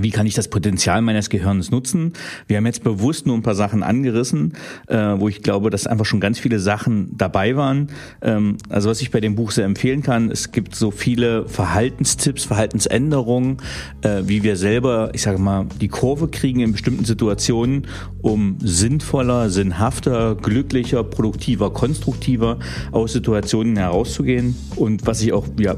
wie 0.00 0.10
kann 0.10 0.26
ich 0.26 0.34
das 0.34 0.48
Potenzial 0.48 1.02
meines 1.02 1.30
Gehirns 1.30 1.70
nutzen? 1.70 2.12
Wir 2.46 2.56
haben 2.56 2.66
jetzt 2.66 2.82
bewusst 2.82 3.26
nur 3.26 3.36
ein 3.36 3.42
paar 3.42 3.54
Sachen 3.54 3.82
angerissen, 3.82 4.54
äh, 4.88 4.96
wo 4.96 5.28
ich 5.28 5.42
glaube, 5.42 5.70
dass 5.70 5.86
einfach 5.86 6.04
schon 6.04 6.20
ganz 6.20 6.38
viele 6.38 6.58
Sachen 6.58 7.16
dabei 7.16 7.56
waren. 7.56 7.88
Ähm, 8.22 8.56
also 8.68 8.90
was 8.90 9.00
ich 9.00 9.10
bei 9.10 9.20
dem 9.20 9.34
Buch 9.34 9.50
sehr 9.50 9.64
empfehlen 9.64 10.02
kann, 10.02 10.30
es 10.30 10.52
gibt 10.52 10.74
so 10.74 10.90
viele 10.90 11.48
Verhaltenstipps, 11.48 12.44
Verhaltensänderungen, 12.44 13.58
äh, 14.02 14.22
wie 14.24 14.42
wir 14.42 14.56
selber, 14.56 15.10
ich 15.12 15.22
sage 15.22 15.38
mal, 15.38 15.66
die 15.80 15.88
Kurve 15.88 16.28
kriegen 16.28 16.60
in 16.60 16.72
bestimmten 16.72 17.04
Situationen, 17.04 17.86
um 18.22 18.58
sinnvoller, 18.60 19.50
sinnhafter, 19.50 20.34
glücklicher, 20.34 21.04
produktiver, 21.04 21.72
konstruktiver 21.72 22.58
aus 22.92 23.12
Situationen 23.12 23.76
herauszugehen. 23.76 24.56
Und 24.76 25.06
was 25.06 25.22
ich 25.22 25.32
auch 25.32 25.46
ja 25.58 25.76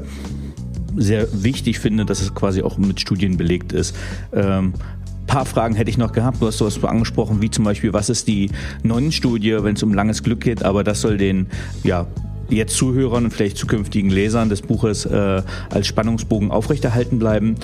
sehr 0.97 1.27
wichtig 1.31 1.79
finde, 1.79 2.05
dass 2.05 2.21
es 2.21 2.33
quasi 2.35 2.61
auch 2.61 2.77
mit 2.77 2.99
Studien 2.99 3.37
belegt 3.37 3.71
ist. 3.71 3.95
Ähm, 4.33 4.73
paar 5.27 5.45
Fragen 5.45 5.75
hätte 5.75 5.89
ich 5.89 5.97
noch 5.97 6.13
gehabt. 6.13 6.41
Du 6.41 6.47
hast 6.47 6.57
sowas 6.57 6.83
angesprochen, 6.83 7.41
wie 7.41 7.51
zum 7.51 7.65
Beispiel, 7.65 7.93
was 7.93 8.09
ist 8.09 8.27
die 8.27 8.49
Nonnenstudie, 8.83 9.57
wenn 9.61 9.75
es 9.75 9.83
um 9.83 9.93
langes 9.93 10.23
Glück 10.23 10.41
geht, 10.41 10.63
aber 10.63 10.83
das 10.83 11.01
soll 11.01 11.17
den 11.17 11.47
ja, 11.83 12.07
jetzt 12.49 12.75
Zuhörern 12.77 13.25
und 13.25 13.31
vielleicht 13.31 13.57
zukünftigen 13.57 14.09
Lesern 14.09 14.49
des 14.49 14.61
Buches 14.61 15.05
äh, 15.05 15.41
als 15.69 15.87
Spannungsbogen 15.87 16.49
aufrechterhalten 16.49 17.19
bleiben. 17.19 17.55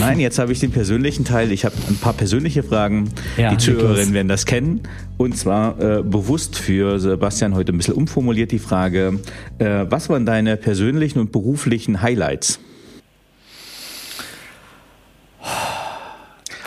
Nein, 0.00 0.20
jetzt 0.20 0.38
habe 0.38 0.52
ich 0.52 0.60
den 0.60 0.70
persönlichen 0.70 1.24
Teil. 1.24 1.52
Ich 1.52 1.64
habe 1.66 1.74
ein 1.88 1.96
paar 1.96 2.14
persönliche 2.14 2.62
Fragen. 2.62 3.10
Ja, 3.36 3.50
die 3.50 3.58
Zuhörerinnen 3.58 4.14
werden 4.14 4.28
das 4.28 4.46
kennen. 4.46 4.80
Und 5.18 5.36
zwar 5.36 5.78
äh, 5.80 6.02
bewusst 6.02 6.58
für 6.58 6.98
Sebastian 6.98 7.54
heute 7.54 7.72
ein 7.72 7.76
bisschen 7.76 7.94
umformuliert 7.94 8.50
die 8.52 8.58
Frage, 8.58 9.20
äh, 9.58 9.84
was 9.88 10.08
waren 10.08 10.24
deine 10.24 10.56
persönlichen 10.56 11.18
und 11.18 11.30
beruflichen 11.30 12.00
Highlights? 12.00 12.58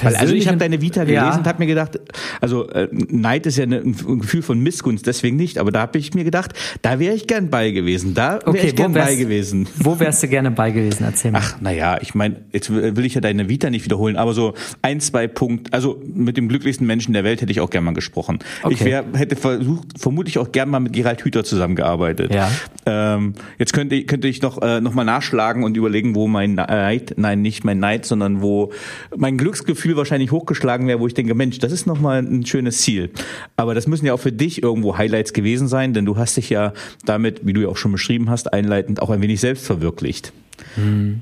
Weil, 0.06 0.16
also 0.16 0.34
ich 0.34 0.47
habe 0.47 0.58
deine 0.58 0.82
Vita 0.82 1.03
gelesen 1.03 1.26
ja. 1.26 1.38
und 1.38 1.47
habe 1.47 1.60
mir 1.60 1.68
gedacht, 1.68 1.99
also 2.41 2.70
äh, 2.70 2.88
Neid 2.91 3.45
ist 3.45 3.58
ja 3.58 3.64
eine, 3.64 3.78
ein 3.78 4.20
Gefühl 4.20 4.41
von 4.41 4.60
Missgunst, 4.60 5.08
deswegen 5.08 5.36
nicht, 5.36 5.58
aber 5.58 5.72
da 5.72 5.82
habe 5.82 5.97
ich 5.97 6.14
mir 6.14 6.24
gedacht, 6.24 6.53
da 6.82 6.99
wäre 6.99 7.14
ich 7.14 7.28
gern 7.28 7.49
bei 7.49 7.72
gewesen, 7.72 8.14
da 8.14 8.34
wäre 8.34 8.47
okay, 8.47 8.68
ich 8.68 8.76
gern 8.76 8.93
bei 8.93 9.16
gewesen. 9.16 9.68
Wo 9.78 9.99
wärst 9.99 10.24
du 10.24 10.28
gerne 10.28 10.51
bei 10.51 10.72
gewesen, 10.72 11.03
erzähl 11.03 11.32
mir. 11.32 11.39
Ach, 11.39 11.60
naja, 11.62 11.97
ich 12.01 12.16
meine, 12.16 12.38
jetzt 12.51 12.72
will 12.72 13.06
ich 13.06 13.16
ja 13.16 13.22
deine 13.22 13.49
Vita 13.49 13.70
nicht 13.70 13.86
wiederholen, 13.86 14.16
aber 14.16 14.34
so 14.34 14.53
ein, 14.82 14.99
zwei 14.99 15.28
Punkte, 15.28 15.74
also 15.74 16.01
mit 16.06 16.38
dem 16.38 16.47
glücklichsten 16.47 16.86
Menschen 16.86 17.14
der 17.14 17.24
Welt 17.24 17.41
hätte 17.41 17.51
ich 17.51 17.60
auch 17.60 17.70
gern 17.70 17.84
mal 17.84 17.93
gesprochen. 17.93 18.39
Okay. 18.64 18.74
Ich 18.74 18.86
wär, 18.86 19.06
hätte 19.14 19.36
versucht, 19.36 19.99
vermutlich 19.99 20.38
auch 20.38 20.51
gern 20.51 20.70
mal 20.70 20.80
mit 20.80 20.93
Gerald 20.93 21.24
Hüther 21.24 21.43
zusammengearbeitet. 21.43 22.34
Ja. 22.34 22.49
Ähm, 22.86 23.34
jetzt 23.58 23.74
könnte, 23.74 24.03
könnte 24.03 24.28
ich 24.28 24.41
noch, 24.41 24.62
äh, 24.62 24.82
noch 24.82 24.93
mal 24.93 25.03
nachschlagen 25.03 25.64
und 25.64 25.78
überlegen, 25.78 26.16
wo 26.16 26.28
mein 26.28 26.56
Neid, 26.56 27.16
nein, 27.18 27.41
nicht 27.41 27.64
mein 27.64 27.80
Neid, 27.80 28.06
sondern 28.06 28.41
wo 28.41 28.72
mein 29.16 29.38
Glücksgefühl 29.38 29.95
wahrscheinlich 29.98 30.32
hochgeschlagen 30.32 30.88
wäre, 30.88 31.00
wo 31.00 31.08
ich 31.08 31.14
denke, 31.14 31.36
Mensch, 31.36 31.60
das 31.60 31.72
ist 31.72 31.86
nochmal 31.86 32.20
ein 32.20 32.46
schönes 32.46 32.82
Ziel. 32.82 33.12
Aber 33.56 33.76
das 33.76 33.88
müssen 33.88 34.06
ja 34.06 34.14
auch 34.14 34.20
für 34.20 34.32
dich 34.32 34.64
irgendwo 34.64 34.98
Highlights 34.98 35.34
gewesen 35.34 35.68
sein, 35.68 35.93
denn 35.93 36.06
du 36.06 36.18
hast 36.18 36.38
dich 36.38 36.50
ja 36.50 36.74
damit, 37.06 37.46
wie 37.46 37.54
du 37.54 37.62
ja 37.62 37.68
auch 37.70 37.78
schon 37.78 37.91
beschrieben 37.91 38.30
hast, 38.30 38.54
einleitend 38.54 39.02
auch 39.02 39.10
ein 39.10 39.22
wenig 39.22 39.39
selbst 39.39 39.66
verwirklicht. 39.66 40.34
Hm. 40.76 41.22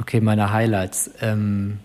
Okay, 0.00 0.20
meine 0.20 0.52
Highlights. 0.52 1.10
Ähm 1.20 1.78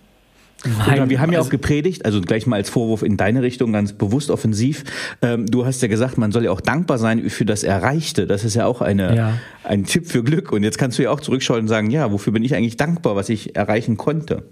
Nein, 0.65 1.09
wir 1.09 1.19
haben 1.19 1.31
ja 1.31 1.39
auch 1.39 1.43
also 1.43 1.51
gepredigt, 1.51 2.05
also 2.05 2.21
gleich 2.21 2.47
mal 2.47 2.55
als 2.55 2.69
Vorwurf 2.69 3.03
in 3.03 3.17
deine 3.17 3.41
Richtung, 3.41 3.73
ganz 3.73 3.93
bewusst 3.93 4.29
offensiv. 4.29 4.83
Ähm, 5.21 5.45
du 5.45 5.65
hast 5.65 5.81
ja 5.81 5.87
gesagt, 5.87 6.17
man 6.17 6.31
soll 6.31 6.45
ja 6.45 6.51
auch 6.51 6.61
dankbar 6.61 6.97
sein 6.97 7.29
für 7.29 7.45
das 7.45 7.63
Erreichte. 7.63 8.27
Das 8.27 8.45
ist 8.45 8.55
ja 8.55 8.65
auch 8.65 8.81
eine, 8.81 9.15
ja. 9.15 9.33
ein 9.63 9.83
Tipp 9.83 10.07
für 10.07 10.23
Glück. 10.23 10.51
Und 10.51 10.63
jetzt 10.63 10.77
kannst 10.77 10.97
du 10.97 11.03
ja 11.03 11.11
auch 11.11 11.19
zurückschauen 11.19 11.61
und 11.61 11.67
sagen, 11.67 11.91
ja, 11.91 12.11
wofür 12.11 12.31
bin 12.31 12.43
ich 12.43 12.55
eigentlich 12.55 12.77
dankbar, 12.77 13.15
was 13.15 13.29
ich 13.29 13.55
erreichen 13.55 13.97
konnte? 13.97 14.43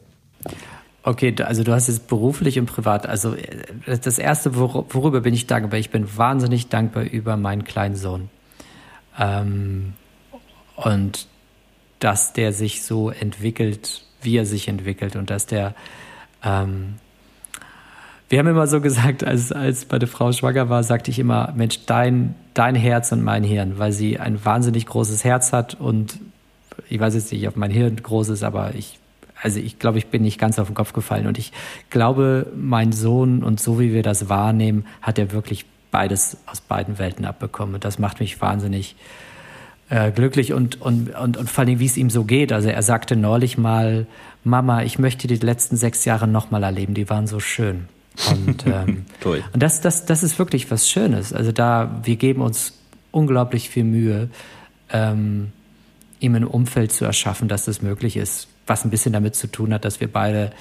Okay, 1.04 1.34
also 1.44 1.64
du 1.64 1.74
hast 1.74 1.88
jetzt 1.88 2.08
beruflich 2.08 2.60
und 2.60 2.68
privat. 2.68 3.08
Also 3.08 3.34
äh, 3.36 3.98
das 3.98 4.20
erste, 4.20 4.56
worüber 4.56 5.22
bin 5.22 5.34
ich 5.34 5.48
dankbar? 5.48 5.80
Ich 5.80 5.90
bin 5.90 6.18
wahnsinnig 6.18 6.70
dankbar 6.70 7.04
über 7.04 7.38
meinen 7.38 7.64
kleinen 7.64 7.96
Sohn. 7.96 8.30
Ähm, 9.20 9.94
und 10.76 11.28
dass 12.00 12.34
der 12.34 12.54
sich 12.54 12.84
so 12.84 13.10
entwickelt, 13.10 14.04
wie 14.22 14.38
er 14.38 14.46
sich 14.46 14.68
entwickelt 14.68 15.16
und 15.16 15.30
dass 15.30 15.46
der 15.46 15.76
ähm, 16.44 16.96
wir 18.32 18.40
haben 18.40 18.48
immer 18.48 18.66
so 18.66 18.80
gesagt, 18.80 19.26
als, 19.26 19.52
als 19.52 19.86
meine 19.92 20.08
Frau 20.08 20.32
schwanger 20.32 20.70
war, 20.70 20.84
sagte 20.84 21.12
ich 21.12 21.20
immer, 21.20 21.52
Mensch, 21.54 21.86
dein, 21.86 22.36
dein 22.54 22.76
Herz 22.76 23.12
und 23.12 23.22
mein 23.22 23.44
Hirn, 23.44 23.78
weil 23.78 23.92
sie 23.92 24.20
ein 24.20 24.46
wahnsinnig 24.46 24.86
großes 24.86 25.26
Herz 25.26 25.52
hat 25.52 25.76
und 25.76 26.18
ich 26.88 26.98
weiß 26.98 27.14
jetzt 27.14 27.34
nicht, 27.34 27.46
ob 27.50 27.58
mein 27.58 27.72
Hirn 27.72 27.98
groß 27.98 28.30
ist, 28.30 28.44
aber 28.44 28.74
ich 28.74 29.01
also 29.42 29.60
ich 29.60 29.80
glaube, 29.80 29.98
ich 29.98 30.08
bin 30.08 30.22
nicht 30.22 30.40
ganz 30.40 30.60
auf 30.60 30.68
den 30.68 30.76
Kopf 30.76 30.94
gefallen. 30.94 31.28
Und 31.28 31.38
ich 31.38 31.52
glaube, 31.90 32.52
mein 32.56 32.92
Sohn 32.92 33.44
und 33.44 33.60
so 33.60 33.80
wie 33.80 33.94
wir 33.94 34.04
das 34.04 34.30
wahrnehmen, 34.30 34.86
hat 35.02 35.18
er 35.18 35.32
wirklich 35.32 35.66
beides 35.90 36.38
aus 36.46 36.62
beiden 36.62 37.00
Welten 37.00 37.26
abbekommen. 37.26 37.76
Und 37.76 37.84
das 37.84 38.00
macht 38.00 38.20
mich 38.20 38.40
wahnsinnig 38.40 38.96
äh, 39.90 40.12
glücklich 40.12 40.54
und, 40.54 40.80
und, 40.82 41.16
und, 41.16 41.38
und 41.38 41.50
vor 41.50 41.66
allem, 41.66 41.80
wie 41.80 41.86
es 41.86 41.98
ihm 41.98 42.10
so 42.10 42.24
geht. 42.24 42.54
Also 42.54 42.70
er 42.70 42.82
sagte 42.84 43.16
neulich 43.16 43.58
mal, 43.58 44.06
Mama, 44.44 44.84
ich 44.84 45.00
möchte 45.00 45.28
die 45.28 45.36
letzten 45.36 45.76
sechs 45.76 46.06
Jahre 46.06 46.28
nochmal 46.28 46.64
erleben, 46.64 46.94
die 46.94 47.10
waren 47.10 47.28
so 47.28 47.40
schön. 47.40 47.88
Und, 48.30 48.66
ähm, 48.68 49.06
Toll. 49.22 49.44
und 49.54 49.62
das, 49.62 49.82
das, 49.82 50.06
das 50.06 50.22
ist 50.24 50.38
wirklich 50.38 50.70
was 50.70 50.88
Schönes. 50.90 51.34
Also 51.34 51.52
da, 51.52 52.00
wir 52.04 52.16
geben 52.16 52.42
uns 52.42 52.80
unglaublich 53.10 53.70
viel 53.70 53.84
Mühe, 53.84 54.30
ähm, 54.92 55.52
ihm 56.20 56.36
ein 56.36 56.46
Umfeld 56.46 56.92
zu 56.92 57.06
erschaffen, 57.06 57.48
dass 57.48 57.66
das 57.66 57.82
möglich 57.82 58.16
ist 58.16 58.48
was 58.72 58.86
ein 58.86 58.90
bisschen 58.90 59.12
damit 59.12 59.36
zu 59.36 59.48
tun 59.48 59.74
hat, 59.74 59.84
dass 59.84 60.00
wir 60.00 60.10
beide 60.10 60.52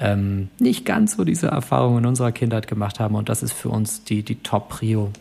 ähm, 0.00 0.48
nicht 0.58 0.86
ganz 0.86 1.16
so 1.16 1.24
diese 1.24 1.48
Erfahrungen 1.48 1.98
in 1.98 2.06
unserer 2.06 2.32
Kindheit 2.32 2.66
gemacht 2.66 2.98
haben. 2.98 3.14
Und 3.14 3.28
das 3.28 3.42
ist 3.42 3.52
für 3.52 3.68
uns 3.68 4.04
die, 4.04 4.22
die 4.22 4.36
Top-Prio. 4.36 5.12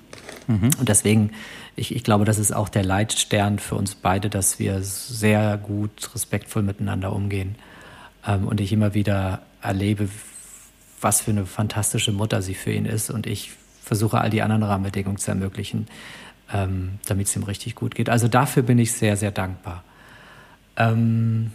Mhm. 0.47 0.69
Und 0.79 0.87
deswegen, 0.87 1.31
ich, 1.75 1.93
ich 1.93 2.05
glaube, 2.05 2.23
das 2.23 2.39
ist 2.39 2.55
auch 2.55 2.69
der 2.69 2.85
Leitstern 2.85 3.59
für 3.59 3.75
uns 3.75 3.95
beide, 3.95 4.29
dass 4.29 4.59
wir 4.59 4.81
sehr 4.81 5.57
gut, 5.57 6.09
respektvoll 6.13 6.63
miteinander 6.63 7.11
umgehen. 7.11 7.55
Ähm, 8.25 8.47
und 8.47 8.61
ich 8.61 8.71
immer 8.71 8.93
wieder 8.93 9.41
erlebe, 9.61 10.07
was 11.01 11.19
für 11.19 11.31
eine 11.31 11.45
fantastische 11.45 12.13
Mutter 12.13 12.41
sie 12.41 12.55
für 12.55 12.71
ihn 12.71 12.85
ist. 12.85 13.09
Und 13.11 13.27
ich 13.27 13.51
versuche, 13.83 14.21
all 14.21 14.29
die 14.29 14.41
anderen 14.41 14.63
Rahmenbedingungen 14.63 15.17
zu 15.17 15.31
ermöglichen, 15.31 15.87
ähm, 16.53 16.99
damit 17.07 17.27
es 17.27 17.35
ihm 17.35 17.43
richtig 17.43 17.75
gut 17.75 17.93
geht. 17.93 18.09
Also 18.09 18.29
dafür 18.29 18.63
bin 18.63 18.79
ich 18.79 18.93
sehr, 18.93 19.17
sehr 19.17 19.31
dankbar. 19.31 19.83
Ähm, 20.77 21.51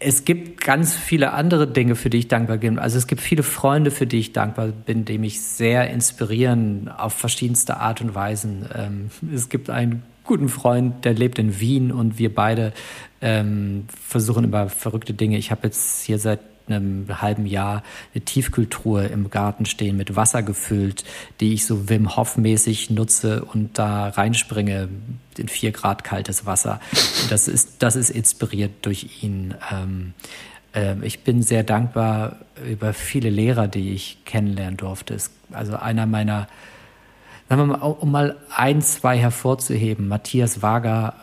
es 0.00 0.24
gibt 0.24 0.60
ganz 0.60 0.94
viele 0.94 1.32
andere 1.32 1.66
Dinge, 1.66 1.96
für 1.96 2.10
die 2.10 2.18
ich 2.18 2.28
dankbar 2.28 2.58
bin. 2.58 2.78
Also 2.78 2.98
es 2.98 3.06
gibt 3.06 3.20
viele 3.20 3.42
Freunde, 3.42 3.90
für 3.90 4.06
die 4.06 4.18
ich 4.18 4.32
dankbar 4.32 4.68
bin, 4.68 5.04
die 5.04 5.18
mich 5.18 5.40
sehr 5.40 5.90
inspirieren 5.90 6.88
auf 6.88 7.14
verschiedenste 7.14 7.76
Art 7.76 8.00
und 8.00 8.14
Weisen. 8.14 8.66
Ähm, 8.74 9.10
es 9.34 9.48
gibt 9.48 9.70
einen 9.70 10.02
guten 10.24 10.48
Freund, 10.48 11.04
der 11.04 11.14
lebt 11.14 11.38
in 11.38 11.60
Wien 11.60 11.92
und 11.92 12.18
wir 12.18 12.34
beide 12.34 12.72
ähm, 13.20 13.86
versuchen 14.06 14.44
immer 14.44 14.68
verrückte 14.68 15.12
Dinge. 15.12 15.38
Ich 15.38 15.50
habe 15.50 15.62
jetzt 15.64 16.04
hier 16.04 16.18
seit 16.18 16.40
einem 16.72 17.20
halben 17.20 17.46
Jahr 17.46 17.82
eine 18.14 18.24
Tiefkühltruhe 18.24 19.06
im 19.06 19.30
Garten 19.30 19.66
stehen 19.66 19.96
mit 19.96 20.16
Wasser 20.16 20.42
gefüllt, 20.42 21.04
die 21.40 21.54
ich 21.54 21.66
so 21.66 21.88
Wim 21.88 22.16
Hof 22.16 22.36
mäßig 22.36 22.90
nutze 22.90 23.44
und 23.44 23.78
da 23.78 24.08
reinspringe 24.08 24.88
in 25.36 25.48
vier 25.48 25.72
Grad 25.72 26.04
kaltes 26.04 26.46
Wasser. 26.46 26.80
Das 27.28 27.48
ist, 27.48 27.82
das 27.82 27.96
ist 27.96 28.10
inspiriert 28.10 28.72
durch 28.82 29.22
ihn. 29.22 29.54
Ähm, 29.72 30.14
äh, 30.74 30.94
ich 31.02 31.20
bin 31.20 31.42
sehr 31.42 31.62
dankbar 31.62 32.36
über 32.68 32.92
viele 32.92 33.30
Lehrer, 33.30 33.68
die 33.68 33.92
ich 33.92 34.24
kennenlernen 34.24 34.76
durfte. 34.76 35.16
Also 35.52 35.76
einer 35.76 36.06
meiner, 36.06 36.48
sagen 37.48 37.62
wir 37.62 37.78
mal, 37.78 37.82
um 37.82 38.10
mal 38.10 38.36
ein, 38.54 38.82
zwei 38.82 39.18
hervorzuheben, 39.18 40.08
Matthias 40.08 40.62
Wager 40.62 41.14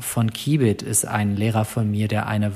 von 0.00 0.32
Kibit 0.32 0.82
ist 0.82 1.04
ein 1.06 1.36
Lehrer 1.36 1.64
von 1.64 1.90
mir, 1.90 2.08
der 2.08 2.26
eine 2.26 2.52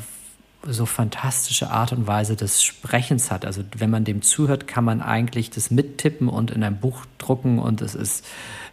so 0.69 0.87
fantastische 0.87 1.71
Art 1.71 1.93
und 1.93 2.07
Weise 2.07 2.37
des 2.37 2.63
Sprechens 2.63 3.31
hat. 3.31 3.45
Also 3.45 3.63
wenn 3.77 3.91
man 3.91 4.05
dem 4.05 4.23
zuhört, 4.23 4.67
kann 4.67 4.85
man 4.85 5.01
eigentlich 5.01 5.51
das 5.51 5.71
mittippen 5.71 6.29
und 6.29 6.51
in 6.51 6.63
ein 6.63 6.81
Buch 6.81 7.07
drucken 7.19 7.59
und 7.59 7.81
es 7.81 7.95
ist, 7.95 8.25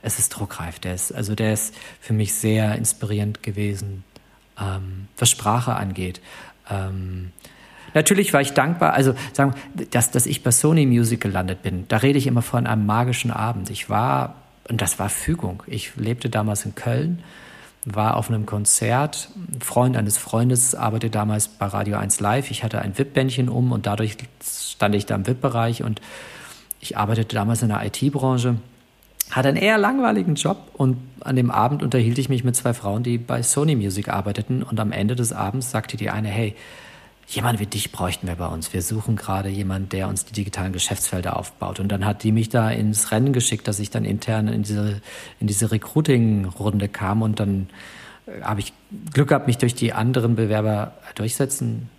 es 0.01 0.19
ist 0.19 0.29
druckreif. 0.29 0.79
Der 0.79 0.95
ist, 0.95 1.11
also 1.13 1.35
der 1.35 1.53
ist 1.53 1.73
für 1.99 2.13
mich 2.13 2.33
sehr 2.33 2.75
inspirierend 2.75 3.43
gewesen, 3.43 4.03
ähm, 4.59 5.07
was 5.17 5.29
Sprache 5.29 5.75
angeht. 5.75 6.21
Ähm, 6.69 7.31
Natürlich 7.93 8.33
war 8.33 8.41
ich 8.41 8.53
dankbar, 8.53 8.93
also 8.93 9.13
sagen, 9.33 9.53
dass, 9.91 10.09
dass 10.09 10.25
ich 10.25 10.41
bei 10.41 10.49
Sony 10.49 10.85
Music 10.87 11.21
gelandet 11.21 11.61
bin. 11.61 11.87
Da 11.87 11.97
rede 11.97 12.17
ich 12.17 12.25
immer 12.25 12.41
von 12.41 12.65
einem 12.65 12.87
magischen 12.87 13.29
Abend. 13.29 13.69
Ich 13.69 13.87
war, 13.89 14.35
und 14.67 14.81
das 14.81 14.97
war 14.97 15.09
Fügung. 15.09 15.61
Ich 15.67 15.95
lebte 15.95 16.29
damals 16.29 16.65
in 16.65 16.73
Köln 16.73 17.23
war 17.85 18.17
auf 18.17 18.29
einem 18.29 18.45
Konzert. 18.45 19.29
Ein 19.35 19.61
Freund 19.61 19.97
eines 19.97 20.17
Freundes 20.17 20.75
arbeitete 20.75 21.11
damals 21.11 21.47
bei 21.47 21.65
Radio 21.65 21.97
1 21.97 22.19
Live. 22.19 22.51
Ich 22.51 22.63
hatte 22.63 22.79
ein 22.81 22.97
VIP-Bändchen 22.97 23.49
um 23.49 23.71
und 23.71 23.85
dadurch 23.85 24.17
stand 24.43 24.95
ich 24.95 25.05
da 25.05 25.15
im 25.15 25.27
VIP-Bereich 25.27 25.83
und 25.83 26.01
ich 26.79 26.97
arbeitete 26.97 27.35
damals 27.35 27.61
in 27.61 27.69
der 27.69 27.85
IT-Branche, 27.85 28.57
hatte 29.31 29.47
einen 29.47 29.57
eher 29.57 29.77
langweiligen 29.77 30.35
Job 30.35 30.57
und 30.73 30.97
an 31.21 31.35
dem 31.35 31.51
Abend 31.51 31.81
unterhielt 31.81 32.17
ich 32.17 32.29
mich 32.29 32.43
mit 32.43 32.55
zwei 32.55 32.73
Frauen, 32.73 33.03
die 33.03 33.17
bei 33.17 33.41
Sony 33.41 33.75
Music 33.75 34.09
arbeiteten 34.09 34.63
und 34.63 34.79
am 34.79 34.91
Ende 34.91 35.15
des 35.15 35.31
Abends 35.31 35.71
sagte 35.71 35.97
die 35.97 36.09
eine, 36.09 36.27
hey, 36.27 36.55
jemand 37.27 37.59
wie 37.59 37.65
dich 37.65 37.91
bräuchten 37.91 38.27
wir 38.27 38.35
bei 38.35 38.47
uns. 38.47 38.73
Wir 38.73 38.81
suchen 38.81 39.15
gerade 39.15 39.49
jemanden, 39.49 39.89
der 39.89 40.07
uns 40.07 40.25
die 40.25 40.33
digitalen 40.33 40.73
Geschäftsfelder 40.73 41.37
aufbaut. 41.37 41.79
Und 41.79 41.91
dann 41.91 42.05
hat 42.05 42.23
die 42.23 42.31
mich 42.31 42.49
da 42.49 42.69
ins 42.69 43.11
Rennen 43.11 43.33
geschickt, 43.33 43.67
dass 43.67 43.79
ich 43.79 43.89
dann 43.89 44.05
intern 44.05 44.47
in 44.47 44.63
diese, 44.63 45.01
in 45.39 45.47
diese 45.47 45.71
Recruiting-Runde 45.71 46.89
kam 46.89 47.21
und 47.21 47.39
dann 47.39 47.69
äh, 48.25 48.41
habe 48.41 48.59
ich 48.59 48.73
Glück 49.11 49.29
gehabt, 49.29 49.47
mich 49.47 49.57
durch 49.57 49.75
die 49.75 49.93
anderen 49.93 50.35
Bewerber 50.35 50.93
durchsetzen 51.15 51.89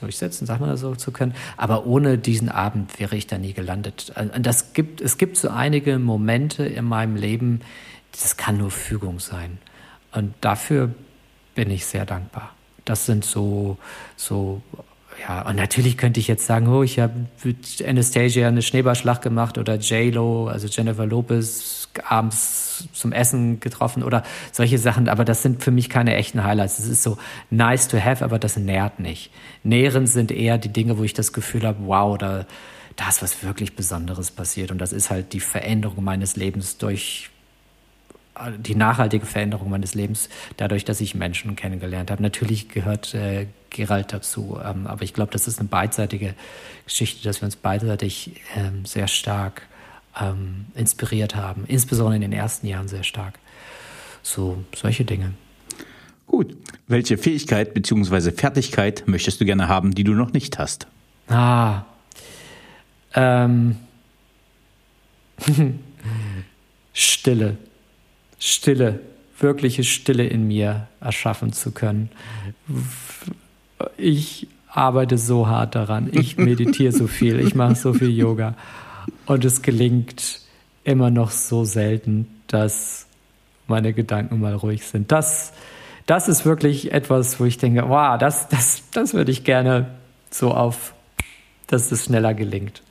durchsetzen, 0.00 0.46
sagt 0.46 0.60
man 0.60 0.68
das 0.68 0.80
so 0.80 0.94
zu 0.94 1.10
können. 1.10 1.34
Aber 1.56 1.86
ohne 1.86 2.18
diesen 2.18 2.48
Abend 2.48 2.98
wäre 2.98 3.16
ich 3.16 3.26
da 3.26 3.38
nie 3.38 3.52
gelandet. 3.52 4.12
Und 4.34 4.44
das 4.44 4.72
gibt, 4.74 5.00
es 5.00 5.16
gibt 5.16 5.36
so 5.36 5.48
einige 5.48 5.98
Momente 5.98 6.64
in 6.64 6.84
meinem 6.84 7.16
Leben, 7.16 7.60
das 8.12 8.36
kann 8.36 8.58
nur 8.58 8.70
Fügung 8.70 9.20
sein. 9.20 9.58
Und 10.12 10.34
dafür 10.40 10.94
bin 11.54 11.70
ich 11.70 11.86
sehr 11.86 12.04
dankbar. 12.04 12.55
Das 12.86 13.04
sind 13.04 13.24
so, 13.24 13.76
so 14.16 14.62
ja, 15.20 15.42
und 15.42 15.56
natürlich 15.56 15.96
könnte 15.96 16.20
ich 16.20 16.28
jetzt 16.28 16.46
sagen, 16.46 16.68
oh, 16.68 16.82
ich 16.82 16.98
habe 16.98 17.26
mit 17.42 17.84
Anastasia 17.86 18.48
eine 18.48 18.62
Schneeballschlacht 18.62 19.22
gemacht 19.22 19.58
oder 19.58 19.76
J-Lo, 19.76 20.48
also 20.48 20.66
Jennifer 20.68 21.06
Lopez, 21.06 21.88
abends 22.06 22.88
zum 22.92 23.12
Essen 23.12 23.58
getroffen 23.60 24.02
oder 24.02 24.22
solche 24.52 24.78
Sachen, 24.78 25.08
aber 25.08 25.24
das 25.24 25.42
sind 25.42 25.62
für 25.62 25.70
mich 25.70 25.88
keine 25.88 26.14
echten 26.14 26.44
Highlights. 26.44 26.78
Es 26.78 26.86
ist 26.86 27.02
so 27.02 27.16
nice 27.50 27.88
to 27.88 27.98
have, 27.98 28.24
aber 28.24 28.38
das 28.38 28.56
nährt 28.56 29.00
nicht. 29.00 29.30
Nährend 29.62 30.08
sind 30.08 30.30
eher 30.30 30.58
die 30.58 30.68
Dinge, 30.68 30.98
wo 30.98 31.04
ich 31.04 31.14
das 31.14 31.32
Gefühl 31.32 31.66
habe, 31.66 31.78
wow, 31.86 32.18
da, 32.18 32.46
da 32.96 33.08
ist 33.08 33.22
was 33.22 33.42
wirklich 33.42 33.74
Besonderes 33.74 34.30
passiert 34.30 34.70
und 34.70 34.78
das 34.78 34.92
ist 34.92 35.10
halt 35.10 35.32
die 35.32 35.40
Veränderung 35.40 36.04
meines 36.04 36.36
Lebens 36.36 36.76
durch 36.76 37.30
die 38.58 38.74
nachhaltige 38.74 39.26
Veränderung 39.26 39.70
meines 39.70 39.94
Lebens, 39.94 40.28
dadurch, 40.56 40.84
dass 40.84 41.00
ich 41.00 41.14
Menschen 41.14 41.56
kennengelernt 41.56 42.10
habe. 42.10 42.22
Natürlich 42.22 42.68
gehört 42.68 43.14
äh, 43.14 43.46
Gerald 43.70 44.12
dazu, 44.12 44.58
ähm, 44.64 44.86
aber 44.86 45.02
ich 45.02 45.14
glaube, 45.14 45.32
das 45.32 45.48
ist 45.48 45.58
eine 45.58 45.68
beidseitige 45.68 46.34
Geschichte, 46.84 47.24
dass 47.24 47.40
wir 47.40 47.46
uns 47.46 47.56
beidseitig 47.56 48.40
ähm, 48.56 48.84
sehr 48.84 49.08
stark 49.08 49.62
ähm, 50.20 50.66
inspiriert 50.74 51.36
haben, 51.36 51.64
insbesondere 51.66 52.16
in 52.16 52.22
den 52.22 52.32
ersten 52.32 52.66
Jahren 52.66 52.88
sehr 52.88 53.04
stark. 53.04 53.38
So, 54.22 54.64
solche 54.74 55.04
Dinge. 55.04 55.32
Gut. 56.26 56.56
Welche 56.88 57.18
Fähigkeit 57.18 57.74
bzw. 57.74 58.32
Fertigkeit 58.32 59.04
möchtest 59.06 59.40
du 59.40 59.44
gerne 59.44 59.68
haben, 59.68 59.94
die 59.94 60.04
du 60.04 60.12
noch 60.12 60.32
nicht 60.32 60.58
hast? 60.58 60.86
Ah. 61.28 61.84
Ähm. 63.14 63.76
Stille. 66.92 67.56
Stille, 68.38 69.00
wirkliche 69.38 69.84
Stille 69.84 70.26
in 70.26 70.46
mir 70.46 70.88
erschaffen 71.00 71.52
zu 71.52 71.72
können. 71.72 72.10
Ich 73.96 74.48
arbeite 74.68 75.18
so 75.18 75.46
hart 75.48 75.74
daran. 75.74 76.10
Ich 76.12 76.36
meditiere 76.36 76.92
so 76.92 77.06
viel. 77.06 77.40
Ich 77.40 77.54
mache 77.54 77.74
so 77.74 77.92
viel 77.92 78.10
Yoga. 78.10 78.54
Und 79.26 79.44
es 79.44 79.62
gelingt 79.62 80.40
immer 80.84 81.10
noch 81.10 81.30
so 81.30 81.64
selten, 81.64 82.28
dass 82.46 83.06
meine 83.66 83.92
Gedanken 83.92 84.40
mal 84.40 84.54
ruhig 84.54 84.86
sind. 84.86 85.10
Das, 85.10 85.52
das 86.06 86.28
ist 86.28 86.44
wirklich 86.44 86.92
etwas, 86.92 87.40
wo 87.40 87.44
ich 87.44 87.58
denke, 87.58 87.88
wow, 87.88 88.18
das, 88.18 88.48
das, 88.48 88.82
das 88.92 89.14
würde 89.14 89.32
ich 89.32 89.44
gerne 89.44 89.90
so 90.30 90.52
auf, 90.52 90.94
dass 91.66 91.90
es 91.90 92.04
schneller 92.04 92.34
gelingt. 92.34 92.82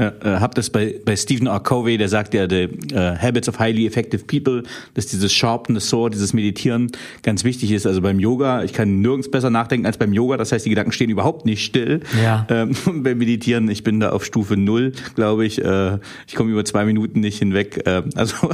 Ja, 0.00 0.12
äh, 0.24 0.40
hab 0.40 0.54
das 0.54 0.70
bei, 0.70 0.94
bei 1.04 1.14
Stephen 1.14 1.46
R. 1.46 1.60
Covey, 1.60 1.98
der 1.98 2.08
sagt 2.08 2.32
ja, 2.32 2.48
the 2.48 2.68
uh, 2.94 3.18
Habits 3.18 3.50
of 3.50 3.58
Highly 3.58 3.86
Effective 3.86 4.24
People, 4.24 4.62
dass 4.94 5.06
dieses 5.08 5.30
Sharpen 5.30 5.78
the 5.78 5.86
Sword, 5.86 6.14
dieses 6.14 6.32
Meditieren 6.32 6.90
ganz 7.22 7.44
wichtig 7.44 7.70
ist. 7.70 7.86
Also 7.86 8.00
beim 8.00 8.18
Yoga, 8.18 8.64
ich 8.64 8.72
kann 8.72 9.02
nirgends 9.02 9.30
besser 9.30 9.50
nachdenken 9.50 9.84
als 9.84 9.98
beim 9.98 10.14
Yoga. 10.14 10.38
Das 10.38 10.52
heißt, 10.52 10.64
die 10.64 10.70
Gedanken 10.70 10.92
stehen 10.92 11.10
überhaupt 11.10 11.44
nicht 11.44 11.62
still. 11.62 12.00
Ja. 12.22 12.46
Ähm, 12.48 12.74
beim 13.02 13.18
Meditieren, 13.18 13.68
ich 13.68 13.84
bin 13.84 14.00
da 14.00 14.10
auf 14.10 14.24
Stufe 14.24 14.56
null, 14.56 14.92
glaube 15.16 15.44
ich. 15.44 15.62
Äh, 15.62 15.98
ich 16.26 16.34
komme 16.34 16.50
über 16.50 16.64
zwei 16.64 16.86
Minuten 16.86 17.20
nicht 17.20 17.38
hinweg. 17.38 17.82
Äh, 17.90 18.02
also 18.14 18.50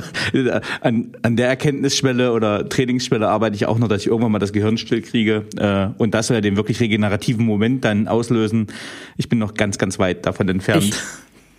an, 0.82 1.16
an 1.22 1.36
der 1.36 1.48
Erkenntnisschwelle 1.48 2.32
oder 2.32 2.68
Trainingsschwelle 2.68 3.28
arbeite 3.28 3.56
ich 3.56 3.66
auch 3.66 3.76
noch, 3.78 3.88
dass 3.88 4.02
ich 4.02 4.06
irgendwann 4.06 4.30
mal 4.30 4.38
das 4.38 4.52
Gehirn 4.52 4.78
still 4.78 5.02
kriege. 5.02 5.44
Äh, 5.56 5.88
und 5.98 6.14
das 6.14 6.28
soll 6.28 6.36
ja 6.36 6.40
den 6.40 6.56
wirklich 6.56 6.78
regenerativen 6.78 7.44
Moment 7.44 7.84
dann 7.84 8.06
auslösen. 8.06 8.68
Ich 9.16 9.28
bin 9.28 9.40
noch 9.40 9.54
ganz, 9.54 9.78
ganz 9.78 9.98
weit 9.98 10.26
davon 10.26 10.48
entfernt. 10.48 10.84
Ich 10.84 10.94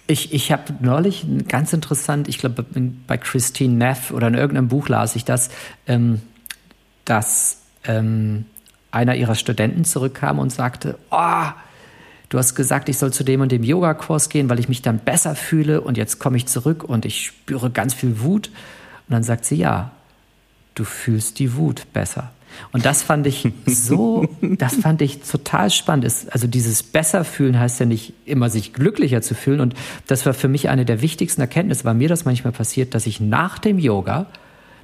ich, 0.08 0.34
ich 0.34 0.52
habe 0.52 0.74
neulich 0.80 1.26
ganz 1.48 1.74
interessant, 1.74 2.28
ich 2.28 2.38
glaube 2.38 2.66
bei 3.08 3.18
Christine 3.18 3.76
Neff 3.76 4.12
oder 4.12 4.30
in 4.30 4.36
irgendeinem 4.36 4.70
Buch 4.70 4.88
las 4.88 5.16
ich 5.16 5.26
das, 5.26 5.50
ähm, 5.86 6.22
dass 7.04 7.62
ähm, 7.84 8.46
einer 8.92 9.16
ihrer 9.16 9.36
Studenten 9.36 9.84
zurückkam 9.84 10.40
und 10.40 10.52
sagte, 10.52 10.98
oh, 11.12 11.46
du 12.30 12.38
hast 12.38 12.56
gesagt, 12.56 12.88
ich 12.90 12.98
soll 12.98 13.12
zu 13.12 13.24
dem 13.24 13.42
und 13.42 13.52
dem 13.52 13.64
Yoga-Kurs 13.64 14.30
gehen, 14.30 14.50
weil 14.50 14.60
ich 14.60 14.70
mich 14.70 14.82
dann 14.82 15.00
besser 15.00 15.36
fühle 15.36 15.82
und 15.82 15.98
jetzt 15.98 16.20
komme 16.20 16.38
ich 16.38 16.46
zurück 16.48 16.84
und 16.84 17.06
ich 17.06 17.26
spüre 17.26 17.70
ganz 17.70 17.94
viel 17.94 18.22
Wut. 18.22 18.48
Und 18.48 19.14
dann 19.14 19.24
sagt 19.24 19.46
sie, 19.46 19.56
ja, 19.56 19.92
du 20.76 20.86
fühlst 20.86 21.40
die 21.40 21.56
Wut 21.56 21.86
besser. 21.94 22.32
Und 22.72 22.86
das 22.86 23.04
fand 23.04 23.28
ich 23.28 23.48
so, 23.66 24.28
das 24.42 24.76
fand 24.76 25.02
ich 25.02 25.22
total 25.22 25.70
spannend. 25.70 26.06
Also 26.32 26.48
dieses 26.48 26.84
besser 26.84 27.24
fühlen 27.24 27.60
heißt 27.60 27.80
ja 27.80 27.86
nicht 27.86 28.14
immer 28.26 28.50
sich 28.50 28.74
glücklicher 28.74 29.22
zu 29.22 29.36
fühlen. 29.36 29.60
Und 29.60 29.76
das 30.08 30.26
war 30.26 30.34
für 30.34 30.48
mich 30.48 30.70
eine 30.70 30.86
der 30.86 31.02
wichtigsten 31.02 31.42
Erkenntnisse, 31.42 31.86
weil 31.86 31.96
mir 31.96 32.10
das 32.10 32.26
manchmal 32.26 32.54
passiert, 32.54 32.94
dass 32.96 33.06
ich 33.08 33.20
nach 33.20 33.60
dem 33.60 33.80
Yoga 33.80 34.28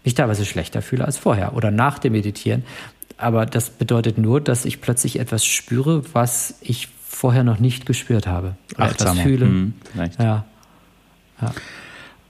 mich 0.04 0.16
teilweise 0.16 0.46
schlechter 0.46 0.82
fühle 0.82 1.06
als 1.06 1.18
vorher 1.18 1.56
oder 1.56 1.72
nach 1.72 2.00
dem 2.00 2.14
Meditieren. 2.14 2.64
Aber 3.18 3.46
das 3.46 3.70
bedeutet 3.70 4.18
nur, 4.18 4.42
dass 4.42 4.66
ich 4.66 4.82
plötzlich 4.82 5.20
etwas 5.20 5.46
spüre, 5.46 6.04
was 6.14 6.56
ich 6.62 6.90
vorher 7.08 7.44
noch 7.44 7.60
nicht 7.60 7.86
gespürt 7.86 8.28
habe. 8.28 8.56
Achtsamer. 8.76 9.12
Etwas 9.12 9.24
fühle. 9.24 9.46
Hm, 9.46 9.74
ja. 10.20 10.46
ja. 11.42 11.54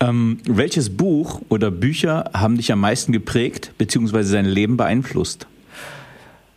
Ähm, 0.04 0.40
welches 0.46 0.96
Buch 0.96 1.42
oder 1.50 1.72
Bücher 1.72 2.32
haben 2.34 2.58
dich 2.58 2.72
am 2.72 2.80
meisten 2.80 3.12
geprägt 3.12 3.72
bzw. 3.78 4.34
dein 4.34 4.46
Leben 4.46 4.78
beeinflusst? 4.78 5.48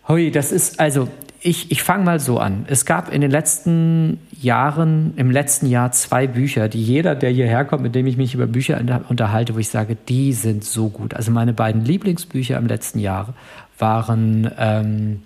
Hui, 0.09 0.31
das 0.31 0.53
ist 0.53 0.81
also 0.81 1.09
ich, 1.41 1.71
ich 1.71 1.83
fange 1.85 2.05
mal 2.05 2.19
so 2.19 2.39
an. 2.39 2.65
Es 2.69 2.87
gab 2.87 3.13
in 3.13 3.21
den 3.21 3.31
letzten 3.31 4.19
Jahren, 4.33 5.13
im 5.17 5.31
letzten 5.31 5.67
Jahr 5.67 5.93
zwei 5.93 6.27
Bücher, 6.27 6.69
die 6.69 6.83
jeder, 6.83 7.15
der 7.15 7.31
hierher 7.31 7.65
kommt, 7.65 7.85
mit 7.85 7.95
dem 7.95 8.07
ich 8.07 8.17
mich 8.17 8.35
über 8.35 8.47
Bücher 8.47 8.81
unterhalte, 9.09 9.55
wo 9.55 9.59
ich 9.61 9.69
sage, 9.69 9.97
die 10.09 10.33
sind 10.33 10.65
so 10.65 10.89
gut. 10.89 11.15
Also 11.15 11.31
meine 11.31 11.53
beiden 11.53 11.85
Lieblingsbücher 11.85 12.57
im 12.57 12.67
letzten 12.67 12.99
Jahr 12.99 13.35
waren 13.79 14.51
ähm, 14.59 15.23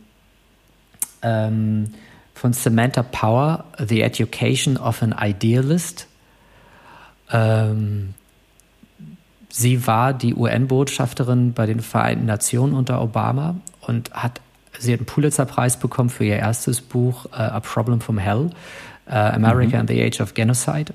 ähm, 1.22 1.94
von 2.34 2.52
Samantha 2.52 3.02
Power, 3.02 3.64
The 3.78 4.02
Education 4.02 4.76
of 4.76 5.02
an 5.02 5.14
Idealist 5.18 6.06
ähm, 7.32 8.14
sie 9.48 9.86
war 9.86 10.12
die 10.12 10.34
UN-Botschafterin 10.34 11.52
bei 11.52 11.66
den 11.66 11.80
Vereinten 11.80 12.26
Nationen 12.26 12.74
unter 12.74 13.02
Obama 13.02 13.56
und 13.80 14.12
hat 14.12 14.40
sie 14.78 14.92
hat 14.92 15.00
einen 15.00 15.06
Pulitzer-Preis 15.06 15.78
bekommen 15.78 16.10
für 16.10 16.24
ihr 16.24 16.36
erstes 16.36 16.80
Buch 16.80 17.26
uh, 17.26 17.36
A 17.36 17.60
Problem 17.60 18.00
from 18.00 18.18
Hell, 18.18 18.50
uh, 19.08 19.12
America 19.12 19.76
mhm. 19.76 19.80
and 19.80 19.90
the 19.90 20.02
Age 20.02 20.20
of 20.20 20.34
Genocide. 20.34 20.94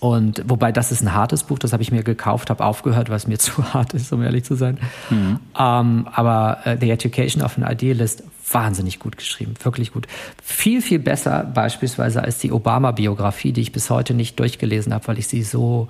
Und 0.00 0.42
wobei 0.48 0.72
das 0.72 0.90
ist 0.90 1.00
ein 1.00 1.14
hartes 1.14 1.44
Buch, 1.44 1.60
das 1.60 1.72
habe 1.72 1.82
ich 1.82 1.92
mir 1.92 2.02
gekauft, 2.02 2.50
habe 2.50 2.64
aufgehört, 2.64 3.08
was 3.08 3.28
mir 3.28 3.38
zu 3.38 3.72
hart 3.72 3.94
ist, 3.94 4.12
um 4.12 4.22
ehrlich 4.22 4.44
zu 4.44 4.56
sein. 4.56 4.78
Mhm. 5.10 5.38
Um, 5.56 6.08
aber 6.12 6.58
uh, 6.66 6.76
The 6.78 6.90
Education 6.90 7.42
of 7.42 7.56
an 7.56 7.70
Idealist 7.70 8.24
wahnsinnig 8.50 8.98
gut 8.98 9.16
geschrieben, 9.16 9.54
wirklich 9.62 9.92
gut. 9.92 10.06
Viel, 10.42 10.82
viel 10.82 10.98
besser 10.98 11.44
beispielsweise 11.44 12.22
als 12.22 12.38
die 12.38 12.52
Obama-Biografie, 12.52 13.52
die 13.52 13.60
ich 13.60 13.72
bis 13.72 13.90
heute 13.90 14.14
nicht 14.14 14.38
durchgelesen 14.38 14.92
habe, 14.92 15.08
weil 15.08 15.18
ich 15.18 15.28
sie 15.28 15.42
so 15.42 15.88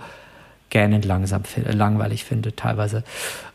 gähnend 0.71 1.05
langsam, 1.05 1.43
langweilig 1.67 2.25
finde 2.25 2.55
teilweise. 2.57 3.05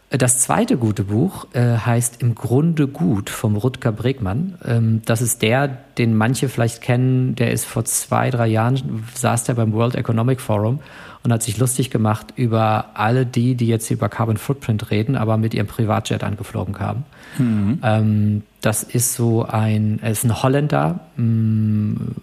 Das 0.10 0.40
zweite 0.40 0.78
gute 0.78 1.04
Buch 1.04 1.48
äh, 1.54 1.78
heißt 1.78 2.22
Im 2.22 2.34
Grunde 2.34 2.88
gut 2.88 3.30
vom 3.30 3.58
Rutger 3.58 3.92
Bregmann. 3.92 4.58
Ähm, 4.66 5.02
das 5.04 5.22
ist 5.22 5.42
der, 5.42 5.68
den 5.98 6.16
manche 6.16 6.48
vielleicht 6.48 6.82
kennen, 6.82 7.36
der 7.36 7.52
ist 7.52 7.66
vor 7.66 7.84
zwei, 7.84 8.30
drei 8.30 8.48
Jahren, 8.48 9.04
saß 9.16 9.44
der 9.44 9.56
beim 9.56 9.74
World 9.74 9.96
Economic 9.96 10.40
Forum 10.40 10.80
und 11.28 11.34
hat 11.34 11.44
sich 11.44 11.58
lustig 11.58 11.90
gemacht 11.90 12.28
über 12.38 12.92
alle 12.94 13.26
die, 13.26 13.56
die 13.56 13.68
jetzt 13.68 13.92
über 13.92 14.08
Carbon 14.08 14.38
Footprint 14.38 14.92
reden, 14.92 15.18
aber 15.18 15.36
mit 15.36 15.54
ihrem 15.54 15.68
Privatjet 15.68 16.24
angeflogen 16.24 16.74
kamen. 16.74 17.04
Mhm. 17.38 17.80
Ähm, 17.84 18.44
das 18.62 18.84
ist 18.84 19.14
so 19.14 19.44
ein, 19.44 20.00
er 20.02 20.12
ist 20.12 20.24
ein 20.24 20.42
Holländer, 20.42 21.02
mh, 21.18 21.26
mm, 21.26 22.16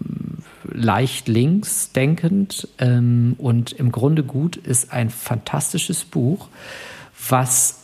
leicht 0.72 1.28
links 1.28 1.92
denkend 1.92 2.66
ähm, 2.78 3.34
und 3.36 3.72
im 3.72 3.92
Grunde 3.92 4.22
gut 4.22 4.56
ist 4.56 4.90
ein 4.90 5.10
fantastisches 5.10 6.06
Buch, 6.06 6.48
was 7.28 7.80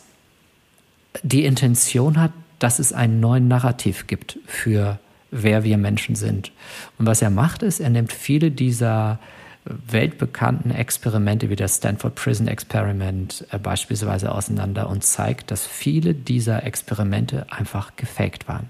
die 1.21 1.45
Intention 1.45 2.19
hat, 2.19 2.31
dass 2.57 2.79
es 2.79 2.93
einen 2.93 3.19
neuen 3.19 3.47
Narrativ 3.47 4.07
gibt 4.07 4.39
für 4.47 4.97
wer 5.29 5.63
wir 5.63 5.77
Menschen 5.77 6.15
sind. 6.15 6.51
Und 6.97 7.05
was 7.05 7.21
er 7.21 7.29
macht, 7.29 7.61
ist, 7.61 7.79
er 7.79 7.91
nimmt 7.91 8.11
viele 8.11 8.49
dieser 8.49 9.19
weltbekannten 9.65 10.71
Experimente 10.71 11.49
wie 11.49 11.55
das 11.55 11.77
Stanford 11.77 12.15
Prison 12.15 12.47
Experiment 12.47 13.45
äh, 13.51 13.59
beispielsweise 13.59 14.31
auseinander 14.31 14.89
und 14.89 15.03
zeigt, 15.03 15.51
dass 15.51 15.67
viele 15.67 16.13
dieser 16.13 16.63
Experimente 16.63 17.45
einfach 17.51 17.95
gefaked 17.95 18.47
waren 18.47 18.69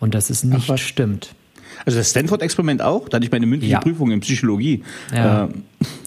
und 0.00 0.14
dass 0.14 0.30
es 0.30 0.44
nicht 0.44 0.70
Ach, 0.70 0.78
stimmt. 0.78 1.34
Also 1.84 1.98
das 1.98 2.10
Stanford-Experiment 2.10 2.82
auch? 2.82 3.08
Da 3.08 3.16
hatte 3.16 3.26
ich 3.26 3.32
meine 3.32 3.46
mündliche 3.46 3.72
ja. 3.72 3.80
Prüfung 3.80 4.10
in 4.12 4.20
Psychologie. 4.20 4.84
Ja. 5.12 5.44
Äh, 5.44 5.48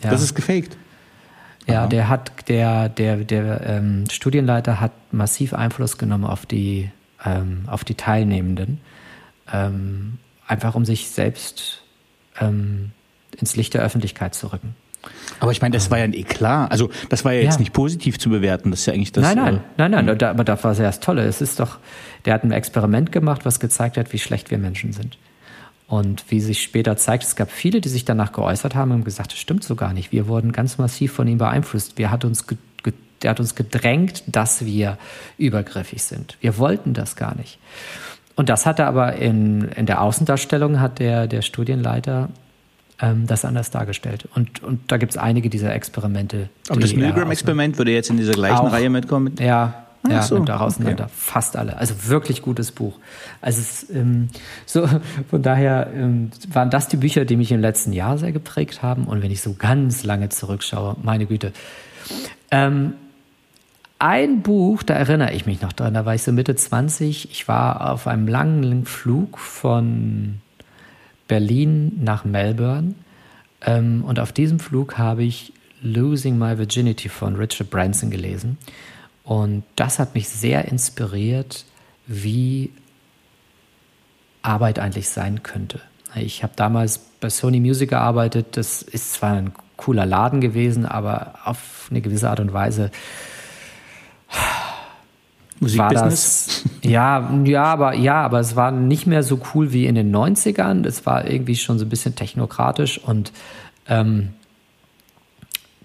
das 0.01 0.11
ja. 0.11 0.25
ist 0.25 0.35
gefaked. 0.35 0.77
Ja, 1.67 1.81
Aha. 1.81 1.87
der 1.87 2.09
hat, 2.09 2.47
der, 2.47 2.89
der, 2.89 3.17
der 3.17 3.61
ähm, 3.67 4.05
Studienleiter 4.09 4.79
hat 4.79 4.93
massiv 5.11 5.53
Einfluss 5.53 5.97
genommen 5.97 6.23
auf 6.23 6.45
die, 6.45 6.89
ähm, 7.25 7.63
auf 7.67 7.83
die 7.83 7.95
Teilnehmenden, 7.95 8.79
ähm, 9.51 10.17
einfach 10.47 10.75
um 10.75 10.85
sich 10.85 11.09
selbst 11.09 11.83
ähm, 12.39 12.91
ins 13.37 13.55
Licht 13.55 13.73
der 13.73 13.81
Öffentlichkeit 13.81 14.35
zu 14.35 14.51
rücken. 14.51 14.75
Aber 15.39 15.51
ich 15.51 15.61
meine, 15.61 15.73
das 15.73 15.91
war 15.91 15.99
ja 15.99 16.03
ein 16.03 16.13
Eklat. 16.13 16.71
Also 16.71 16.89
das 17.09 17.23
war 17.23 17.31
ja 17.31 17.41
jetzt 17.41 17.55
ja. 17.55 17.59
nicht 17.59 17.73
positiv 17.73 18.19
zu 18.19 18.29
bewerten. 18.29 18.71
Das 18.71 18.81
ist 18.81 18.85
ja 18.87 18.93
eigentlich 18.93 19.11
das. 19.11 19.23
Nein, 19.23 19.37
nein, 19.37 19.55
äh, 19.55 19.59
nein, 19.77 19.91
nein. 19.91 20.09
Hm. 20.09 20.17
Da, 20.17 20.29
aber 20.31 20.43
das 20.43 20.63
war 20.63 20.75
sehr 20.75 20.87
das 20.87 20.99
Tolle. 20.99 21.23
Es 21.23 21.41
ist 21.41 21.59
doch, 21.59 21.77
der 22.25 22.33
hat 22.33 22.43
ein 22.43 22.51
Experiment 22.51 23.11
gemacht, 23.11 23.45
was 23.45 23.59
gezeigt 23.59 23.97
hat, 23.97 24.11
wie 24.13 24.19
schlecht 24.19 24.51
wir 24.51 24.57
Menschen 24.57 24.93
sind. 24.93 25.17
Und 25.87 26.25
wie 26.29 26.41
sich 26.41 26.61
später 26.61 26.97
zeigt, 26.97 27.23
es 27.23 27.37
gab 27.37 27.49
viele, 27.49 27.79
die 27.79 27.87
sich 27.87 28.03
danach 28.03 28.33
geäußert 28.33 28.75
haben 28.75 28.91
und 28.91 29.05
gesagt, 29.05 29.31
das 29.31 29.39
stimmt 29.39 29.63
so 29.63 29.75
gar 29.75 29.93
nicht. 29.93 30.11
Wir 30.11 30.27
wurden 30.27 30.51
ganz 30.51 30.77
massiv 30.77 31.13
von 31.13 31.27
ihm 31.27 31.37
beeinflusst. 31.37 31.97
Wir 31.97 32.11
hat 32.11 32.25
uns 32.25 32.45
der 33.23 33.31
hat 33.31 33.39
uns 33.39 33.55
gedrängt, 33.55 34.23
dass 34.27 34.65
wir 34.65 34.97
übergriffig 35.37 36.03
sind. 36.03 36.37
Wir 36.41 36.57
wollten 36.57 36.93
das 36.93 37.15
gar 37.15 37.35
nicht. 37.35 37.57
Und 38.35 38.49
das 38.49 38.65
hat 38.65 38.79
er 38.79 38.87
aber 38.87 39.13
in, 39.13 39.69
in 39.69 39.87
der 39.87 40.01
Außendarstellung 40.01 40.79
hat 40.79 40.99
der, 40.99 41.27
der 41.27 41.41
Studienleiter 41.41 42.29
ähm, 42.99 43.27
das 43.27 43.45
anders 43.45 43.71
dargestellt. 43.71 44.27
Und, 44.35 44.63
und 44.63 44.91
da 44.91 44.97
gibt 44.97 45.11
es 45.11 45.17
einige 45.17 45.49
dieser 45.49 45.73
Experimente. 45.73 46.49
Aber 46.69 46.79
das 46.79 46.93
Milgram-Experiment 46.93 47.77
würde 47.77 47.91
jetzt 47.91 48.09
in 48.09 48.17
dieser 48.17 48.33
gleichen 48.33 48.67
auch, 48.67 48.71
Reihe 48.71 48.89
mitkommen? 48.89 49.35
Ja, 49.39 49.85
Ach 50.03 50.09
ja, 50.09 50.21
so. 50.21 50.35
nimmt 50.35 50.49
da 50.49 50.59
auseinander. 50.59 51.05
Okay. 51.05 51.13
Fast 51.15 51.55
alle. 51.55 51.77
Also 51.77 52.07
wirklich 52.07 52.41
gutes 52.41 52.71
Buch. 52.71 52.97
Also 53.41 53.61
es, 53.61 53.89
ähm, 53.89 54.29
so, 54.65 54.87
von 55.29 55.41
daher 55.41 55.89
ähm, 55.93 56.31
waren 56.51 56.69
das 56.69 56.87
die 56.87 56.97
Bücher, 56.97 57.25
die 57.25 57.35
mich 57.35 57.51
im 57.51 57.61
letzten 57.61 57.93
Jahr 57.93 58.17
sehr 58.17 58.31
geprägt 58.31 58.81
haben. 58.81 59.05
Und 59.05 59.21
wenn 59.21 59.31
ich 59.31 59.41
so 59.41 59.53
ganz 59.53 60.03
lange 60.03 60.29
zurückschaue, 60.29 60.95
meine 61.01 61.25
Güte. 61.25 61.51
Ähm, 62.51 62.93
ein 63.99 64.41
Buch, 64.43 64.83
da 64.83 64.93
erinnere 64.93 65.33
ich 65.33 65.45
mich 65.47 65.61
noch 65.61 65.73
dran, 65.73 65.95
da 65.95 66.05
war 66.05 66.13
ich 66.13 66.21
so 66.21 66.31
Mitte 66.31 66.55
20. 66.55 67.31
Ich 67.31 67.47
war 67.47 67.91
auf 67.91 68.05
einem 68.05 68.27
langen 68.27 68.85
Flug 68.85 69.39
von 69.39 70.39
Berlin 71.27 71.99
nach 72.03 72.25
Melbourne. 72.25 72.95
Ähm, 73.61 74.03
und 74.03 74.19
auf 74.19 74.31
diesem 74.31 74.59
Flug 74.59 74.97
habe 74.97 75.23
ich 75.23 75.53
Losing 75.81 76.37
My 76.37 76.57
Virginity 76.57 77.09
von 77.09 77.35
Richard 77.35 77.69
Branson 77.69 78.09
gelesen. 78.09 78.57
Und 79.23 79.63
das 79.75 79.99
hat 79.99 80.15
mich 80.15 80.29
sehr 80.29 80.65
inspiriert, 80.65 81.65
wie 82.07 82.71
Arbeit 84.41 84.79
eigentlich 84.79 85.09
sein 85.09 85.43
könnte. 85.43 85.81
Ich 86.15 86.43
habe 86.43 86.53
damals 86.55 86.99
bei 87.19 87.29
Sony 87.29 87.59
Music 87.59 87.89
gearbeitet. 87.89 88.57
Das 88.57 88.81
ist 88.81 89.13
zwar 89.13 89.33
ein 89.33 89.51
cooler 89.75 90.05
Laden 90.05 90.41
gewesen, 90.41 90.85
aber 90.85 91.35
auf 91.43 91.87
eine 91.89 92.01
gewisse 92.01 92.29
Art 92.29 92.39
und 92.39 92.53
Weise 92.53 92.91
Musikbusiness? 95.59 96.63
ja, 96.81 97.33
ja, 97.43 97.63
aber 97.63 97.95
ja, 97.95 98.21
aber 98.21 98.39
es 98.39 98.55
war 98.55 98.71
nicht 98.71 99.07
mehr 99.07 99.23
so 99.23 99.39
cool 99.53 99.73
wie 99.73 99.85
in 99.85 99.95
den 99.95 100.15
90ern. 100.15 100.85
Es 100.85 101.05
war 101.05 101.27
irgendwie 101.27 101.55
schon 101.55 101.79
so 101.79 101.85
ein 101.85 101.89
bisschen 101.89 102.15
technokratisch 102.15 102.99
und 102.99 103.31
ähm, 103.87 104.29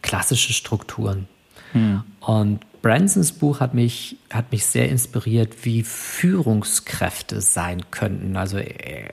klassische 0.02 0.52
Strukturen. 0.52 1.28
Hm. 1.72 2.02
Und 2.20 2.60
Bransons 2.82 3.32
Buch 3.32 3.60
hat 3.60 3.74
mich, 3.74 4.16
hat 4.30 4.50
mich 4.52 4.66
sehr 4.66 4.88
inspiriert, 4.88 5.64
wie 5.64 5.84
Führungskräfte 5.84 7.40
sein 7.40 7.90
könnten. 7.90 8.36
Also 8.36 8.58
äh, 8.58 9.08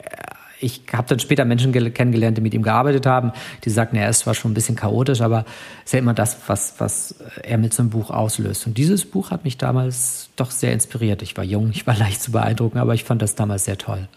ich 0.59 0.81
habe 0.91 1.07
dann 1.07 1.19
später 1.19 1.45
Menschen 1.45 1.71
kennengelernt, 1.71 2.37
die 2.37 2.41
mit 2.41 2.53
ihm 2.53 2.63
gearbeitet 2.63 3.05
haben, 3.05 3.31
die 3.63 3.69
sagten, 3.69 3.95
er 3.95 4.09
ist 4.09 4.19
zwar 4.19 4.33
schon 4.33 4.51
ein 4.51 4.53
bisschen 4.53 4.75
chaotisch, 4.75 5.21
aber 5.21 5.45
ist 5.85 5.93
ja 5.93 5.99
immer 5.99 6.13
das, 6.13 6.37
was, 6.47 6.75
was 6.79 7.15
er 7.43 7.57
mit 7.57 7.73
so 7.73 7.81
einem 7.81 7.89
Buch 7.89 8.09
auslöst. 8.09 8.67
Und 8.67 8.77
dieses 8.77 9.05
Buch 9.05 9.31
hat 9.31 9.45
mich 9.45 9.57
damals 9.57 10.29
doch 10.35 10.51
sehr 10.51 10.73
inspiriert. 10.73 11.21
Ich 11.21 11.37
war 11.37 11.43
jung, 11.43 11.69
ich 11.73 11.87
war 11.87 11.97
leicht 11.97 12.21
zu 12.21 12.31
beeindrucken, 12.31 12.77
aber 12.77 12.93
ich 12.93 13.03
fand 13.03 13.21
das 13.21 13.35
damals 13.35 13.65
sehr 13.65 13.77
toll. 13.77 14.07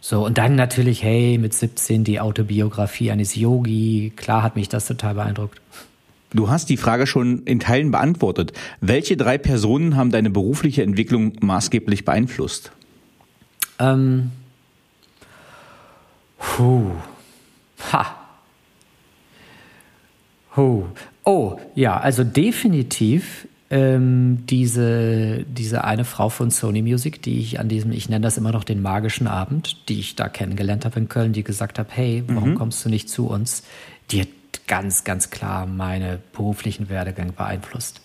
So, 0.00 0.26
und 0.26 0.36
dann 0.36 0.56
natürlich, 0.56 1.04
hey, 1.04 1.38
mit 1.38 1.54
17 1.54 2.02
die 2.02 2.18
Autobiografie 2.18 3.12
eines 3.12 3.36
Yogi. 3.36 4.12
Klar 4.16 4.42
hat 4.42 4.56
mich 4.56 4.68
das 4.68 4.86
total 4.86 5.14
beeindruckt. 5.14 5.60
Du 6.34 6.48
hast 6.48 6.70
die 6.70 6.76
Frage 6.76 7.06
schon 7.06 7.44
in 7.44 7.60
Teilen 7.60 7.92
beantwortet. 7.92 8.52
Welche 8.80 9.16
drei 9.16 9.38
Personen 9.38 9.96
haben 9.96 10.10
deine 10.10 10.30
berufliche 10.30 10.82
Entwicklung 10.82 11.34
maßgeblich 11.40 12.04
beeinflusst? 12.04 12.72
Ähm, 13.78 14.32
Puh. 16.42 16.90
Ha. 17.92 18.16
Huh. 20.56 20.84
Oh, 21.24 21.58
ja, 21.74 21.98
also 21.98 22.24
definitiv 22.24 23.46
ähm, 23.70 24.44
diese, 24.50 25.44
diese 25.44 25.84
eine 25.84 26.04
Frau 26.04 26.28
von 26.28 26.50
Sony 26.50 26.82
Music, 26.82 27.22
die 27.22 27.38
ich 27.38 27.58
an 27.58 27.68
diesem, 27.68 27.92
ich 27.92 28.08
nenne 28.08 28.24
das 28.24 28.36
immer 28.36 28.52
noch 28.52 28.64
den 28.64 28.82
magischen 28.82 29.26
Abend, 29.26 29.88
die 29.88 30.00
ich 30.00 30.14
da 30.14 30.28
kennengelernt 30.28 30.84
habe 30.84 30.98
in 30.98 31.08
Köln, 31.08 31.32
die 31.32 31.44
gesagt 31.44 31.78
hat, 31.78 31.88
hey, 31.90 32.24
warum 32.26 32.50
mhm. 32.50 32.54
kommst 32.56 32.84
du 32.84 32.90
nicht 32.90 33.08
zu 33.08 33.28
uns? 33.28 33.62
Die 34.10 34.20
hat 34.20 34.28
ganz, 34.66 35.04
ganz 35.04 35.30
klar 35.30 35.64
meine 35.64 36.18
beruflichen 36.32 36.90
Werdegang 36.90 37.32
beeinflusst. 37.34 38.02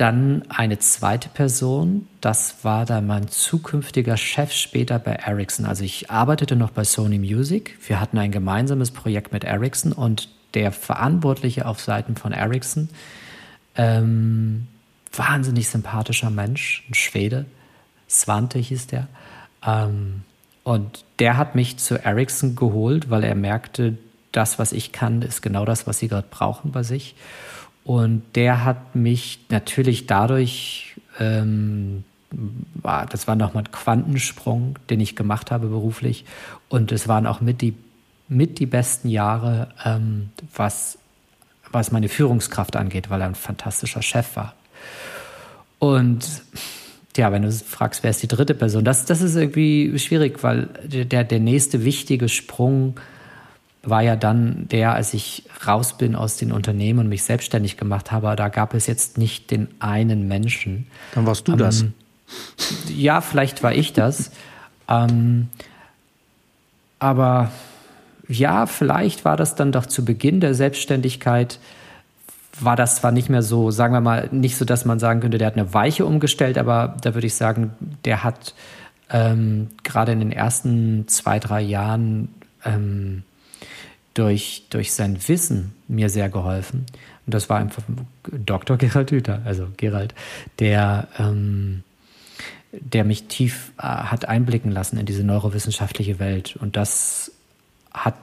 Dann 0.00 0.44
eine 0.48 0.78
zweite 0.78 1.28
Person, 1.28 2.08
das 2.22 2.64
war 2.64 2.86
dann 2.86 3.06
mein 3.06 3.28
zukünftiger 3.28 4.16
Chef 4.16 4.50
später 4.50 4.98
bei 4.98 5.12
Ericsson. 5.12 5.66
Also 5.66 5.84
ich 5.84 6.10
arbeitete 6.10 6.56
noch 6.56 6.70
bei 6.70 6.84
Sony 6.84 7.18
Music. 7.18 7.76
Wir 7.86 8.00
hatten 8.00 8.16
ein 8.16 8.32
gemeinsames 8.32 8.92
Projekt 8.92 9.30
mit 9.30 9.44
Ericsson 9.44 9.92
und 9.92 10.30
der 10.54 10.72
Verantwortliche 10.72 11.66
auf 11.66 11.82
Seiten 11.82 12.16
von 12.16 12.32
Ericsson, 12.32 12.88
ähm, 13.76 14.68
wahnsinnig 15.12 15.68
sympathischer 15.68 16.30
Mensch, 16.30 16.82
ein 16.88 16.94
Schwede, 16.94 17.44
Svante 18.08 18.58
hieß 18.58 18.86
der. 18.86 19.06
Ähm, 19.66 20.22
und 20.64 21.04
der 21.18 21.36
hat 21.36 21.54
mich 21.54 21.76
zu 21.76 22.02
Ericsson 22.02 22.56
geholt, 22.56 23.10
weil 23.10 23.22
er 23.22 23.34
merkte, 23.34 23.98
das, 24.32 24.58
was 24.58 24.72
ich 24.72 24.92
kann, 24.92 25.20
ist 25.20 25.42
genau 25.42 25.66
das, 25.66 25.86
was 25.86 25.98
sie 25.98 26.08
gerade 26.08 26.28
brauchen 26.30 26.72
bei 26.72 26.84
sich. 26.84 27.16
Und 27.90 28.22
der 28.36 28.64
hat 28.64 28.94
mich 28.94 29.40
natürlich 29.48 30.06
dadurch, 30.06 30.94
ähm, 31.18 32.04
das 33.10 33.26
war 33.26 33.34
nochmal 33.34 33.64
ein 33.64 33.72
Quantensprung, 33.72 34.78
den 34.88 35.00
ich 35.00 35.16
gemacht 35.16 35.50
habe 35.50 35.66
beruflich. 35.66 36.24
Und 36.68 36.92
es 36.92 37.08
waren 37.08 37.26
auch 37.26 37.40
mit 37.40 37.62
die, 37.62 37.74
mit 38.28 38.60
die 38.60 38.66
besten 38.66 39.08
Jahre, 39.08 39.70
ähm, 39.84 40.30
was, 40.54 40.98
was 41.72 41.90
meine 41.90 42.08
Führungskraft 42.08 42.76
angeht, 42.76 43.10
weil 43.10 43.22
er 43.22 43.26
ein 43.26 43.34
fantastischer 43.34 44.02
Chef 44.02 44.36
war. 44.36 44.54
Und 45.80 46.24
ja, 47.16 47.32
wenn 47.32 47.42
du 47.42 47.50
fragst, 47.50 48.04
wer 48.04 48.10
ist 48.10 48.22
die 48.22 48.28
dritte 48.28 48.54
Person, 48.54 48.84
das, 48.84 49.04
das 49.04 49.20
ist 49.20 49.34
irgendwie 49.34 49.98
schwierig, 49.98 50.44
weil 50.44 50.68
der, 50.84 51.24
der 51.24 51.40
nächste 51.40 51.84
wichtige 51.84 52.28
Sprung 52.28 53.00
war 53.82 54.02
ja 54.02 54.16
dann 54.16 54.68
der, 54.68 54.94
als 54.94 55.14
ich 55.14 55.44
raus 55.66 55.96
bin 55.96 56.14
aus 56.14 56.36
den 56.36 56.52
Unternehmen 56.52 56.98
und 57.00 57.08
mich 57.08 57.22
selbstständig 57.22 57.76
gemacht 57.76 58.12
habe, 58.12 58.34
da 58.36 58.48
gab 58.48 58.74
es 58.74 58.86
jetzt 58.86 59.16
nicht 59.16 59.50
den 59.50 59.68
einen 59.78 60.28
Menschen. 60.28 60.86
Dann 61.14 61.26
warst 61.26 61.48
du 61.48 61.52
ähm, 61.52 61.58
das. 61.58 61.84
Ja, 62.88 63.20
vielleicht 63.20 63.62
war 63.62 63.72
ich 63.72 63.92
das. 63.92 64.30
ähm, 64.88 65.48
aber 66.98 67.50
ja, 68.28 68.66
vielleicht 68.66 69.24
war 69.24 69.36
das 69.36 69.54
dann 69.54 69.72
doch 69.72 69.86
zu 69.86 70.04
Beginn 70.04 70.40
der 70.40 70.54
Selbstständigkeit, 70.54 71.58
war 72.60 72.76
das 72.76 72.96
zwar 72.96 73.12
nicht 73.12 73.30
mehr 73.30 73.42
so, 73.42 73.70
sagen 73.70 73.94
wir 73.94 74.00
mal, 74.00 74.28
nicht 74.32 74.56
so, 74.56 74.64
dass 74.64 74.84
man 74.84 74.98
sagen 74.98 75.20
könnte, 75.20 75.38
der 75.38 75.46
hat 75.46 75.56
eine 75.56 75.72
Weiche 75.72 76.04
umgestellt, 76.04 76.58
aber 76.58 76.96
da 77.00 77.14
würde 77.14 77.26
ich 77.26 77.34
sagen, 77.34 77.72
der 78.04 78.22
hat 78.22 78.54
ähm, 79.08 79.68
gerade 79.82 80.12
in 80.12 80.20
den 80.20 80.32
ersten 80.32 81.08
zwei, 81.08 81.38
drei 81.38 81.60
Jahren 81.62 82.28
ähm, 82.64 83.22
durch, 84.14 84.64
durch 84.70 84.92
sein 84.92 85.16
Wissen 85.28 85.72
mir 85.88 86.08
sehr 86.08 86.28
geholfen. 86.28 86.86
Und 87.26 87.34
das 87.34 87.48
war 87.48 87.58
einfach 87.58 87.82
Dr. 88.30 88.76
Gerald 88.76 89.10
Hüther, 89.10 89.42
also 89.44 89.68
Gerald, 89.76 90.14
der, 90.58 91.08
ähm, 91.18 91.82
der 92.72 93.04
mich 93.04 93.24
tief 93.24 93.72
äh, 93.78 93.82
hat 93.82 94.26
einblicken 94.26 94.70
lassen 94.70 94.98
in 94.98 95.06
diese 95.06 95.24
neurowissenschaftliche 95.24 96.18
Welt. 96.18 96.56
Und 96.60 96.76
das 96.76 97.32
hat 97.92 98.14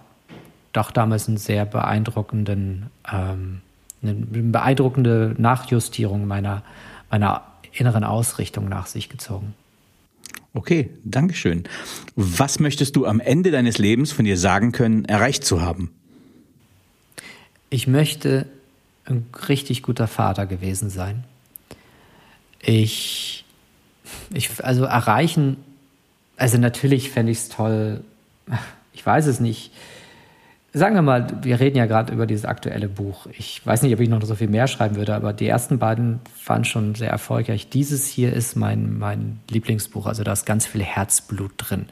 doch 0.74 0.92
damals 0.92 1.28
einen 1.28 1.38
sehr 1.38 1.66
beeindruckenden, 1.66 2.88
ähm, 3.12 3.62
eine 4.04 4.14
beeindruckende 4.14 5.36
Nachjustierung 5.38 6.28
meiner, 6.28 6.64
meiner 7.10 7.44
inneren 7.72 8.04
Ausrichtung 8.04 8.70
nach 8.70 8.88
sich 8.88 9.10
gezogen. 9.10 9.54
Okay, 10.58 10.90
Dankeschön. 11.04 11.66
Was 12.16 12.60
möchtest 12.60 12.96
du 12.96 13.06
am 13.06 13.20
Ende 13.20 13.52
deines 13.52 13.78
Lebens 13.78 14.12
von 14.12 14.26
dir 14.26 14.40
sagen 14.40 14.72
können, 14.72 15.06
erreicht 15.06 15.46
zu 15.46 15.62
haben? 15.62 15.92
Ich 17.70 17.86
möchte 17.86 18.48
ein 19.06 19.28
richtig 19.48 19.84
guter 19.84 20.08
Vater 20.08 20.48
gewesen 20.48 20.90
sein. 20.90 21.26
Ich, 22.60 23.46
ich 24.34 24.50
also 24.64 24.86
erreichen, 24.86 25.58
also 26.38 26.58
natürlich 26.58 27.12
fände 27.12 27.34
ich 27.34 27.38
es 27.38 27.50
toll, 27.50 28.04
ich 28.94 29.06
weiß 29.06 29.28
es 29.28 29.40
nicht, 29.40 29.72
sagen 30.74 30.96
wir 30.96 31.02
mal, 31.02 31.28
wir 31.42 31.60
reden 31.60 31.78
ja 31.78 31.86
gerade 31.86 32.14
über 32.14 32.26
dieses 32.26 32.46
aktuelle 32.46 32.88
Buch. 32.88 33.28
Ich 33.38 33.66
weiß 33.66 33.82
nicht, 33.82 33.94
ob 33.94 34.00
ich 34.00 34.10
noch 34.10 34.24
so 34.24 34.36
viel 34.36 34.50
mehr 34.50 34.68
schreiben 34.68 34.96
würde, 34.96 35.16
aber 35.16 35.34
die 35.34 35.48
ersten 35.48 35.80
beiden 35.80 36.20
waren 36.46 36.66
schon 36.66 36.96
sehr 36.96 37.10
erfolgreich. 37.10 37.70
Dieses 37.70 38.08
hier 38.08 38.34
ist 38.34 38.56
mein, 38.56 38.98
mein 38.98 39.40
Lieblingsbuch, 39.50 40.06
also 40.06 40.24
da 40.24 40.34
ist 40.34 40.46
ganz 40.46 40.66
viel 40.66 40.84
Herzblut 40.84 41.52
drin. 41.58 41.88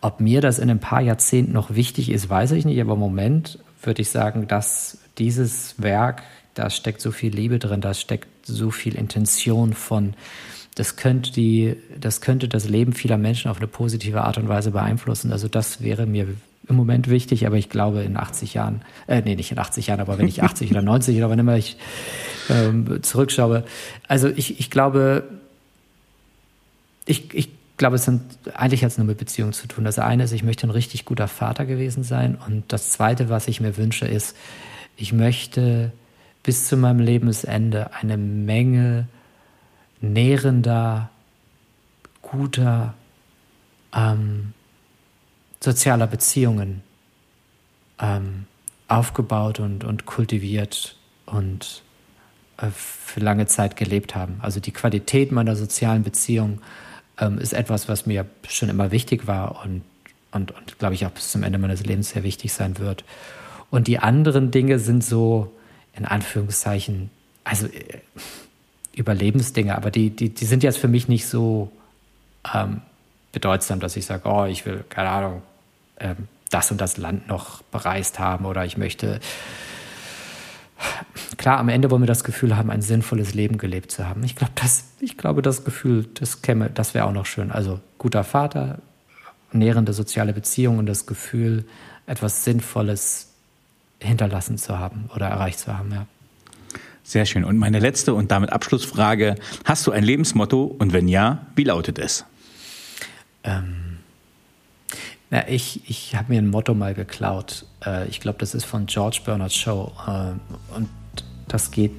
Ob 0.00 0.20
mir 0.20 0.40
das 0.40 0.58
in 0.58 0.70
ein 0.70 0.80
paar 0.80 1.02
Jahrzehnten 1.02 1.52
noch 1.52 1.74
wichtig 1.74 2.10
ist, 2.10 2.28
weiß 2.28 2.52
ich 2.52 2.64
nicht, 2.64 2.80
aber 2.80 2.94
im 2.94 3.00
Moment 3.00 3.58
würde 3.82 4.02
ich 4.02 4.10
sagen, 4.10 4.48
dass 4.48 4.98
dieses 5.18 5.80
Werk, 5.80 6.22
da 6.54 6.70
steckt 6.70 7.00
so 7.00 7.12
viel 7.12 7.34
Liebe 7.34 7.58
drin, 7.58 7.80
da 7.80 7.94
steckt 7.94 8.28
so 8.46 8.70
viel 8.70 8.94
Intention 8.94 9.74
von, 9.74 10.14
das 10.74 10.96
könnte, 10.96 11.32
die, 11.32 11.76
das 11.98 12.20
könnte 12.20 12.48
das 12.48 12.68
Leben 12.68 12.92
vieler 12.92 13.18
Menschen 13.18 13.50
auf 13.50 13.58
eine 13.58 13.66
positive 13.66 14.22
Art 14.22 14.38
und 14.38 14.48
Weise 14.48 14.70
beeinflussen. 14.70 15.32
Also 15.32 15.48
das 15.48 15.82
wäre 15.82 16.06
mir 16.06 16.28
im 16.70 16.76
Moment 16.76 17.08
wichtig, 17.10 17.46
aber 17.46 17.56
ich 17.56 17.68
glaube 17.68 18.02
in 18.02 18.16
80 18.16 18.54
Jahren, 18.54 18.82
äh, 19.06 19.22
nee, 19.22 19.36
nicht 19.36 19.52
in 19.52 19.58
80 19.58 19.88
Jahren, 19.88 20.00
aber 20.00 20.18
wenn 20.18 20.28
ich 20.28 20.42
80 20.42 20.70
oder 20.70 20.82
90 20.82 21.16
oder 21.18 21.30
wann 21.30 21.38
immer 21.38 21.56
ich 21.56 21.76
ähm, 22.48 23.02
zurückschaue. 23.02 23.64
Also 24.08 24.28
ich, 24.28 24.58
ich 24.58 24.70
glaube, 24.70 25.24
ich, 27.06 27.34
ich 27.34 27.50
glaube, 27.76 27.96
es 27.96 28.04
sind, 28.04 28.22
eigentlich 28.54 28.84
hat 28.84 28.92
es 28.92 28.98
nur 28.98 29.06
mit 29.06 29.18
Beziehungen 29.18 29.52
zu 29.52 29.66
tun. 29.66 29.84
Das 29.84 29.98
eine 29.98 30.24
ist, 30.24 30.32
ich 30.32 30.42
möchte 30.42 30.66
ein 30.66 30.70
richtig 30.70 31.04
guter 31.04 31.28
Vater 31.28 31.66
gewesen 31.66 32.04
sein. 32.04 32.38
Und 32.46 32.64
das 32.68 32.90
zweite, 32.90 33.28
was 33.28 33.48
ich 33.48 33.60
mir 33.60 33.76
wünsche, 33.76 34.06
ist, 34.06 34.36
ich 34.96 35.12
möchte 35.12 35.92
bis 36.42 36.68
zu 36.68 36.76
meinem 36.76 37.00
Lebensende 37.00 37.94
eine 37.94 38.16
Menge 38.16 39.08
nährender, 40.00 41.10
guter, 42.22 42.94
ähm, 43.94 44.52
sozialer 45.62 46.06
Beziehungen 46.06 46.82
ähm, 48.00 48.46
aufgebaut 48.88 49.60
und, 49.60 49.84
und 49.84 50.06
kultiviert 50.06 50.96
und 51.26 51.82
äh, 52.56 52.68
für 52.70 53.20
lange 53.20 53.46
Zeit 53.46 53.76
gelebt 53.76 54.14
haben. 54.14 54.38
Also 54.42 54.60
die 54.60 54.72
Qualität 54.72 55.32
meiner 55.32 55.56
sozialen 55.56 56.02
Beziehung 56.02 56.60
ähm, 57.18 57.38
ist 57.38 57.52
etwas, 57.52 57.88
was 57.88 58.06
mir 58.06 58.26
schon 58.48 58.68
immer 58.68 58.90
wichtig 58.90 59.26
war 59.26 59.64
und, 59.64 59.82
und, 60.32 60.52
und 60.52 60.78
glaube 60.78 60.94
ich 60.94 61.06
auch 61.06 61.10
bis 61.10 61.30
zum 61.30 61.42
Ende 61.42 61.58
meines 61.58 61.84
Lebens 61.84 62.10
sehr 62.10 62.24
wichtig 62.24 62.52
sein 62.52 62.78
wird. 62.78 63.04
Und 63.70 63.86
die 63.86 63.98
anderen 63.98 64.50
Dinge 64.50 64.78
sind 64.78 65.04
so, 65.04 65.52
in 65.94 66.04
Anführungszeichen, 66.04 67.10
also 67.44 67.66
äh, 67.66 68.00
Überlebensdinge, 68.96 69.76
aber 69.76 69.90
die, 69.90 70.10
die, 70.10 70.30
die 70.30 70.44
sind 70.44 70.62
jetzt 70.62 70.78
für 70.78 70.88
mich 70.88 71.06
nicht 71.06 71.26
so 71.26 71.70
ähm, 72.52 72.80
bedeutsam, 73.32 73.78
dass 73.78 73.96
ich 73.96 74.06
sage, 74.06 74.28
oh, 74.28 74.44
ich 74.46 74.66
will, 74.66 74.84
keine 74.88 75.10
Ahnung, 75.10 75.42
ähm, 76.00 76.28
das 76.50 76.70
und 76.70 76.80
das 76.80 76.96
Land 76.96 77.28
noch 77.28 77.62
bereist 77.62 78.18
haben 78.18 78.44
oder 78.44 78.64
ich 78.64 78.76
möchte. 78.76 79.20
Klar, 81.36 81.58
am 81.58 81.68
Ende 81.68 81.90
wollen 81.90 82.02
wir 82.02 82.06
das 82.06 82.24
Gefühl 82.24 82.56
haben, 82.56 82.70
ein 82.70 82.82
sinnvolles 82.82 83.34
Leben 83.34 83.58
gelebt 83.58 83.92
zu 83.92 84.08
haben. 84.08 84.24
Ich 84.24 84.34
glaube, 84.34 84.52
das, 84.56 84.84
ich 85.00 85.16
glaube, 85.16 85.42
das 85.42 85.64
Gefühl, 85.64 86.08
das 86.14 86.42
käme, 86.42 86.70
das 86.70 86.94
wäre 86.94 87.04
auch 87.06 87.12
noch 87.12 87.26
schön. 87.26 87.52
Also 87.52 87.80
guter 87.98 88.24
Vater, 88.24 88.78
nährende 89.52 89.92
soziale 89.92 90.32
Beziehungen 90.32 90.78
und 90.78 90.86
das 90.86 91.06
Gefühl, 91.06 91.64
etwas 92.06 92.44
Sinnvolles 92.44 93.28
hinterlassen 94.00 94.58
zu 94.58 94.78
haben 94.78 95.10
oder 95.14 95.28
erreicht 95.28 95.58
zu 95.60 95.76
haben, 95.76 95.92
ja. 95.92 96.06
Sehr 97.02 97.26
schön. 97.26 97.44
Und 97.44 97.58
meine 97.58 97.80
letzte 97.80 98.14
und 98.14 98.30
damit 98.30 98.52
Abschlussfrage: 98.52 99.34
Hast 99.64 99.86
du 99.86 99.90
ein 99.90 100.04
Lebensmotto 100.04 100.62
und 100.64 100.92
wenn 100.92 101.08
ja, 101.08 101.46
wie 101.56 101.64
lautet 101.64 101.98
es? 101.98 102.24
Ähm, 103.42 103.89
na, 105.30 105.48
ich 105.48 105.88
ich 105.88 106.16
habe 106.16 106.32
mir 106.32 106.38
ein 106.40 106.48
Motto 106.48 106.74
mal 106.74 106.94
geklaut. 106.94 107.64
Äh, 107.84 108.08
ich 108.08 108.20
glaube, 108.20 108.38
das 108.38 108.54
ist 108.54 108.64
von 108.64 108.86
George 108.86 109.20
Bernard 109.24 109.52
Shaw. 109.52 109.92
Äh, 110.06 110.76
und 110.76 110.88
das 111.46 111.70
geht 111.70 111.94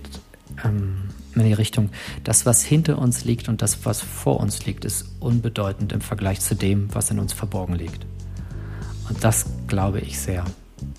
ähm, 0.65 1.09
in 1.35 1.45
die 1.45 1.53
Richtung, 1.53 1.89
das, 2.23 2.45
was 2.45 2.61
hinter 2.63 2.97
uns 2.97 3.23
liegt 3.23 3.47
und 3.47 3.61
das, 3.61 3.85
was 3.85 4.01
vor 4.01 4.39
uns 4.39 4.65
liegt, 4.65 4.83
ist 4.83 5.05
unbedeutend 5.19 5.93
im 5.93 6.01
Vergleich 6.01 6.41
zu 6.41 6.55
dem, 6.55 6.93
was 6.93 7.09
in 7.09 7.19
uns 7.19 7.31
verborgen 7.31 7.75
liegt. 7.75 8.05
Und 9.07 9.23
das 9.23 9.45
glaube 9.67 9.99
ich 10.01 10.19
sehr, 10.19 10.43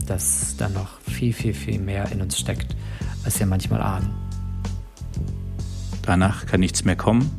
dass 0.07 0.57
da 0.57 0.69
noch 0.69 1.01
viel, 1.01 1.33
viel, 1.33 1.55
viel 1.55 1.79
mehr 1.79 2.11
in 2.13 2.23
uns 2.23 2.39
steckt, 2.39 2.75
als 3.25 3.39
wir 3.39 3.47
manchmal 3.47 3.83
ahnen. 3.83 4.11
Danach 6.03 6.47
kann 6.47 6.61
nichts 6.61 6.85
mehr 6.85 6.97
kommen. 6.97 7.31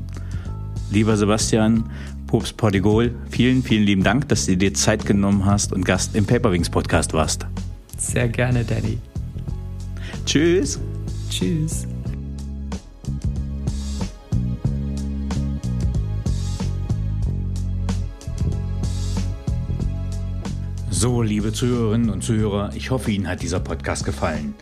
Lieber 0.91 1.17
Sebastian, 1.17 1.89
Pops 2.33 2.51
Portigol, 2.51 3.13
vielen, 3.29 3.61
vielen 3.61 3.83
lieben 3.83 4.03
Dank, 4.03 4.27
dass 4.27 4.47
du 4.47 4.57
dir 4.57 4.73
Zeit 4.73 5.05
genommen 5.05 5.45
hast 5.45 5.71
und 5.71 5.85
Gast 5.85 6.15
im 6.15 6.25
Paperwings 6.25 6.67
Podcast 6.67 7.13
warst. 7.13 7.45
Sehr 7.95 8.27
gerne, 8.27 8.63
Danny. 8.63 8.97
Tschüss. 10.25 10.79
Tschüss. 11.29 11.85
So, 20.89 21.21
liebe 21.21 21.53
Zuhörerinnen 21.53 22.09
und 22.09 22.23
Zuhörer, 22.23 22.71
ich 22.73 22.89
hoffe, 22.89 23.11
Ihnen 23.11 23.27
hat 23.27 23.43
dieser 23.43 23.59
Podcast 23.59 24.05
gefallen. 24.05 24.55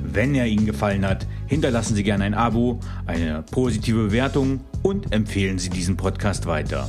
Wenn 0.00 0.36
er 0.36 0.46
Ihnen 0.46 0.64
gefallen 0.64 1.04
hat, 1.04 1.26
hinterlassen 1.48 1.96
Sie 1.96 2.04
gerne 2.04 2.22
ein 2.22 2.34
Abo, 2.34 2.78
eine 3.04 3.42
positive 3.50 4.04
Bewertung 4.04 4.60
und 4.84 5.12
empfehlen 5.12 5.58
Sie 5.58 5.70
diesen 5.70 5.96
Podcast 5.96 6.46
weiter. 6.46 6.88